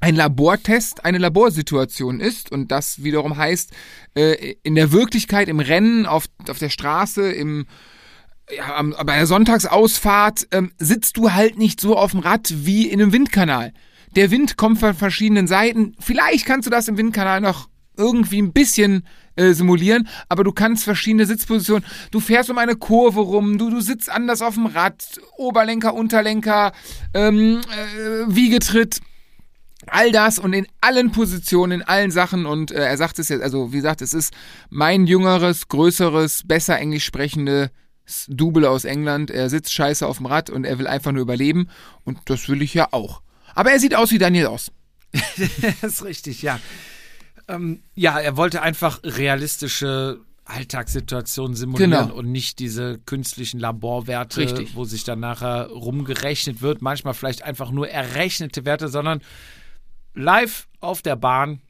ein 0.00 0.16
Labortest 0.16 1.04
eine 1.04 1.18
Laborsituation 1.18 2.20
ist 2.20 2.50
und 2.50 2.70
das 2.70 3.02
wiederum 3.02 3.36
heißt, 3.36 3.72
äh, 4.14 4.54
in 4.62 4.74
der 4.74 4.92
Wirklichkeit, 4.92 5.48
im 5.48 5.60
Rennen, 5.60 6.06
auf, 6.06 6.26
auf 6.48 6.58
der 6.58 6.70
Straße, 6.70 7.30
im 7.32 7.66
ja, 8.54 8.76
am, 8.76 8.90
bei 8.90 9.16
der 9.16 9.26
Sonntagsausfahrt 9.26 10.48
ähm, 10.50 10.72
sitzt 10.78 11.16
du 11.16 11.32
halt 11.32 11.56
nicht 11.56 11.80
so 11.80 11.96
auf 11.96 12.10
dem 12.10 12.20
Rad 12.20 12.52
wie 12.54 12.88
in 12.88 13.00
einem 13.00 13.12
Windkanal. 13.12 13.72
Der 14.16 14.30
Wind 14.30 14.56
kommt 14.56 14.78
von 14.78 14.94
verschiedenen 14.94 15.46
Seiten. 15.46 15.96
Vielleicht 15.98 16.46
kannst 16.46 16.66
du 16.66 16.70
das 16.70 16.88
im 16.88 16.96
Windkanal 16.96 17.40
noch 17.40 17.68
irgendwie 17.96 18.40
ein 18.40 18.52
bisschen 18.52 19.06
äh, 19.36 19.52
simulieren, 19.52 20.08
aber 20.28 20.44
du 20.44 20.52
kannst 20.52 20.84
verschiedene 20.84 21.26
Sitzpositionen. 21.26 21.84
Du 22.10 22.20
fährst 22.20 22.50
um 22.50 22.58
eine 22.58 22.76
Kurve 22.76 23.20
rum, 23.20 23.58
du, 23.58 23.70
du 23.70 23.80
sitzt 23.80 24.10
anders 24.10 24.42
auf 24.42 24.54
dem 24.54 24.66
Rad, 24.66 25.20
Oberlenker, 25.36 25.94
Unterlenker, 25.94 26.72
ähm, 27.14 27.60
äh, 27.60 28.34
Wiegetritt. 28.34 29.00
All 29.86 30.12
das 30.12 30.38
und 30.38 30.54
in 30.54 30.66
allen 30.80 31.12
Positionen, 31.12 31.80
in 31.80 31.82
allen 31.82 32.10
Sachen 32.10 32.46
und 32.46 32.70
äh, 32.70 32.86
er 32.86 32.96
sagt 32.96 33.18
es 33.18 33.28
jetzt, 33.28 33.42
also 33.42 33.72
wie 33.72 33.76
gesagt, 33.76 34.00
es 34.00 34.14
ist 34.14 34.32
mein 34.70 35.06
jüngeres, 35.06 35.68
größeres, 35.68 36.44
besser 36.46 36.78
englisch 36.78 37.04
sprechende 37.04 37.70
Double 38.28 38.66
aus 38.66 38.84
England. 38.84 39.30
Er 39.30 39.50
sitzt 39.50 39.72
scheiße 39.72 40.06
auf 40.06 40.18
dem 40.18 40.26
Rad 40.26 40.48
und 40.48 40.64
er 40.64 40.78
will 40.78 40.86
einfach 40.86 41.12
nur 41.12 41.22
überleben 41.22 41.68
und 42.04 42.18
das 42.26 42.48
will 42.48 42.62
ich 42.62 42.72
ja 42.72 42.88
auch. 42.92 43.20
Aber 43.54 43.72
er 43.72 43.80
sieht 43.80 43.94
aus 43.94 44.10
wie 44.10 44.18
Daniel 44.18 44.46
aus. 44.46 44.70
Das 45.80 45.94
ist 45.94 46.04
richtig, 46.04 46.42
ja. 46.42 46.60
Ähm, 47.48 47.82
ja, 47.94 48.18
er 48.18 48.36
wollte 48.36 48.62
einfach 48.62 49.00
realistische 49.04 50.20
Alltagssituationen 50.46 51.56
simulieren 51.56 51.90
Genau. 51.90 52.14
und 52.14 52.30
nicht 52.30 52.58
diese 52.58 52.98
künstlichen 53.06 53.58
Laborwerte, 53.60 54.40
Richtig. 54.40 54.74
wo 54.74 54.84
sich 54.84 55.04
dann 55.04 55.20
nachher 55.20 55.68
rumgerechnet 55.68 56.60
wird. 56.62 56.82
Manchmal 56.82 57.14
vielleicht 57.14 57.42
einfach 57.42 57.70
nur 57.70 57.88
errechnete 57.88 58.64
Werte, 58.64 58.88
sondern 58.88 59.20
live 60.14 60.68
auf 60.80 61.00
der 61.02 61.16
Bahn. 61.16 61.60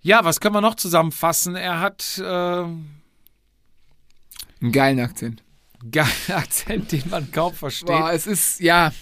Ja, 0.00 0.24
was 0.24 0.40
können 0.40 0.54
wir 0.54 0.60
noch 0.62 0.76
zusammenfassen? 0.76 1.54
Er 1.56 1.80
hat 1.80 2.18
äh, 2.18 2.22
Einen 2.22 2.88
geilen 4.72 5.00
Akzent. 5.00 5.42
geilen 5.90 6.08
Akzent, 6.28 6.92
den 6.92 7.02
man 7.10 7.30
kaum 7.30 7.52
versteht. 7.54 7.88
Boah, 7.88 8.12
es 8.12 8.26
ist, 8.26 8.60
ja, 8.60 8.92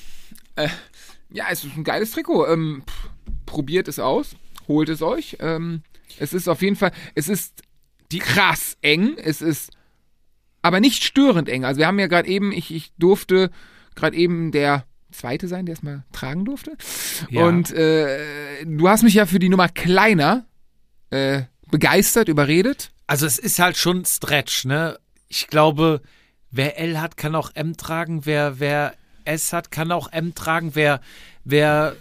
äh, 0.56 0.68
ja, 1.30 1.46
es 1.50 1.64
ist 1.64 1.76
ein 1.76 1.84
geiles 1.84 2.10
Trikot. 2.12 2.46
Ähm, 2.48 2.82
probiert 3.44 3.88
es 3.88 3.98
aus, 3.98 4.30
holt 4.68 4.88
es 4.88 5.02
euch. 5.02 5.36
Ähm, 5.40 5.82
es 6.18 6.32
ist 6.32 6.48
auf 6.48 6.62
jeden 6.62 6.76
Fall, 6.76 6.92
es 7.14 7.28
ist 7.28 7.62
die 8.12 8.18
krass 8.18 8.76
eng. 8.82 9.16
Es 9.16 9.42
ist 9.42 9.70
aber 10.62 10.80
nicht 10.80 11.04
störend 11.04 11.48
eng. 11.48 11.64
Also 11.64 11.78
wir 11.78 11.86
haben 11.86 11.98
ja 11.98 12.06
gerade 12.06 12.28
eben, 12.28 12.52
ich, 12.52 12.74
ich 12.74 12.92
durfte 12.98 13.50
gerade 13.94 14.16
eben 14.16 14.52
der 14.52 14.84
Zweite 15.12 15.48
sein, 15.48 15.66
der 15.66 15.74
es 15.74 15.82
mal 15.82 16.04
tragen 16.12 16.44
durfte. 16.44 16.76
Ja. 17.30 17.46
Und 17.46 17.72
äh, 17.72 18.64
du 18.64 18.88
hast 18.88 19.02
mich 19.02 19.14
ja 19.14 19.26
für 19.26 19.38
die 19.38 19.48
Nummer 19.48 19.68
kleiner 19.68 20.46
äh, 21.10 21.42
begeistert, 21.70 22.28
überredet. 22.28 22.90
Also 23.06 23.26
es 23.26 23.38
ist 23.38 23.58
halt 23.58 23.76
schon 23.76 24.04
Stretch, 24.04 24.64
ne? 24.64 24.98
Ich 25.28 25.46
glaube, 25.48 26.02
wer 26.50 26.78
L 26.78 27.00
hat, 27.00 27.16
kann 27.16 27.34
auch 27.34 27.50
M 27.54 27.76
tragen. 27.76 28.26
Wer, 28.26 28.58
wer 28.60 28.94
S 29.24 29.52
hat, 29.52 29.70
kann 29.70 29.92
auch 29.92 30.12
M 30.12 30.34
tragen. 30.34 30.74
Wer, 30.74 31.00
wer 31.44 31.96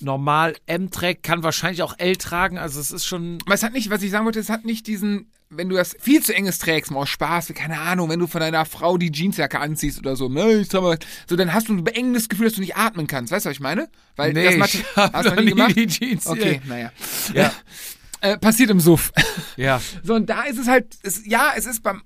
normal 0.00 0.56
M 0.66 0.90
trägt, 0.90 1.22
kann 1.22 1.42
wahrscheinlich 1.42 1.82
auch 1.82 1.94
L 1.98 2.16
tragen. 2.16 2.58
Also 2.58 2.80
es 2.80 2.90
ist 2.90 3.04
schon. 3.06 3.38
Aber 3.44 3.54
es 3.54 3.62
hat 3.62 3.72
nicht, 3.72 3.90
was 3.90 4.02
ich 4.02 4.10
sagen 4.10 4.24
wollte, 4.24 4.40
es 4.40 4.48
hat 4.50 4.64
nicht 4.64 4.86
diesen, 4.86 5.30
wenn 5.50 5.68
du 5.68 5.76
das 5.76 5.96
viel 6.00 6.22
zu 6.22 6.34
enges 6.34 6.58
trägst, 6.58 6.90
mal 6.90 7.00
aus 7.00 7.08
Spaß, 7.08 7.52
keine 7.54 7.78
Ahnung, 7.80 8.08
wenn 8.08 8.18
du 8.20 8.26
von 8.26 8.40
deiner 8.40 8.64
Frau 8.64 8.96
die 8.98 9.10
Jeansjacke 9.12 9.58
anziehst 9.58 9.98
oder 9.98 10.16
so, 10.16 10.28
ne, 10.28 10.52
ich 10.60 10.68
sag 10.68 10.82
mal, 10.82 10.98
so, 11.28 11.36
dann 11.36 11.52
hast 11.52 11.68
du 11.68 11.74
ein 11.74 11.84
beengendes 11.84 12.28
Gefühl, 12.28 12.46
dass 12.46 12.54
du 12.54 12.60
nicht 12.60 12.76
atmen 12.76 13.06
kannst. 13.06 13.32
Weißt 13.32 13.44
du, 13.46 13.50
was 13.50 13.56
ich 13.56 13.60
meine? 13.60 13.88
Weil 14.16 14.32
das 14.32 14.56
Mate- 14.56 14.78
ich 14.78 14.96
hab 14.96 15.12
hast 15.12 15.26
du 15.30 15.34
noch 15.34 15.42
nie 15.42 15.50
gemacht? 15.50 15.76
die 15.76 15.86
Jeans. 15.86 16.26
Okay, 16.26 16.60
naja. 16.66 16.92
Ja. 17.34 17.52
Äh, 18.22 18.36
passiert 18.36 18.68
im 18.68 18.80
Suff. 18.80 19.12
Ja. 19.56 19.80
So, 20.02 20.14
und 20.14 20.28
da 20.28 20.42
ist 20.42 20.58
es 20.58 20.68
halt, 20.68 20.94
es, 21.02 21.24
ja, 21.24 21.52
es 21.56 21.64
ist 21.64 21.82
beim 21.82 22.02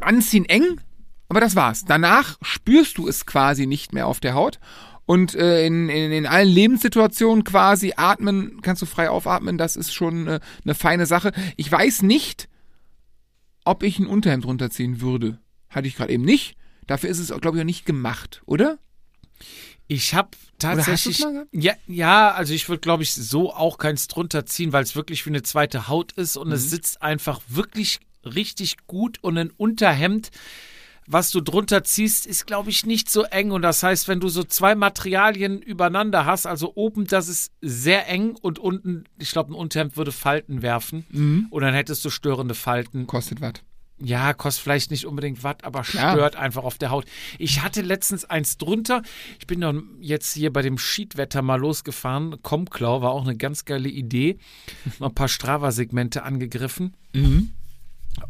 Anziehen 0.00 0.44
eng, 0.44 0.80
aber 1.28 1.40
das 1.40 1.56
war's. 1.56 1.84
Danach 1.84 2.38
spürst 2.40 2.98
du 2.98 3.08
es 3.08 3.26
quasi 3.26 3.66
nicht 3.66 3.92
mehr 3.92 4.06
auf 4.06 4.20
der 4.20 4.34
Haut. 4.34 4.60
Und 5.06 5.34
äh, 5.34 5.66
in, 5.66 5.88
in, 5.90 6.12
in 6.12 6.26
allen 6.26 6.48
Lebenssituationen 6.48 7.44
quasi 7.44 7.92
atmen, 7.96 8.60
kannst 8.62 8.80
du 8.82 8.86
frei 8.86 9.10
aufatmen, 9.10 9.58
das 9.58 9.76
ist 9.76 9.92
schon 9.92 10.26
äh, 10.26 10.40
eine 10.64 10.74
feine 10.74 11.04
Sache. 11.06 11.32
Ich 11.56 11.70
weiß 11.70 12.02
nicht, 12.02 12.48
ob 13.64 13.82
ich 13.82 13.98
ein 13.98 14.06
Unterhemd 14.06 14.46
runterziehen 14.46 15.00
würde. 15.00 15.38
Hatte 15.68 15.88
ich 15.88 15.96
gerade 15.96 16.12
eben 16.12 16.24
nicht. 16.24 16.56
Dafür 16.86 17.10
ist 17.10 17.18
es, 17.18 17.28
glaube 17.40 17.56
ich, 17.58 17.60
auch 17.62 17.66
nicht 17.66 17.86
gemacht, 17.86 18.42
oder? 18.46 18.78
Ich 19.86 20.14
habe 20.14 20.30
tatsächlich. 20.58 21.18
mal 21.20 21.46
ja, 21.52 21.74
ja, 21.86 22.30
also 22.32 22.54
ich 22.54 22.68
würde, 22.68 22.80
glaube 22.80 23.02
ich, 23.02 23.14
so 23.14 23.52
auch 23.52 23.76
keins 23.76 24.08
drunter 24.08 24.46
ziehen, 24.46 24.72
weil 24.72 24.82
es 24.82 24.96
wirklich 24.96 25.26
wie 25.26 25.30
eine 25.30 25.42
zweite 25.42 25.88
Haut 25.88 26.12
ist 26.12 26.36
und 26.38 26.48
Mhm. 26.48 26.54
es 26.54 26.70
sitzt 26.70 27.02
einfach 27.02 27.40
wirklich 27.48 28.00
richtig 28.24 28.86
gut 28.86 29.18
und 29.22 29.36
ein 29.36 29.50
Unterhemd. 29.50 30.30
Was 31.06 31.30
du 31.30 31.40
drunter 31.40 31.84
ziehst, 31.84 32.26
ist, 32.26 32.46
glaube 32.46 32.70
ich, 32.70 32.86
nicht 32.86 33.10
so 33.10 33.24
eng. 33.24 33.50
Und 33.50 33.62
das 33.62 33.82
heißt, 33.82 34.08
wenn 34.08 34.20
du 34.20 34.28
so 34.28 34.42
zwei 34.42 34.74
Materialien 34.74 35.60
übereinander 35.60 36.24
hast, 36.24 36.46
also 36.46 36.72
oben, 36.74 37.06
das 37.06 37.28
ist 37.28 37.52
sehr 37.60 38.08
eng 38.08 38.36
und 38.40 38.58
unten, 38.58 39.04
ich 39.18 39.30
glaube, 39.30 39.52
ein 39.52 39.54
Unterhemd 39.54 39.96
würde 39.96 40.12
Falten 40.12 40.62
werfen. 40.62 41.04
Mhm. 41.10 41.46
Und 41.50 41.62
dann 41.62 41.74
hättest 41.74 42.04
du 42.04 42.10
störende 42.10 42.54
Falten. 42.54 43.06
Kostet 43.06 43.40
was. 43.40 43.54
Ja, 44.00 44.34
kostet 44.34 44.64
vielleicht 44.64 44.90
nicht 44.90 45.06
unbedingt 45.06 45.44
Watt, 45.44 45.62
aber 45.62 45.84
stört 45.84 46.34
einfach 46.34 46.64
auf 46.64 46.78
der 46.78 46.90
Haut. 46.90 47.04
Ich 47.38 47.62
hatte 47.62 47.80
letztens 47.80 48.24
eins 48.24 48.56
drunter. 48.56 49.02
Ich 49.38 49.46
bin 49.46 49.60
dann 49.60 49.84
jetzt 50.00 50.34
hier 50.34 50.52
bei 50.52 50.62
dem 50.62 50.78
Schiedwetter 50.78 51.42
mal 51.42 51.60
losgefahren. 51.60 52.42
Comklau 52.42 53.02
war 53.02 53.12
auch 53.12 53.22
eine 53.22 53.36
ganz 53.36 53.64
geile 53.64 53.88
Idee. 53.88 54.38
Noch 54.98 55.10
ein 55.10 55.14
paar 55.14 55.28
Strava-Segmente 55.28 56.24
angegriffen. 56.24 56.96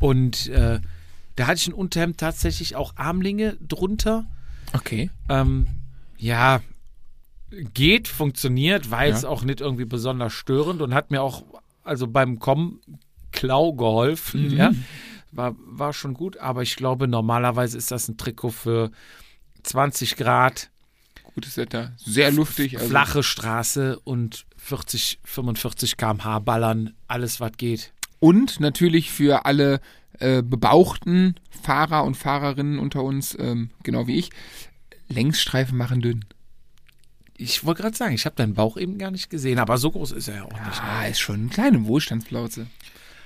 Und 0.00 0.48
äh, 0.48 0.80
da 1.36 1.46
hatte 1.46 1.58
ich 1.58 1.66
ein 1.68 1.72
Unterhemd 1.74 2.18
tatsächlich 2.18 2.76
auch 2.76 2.92
Armlinge 2.96 3.56
drunter. 3.60 4.26
Okay. 4.72 5.10
Ähm, 5.28 5.66
ja, 6.18 6.60
geht, 7.74 8.08
funktioniert, 8.08 8.90
war 8.90 9.06
jetzt 9.06 9.22
Ja. 9.22 9.28
auch 9.28 9.42
nicht 9.44 9.60
irgendwie 9.60 9.84
besonders 9.84 10.32
störend 10.32 10.80
und 10.82 10.94
hat 10.94 11.10
mir 11.10 11.22
auch, 11.22 11.44
also 11.82 12.06
beim 12.06 12.38
Kommen 12.38 12.80
Klau 13.32 13.72
geholfen, 13.72 14.48
Mhm. 14.50 14.56
ja. 14.56 14.72
War, 15.32 15.56
war 15.58 15.92
schon 15.92 16.14
gut, 16.14 16.36
aber 16.36 16.62
ich 16.62 16.76
glaube, 16.76 17.08
normalerweise 17.08 17.76
ist 17.76 17.90
das 17.90 18.06
ein 18.08 18.16
Trikot 18.16 18.50
für 18.50 18.90
20 19.64 20.16
Grad, 20.16 20.70
Gutes 21.34 21.56
Wetter. 21.56 21.92
Sehr 21.96 22.30
luftig. 22.30 22.76
Also 22.76 22.88
flache 22.88 23.22
Straße 23.24 23.98
und 24.04 24.46
40, 24.56 25.18
45 25.24 25.96
km/h 25.96 26.38
ballern, 26.38 26.94
alles 27.08 27.40
was 27.40 27.50
geht. 27.56 27.92
Und 28.20 28.60
natürlich 28.60 29.10
für 29.10 29.44
alle 29.44 29.80
äh, 30.18 30.42
bebauchten 30.42 31.34
Fahrer 31.62 32.04
und 32.04 32.16
Fahrerinnen 32.16 32.78
unter 32.78 33.02
uns, 33.02 33.36
ähm, 33.38 33.70
genau 33.82 34.06
wie 34.06 34.16
ich, 34.18 34.30
Längsstreifen 35.08 35.76
machen 35.76 36.00
dünn. 36.00 36.24
Ich 37.36 37.64
wollte 37.64 37.82
gerade 37.82 37.96
sagen, 37.96 38.14
ich 38.14 38.26
habe 38.26 38.36
deinen 38.36 38.54
Bauch 38.54 38.76
eben 38.76 38.96
gar 38.98 39.10
nicht 39.10 39.28
gesehen, 39.28 39.58
aber 39.58 39.76
so 39.78 39.90
groß 39.90 40.12
ist 40.12 40.28
er 40.28 40.36
ja 40.36 40.42
auch 40.44 40.50
nicht. 40.66 40.82
Ah, 40.82 41.06
ist 41.06 41.18
schon 41.20 41.34
eine 41.40 41.48
kleine 41.48 41.84
Wohlstandsplauze. 41.86 42.66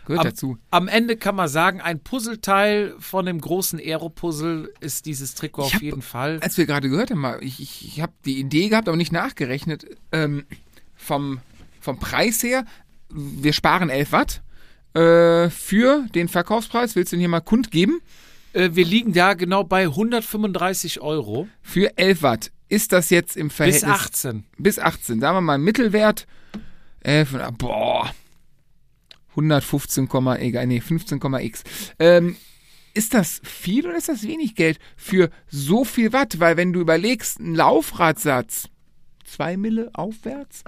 Gehört 0.06 0.20
Am, 0.20 0.30
dazu. 0.30 0.58
am 0.70 0.88
Ende 0.88 1.18
kann 1.18 1.34
man 1.36 1.48
sagen, 1.48 1.82
ein 1.82 2.00
Puzzleteil 2.00 2.94
von 2.98 3.26
dem 3.26 3.38
großen 3.42 3.78
Aero-Puzzle 3.78 4.72
ist 4.80 5.04
dieses 5.04 5.34
Trikot 5.34 5.62
Ich 5.62 5.66
auf 5.66 5.74
hab- 5.74 5.82
jeden 5.82 6.00
Fall. 6.00 6.38
Als 6.40 6.56
wir 6.56 6.64
gerade 6.64 6.88
gehört 6.88 7.10
haben, 7.10 7.26
ich, 7.42 7.60
ich, 7.60 7.86
ich 7.86 8.00
habe 8.00 8.12
die 8.24 8.38
Idee 8.40 8.70
gehabt, 8.70 8.88
aber 8.88 8.96
nicht 8.96 9.12
nachgerechnet, 9.12 9.84
ähm, 10.10 10.46
vom, 10.96 11.40
vom 11.78 11.98
Preis 11.98 12.42
her, 12.42 12.64
wir 13.10 13.52
sparen 13.52 13.90
11 13.90 14.12
Watt. 14.12 14.42
Äh, 14.98 15.50
für 15.50 16.06
den 16.12 16.28
Verkaufspreis, 16.28 16.96
willst 16.96 17.12
du 17.12 17.16
den 17.16 17.20
hier 17.20 17.28
mal 17.28 17.40
kundgeben? 17.40 18.00
Äh, 18.52 18.70
wir 18.72 18.84
liegen 18.84 19.12
da 19.12 19.34
genau 19.34 19.62
bei 19.62 19.82
135 19.84 21.00
Euro 21.00 21.46
Für 21.62 21.96
11 21.96 22.22
Watt. 22.22 22.50
Ist 22.68 22.92
das 22.92 23.10
jetzt 23.10 23.36
im 23.36 23.48
Verhältnis... 23.48 23.82
bis 23.82 23.90
18. 23.90 24.44
bis 24.58 24.78
18. 24.80 25.20
Sagen 25.20 25.36
wir 25.36 25.40
mal 25.40 25.58
Mittelwert. 25.58 26.26
Äh, 27.00 27.24
von, 27.24 27.40
boah. 27.56 28.12
115, 29.30 30.08
egal, 30.40 30.66
nee, 30.66 30.80
15,x. 30.80 31.62
Ähm, 32.00 32.36
ist 32.92 33.14
das 33.14 33.40
viel 33.44 33.86
oder 33.86 33.96
ist 33.96 34.08
das 34.08 34.24
wenig 34.24 34.56
Geld 34.56 34.80
für 34.96 35.30
so 35.48 35.84
viel 35.84 36.12
Watt? 36.12 36.40
Weil 36.40 36.56
wenn 36.56 36.72
du 36.72 36.80
überlegst, 36.80 37.38
ein 37.38 37.54
Laufradsatz, 37.54 38.68
zwei 39.24 39.56
Mille 39.56 39.90
aufwärts, 39.92 40.64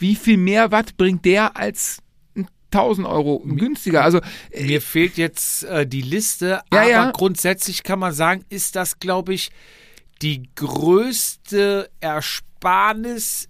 wie 0.00 0.16
viel 0.16 0.36
mehr 0.36 0.72
Watt 0.72 0.96
bringt 0.96 1.24
der 1.24 1.56
als 1.56 2.02
1000 2.72 3.06
Euro 3.06 3.38
günstiger? 3.40 4.04
Also 4.04 4.20
äh, 4.50 4.64
Mir 4.64 4.80
fehlt 4.82 5.16
jetzt 5.16 5.64
äh, 5.64 5.86
die 5.86 6.02
Liste, 6.02 6.60
Ja, 6.72 6.80
aber 6.80 6.90
ja. 6.90 7.10
grundsätzlich 7.12 7.82
kann 7.82 7.98
man 7.98 8.12
sagen, 8.12 8.44
ist 8.50 8.76
das, 8.76 8.98
glaube 8.98 9.34
ich, 9.34 9.50
die 10.22 10.48
größte 10.54 11.88
Ersparnis 12.00 13.48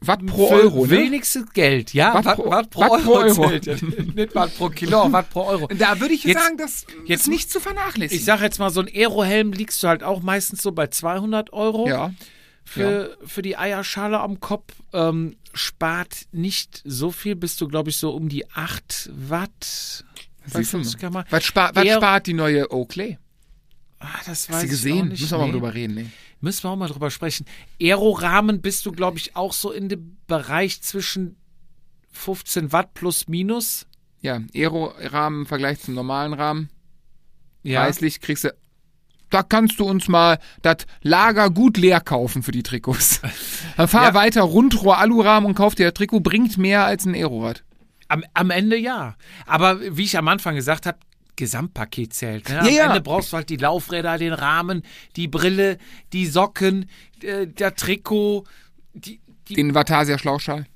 Watt 0.00 0.24
pro 0.26 0.48
Euro, 0.50 0.84
ne? 0.86 0.90
wenigste 0.92 1.44
Geld, 1.54 1.92
ja? 1.92 2.14
Watt 2.14 2.24
Watt, 2.24 2.36
pro- 2.36 2.50
Watt 2.50 2.70
pro, 2.70 2.80
Watt 2.82 3.02
pro 3.02 3.12
Euro. 3.14 3.42
Euro. 3.48 3.58
zählt. 3.58 3.82
Nicht 4.14 4.32
Watt 4.36 4.56
pro 4.56 4.68
Kilo, 4.68 5.10
Watt 5.10 5.28
pro 5.30 5.42
Euro. 5.42 5.66
Da 5.76 5.98
würde 5.98 6.14
ich 6.14 6.22
Jetzt- 6.22 6.40
sagen, 6.40 6.56
das 6.56 6.86
jetzt- 7.06 7.22
ist 7.22 7.26
nicht 7.26 7.50
zu 7.50 7.58
vernachlässigen. 7.58 8.16
Ich 8.16 8.24
sage 8.24 8.44
jetzt 8.44 8.60
mal, 8.60 8.70
so 8.70 8.80
ein 8.80 8.86
Aerohelm 8.86 9.50
liegst 9.52 9.82
du 9.82 9.88
halt 9.88 10.04
auch 10.04 10.22
meistens 10.22 10.62
so 10.62 10.70
bei 10.70 10.86
200 10.86 11.52
Euro. 11.52 11.88
ja. 11.88 12.12
Für, 12.68 13.16
für 13.24 13.42
die 13.42 13.56
Eierschale 13.56 14.20
am 14.20 14.40
Kopf 14.40 14.74
ähm, 14.92 15.36
spart 15.54 16.26
nicht 16.32 16.82
so 16.84 17.10
viel, 17.10 17.34
bist 17.34 17.60
du, 17.60 17.68
glaube 17.68 17.90
ich, 17.90 17.96
so 17.96 18.10
um 18.10 18.28
die 18.28 18.48
8 18.50 19.10
Watt. 19.12 20.04
bei 20.52 20.60
Siehst 20.60 20.74
du 20.74 20.78
50 20.78 21.00
km. 21.00 21.18
Was, 21.30 21.44
spart, 21.44 21.74
was 21.74 21.88
spart 21.88 22.26
die 22.26 22.34
neue 22.34 22.70
Oakley? 22.70 23.18
Ah, 24.00 24.18
das 24.26 24.48
Hast 24.48 24.62
du 24.62 24.64
ich 24.66 24.70
gesehen? 24.70 25.08
Müssen 25.08 25.30
wir 25.30 25.38
mal 25.38 25.50
drüber 25.50 25.74
reden. 25.74 25.94
Nee. 25.94 26.06
Müssen 26.40 26.64
wir 26.64 26.70
auch 26.70 26.76
mal 26.76 26.88
drüber 26.88 27.10
sprechen. 27.10 27.46
Aerorahmen 27.80 28.60
bist 28.60 28.86
du, 28.86 28.92
glaube 28.92 29.18
ich, 29.18 29.34
auch 29.34 29.52
so 29.52 29.72
in 29.72 29.88
dem 29.88 30.18
Bereich 30.26 30.82
zwischen 30.82 31.36
15 32.12 32.70
Watt 32.70 32.94
plus 32.94 33.28
minus. 33.28 33.86
Ja, 34.20 34.40
Aero-Rahmen 34.54 35.40
im 35.40 35.46
Vergleich 35.46 35.80
zum 35.80 35.94
normalen 35.94 36.34
Rahmen. 36.34 36.68
Ja. 37.62 37.82
Preislich 37.82 38.20
kriegst 38.20 38.44
du. 38.44 38.54
Da 39.30 39.42
kannst 39.42 39.78
du 39.78 39.84
uns 39.84 40.08
mal 40.08 40.38
das 40.62 40.78
Lager 41.02 41.50
gut 41.50 41.76
leer 41.76 42.00
kaufen 42.00 42.42
für 42.42 42.52
die 42.52 42.62
Trikots. 42.62 43.20
Dann 43.76 43.88
fahr 43.88 44.08
Ja. 44.08 44.14
weiter 44.14 44.42
Rundrohr 44.42 44.98
Alurahmen 44.98 45.48
und 45.48 45.54
kauf 45.54 45.74
dir 45.74 45.86
das 45.86 45.94
Trikot, 45.94 46.20
bringt 46.20 46.56
mehr 46.58 46.84
als 46.84 47.04
ein 47.04 47.14
Aerorad. 47.14 47.64
Am, 48.08 48.24
am 48.34 48.50
Ende 48.50 48.76
ja. 48.78 49.16
Aber 49.46 49.80
wie 49.96 50.04
ich 50.04 50.16
am 50.16 50.28
Anfang 50.28 50.54
gesagt 50.54 50.86
habe, 50.86 50.98
Gesamtpaket 51.36 52.14
zählt. 52.14 52.48
Ne? 52.48 52.60
Am 52.60 52.68
Ja. 52.68 52.86
Ende 52.86 53.00
brauchst 53.00 53.32
du 53.32 53.36
halt 53.36 53.48
die 53.50 53.56
Laufräder, 53.56 54.18
den 54.18 54.32
Rahmen, 54.32 54.82
die 55.16 55.28
Brille, 55.28 55.78
die 56.12 56.26
Socken, 56.26 56.88
äh, 57.22 57.46
der 57.46 57.74
Trikot, 57.76 58.44
die, 58.94 59.20
die 59.48 59.54
Den 59.54 59.74
Vatasia 59.74 60.18
Schlauchschal. 60.18 60.66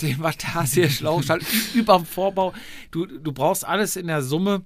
den 0.00 0.20
Vatasia 0.22 0.88
Schlauchschal 0.88 1.40
überm 1.74 2.04
Vorbau. 2.06 2.52
Du, 2.90 3.06
du 3.06 3.32
brauchst 3.32 3.66
alles 3.66 3.96
in 3.96 4.06
der 4.06 4.22
Summe. 4.22 4.62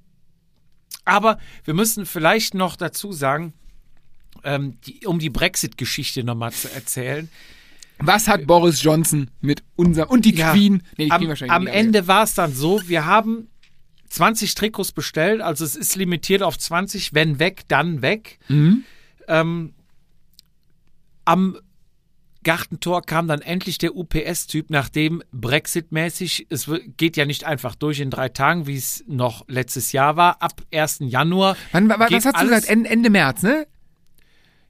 Aber 1.04 1.38
wir 1.64 1.74
müssen 1.74 2.06
vielleicht 2.06 2.54
noch 2.54 2.76
dazu 2.76 3.12
sagen, 3.12 3.52
ähm, 4.44 4.78
die, 4.86 5.06
um 5.06 5.18
die 5.18 5.30
Brexit-Geschichte 5.30 6.24
nochmal 6.24 6.52
zu 6.52 6.72
erzählen. 6.72 7.28
Was 7.98 8.28
hat 8.28 8.46
Boris 8.46 8.82
Johnson 8.82 9.30
mit 9.40 9.62
unserem. 9.74 10.10
Und 10.10 10.24
die 10.24 10.34
Ja, 10.34 10.52
Queen. 10.52 10.82
Nee, 10.96 11.06
die 11.06 11.10
am, 11.10 11.18
Queen 11.18 11.28
wahrscheinlich 11.28 11.52
am 11.52 11.64
nicht, 11.64 11.74
Ende 11.74 12.06
war 12.06 12.24
es 12.24 12.34
dann 12.34 12.52
so, 12.52 12.80
wir 12.86 13.06
haben 13.06 13.48
20 14.08 14.54
Trikots 14.54 14.92
bestellt, 14.92 15.40
also 15.40 15.64
es 15.64 15.76
ist 15.76 15.96
limitiert 15.96 16.42
auf 16.42 16.58
20, 16.58 17.14
wenn 17.14 17.38
weg, 17.38 17.62
dann 17.68 18.02
weg. 18.02 18.38
Mhm. 18.48 18.84
Ähm, 19.28 19.74
am 21.24 21.58
Gartentor 22.46 23.02
kam 23.02 23.26
dann 23.26 23.42
endlich 23.42 23.76
der 23.78 23.96
UPS-Typ, 23.96 24.70
nachdem 24.70 25.20
Brexit-mäßig, 25.32 26.46
es 26.48 26.70
geht 26.96 27.16
ja 27.16 27.26
nicht 27.26 27.42
einfach 27.44 27.74
durch 27.74 27.98
in 27.98 28.08
drei 28.10 28.28
Tagen, 28.28 28.68
wie 28.68 28.76
es 28.76 29.02
noch 29.08 29.44
letztes 29.48 29.90
Jahr 29.90 30.16
war, 30.16 30.40
ab 30.40 30.62
1. 30.72 30.98
Januar. 31.00 31.56
Wann, 31.72 31.88
wa- 31.88 31.96
was 31.98 32.24
hast 32.24 32.40
du 32.40 32.44
gesagt? 32.44 32.68
Ende, 32.68 32.88
Ende 32.88 33.10
März, 33.10 33.42
ne? 33.42 33.66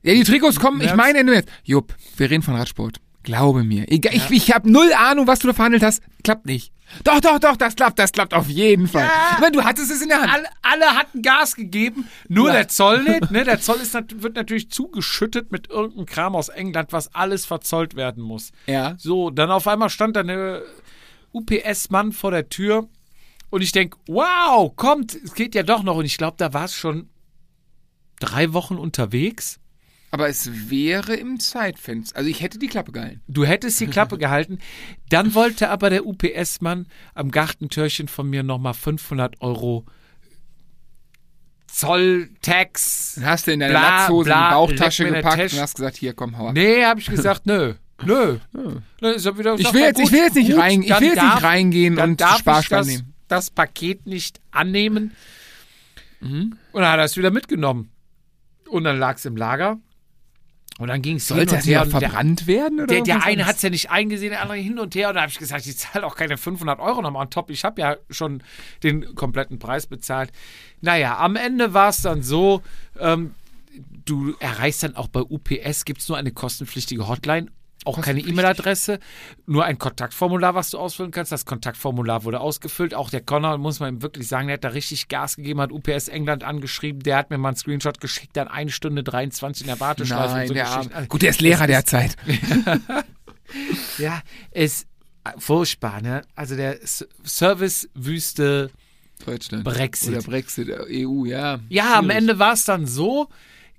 Ja, 0.02 0.14
die 0.14 0.24
Trikots 0.24 0.58
kommen, 0.58 0.80
ich 0.80 0.86
März? 0.86 0.96
meine 0.96 1.18
Ende 1.18 1.32
März. 1.34 1.46
Jupp, 1.64 1.94
wir 2.16 2.30
reden 2.30 2.42
von 2.42 2.54
Radsport. 2.56 2.96
Glaube 3.22 3.62
mir. 3.62 3.90
Egal, 3.92 4.14
Ich, 4.14 4.30
ich 4.30 4.52
habe 4.54 4.70
null 4.70 4.90
Ahnung, 4.96 5.26
was 5.26 5.40
du 5.40 5.48
da 5.48 5.52
verhandelt 5.52 5.82
hast. 5.82 6.00
Klappt 6.24 6.46
nicht. 6.46 6.72
Doch, 7.04 7.20
doch, 7.20 7.38
doch, 7.38 7.56
das 7.56 7.74
klappt, 7.76 7.98
das 7.98 8.12
klappt 8.12 8.32
auf 8.34 8.48
jeden 8.48 8.86
Fall. 8.88 9.08
Ich 9.32 9.38
meine, 9.40 9.52
du 9.52 9.64
hattest 9.64 9.90
es 9.90 10.00
in 10.02 10.08
der 10.08 10.20
Hand. 10.22 10.32
Alle, 10.32 10.48
alle 10.62 10.86
hatten 10.96 11.20
Gas 11.22 11.54
gegeben, 11.56 12.08
nur 12.28 12.48
Ja. 12.48 12.54
der 12.54 12.68
Zoll 12.68 13.02
nicht. 13.02 13.30
Ne? 13.30 13.44
Der 13.44 13.60
Zoll 13.60 13.76
ist, 13.80 13.94
wird 13.94 14.36
natürlich 14.36 14.70
zugeschüttet 14.70 15.50
mit 15.52 15.68
irgendeinem 15.70 16.06
Kram 16.06 16.36
aus 16.36 16.48
England, 16.48 16.92
was 16.92 17.14
alles 17.14 17.44
verzollt 17.44 17.96
werden 17.96 18.22
muss. 18.22 18.52
Ja. 18.66 18.94
So, 18.98 19.30
dann 19.30 19.50
auf 19.50 19.66
einmal 19.66 19.90
stand 19.90 20.16
da 20.16 20.20
eine 20.20 20.62
UPS-Mann 21.32 22.12
vor 22.12 22.30
der 22.30 22.48
Tür 22.48 22.88
und 23.50 23.62
ich 23.62 23.72
denke, 23.72 23.98
wow, 24.06 24.74
kommt, 24.74 25.14
es 25.14 25.34
geht 25.34 25.54
ja 25.54 25.62
doch 25.62 25.82
noch. 25.82 25.96
Und 25.96 26.04
ich 26.04 26.16
glaube, 26.18 26.36
da 26.38 26.52
war 26.54 26.64
es 26.64 26.74
schon 26.74 27.08
drei 28.20 28.52
Wochen 28.52 28.76
unterwegs. 28.76 29.58
Aber 30.16 30.28
es 30.28 30.70
wäre 30.70 31.14
im 31.14 31.38
Zeitfenster. 31.38 32.16
Also 32.16 32.30
ich 32.30 32.40
hätte 32.40 32.58
die 32.58 32.68
Klappe 32.68 32.90
gehalten. 32.92 33.20
Du 33.28 33.44
hättest 33.44 33.78
die 33.80 33.86
Klappe 33.86 34.16
gehalten. 34.18 34.58
Dann 35.10 35.34
wollte 35.34 35.68
aber 35.68 35.90
der 35.90 36.06
UPS-Mann 36.06 36.86
am 37.14 37.30
Gartentürchen 37.30 38.08
von 38.08 38.28
mir 38.30 38.42
nochmal 38.42 38.72
500 38.74 39.42
Euro 39.42 39.84
Zoll, 41.66 42.30
Tax. 42.40 43.14
Dann 43.16 43.26
hast 43.26 43.46
du 43.46 43.52
in 43.52 43.60
deine 43.60 43.72
Bla, 43.74 43.98
Latzhose 44.00 44.24
bla, 44.26 44.38
in 44.42 44.48
die 44.48 44.54
Bauchtasche 44.54 45.04
gepackt 45.04 45.52
und 45.52 45.60
hast 45.60 45.74
gesagt, 45.76 45.96
hier, 45.96 46.14
komm, 46.14 46.38
hau 46.38 46.48
ab. 46.48 46.54
Nee, 46.54 46.84
habe 46.84 47.00
ich 47.00 47.06
gesagt, 47.06 47.44
nö. 47.46 47.74
Nö. 48.04 48.38
Wieder 49.00 49.14
Ich 49.16 49.22
sagt 49.22 49.74
will 49.74 49.80
jetzt- 49.82 49.98
ich 50.00 50.12
will 50.12 50.18
jetzt 50.20 50.34
nicht 50.34 50.50
gut, 50.50 50.58
rein- 50.60 50.82
ich 50.82 50.88
will 51.00 51.08
jetzt 51.08 51.22
nicht 51.22 51.42
reingehen 51.42 51.98
und 51.98 52.20
darf 52.20 52.42
das, 52.42 52.86
nehmen. 52.86 53.14
das 53.28 53.50
Paket 53.50 54.06
nicht 54.06 54.40
annehmen. 54.50 55.12
Mhm. 56.20 56.56
Und 56.72 56.80
dann 56.82 56.92
hat 56.92 56.98
er 56.98 57.04
es 57.04 57.16
wieder 57.16 57.30
mitgenommen. 57.30 57.90
Und 58.68 58.84
dann 58.84 58.98
lag 58.98 59.16
es 59.16 59.24
im 59.24 59.36
Lager. 59.36 59.78
Und 60.78 60.88
dann 60.88 61.00
ging 61.00 61.16
es 61.16 61.28
hin 61.28 61.36
Sollte 61.38 61.54
und 61.56 61.66
her. 61.66 61.82
und 61.82 61.92
der- 61.92 62.00
verbrannt 62.00 62.46
werden? 62.46 62.78
Oder 62.80 62.86
Der, 62.88 63.02
der 63.02 63.24
eine 63.24 63.46
hat 63.46 63.56
es 63.56 63.62
ja 63.62 63.70
nicht 63.70 63.90
eingesehen, 63.90 64.30
der 64.30 64.42
andere 64.42 64.58
hin 64.58 64.78
und 64.78 64.94
her. 64.94 65.08
Und 65.08 65.14
da 65.14 65.22
habe 65.22 65.30
ich 65.30 65.38
gesagt, 65.38 65.66
ich 65.66 65.78
zahle 65.78 66.04
auch 66.06 66.16
keine 66.16 66.36
500 66.36 66.78
Euro 66.80 67.00
nochmal 67.00 67.22
on 67.24 67.30
top. 67.30 67.48
Ich 67.50 67.64
habe 67.64 67.80
ja 67.80 67.96
schon 68.10 68.42
den 68.82 69.14
kompletten 69.14 69.58
Preis 69.58 69.86
bezahlt. 69.86 70.30
Naja, 70.82 71.16
am 71.18 71.36
Ende 71.36 71.72
war 71.72 71.88
es 71.88 72.02
dann 72.02 72.22
so, 72.22 72.62
ähm, 73.00 73.34
du 74.04 74.34
erreichst 74.38 74.82
dann 74.82 74.96
auch 74.96 75.08
bei 75.08 75.20
UPS, 75.20 75.86
gibt 75.86 76.02
es 76.02 76.08
nur 76.08 76.18
eine 76.18 76.32
kostenpflichtige 76.32 77.08
Hotline. 77.08 77.48
Auch 77.86 78.00
keine 78.00 78.20
E-Mail-Adresse, 78.20 78.98
nur 79.46 79.64
ein 79.64 79.78
Kontaktformular, 79.78 80.54
was 80.54 80.70
du 80.70 80.78
ausfüllen 80.78 81.12
kannst. 81.12 81.30
Das 81.30 81.44
Kontaktformular 81.46 82.24
wurde 82.24 82.40
ausgefüllt. 82.40 82.94
Auch 82.94 83.10
der 83.10 83.20
Connor, 83.20 83.58
muss 83.58 83.78
man 83.78 83.96
ihm 83.96 84.02
wirklich 84.02 84.26
sagen, 84.26 84.48
der 84.48 84.54
hat 84.54 84.64
da 84.64 84.68
richtig 84.68 85.08
Gas 85.08 85.36
gegeben, 85.36 85.60
hat 85.60 85.70
UPS 85.70 86.08
England 86.08 86.42
angeschrieben. 86.42 87.02
Der 87.02 87.16
hat 87.16 87.30
mir 87.30 87.38
mal 87.38 87.50
einen 87.50 87.56
Screenshot 87.56 88.00
geschickt, 88.00 88.36
dann 88.36 88.48
eine 88.48 88.70
Stunde 88.70 89.04
23 89.04 89.62
in 89.62 89.68
der 89.68 89.78
Warteschleife. 89.78 90.34
Nein, 90.34 90.42
und 90.42 90.48
so 90.48 90.54
der 90.54 90.64
Geschichten. 90.64 90.94
Arme. 90.94 91.06
Gut, 91.06 91.22
der 91.22 91.30
ist 91.30 91.40
Lehrer 91.40 91.66
der 91.66 91.84
Zeit. 91.84 92.16
Ja, 93.98 94.22
ist 94.50 94.86
äh, 95.24 95.30
furchtbar, 95.38 96.00
ne? 96.00 96.22
Also 96.34 96.56
der 96.56 96.78
Servicewüste. 96.82 98.70
Deutschland. 99.24 99.64
Brexit. 99.64 100.08
Oder 100.10 100.22
Brexit, 100.22 100.68
äh, 100.68 101.06
EU, 101.06 101.24
ja. 101.24 101.60
Ja, 101.68 101.98
am. 101.98 102.10
Ende 102.10 102.38
war 102.38 102.52
es 102.52 102.64
dann 102.64 102.86
so, 102.86 103.28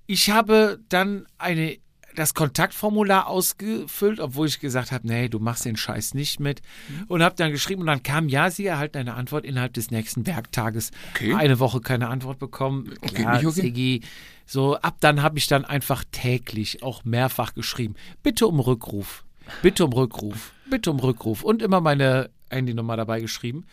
ich 0.06 0.30
habe 0.30 0.80
dann 0.90 1.28
eine 1.38 1.78
das 2.18 2.34
Kontaktformular 2.34 3.28
ausgefüllt, 3.28 4.20
obwohl 4.20 4.48
ich 4.48 4.60
gesagt 4.60 4.92
habe, 4.92 5.08
nee, 5.08 5.30
du 5.30 5.38
machst 5.38 5.66
den 5.66 5.78
Scheiß 5.78 6.16
nicht 6.16 6.40
mit. 6.40 6.64
Mhm. 6.90 7.04
Und 7.08 7.22
habe 7.22 7.36
dann 7.36 7.52
geschrieben 7.52 7.82
und 7.82 7.88
dann 7.88 8.02
kam, 8.02 8.28
ja, 8.28 8.50
sie 8.50 8.66
erhalten 8.66 8.98
eine 8.98 9.14
Antwort 9.14 9.46
innerhalb 9.46 9.74
des 9.74 9.92
nächsten 9.92 10.26
Werktages. 10.26 10.90
Okay. 11.14 11.36
Eine 11.36 11.60
Woche 11.60 11.80
keine 11.80 12.08
Antwort 12.08 12.40
bekommen. 12.40 12.92
Okay, 13.02 13.24
nicht 13.34 13.46
okay. 13.46 13.62
Siggi. 13.62 14.02
So, 14.48 14.78
ab 14.78 14.98
dann 15.00 15.22
habe 15.22 15.38
ich 15.38 15.46
dann 15.46 15.64
einfach 15.64 16.04
täglich 16.12 16.82
auch 16.82 17.06
mehrfach 17.06 17.54
geschrieben. 17.54 17.94
Bitte 18.24 18.48
um 18.48 18.60
Rückruf. 18.60 19.24
Bitte 19.62 19.86
um 19.86 19.94
Rückruf. 19.94 20.54
Bitte 20.72 20.90
um 20.90 21.00
Rückruf. 21.00 21.44
Und 21.44 21.62
immer 21.62 21.82
meine 21.82 22.32
Handynummer 22.50 22.98
dabei 22.98 23.22
geschrieben. 23.22 23.66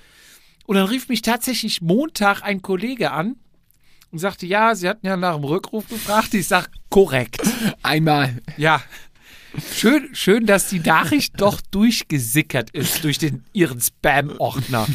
Und 0.67 0.77
dann 0.77 0.87
rief 0.87 1.09
mich 1.09 1.23
tatsächlich 1.23 1.81
Montag 1.81 2.43
ein 2.43 2.61
Kollege 2.61 3.13
an 3.13 3.37
und 4.15 4.21
sagte, 4.21 4.47
ja, 4.47 4.77
Sie 4.77 4.89
hatten 4.89 5.05
ja 5.05 5.17
nach 5.17 5.35
dem 5.35 5.43
Rückruf 5.43 5.89
gefragt. 5.89 6.35
Ich 6.35 6.47
sag, 6.47 6.71
korrekt. 6.89 7.43
Einmal. 7.83 8.41
Ja. 8.57 8.81
Schön, 9.73 10.09
schön, 10.13 10.47
dass 10.47 10.69
die 10.69 10.79
Nachricht 10.79 11.41
doch 11.41 11.61
durchgesickert 11.73 12.71
ist 12.71 13.03
durch 13.03 13.19
den, 13.19 13.43
Ihren 13.53 13.81
Spam-Ordner. 13.81 14.87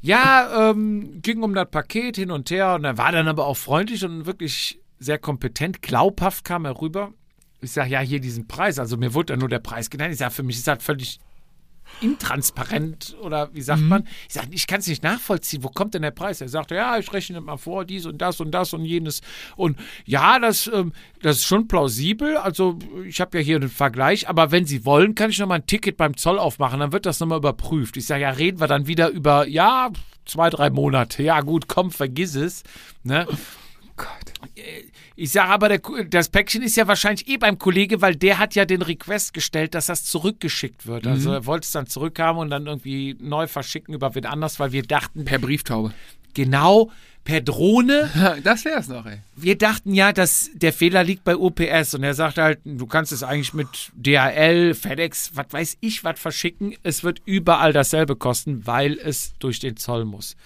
Ja, 0.00 0.70
ähm, 0.70 1.20
ging 1.20 1.42
um 1.42 1.54
das 1.54 1.68
Paket 1.70 2.16
hin 2.16 2.30
und 2.30 2.50
her 2.50 2.74
und 2.76 2.84
er 2.84 2.96
war 2.96 3.12
dann 3.12 3.28
aber 3.28 3.46
auch 3.46 3.56
freundlich 3.56 4.04
und 4.04 4.26
wirklich 4.26 4.80
sehr 4.98 5.18
kompetent. 5.18 5.82
Glaubhaft 5.82 6.44
kam 6.44 6.64
er 6.64 6.80
rüber. 6.80 7.12
Ich 7.60 7.72
sage, 7.72 7.90
ja, 7.90 8.00
hier 8.00 8.20
diesen 8.20 8.46
Preis. 8.48 8.78
Also 8.78 8.96
mir 8.96 9.12
wurde 9.12 9.32
dann 9.32 9.40
nur 9.40 9.48
der 9.48 9.58
Preis 9.58 9.90
genannt. 9.90 10.12
Ich 10.12 10.18
sage, 10.18 10.32
für 10.32 10.44
mich 10.44 10.56
ist 10.56 10.68
das 10.68 10.82
völlig 10.82 11.18
intransparent 12.00 13.16
oder 13.20 13.52
wie 13.54 13.62
sagt 13.62 13.80
man? 13.80 14.06
Ich 14.28 14.34
sage, 14.34 14.48
ich 14.52 14.66
kann 14.66 14.80
es 14.80 14.86
nicht 14.86 15.02
nachvollziehen. 15.02 15.64
Wo 15.64 15.68
kommt 15.68 15.94
denn 15.94 16.02
der 16.02 16.10
Preis? 16.10 16.40
Er 16.40 16.48
sagt, 16.48 16.70
ja, 16.70 16.98
ich 16.98 17.12
rechne 17.12 17.40
mal 17.40 17.56
vor, 17.56 17.84
dies 17.84 18.06
und 18.06 18.18
das 18.18 18.40
und 18.40 18.52
das 18.52 18.72
und 18.72 18.84
jenes. 18.84 19.20
Und 19.56 19.78
ja, 20.04 20.38
das, 20.38 20.70
ähm, 20.72 20.92
das 21.22 21.38
ist 21.38 21.44
schon 21.44 21.68
plausibel. 21.68 22.36
Also 22.36 22.78
ich 23.06 23.20
habe 23.20 23.38
ja 23.38 23.44
hier 23.44 23.56
einen 23.56 23.68
Vergleich. 23.68 24.28
Aber 24.28 24.50
wenn 24.50 24.64
Sie 24.64 24.84
wollen, 24.84 25.14
kann 25.14 25.30
ich 25.30 25.38
noch 25.38 25.48
mal 25.48 25.56
ein 25.56 25.66
Ticket 25.66 25.96
beim 25.96 26.16
Zoll 26.16 26.38
aufmachen. 26.38 26.80
Dann 26.80 26.92
wird 26.92 27.06
das 27.06 27.20
nochmal 27.20 27.38
überprüft. 27.38 27.96
Ich 27.96 28.06
sage, 28.06 28.22
ja, 28.22 28.30
reden 28.30 28.60
wir 28.60 28.66
dann 28.66 28.86
wieder 28.86 29.08
über, 29.08 29.46
ja, 29.46 29.90
zwei, 30.24 30.50
drei 30.50 30.70
Monate. 30.70 31.22
Ja, 31.22 31.40
gut, 31.40 31.68
komm, 31.68 31.90
vergiss 31.90 32.34
es. 32.34 32.62
Ne? 33.02 33.26
Ich 35.20 35.32
sage 35.32 35.48
aber, 35.50 35.68
der, 35.68 35.80
das 36.08 36.28
Päckchen 36.28 36.62
ist 36.62 36.76
ja 36.76 36.86
wahrscheinlich 36.86 37.26
eh 37.26 37.38
beim 37.38 37.58
Kollege, 37.58 38.00
weil 38.00 38.14
der 38.14 38.38
hat 38.38 38.54
ja 38.54 38.64
den 38.64 38.82
Request 38.82 39.34
gestellt, 39.34 39.74
dass 39.74 39.86
das 39.86 40.04
zurückgeschickt 40.04 40.86
wird. 40.86 41.08
Also 41.08 41.32
er 41.32 41.44
wollte 41.44 41.64
es 41.64 41.72
dann 41.72 41.88
zurückhaben 41.88 42.40
und 42.40 42.50
dann 42.50 42.66
irgendwie 42.68 43.16
neu 43.20 43.48
verschicken 43.48 43.94
über 43.94 44.14
wen 44.14 44.26
anders, 44.26 44.60
weil 44.60 44.70
wir 44.70 44.84
dachten, 44.84 45.24
Per 45.24 45.40
Brieftaube. 45.40 45.92
genau 46.34 46.92
per 47.24 47.40
Drohne. 47.40 48.08
Das 48.44 48.64
wär's 48.64 48.86
noch, 48.86 49.06
ey. 49.06 49.18
Wir 49.34 49.58
dachten 49.58 49.92
ja, 49.92 50.12
dass 50.12 50.50
der 50.54 50.72
Fehler 50.72 51.02
liegt 51.02 51.24
bei 51.24 51.36
UPS 51.36 51.94
und 51.94 52.04
er 52.04 52.14
sagt 52.14 52.38
halt, 52.38 52.60
du 52.64 52.86
kannst 52.86 53.10
es 53.10 53.24
eigentlich 53.24 53.52
mit 53.54 53.90
DHL, 53.96 54.72
FedEx, 54.72 55.32
was 55.34 55.46
weiß 55.50 55.78
ich, 55.80 56.04
was 56.04 56.20
verschicken. 56.20 56.76
Es 56.84 57.02
wird 57.02 57.22
überall 57.24 57.72
dasselbe 57.72 58.14
kosten, 58.14 58.68
weil 58.68 58.92
es 58.92 59.34
durch 59.40 59.58
den 59.58 59.76
Zoll 59.76 60.04
muss. 60.04 60.36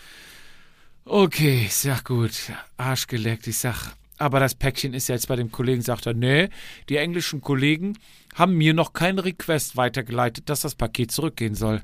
Okay, 1.04 1.64
ich 1.66 1.74
sag 1.74 2.04
gut, 2.04 2.32
Arsch 2.78 3.06
geleckt. 3.06 3.46
Ich 3.46 3.58
sag, 3.58 3.92
aber 4.22 4.38
das 4.38 4.54
Päckchen 4.54 4.94
ist 4.94 5.08
ja 5.08 5.16
jetzt 5.16 5.26
bei 5.26 5.34
dem 5.34 5.50
Kollegen, 5.50 5.82
sagt 5.82 6.06
er, 6.06 6.14
nee, 6.14 6.48
die 6.88 6.96
englischen 6.96 7.40
Kollegen 7.40 7.98
haben 8.34 8.54
mir 8.54 8.72
noch 8.72 8.92
keinen 8.92 9.18
Request 9.18 9.76
weitergeleitet, 9.76 10.48
dass 10.48 10.60
das 10.60 10.76
Paket 10.76 11.10
zurückgehen 11.10 11.56
soll. 11.56 11.82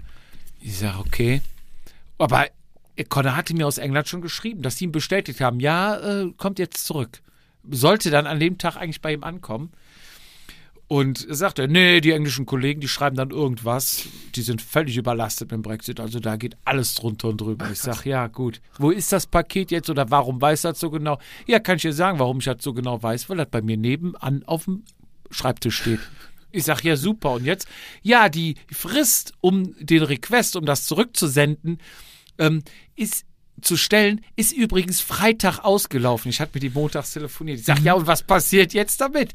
Ich 0.60 0.78
sag, 0.78 1.00
okay. 1.00 1.42
Aber 2.16 2.46
Connor 3.08 3.36
hatte 3.36 3.54
mir 3.54 3.66
aus 3.66 3.78
England 3.78 4.08
schon 4.08 4.22
geschrieben, 4.22 4.62
dass 4.62 4.76
sie 4.76 4.84
ihm 4.84 4.92
bestätigt 4.92 5.40
haben, 5.40 5.58
ja, 5.58 5.96
äh, 5.96 6.32
kommt 6.36 6.60
jetzt 6.60 6.86
zurück. 6.86 7.20
Sollte 7.68 8.10
dann 8.10 8.26
an 8.26 8.38
dem 8.38 8.56
Tag 8.56 8.76
eigentlich 8.76 9.00
bei 9.00 9.12
ihm 9.12 9.24
ankommen. 9.24 9.72
Und 10.88 11.28
er 11.28 11.34
sagte, 11.34 11.68
nee, 11.68 12.00
die 12.00 12.12
englischen 12.12 12.46
Kollegen, 12.46 12.80
die 12.80 12.88
schreiben 12.88 13.14
dann 13.14 13.30
irgendwas, 13.30 14.08
die 14.34 14.40
sind 14.40 14.62
völlig 14.62 14.96
überlastet 14.96 15.50
mit 15.50 15.58
dem 15.58 15.62
Brexit, 15.62 16.00
also 16.00 16.18
da 16.18 16.36
geht 16.36 16.56
alles 16.64 16.94
drunter 16.94 17.28
und 17.28 17.42
drüber. 17.42 17.70
Ich 17.70 17.78
sag, 17.78 18.06
ja, 18.06 18.26
gut. 18.26 18.62
Wo 18.78 18.90
ist 18.90 19.12
das 19.12 19.26
Paket 19.26 19.70
jetzt 19.70 19.90
oder 19.90 20.10
warum 20.10 20.40
weiß 20.40 20.62
das 20.62 20.80
so 20.80 20.90
genau? 20.90 21.18
Ja, 21.46 21.58
kann 21.58 21.76
ich 21.76 21.82
dir 21.82 21.92
sagen, 21.92 22.18
warum 22.18 22.38
ich 22.38 22.46
das 22.46 22.62
so 22.62 22.72
genau 22.72 23.02
weiß, 23.02 23.28
weil 23.28 23.36
das 23.36 23.50
bei 23.50 23.60
mir 23.60 23.76
nebenan 23.76 24.42
auf 24.46 24.64
dem 24.64 24.84
Schreibtisch 25.30 25.76
steht. 25.76 26.00
Ich 26.52 26.64
sag, 26.64 26.82
ja, 26.82 26.96
super. 26.96 27.32
Und 27.32 27.44
jetzt? 27.44 27.68
Ja, 28.00 28.30
die 28.30 28.54
Frist, 28.72 29.34
um 29.42 29.74
den 29.78 30.02
Request, 30.02 30.56
um 30.56 30.64
das 30.64 30.86
zurückzusenden, 30.86 31.82
ähm, 32.38 32.62
ist 32.96 33.26
zu 33.60 33.76
stellen, 33.76 34.22
ist 34.36 34.52
übrigens 34.52 35.02
Freitag 35.02 35.58
ausgelaufen. 35.58 36.30
Ich 36.30 36.40
hatte 36.40 36.52
mit 36.54 36.62
die 36.62 36.70
montags 36.70 37.12
telefoniert. 37.12 37.58
Ich 37.58 37.66
sag, 37.66 37.80
ja, 37.80 37.92
und 37.92 38.06
was 38.06 38.22
passiert 38.22 38.72
jetzt 38.72 39.02
damit? 39.02 39.34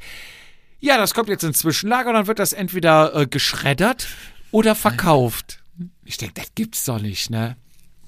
Ja, 0.84 0.98
das 0.98 1.14
kommt 1.14 1.30
jetzt 1.30 1.42
ins 1.44 1.60
Zwischenlager 1.60 2.10
und 2.10 2.14
dann 2.14 2.26
wird 2.26 2.38
das 2.38 2.52
entweder 2.52 3.14
äh, 3.16 3.26
geschreddert 3.26 4.06
oder 4.50 4.74
verkauft. 4.74 5.64
Ich 6.04 6.18
denke, 6.18 6.34
das 6.34 6.54
gibt's 6.54 6.84
doch 6.84 7.00
nicht, 7.00 7.30
ne? 7.30 7.56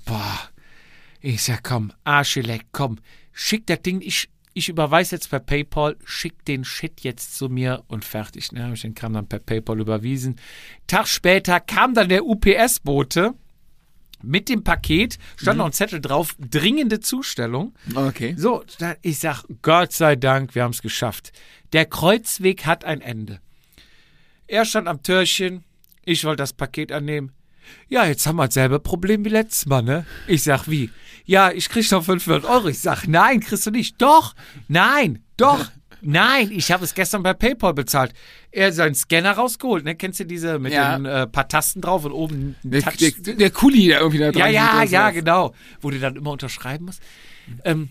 Boah. 0.05 0.51
Ich 1.23 1.43
sag, 1.43 1.65
komm, 1.65 1.91
Arscheleck, 2.05 2.67
komm, 2.73 2.99
schick 3.33 3.67
das 3.67 3.81
Ding, 3.81 4.03
ich, 4.03 4.29
ich 4.53 4.69
überweise 4.69 5.17
jetzt 5.17 5.31
per 5.31 5.41
PayPal, 5.41 5.97
schick 6.05 6.45
den 6.45 6.67
Shit 6.67 7.01
jetzt 7.01 7.39
zu 7.39 7.49
mir 7.49 7.83
und 7.89 8.05
fertig. 8.05 8.53
Ne, 8.53 8.65
habe 8.65 8.75
ich 8.75 8.83
den 8.83 8.95
Kram 8.95 9.15
dann 9.15 9.27
per 9.27 9.39
PayPal 9.39 9.81
überwiesen. 9.81 10.37
Tag 10.87 11.09
später 11.09 11.61
kam 11.61 11.95
dann 11.95 12.11
der 12.11 12.27
UPS-Bote 12.27 13.33
mit 14.27 14.49
dem 14.49 14.65
Paket, 14.65 15.19
stand 15.37 15.59
noch 15.59 15.67
ein 15.67 15.73
Zettel 15.73 16.01
drauf, 16.01 16.37
dringende 16.39 17.01
Zustellung. 17.01 17.75
Okay. 17.95 18.35
So, 18.37 18.65
ich 19.03 19.19
sag, 19.19 19.45
Gott 19.63 19.93
sei 19.93 20.17
Dank, 20.17 20.55
wir 20.55 20.65
haben 20.65 20.73
es 20.73 20.83
geschafft. 20.83 21.33
Der 21.73 21.87
Kreuzweg 21.87 22.67
hat 22.67 22.85
ein 22.85 23.01
Ende. 23.01 23.41
Er 24.47 24.65
stand 24.65 24.89
am 24.89 25.03
Türchen, 25.03 25.65
ich 26.05 26.25
wollte 26.25 26.43
das 26.43 26.53
Paket 26.53 26.93
annehmen. 26.93 27.33
Ja, 27.89 28.07
jetzt 28.07 28.27
haben 28.27 28.37
wir 28.37 28.47
dasselbe 28.47 28.79
Problem 28.79 29.25
wie 29.25 29.31
letztes 29.31 29.67
Mal, 29.67 29.83
ne? 29.83 30.07
Ich 30.27 30.45
sag, 30.45 30.69
wie? 30.69 30.91
Ja, 31.25 31.51
ich 31.51 31.69
krieg 31.69 31.91
noch 31.91 32.05
500 32.05 32.45
Euro. 32.45 32.69
Ich 32.69 32.79
sag, 32.79 33.07
nein, 33.09 33.41
kriegst 33.41 33.67
du 33.67 33.71
nicht. 33.73 34.01
Doch, 34.01 34.35
nein, 34.69 35.25
doch, 35.37 35.71
nein, 36.01 36.51
ich 36.53 36.71
habe 36.71 36.85
es 36.85 36.95
gestern 36.95 37.25
bei 37.25 37.35
PayPal 37.35 37.75
bezahlt. 37.75 38.13
Er 38.57 38.69
hat 38.69 38.75
seinen 38.75 38.95
Scanner 38.95 39.33
rausgeholt, 39.33 39.85
ne? 39.85 39.95
Kennst 39.97 40.19
du 40.21 40.25
diese 40.25 40.59
mit 40.59 40.73
Ja. 40.73 40.97
den 40.97 41.05
äh, 41.05 41.27
paar 41.27 41.47
Tasten 41.47 41.83
drauf 41.83 42.05
und 42.07 42.13
oben 42.13 42.57
Der, 42.63 42.81
Touch 42.83 42.97
der, 42.97 43.35
der 43.35 43.51
Kuli, 43.51 43.89
der 43.89 43.99
irgendwie 44.01 44.19
da 44.19 44.33
dran 44.33 44.51
ja, 44.53 44.83
ja, 44.83 44.83
ja, 44.83 45.01
sowas. 45.03 45.15
genau. 45.15 45.55
Wo 45.83 45.91
du 45.91 45.99
dann 45.99 46.17
immer 46.17 46.31
unterschreiben 46.31 46.87
musst. 46.87 47.03
Ähm, 47.65 47.91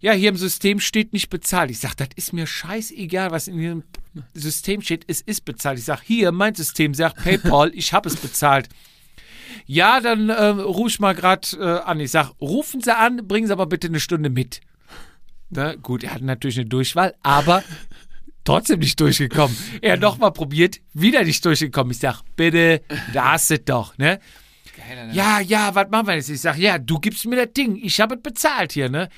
ja, 0.00 0.12
hier 0.12 0.28
im 0.28 0.36
System 0.36 0.78
steht 0.80 1.14
nicht 1.14 1.30
bezahlt. 1.30 1.70
Ich 1.70 1.78
sag, 1.78 1.94
das 1.94 2.08
ist 2.16 2.34
mir 2.34 2.46
scheißegal, 2.46 3.30
was 3.30 3.48
in 3.48 3.56
diesem 3.56 3.82
System 4.34 4.82
steht. 4.82 5.04
Es 5.06 5.22
ist 5.22 5.46
bezahlt. 5.46 5.78
Ich 5.78 5.86
sag, 5.86 6.02
hier, 6.02 6.30
mein 6.32 6.54
System 6.54 6.92
sagt 6.92 7.24
PayPal, 7.24 7.72
ich 7.74 7.94
habe 7.94 8.08
es 8.10 8.16
bezahlt. 8.16 8.68
Ja, 9.64 10.00
dann 10.00 10.30
ähm, 10.36 10.60
ruf 10.60 10.88
ich 10.88 11.00
mal 11.00 11.14
gerade 11.14 11.48
äh, 11.58 11.80
an. 11.88 11.98
Ich 12.00 12.10
sag, 12.10 12.32
rufen 12.42 12.82
Sie 12.82 12.94
an, 12.94 13.26
bringen 13.26 13.46
Sie 13.46 13.52
aber 13.54 13.64
bitte 13.64 13.86
eine 13.86 14.00
Stunde 14.00 14.28
mit. 14.28 14.60
Ne? 15.48 15.78
Gut, 15.80 16.04
er 16.04 16.12
hatte 16.12 16.24
natürlich 16.26 16.58
eine 16.58 16.68
Durchwahl, 16.68 17.14
aber 17.22 17.62
trotzdem 18.44 18.80
nicht 18.80 18.98
durchgekommen. 19.00 19.56
Er 19.80 19.94
hat 19.94 20.00
nochmal 20.00 20.32
probiert, 20.32 20.80
wieder 20.92 21.24
nicht 21.24 21.44
durchgekommen. 21.44 21.90
Ich 21.92 21.98
sag, 21.98 22.22
bitte, 22.36 22.82
da 23.12 23.32
hast 23.32 23.50
du 23.50 23.54
es 23.54 23.64
doch, 23.64 23.96
ne? 23.98 24.20
Ja, 25.12 25.40
ja, 25.40 25.74
was 25.74 25.88
machen 25.90 26.06
wir 26.08 26.14
jetzt? 26.16 26.28
Ich 26.28 26.40
sag, 26.40 26.58
ja, 26.58 26.78
du 26.78 26.98
gibst 26.98 27.24
mir 27.26 27.36
das 27.36 27.52
Ding, 27.54 27.76
ich 27.76 28.00
habe 28.00 28.16
es 28.16 28.22
bezahlt 28.22 28.72
hier, 28.72 28.88
ne? 28.88 29.08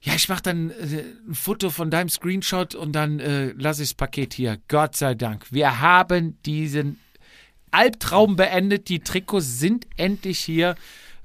Ja, 0.00 0.14
ich 0.16 0.28
mach 0.28 0.40
dann 0.40 0.70
äh, 0.70 1.04
ein 1.28 1.34
Foto 1.34 1.70
von 1.70 1.88
deinem 1.90 2.08
Screenshot 2.08 2.74
und 2.74 2.92
dann 2.92 3.20
äh, 3.20 3.52
lasse 3.52 3.84
ich 3.84 3.90
das 3.90 3.94
Paket 3.94 4.34
hier. 4.34 4.58
Gott 4.66 4.96
sei 4.96 5.14
Dank. 5.14 5.46
Wir 5.52 5.80
haben 5.80 6.42
diesen 6.42 6.98
Albtraum 7.70 8.34
beendet. 8.34 8.88
Die 8.88 8.98
Trikots 8.98 9.60
sind 9.60 9.86
endlich 9.96 10.40
hier. 10.40 10.74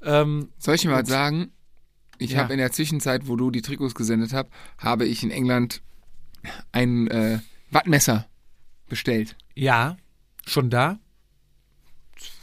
Ähm, 0.04 0.50
Soll 0.58 0.76
ich 0.76 0.84
mal 0.84 1.04
sagen? 1.06 1.50
Ich 2.18 2.32
Ja. 2.32 2.38
habe 2.38 2.52
in 2.52 2.60
der 2.60 2.70
Zwischenzeit, 2.70 3.26
wo 3.26 3.34
du 3.34 3.50
die 3.50 3.62
Trikots 3.62 3.96
gesendet 3.96 4.32
hast, 4.32 4.46
habe 4.78 5.06
ich 5.06 5.24
in 5.24 5.30
England 5.32 5.82
ein 6.72 7.08
äh, 7.08 7.38
Wattmesser 7.70 8.26
bestellt. 8.88 9.36
ja, 9.54 9.96
schon 10.46 10.70
da? 10.70 10.98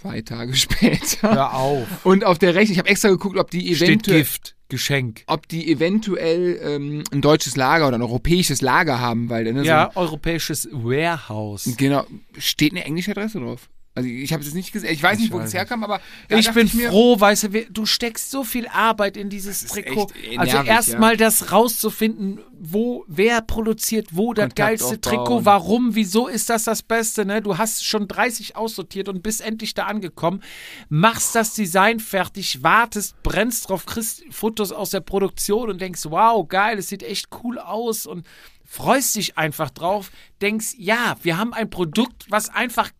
Zwei 0.02 0.22
Tage 0.22 0.54
später. 0.56 1.32
Hör 1.34 1.54
auf. 1.56 2.06
Und 2.06 2.24
auf 2.24 2.38
der 2.38 2.56
Rechnung, 2.56 2.74
ich 2.74 2.80
habe 2.80 2.90
extra 2.90 3.10
geguckt, 3.10 3.38
ob 3.38 3.50
die 3.52 3.72
eventuell, 3.72 4.20
Gift, 4.20 4.56
Geschenk. 4.70 5.24
ob 5.28 5.48
die 5.48 5.70
eventuell 5.72 6.60
ähm, 6.62 7.04
ein 7.12 7.22
deutsches 7.22 7.56
Lager 7.56 7.88
oder 7.88 7.98
ein 7.98 8.02
europäisches 8.02 8.62
Lager 8.62 9.00
haben, 9.00 9.30
weil 9.30 9.52
ne, 9.52 9.64
Ja, 9.64 9.92
europäisches 9.96 10.70
Warehouse. 10.72 11.64
so, 11.66 11.74
genau, 11.76 12.06
steht 12.38 12.72
eine 12.74 12.86
englische 12.86 13.12
Adresse 13.12 13.40
drauf. 13.40 13.68
Also 13.96 14.10
ich 14.10 14.34
habe 14.34 14.42
es 14.42 14.48
jetzt 14.48 14.56
nicht 14.56 14.74
gesehen, 14.74 14.92
ich 14.94 15.02
weiß 15.02 15.20
nicht, 15.20 15.32
wo 15.32 15.40
das 15.40 15.54
herkam, 15.54 15.82
aber 15.86 16.02
Ich 16.28 16.52
bin 16.52 16.70
mir, 16.74 16.90
froh, 16.90 17.18
weißt 17.18 17.44
du, 17.44 17.66
du 17.72 17.86
steckst 17.86 18.30
so 18.30 18.44
viel 18.44 18.68
Arbeit 18.68 19.16
in 19.16 19.30
dieses 19.30 19.66
Trikot. 19.68 20.12
also 20.36 20.52
nervig, 20.52 20.70
erstmal 20.70 21.16
das 21.16 21.54
rauszufinden, 21.54 22.42
wo, 22.60 23.06
wer 23.08 23.42
produziert 23.42 24.10
wo 24.12 24.34
das 24.34 24.44
Kontakt 24.44 24.58
geilste 24.58 24.86
aufbauen. 24.86 25.02
Trikot, 25.02 25.46
warum, 25.46 25.96
wieso 25.96 26.28
ist 26.28 26.50
das 26.50 26.66
das 26.66 26.84
Beste, 26.84 27.26
ne? 27.26 27.42
Du 27.42 27.58
hast 27.58 27.86
schon 27.86 28.10
30 28.10 28.58
aussortiert 28.58 29.08
und 29.08 29.24
bist 29.24 29.40
endlich 29.40 29.74
da 29.74 29.86
angekommen, 29.86 30.44
machst 30.90 31.34
das 31.34 31.54
Design 31.54 32.02
fertig, 32.02 32.64
wartest, 32.64 33.16
brennst 33.24 33.70
drauf, 33.70 33.86
kriegst 33.86 34.24
Fotos 34.30 34.74
aus 34.74 34.90
der 34.90 35.00
Produktion 35.00 35.70
und 35.70 35.80
denkst, 35.80 36.02
wow, 36.10 36.46
geil, 36.46 36.78
es 36.80 36.90
sieht 36.90 37.02
echt 37.02 37.30
cool 37.44 37.60
aus 37.60 38.06
und 38.06 38.28
freust 38.66 39.16
dich 39.16 39.38
einfach 39.38 39.70
drauf, 39.70 40.12
denkst, 40.42 40.76
ja, 40.78 41.16
wir 41.22 41.38
haben 41.38 41.54
ein 41.54 41.70
Produkt, 41.70 42.26
was 42.30 42.50
einfach 42.50 42.92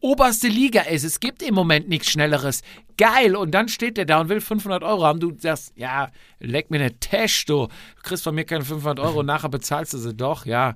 oberste 0.00 0.48
Liga 0.48 0.82
ist. 0.82 1.04
Es 1.04 1.20
gibt 1.20 1.42
im 1.42 1.54
Moment 1.54 1.88
nichts 1.88 2.10
Schnelleres. 2.10 2.62
Geil. 2.96 3.36
Und 3.36 3.52
dann 3.52 3.68
steht 3.68 3.96
der 3.96 4.04
da 4.04 4.20
und 4.20 4.28
will 4.28 4.40
500 4.40 4.82
Euro 4.82 5.04
haben. 5.04 5.20
Du 5.20 5.32
sagst, 5.38 5.72
ja, 5.76 6.10
leck 6.40 6.70
mir 6.70 6.80
eine 6.80 6.98
Tash, 6.98 7.46
du. 7.46 7.66
Du 7.66 8.02
kriegst 8.02 8.24
von 8.24 8.34
mir 8.34 8.44
keine 8.44 8.64
500 8.64 9.00
Euro, 9.00 9.22
nachher 9.24 9.48
bezahlst 9.48 9.94
du 9.94 9.98
sie 9.98 10.14
doch, 10.14 10.46
ja. 10.46 10.74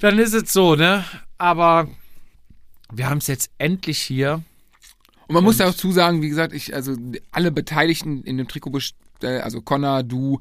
Dann 0.00 0.18
ist 0.18 0.34
es 0.34 0.52
so, 0.52 0.74
ne? 0.74 1.04
Aber 1.38 1.88
wir 2.92 3.08
haben 3.08 3.18
es 3.18 3.26
jetzt 3.26 3.50
endlich 3.58 3.98
hier. 4.00 4.42
Und 5.28 5.34
man 5.34 5.44
muss 5.44 5.58
ja 5.58 5.68
auch 5.68 5.74
zusagen, 5.74 6.22
wie 6.22 6.28
gesagt, 6.28 6.52
ich, 6.52 6.74
also 6.74 6.96
alle 7.30 7.52
Beteiligten 7.52 8.22
in 8.22 8.36
dem 8.36 8.48
Trikot, 8.48 8.78
also 9.22 9.62
Connor, 9.62 10.02
du, 10.02 10.40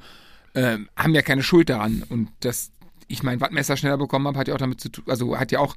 ähm, 0.55 0.89
haben 0.97 1.13
ja 1.13 1.21
keine 1.21 1.43
Schuld 1.43 1.69
daran. 1.69 2.03
Und 2.09 2.29
dass 2.41 2.71
ich 3.07 3.23
mein 3.23 3.41
Wattmesser 3.41 3.77
schneller 3.77 3.97
bekommen 3.97 4.27
habe, 4.27 4.39
hat 4.39 4.47
ja 4.47 4.53
auch 4.53 4.59
damit 4.59 4.81
zu 4.81 4.89
tun, 4.89 5.03
also 5.07 5.37
hat 5.37 5.51
ja 5.51 5.59
auch, 5.59 5.75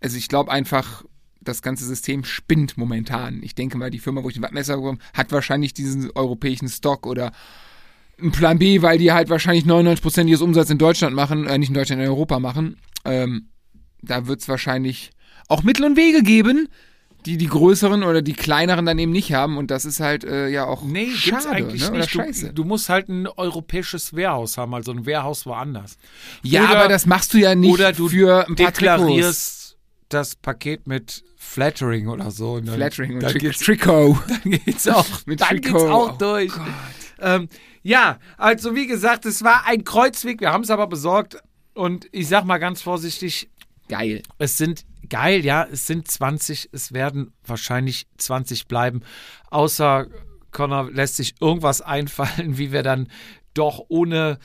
also 0.00 0.16
ich 0.16 0.28
glaube 0.28 0.50
einfach, 0.50 1.04
das 1.44 1.62
ganze 1.62 1.84
System 1.84 2.24
spinnt 2.24 2.76
momentan. 2.78 3.40
Ich 3.42 3.54
denke 3.54 3.76
mal, 3.78 3.90
die 3.90 3.98
Firma, 3.98 4.22
wo 4.22 4.28
ich 4.28 4.34
den 4.34 4.42
Wattmesser 4.42 4.76
bekomme, 4.76 4.98
hat 5.14 5.32
wahrscheinlich 5.32 5.74
diesen 5.74 6.10
europäischen 6.14 6.68
Stock 6.68 7.06
oder 7.06 7.32
einen 8.20 8.32
Plan 8.32 8.58
B, 8.58 8.82
weil 8.82 8.98
die 8.98 9.12
halt 9.12 9.30
wahrscheinlich 9.30 9.64
99% 9.64 10.26
ihres 10.28 10.42
Umsatzes 10.42 10.70
in 10.70 10.78
Deutschland 10.78 11.14
machen, 11.16 11.46
äh, 11.46 11.58
nicht 11.58 11.68
in 11.68 11.74
Deutschland, 11.74 12.00
in 12.02 12.08
Europa 12.08 12.38
machen. 12.38 12.76
Ähm, 13.04 13.48
da 14.02 14.26
wird 14.26 14.40
es 14.40 14.48
wahrscheinlich 14.48 15.10
auch 15.48 15.62
Mittel 15.62 15.84
und 15.84 15.96
Wege 15.96 16.22
geben, 16.22 16.68
die 17.26 17.36
die 17.36 17.46
größeren 17.46 18.02
oder 18.02 18.20
die 18.20 18.32
kleineren 18.32 18.84
dann 18.84 18.98
eben 18.98 19.12
nicht 19.12 19.32
haben 19.32 19.56
und 19.56 19.70
das 19.70 19.84
ist 19.84 20.00
halt 20.00 20.24
äh, 20.24 20.48
ja 20.48 20.64
auch 20.66 20.82
Nee, 20.82 21.08
schade, 21.10 21.30
gibt's 21.30 21.46
eigentlich 21.46 21.82
ne? 21.82 21.88
oder 21.90 21.98
nicht. 21.98 22.10
scheiße. 22.10 22.46
Du, 22.48 22.52
du 22.54 22.64
musst 22.64 22.88
halt 22.88 23.08
ein 23.08 23.28
europäisches 23.28 24.14
Wehrhaus 24.14 24.58
haben, 24.58 24.74
also 24.74 24.90
ein 24.92 25.06
Wehrhaus 25.06 25.46
woanders. 25.46 25.98
ja, 26.42 26.64
oder- 26.64 26.78
aber 26.80 26.88
das 26.88 27.06
machst 27.06 27.32
du 27.34 27.38
ja 27.38 27.54
nicht 27.54 27.72
oder 27.72 27.92
du 27.92 28.08
für 28.08 28.48
ein 28.48 28.56
paar 28.56 28.72
Trikots. 28.72 29.61
Das 30.12 30.36
Paket 30.36 30.86
mit 30.86 31.24
Flattering 31.36 32.08
oder 32.08 32.30
so. 32.30 32.54
Und 32.54 32.66
dann, 32.66 32.76
Flattering 32.76 33.14
und 33.14 33.22
dann 33.22 33.32
Tric 33.32 33.42
geht's, 33.42 33.58
Trikot. 33.60 34.18
dann 34.28 34.52
geht's 34.52 34.88
auch, 34.88 35.06
Mit 35.26 35.40
dann 35.40 35.48
Trikot. 35.48 35.72
geht's 35.72 35.82
auch 35.84 36.12
Oh 36.14 36.16
durch. 36.18 36.52
Ähm, 37.20 37.48
ja, 37.82 38.18
also 38.36 38.74
wie 38.74 38.86
gesagt, 38.86 39.26
es 39.26 39.42
war 39.42 39.66
ein 39.66 39.84
Kreuzweg, 39.84 40.40
wir 40.40 40.52
haben 40.52 40.64
es 40.64 40.70
aber 40.70 40.86
besorgt 40.86 41.38
und 41.74 42.08
ich 42.12 42.28
sag 42.28 42.44
mal 42.44 42.58
ganz 42.58 42.82
vorsichtig, 42.82 43.48
Geil. 43.88 44.22
es 44.38 44.56
sind 44.58 44.84
geil, 45.08 45.44
ja, 45.44 45.66
es 45.70 45.86
sind 45.86 46.08
20, 46.08 46.70
es 46.72 46.92
werden 46.92 47.32
wahrscheinlich 47.46 48.06
20 48.18 48.66
bleiben, 48.66 49.02
außer 49.50 50.06
Connor 50.50 50.90
lässt 50.90 51.16
sich 51.16 51.34
irgendwas 51.40 51.80
einfallen, 51.80 52.58
wie 52.58 52.72
wir 52.72 52.82
dann 52.82 53.08
doch 53.54 53.84
ohne 53.88 54.38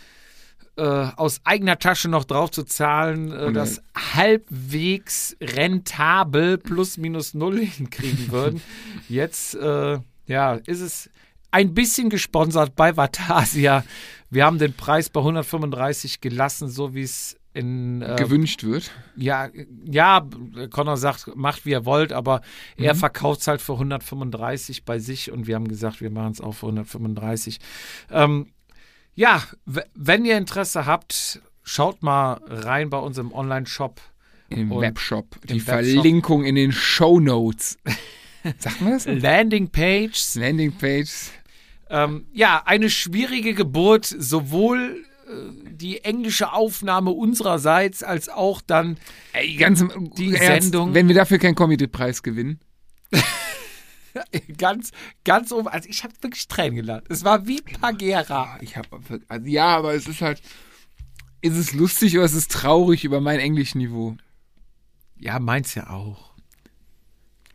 äh, 0.77 0.81
aus 1.15 1.41
eigener 1.43 1.79
Tasche 1.79 2.07
noch 2.07 2.23
drauf 2.23 2.51
zu 2.51 2.63
zahlen, 2.63 3.31
äh, 3.31 3.51
das 3.51 3.81
halbwegs 3.95 5.35
rentabel 5.41 6.57
plus 6.57 6.97
minus 6.97 7.33
null 7.33 7.59
hinkriegen 7.65 8.31
würden. 8.31 8.61
Jetzt, 9.09 9.55
äh, 9.55 9.99
ja, 10.27 10.53
ist 10.53 10.81
es 10.81 11.09
ein 11.51 11.73
bisschen 11.73 12.09
gesponsert 12.09 12.75
bei 12.75 12.95
Vatasia. 12.95 13.83
Wir 14.29 14.45
haben 14.45 14.59
den 14.59 14.73
Preis 14.73 15.09
bei 15.09 15.21
135 15.21 16.21
gelassen, 16.21 16.69
so 16.69 16.93
wie 16.93 17.03
es 17.03 17.37
in 17.53 18.03
äh, 18.03 18.15
Gewünscht 18.17 18.63
wird. 18.63 18.91
ja, 19.15 19.49
ja, 19.85 20.27
Connor 20.69 20.97
sagt, 20.97 21.35
macht 21.35 21.65
wie 21.65 21.71
ihr 21.71 21.85
wollt, 21.85 22.13
aber 22.13 22.41
er 22.75 22.93
verkauft 22.93 23.41
es 23.41 23.47
halt 23.47 23.61
für 23.61 23.73
135 23.73 24.85
bei 24.85 24.99
sich 24.99 25.31
und 25.31 25.47
wir 25.47 25.55
haben 25.55 25.67
gesagt, 25.67 25.99
wir 25.99 26.11
machen 26.11 26.33
es 26.33 26.41
auch 26.41 26.53
für 26.53 26.67
135. 26.67 27.59
Ähm, 28.11 28.51
ja, 29.17 29.43
wenn 29.95 30.23
ihr 30.25 30.37
Interesse 30.37 30.85
habt, 30.85 31.41
schaut 31.63 32.03
mal 32.03 32.39
rein 32.45 32.89
bei 32.89 32.99
unserem 32.99 33.33
Online-Shop. 33.33 33.99
Im 34.49 34.69
Webshop. 34.69 35.35
Die 35.49 35.55
im. 35.55 35.59
Verlinkung 35.59 36.45
in 36.45 36.55
den 36.55 36.71
Show 36.71 37.19
Notes. 37.19 37.77
Sagt 38.59 38.79
man 38.81 38.93
das? 38.93 39.05
Landingpage. 39.05 40.35
Landingpage. 40.35 41.31
Ähm, 41.89 42.27
ja, 42.31 42.61
eine 42.65 42.89
schwierige 42.89 43.53
Geburt, 43.53 44.05
sowohl 44.05 45.03
äh, 45.27 45.31
die 45.71 46.03
englische 46.05 46.53
Aufnahme 46.53 47.09
unsererseits 47.11 48.03
als 48.03 48.29
auch 48.29 48.61
dann 48.61 48.97
Ey, 49.33 49.55
ganz 49.55 49.81
im 49.81 50.11
Die 50.13 50.35
Ernst, 50.35 50.71
Sendung- 50.71 50.93
Wenn 50.93 51.07
wir 51.07 51.15
dafür 51.15 51.39
keinen 51.39 51.55
Comedy-Preis 51.55 52.21
gewinnen. 52.23 52.59
ganz, 54.57 54.91
ganz 55.23 55.51
oben. 55.51 55.67
Also 55.67 55.89
ich 55.89 56.03
habe 56.03 56.13
wirklich 56.21 56.47
Tränen 56.47 56.75
gelacht. 56.75 57.05
Es 57.09 57.23
war 57.23 57.47
wie 57.47 57.61
Pagera. 57.61 58.57
Ich 58.61 58.77
habe 58.77 58.87
also 59.27 59.47
ja, 59.47 59.77
aber 59.77 59.93
es 59.93 60.07
ist 60.07 60.21
halt 60.21 60.41
ist 61.41 61.57
es 61.57 61.73
lustig 61.73 62.15
oder 62.15 62.25
ist 62.25 62.33
es 62.33 62.47
traurig 62.47 63.03
über 63.03 63.21
mein 63.21 63.39
Englischniveau? 63.39 64.17
Ja, 65.19 65.39
meins 65.39 65.75
ja 65.75 65.89
auch. 65.89 66.27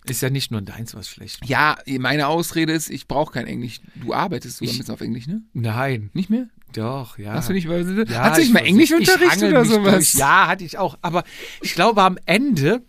Ist 0.05 0.21
ja 0.21 0.31
nicht 0.31 0.51
nur 0.51 0.63
deins 0.63 0.95
was 0.95 1.09
schlecht. 1.09 1.47
Ja, 1.47 1.79
meine 1.87 2.27
Ausrede 2.27 2.73
ist, 2.73 2.91
ich 2.91 3.07
brauche 3.07 3.33
kein 3.35 3.47
Englisch. 3.47 3.81
Du 3.95 4.13
arbeitest 4.13 4.59
sogar 4.59 4.75
bisschen 4.75 4.93
auf 4.93 5.01
Englisch, 5.01 5.29
ne? 5.29 5.43
Nein. 5.53 6.11
Nicht 6.13 6.29
mehr? 6.29 6.49
Doch, 6.73 7.19
ja. 7.19 7.35
Hast 7.35 7.51
du 7.51 7.53
nicht 7.53 7.69
mal 7.69 7.79
Ja, 8.09 8.23
Hast 8.23 8.37
du 8.37 8.41
nicht 8.41 8.49
ich 8.49 8.55
mal 8.55 8.65
Englischunterricht 8.65 9.43
oder 9.43 9.65
sowas? 9.65 10.13
Durch. 10.13 10.15
Ja, 10.15 10.49
hatte 10.49 10.65
ich 10.65 10.79
auch. 10.79 10.99
Aber 11.03 11.23
ich 11.61 11.75
glaube, 11.75 12.03
am 12.03 12.19
Ende, 12.25 12.83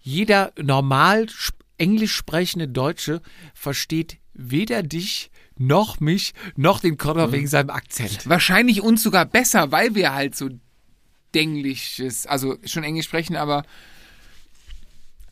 jeder 0.00 0.52
normal 0.60 1.28
englisch 1.78 2.14
sprechende 2.14 2.68
Deutsche 2.68 3.22
versteht 3.54 4.18
weder 4.34 4.82
dich 4.82 5.30
noch 5.58 6.00
mich 6.00 6.32
noch 6.56 6.80
den 6.80 6.96
Connor 6.96 7.32
wegen 7.32 7.46
seinem 7.46 7.70
Akzent. 7.70 8.28
Wahrscheinlich 8.28 8.80
uns 8.82 9.02
sogar 9.02 9.26
besser, 9.26 9.70
weil 9.70 9.94
wir 9.94 10.14
halt 10.14 10.34
so 10.34 10.48
Denglisches, 11.34 12.26
also 12.26 12.56
schon 12.64 12.84
Englisch 12.84 13.06
sprechen, 13.06 13.36
aber 13.36 13.64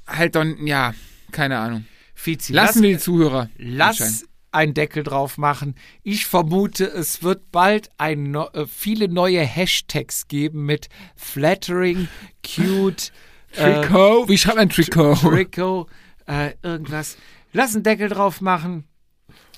halt 0.06 0.34
dann, 0.34 0.66
ja, 0.66 0.94
keine 1.30 1.58
Ahnung. 1.58 1.86
Fizi, 2.14 2.52
Lassen 2.52 2.82
wir 2.82 2.90
die 2.90 2.98
Zuhörer 2.98 3.48
Lass 3.56 4.26
einen 4.52 4.74
Deckel 4.74 5.02
drauf 5.02 5.38
machen. 5.38 5.74
Ich 6.02 6.26
vermute, 6.26 6.84
es 6.84 7.22
wird 7.22 7.52
bald 7.52 7.90
ein, 7.98 8.34
äh, 8.34 8.66
viele 8.66 9.08
neue 9.08 9.40
Hashtags 9.40 10.28
geben 10.28 10.66
mit 10.66 10.88
flattering, 11.16 12.08
cute, 12.44 13.12
äh, 13.52 13.82
Trikot. 13.82 14.28
Wie 14.28 14.38
schreibt 14.38 14.56
man 14.56 14.68
Trikot? 14.68 15.14
Trikot, 15.14 15.86
äh, 16.30 16.54
irgendwas. 16.62 17.16
Lass 17.52 17.74
einen 17.74 17.82
Deckel 17.84 18.08
drauf 18.08 18.40
machen. 18.40 18.84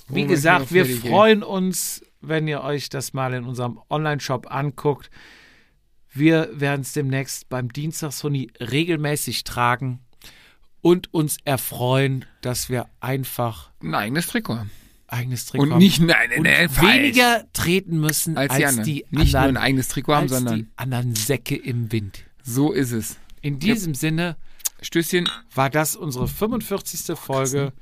Wie 0.09 0.25
Oh, 0.25 0.29
gesagt, 0.29 0.73
wir 0.73 0.87
freuen 0.87 1.43
uns, 1.43 2.03
wenn 2.21 2.49
ihr 2.49 2.63
euch 2.63 2.89
das 2.89 3.13
mal 3.13 3.35
in 3.35 3.45
unserem 3.45 3.79
Online-Shop 3.91 4.47
anguckt. 4.51 5.11
Wir 6.13 6.49
werden 6.53 6.83
es 6.83 6.93
demnächst 6.93 7.49
beim 7.49 7.73
Dienstagshuni 7.73 8.51
regelmäßig 8.61 9.45
tragen 9.45 10.01
und 10.83 11.13
uns 11.15 11.39
erfreuen, 11.45 12.25
dass 12.43 12.69
wir 12.69 12.87
einfach 13.01 13.71
Ein 13.83 13.95
eigenes 13.95 14.27
Trikot 14.27 14.57
haben. 14.59 14.71
eigenes 15.07 15.47
Trikot 15.47 15.63
Und 15.65 15.79
nicht, 15.79 16.01
nein, 16.01 16.17
nein, 16.31 16.39
und 16.39 16.45
nein, 16.45 16.69
falsch. 16.69 16.95
weniger 16.97 17.45
treten 17.55 17.99
müssen 18.01 18.37
als 18.37 18.51
als, 18.51 18.59
die 18.59 18.65
anderen. 18.67 18.85
die 18.85 19.05
nicht 19.11 19.33
nur 19.33 19.41
anderen, 19.41 19.57
ein 19.57 19.63
eigenes 19.63 19.89
Trikot 19.89 20.15
haben, 20.15 20.23
als 20.25 20.31
sondern 20.33 20.59
die 20.59 20.67
anderen 20.77 21.15
Säcke 21.15 21.57
im 21.57 21.91
Wind. 21.93 22.25
so 22.43 22.73
ist 22.73 22.93
es. 22.93 23.17
In 23.41 23.59
diesem 23.59 23.95
Sinne 23.95 24.37
Stößchen. 24.83 25.29
war 25.55 25.71
das 25.71 25.97
unsere 25.97 26.29
45. 26.29 27.17
Folge. 27.17 27.73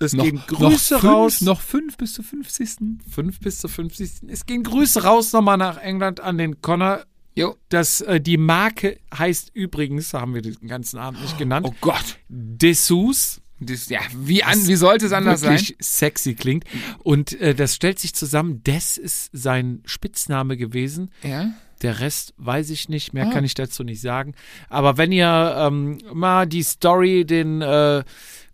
Es 0.00 0.12
Noch, 0.12 0.24
gehen 0.24 0.42
Grüße 0.46 0.94
noch 0.94 1.00
fünf, 1.00 1.12
raus. 1.12 1.40
Noch 1.40 1.60
fünf 1.60 1.96
bis 1.96 2.14
zur 2.14 2.24
50. 2.24 2.68
fünf 3.08 3.40
bis 3.40 3.58
zur 3.58 3.70
50. 3.70 4.28
Es 4.28 4.44
gehen 4.46 4.62
Grüße 4.64 5.02
raus 5.04 5.32
nochmal 5.32 5.56
nach 5.56 5.78
England 5.78 6.20
an 6.20 6.38
den 6.38 6.60
Connor. 6.60 7.04
Jo. 7.36 7.56
Das, 7.68 8.00
äh, 8.00 8.20
die 8.20 8.36
Marke 8.36 8.98
heißt 9.16 9.50
übrigens, 9.54 10.12
haben 10.14 10.34
wir 10.34 10.42
den 10.42 10.56
ganzen 10.68 10.98
Abend 10.98 11.20
nicht 11.22 11.38
genannt, 11.38 11.66
Oh 11.68 11.74
Gott. 11.80 12.18
Dessous. 12.28 13.40
Das, 13.60 13.88
ja, 13.88 14.00
wie, 14.16 14.42
an, 14.42 14.66
wie 14.66 14.74
sollte 14.74 15.06
es 15.06 15.12
anders 15.12 15.40
sein? 15.40 15.52
wirklich 15.52 15.76
sexy 15.80 16.34
klingt. 16.34 16.64
Und 17.02 17.40
äh, 17.40 17.54
das 17.54 17.74
stellt 17.74 17.98
sich 17.98 18.14
zusammen. 18.14 18.62
Des 18.64 18.98
ist 18.98 19.30
sein 19.32 19.80
Spitzname 19.84 20.56
gewesen. 20.56 21.10
Ja. 21.22 21.52
Der 21.84 22.00
Rest 22.00 22.34
weiß 22.38 22.70
ich 22.70 22.88
nicht, 22.88 23.12
mehr 23.14 23.28
Ah. 23.28 23.30
kann 23.30 23.44
ich 23.44 23.54
dazu 23.54 23.84
nicht 23.84 24.00
sagen. 24.00 24.34
Aber 24.68 24.96
wenn 24.96 25.12
ihr 25.12 25.54
ähm, 25.56 25.98
mal 26.12 26.46
die 26.46 26.62
Story, 26.64 27.24
den 27.24 27.62
äh, 27.62 28.02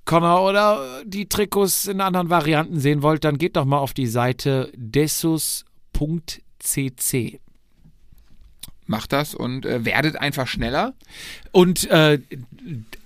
Connor 0.05 0.43
oder 0.47 1.03
die 1.05 1.27
Trikots 1.29 1.87
in 1.87 2.01
anderen 2.01 2.29
Varianten 2.29 2.79
sehen 2.81 3.01
wollt, 3.03 3.25
dann 3.25 3.39
geht 3.39 3.57
doch 3.57 3.65
mal 3.65 3.79
auf 3.79 3.95
die 3.95 4.07
Seite 4.09 4.71
dessus.cc. 5.95 7.41
Macht 8.87 9.13
das 9.13 9.35
und 9.37 9.65
äh, 9.67 9.85
werdet 9.85 10.17
einfach 10.17 10.49
schneller. 10.49 10.95
Und 11.53 11.89
äh, 11.91 12.19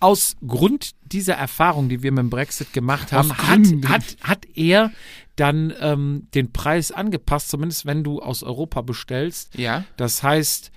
aus 0.01 0.37
Grund 0.47 0.93
dieser 1.05 1.35
Erfahrung, 1.35 1.91
die 1.91 2.03
wir 2.03 2.11
mit 2.11 2.21
dem 2.23 2.31
Brexit 2.31 2.73
gemacht 2.73 3.13
haben, 3.13 3.37
hat, 3.37 3.61
hat, 3.91 4.17
hat 4.23 4.47
er 4.55 4.91
dann 5.37 5.73
ähm, 5.81 6.29
den 6.35 6.53
Preis 6.53 6.93
angepasst, 6.93 7.49
zumindest 7.49 7.87
wenn 7.87 8.05
du 8.05 8.21
aus 8.21 8.43
Europa 8.43 8.83
bestellst. 8.83 9.57
Ja. 9.59 9.85
Das 9.97 10.23
heißt, 10.23 10.71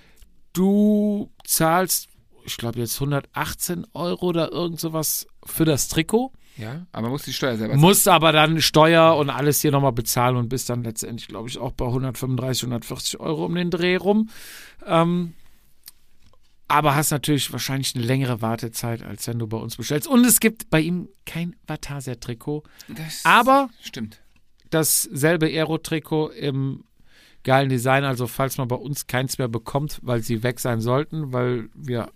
du 0.52 1.30
zahlst, 1.44 2.08
ich 2.44 2.56
glaube 2.56 2.78
jetzt 2.80 2.96
118 2.96 3.86
Euro 3.94 4.26
oder 4.26 4.50
irgend 4.50 4.80
sowas 4.80 5.26
für 5.44 5.64
das 5.64 5.88
Trikot, 5.88 6.32
Ja. 6.56 6.86
Aber 6.92 7.08
muss 7.08 7.22
die 7.22 7.32
Steuer 7.32 7.56
selber 7.56 7.74
zahlen. 7.74 7.80
musst 7.80 8.08
aber 8.08 8.32
dann 8.32 8.60
Steuer 8.60 9.16
und 9.16 9.30
alles 9.30 9.60
hier 9.60 9.70
nochmal 9.70 9.92
bezahlen 9.92 10.36
und 10.36 10.48
bist 10.48 10.68
dann 10.68 10.82
letztendlich, 10.82 11.28
glaube 11.28 11.48
ich, 11.48 11.58
auch 11.58 11.72
bei 11.72 11.86
135, 11.86 12.64
140 12.64 13.20
Euro 13.20 13.44
um 13.46 13.54
den 13.54 13.70
Dreh 13.70 13.96
rum. 13.96 14.28
Ähm, 14.86 15.34
aber 16.70 16.94
hast 16.94 17.10
natürlich 17.12 17.50
wahrscheinlich 17.50 17.94
eine 17.94 18.04
längere 18.04 18.42
Wartezeit, 18.42 19.02
als 19.02 19.26
wenn 19.26 19.38
du 19.38 19.46
bei 19.46 19.56
uns 19.56 19.76
bestellst. 19.76 20.06
Und 20.06 20.26
es 20.26 20.38
gibt 20.38 20.68
bei 20.68 20.80
ihm 20.80 21.08
kein 21.24 21.56
Vatasia-Trikot. 21.66 22.62
Das 22.88 23.24
Aber 23.24 23.70
stimmt. 23.80 24.20
Dasselbe 24.70 25.46
Aero-Trikot 25.46 26.28
im 26.30 26.84
geilen 27.44 27.68
Design. 27.68 28.04
Also 28.04 28.26
falls 28.26 28.58
man 28.58 28.68
bei 28.68 28.76
uns 28.76 29.06
keins 29.06 29.38
mehr 29.38 29.48
bekommt, 29.48 29.98
weil 30.02 30.22
sie 30.22 30.42
weg 30.42 30.60
sein 30.60 30.80
sollten, 30.80 31.32
weil 31.32 31.68
wir 31.74 32.10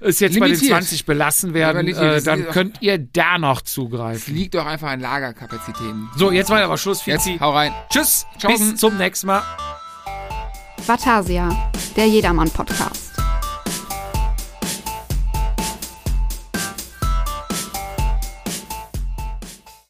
es 0.00 0.20
jetzt 0.20 0.34
bei 0.38 0.46
den 0.46 0.54
Limitiert. 0.56 0.72
20 0.72 1.06
belassen 1.06 1.54
werden, 1.54 1.86
Limitiert. 1.86 2.20
äh, 2.20 2.22
dann 2.22 2.44
könnt 2.48 2.82
ihr 2.82 2.98
da 2.98 3.38
noch 3.38 3.62
Es 3.64 3.72
zugreifen. 3.72 4.34
liegt 4.34 4.54
doch 4.54 4.66
einfach 4.66 4.88
an 4.90 5.00
Lagerkapazitäten. 5.00 6.08
So, 6.16 6.30
jetzt 6.30 6.50
mal 6.50 6.62
aber 6.62 6.76
Schluss, 6.76 7.06
Jetzt 7.06 7.28
hau 7.40 7.52
rein. 7.52 7.72
Tschüss, 7.90 8.26
Tschaußen. 8.38 8.72
bis 8.72 8.80
zum 8.80 8.96
nächsten 8.98 9.28
Mal. 9.28 9.42
Vatasia, 10.86 11.70
der 11.96 12.06
Jedermann-Podcast. 12.08 13.05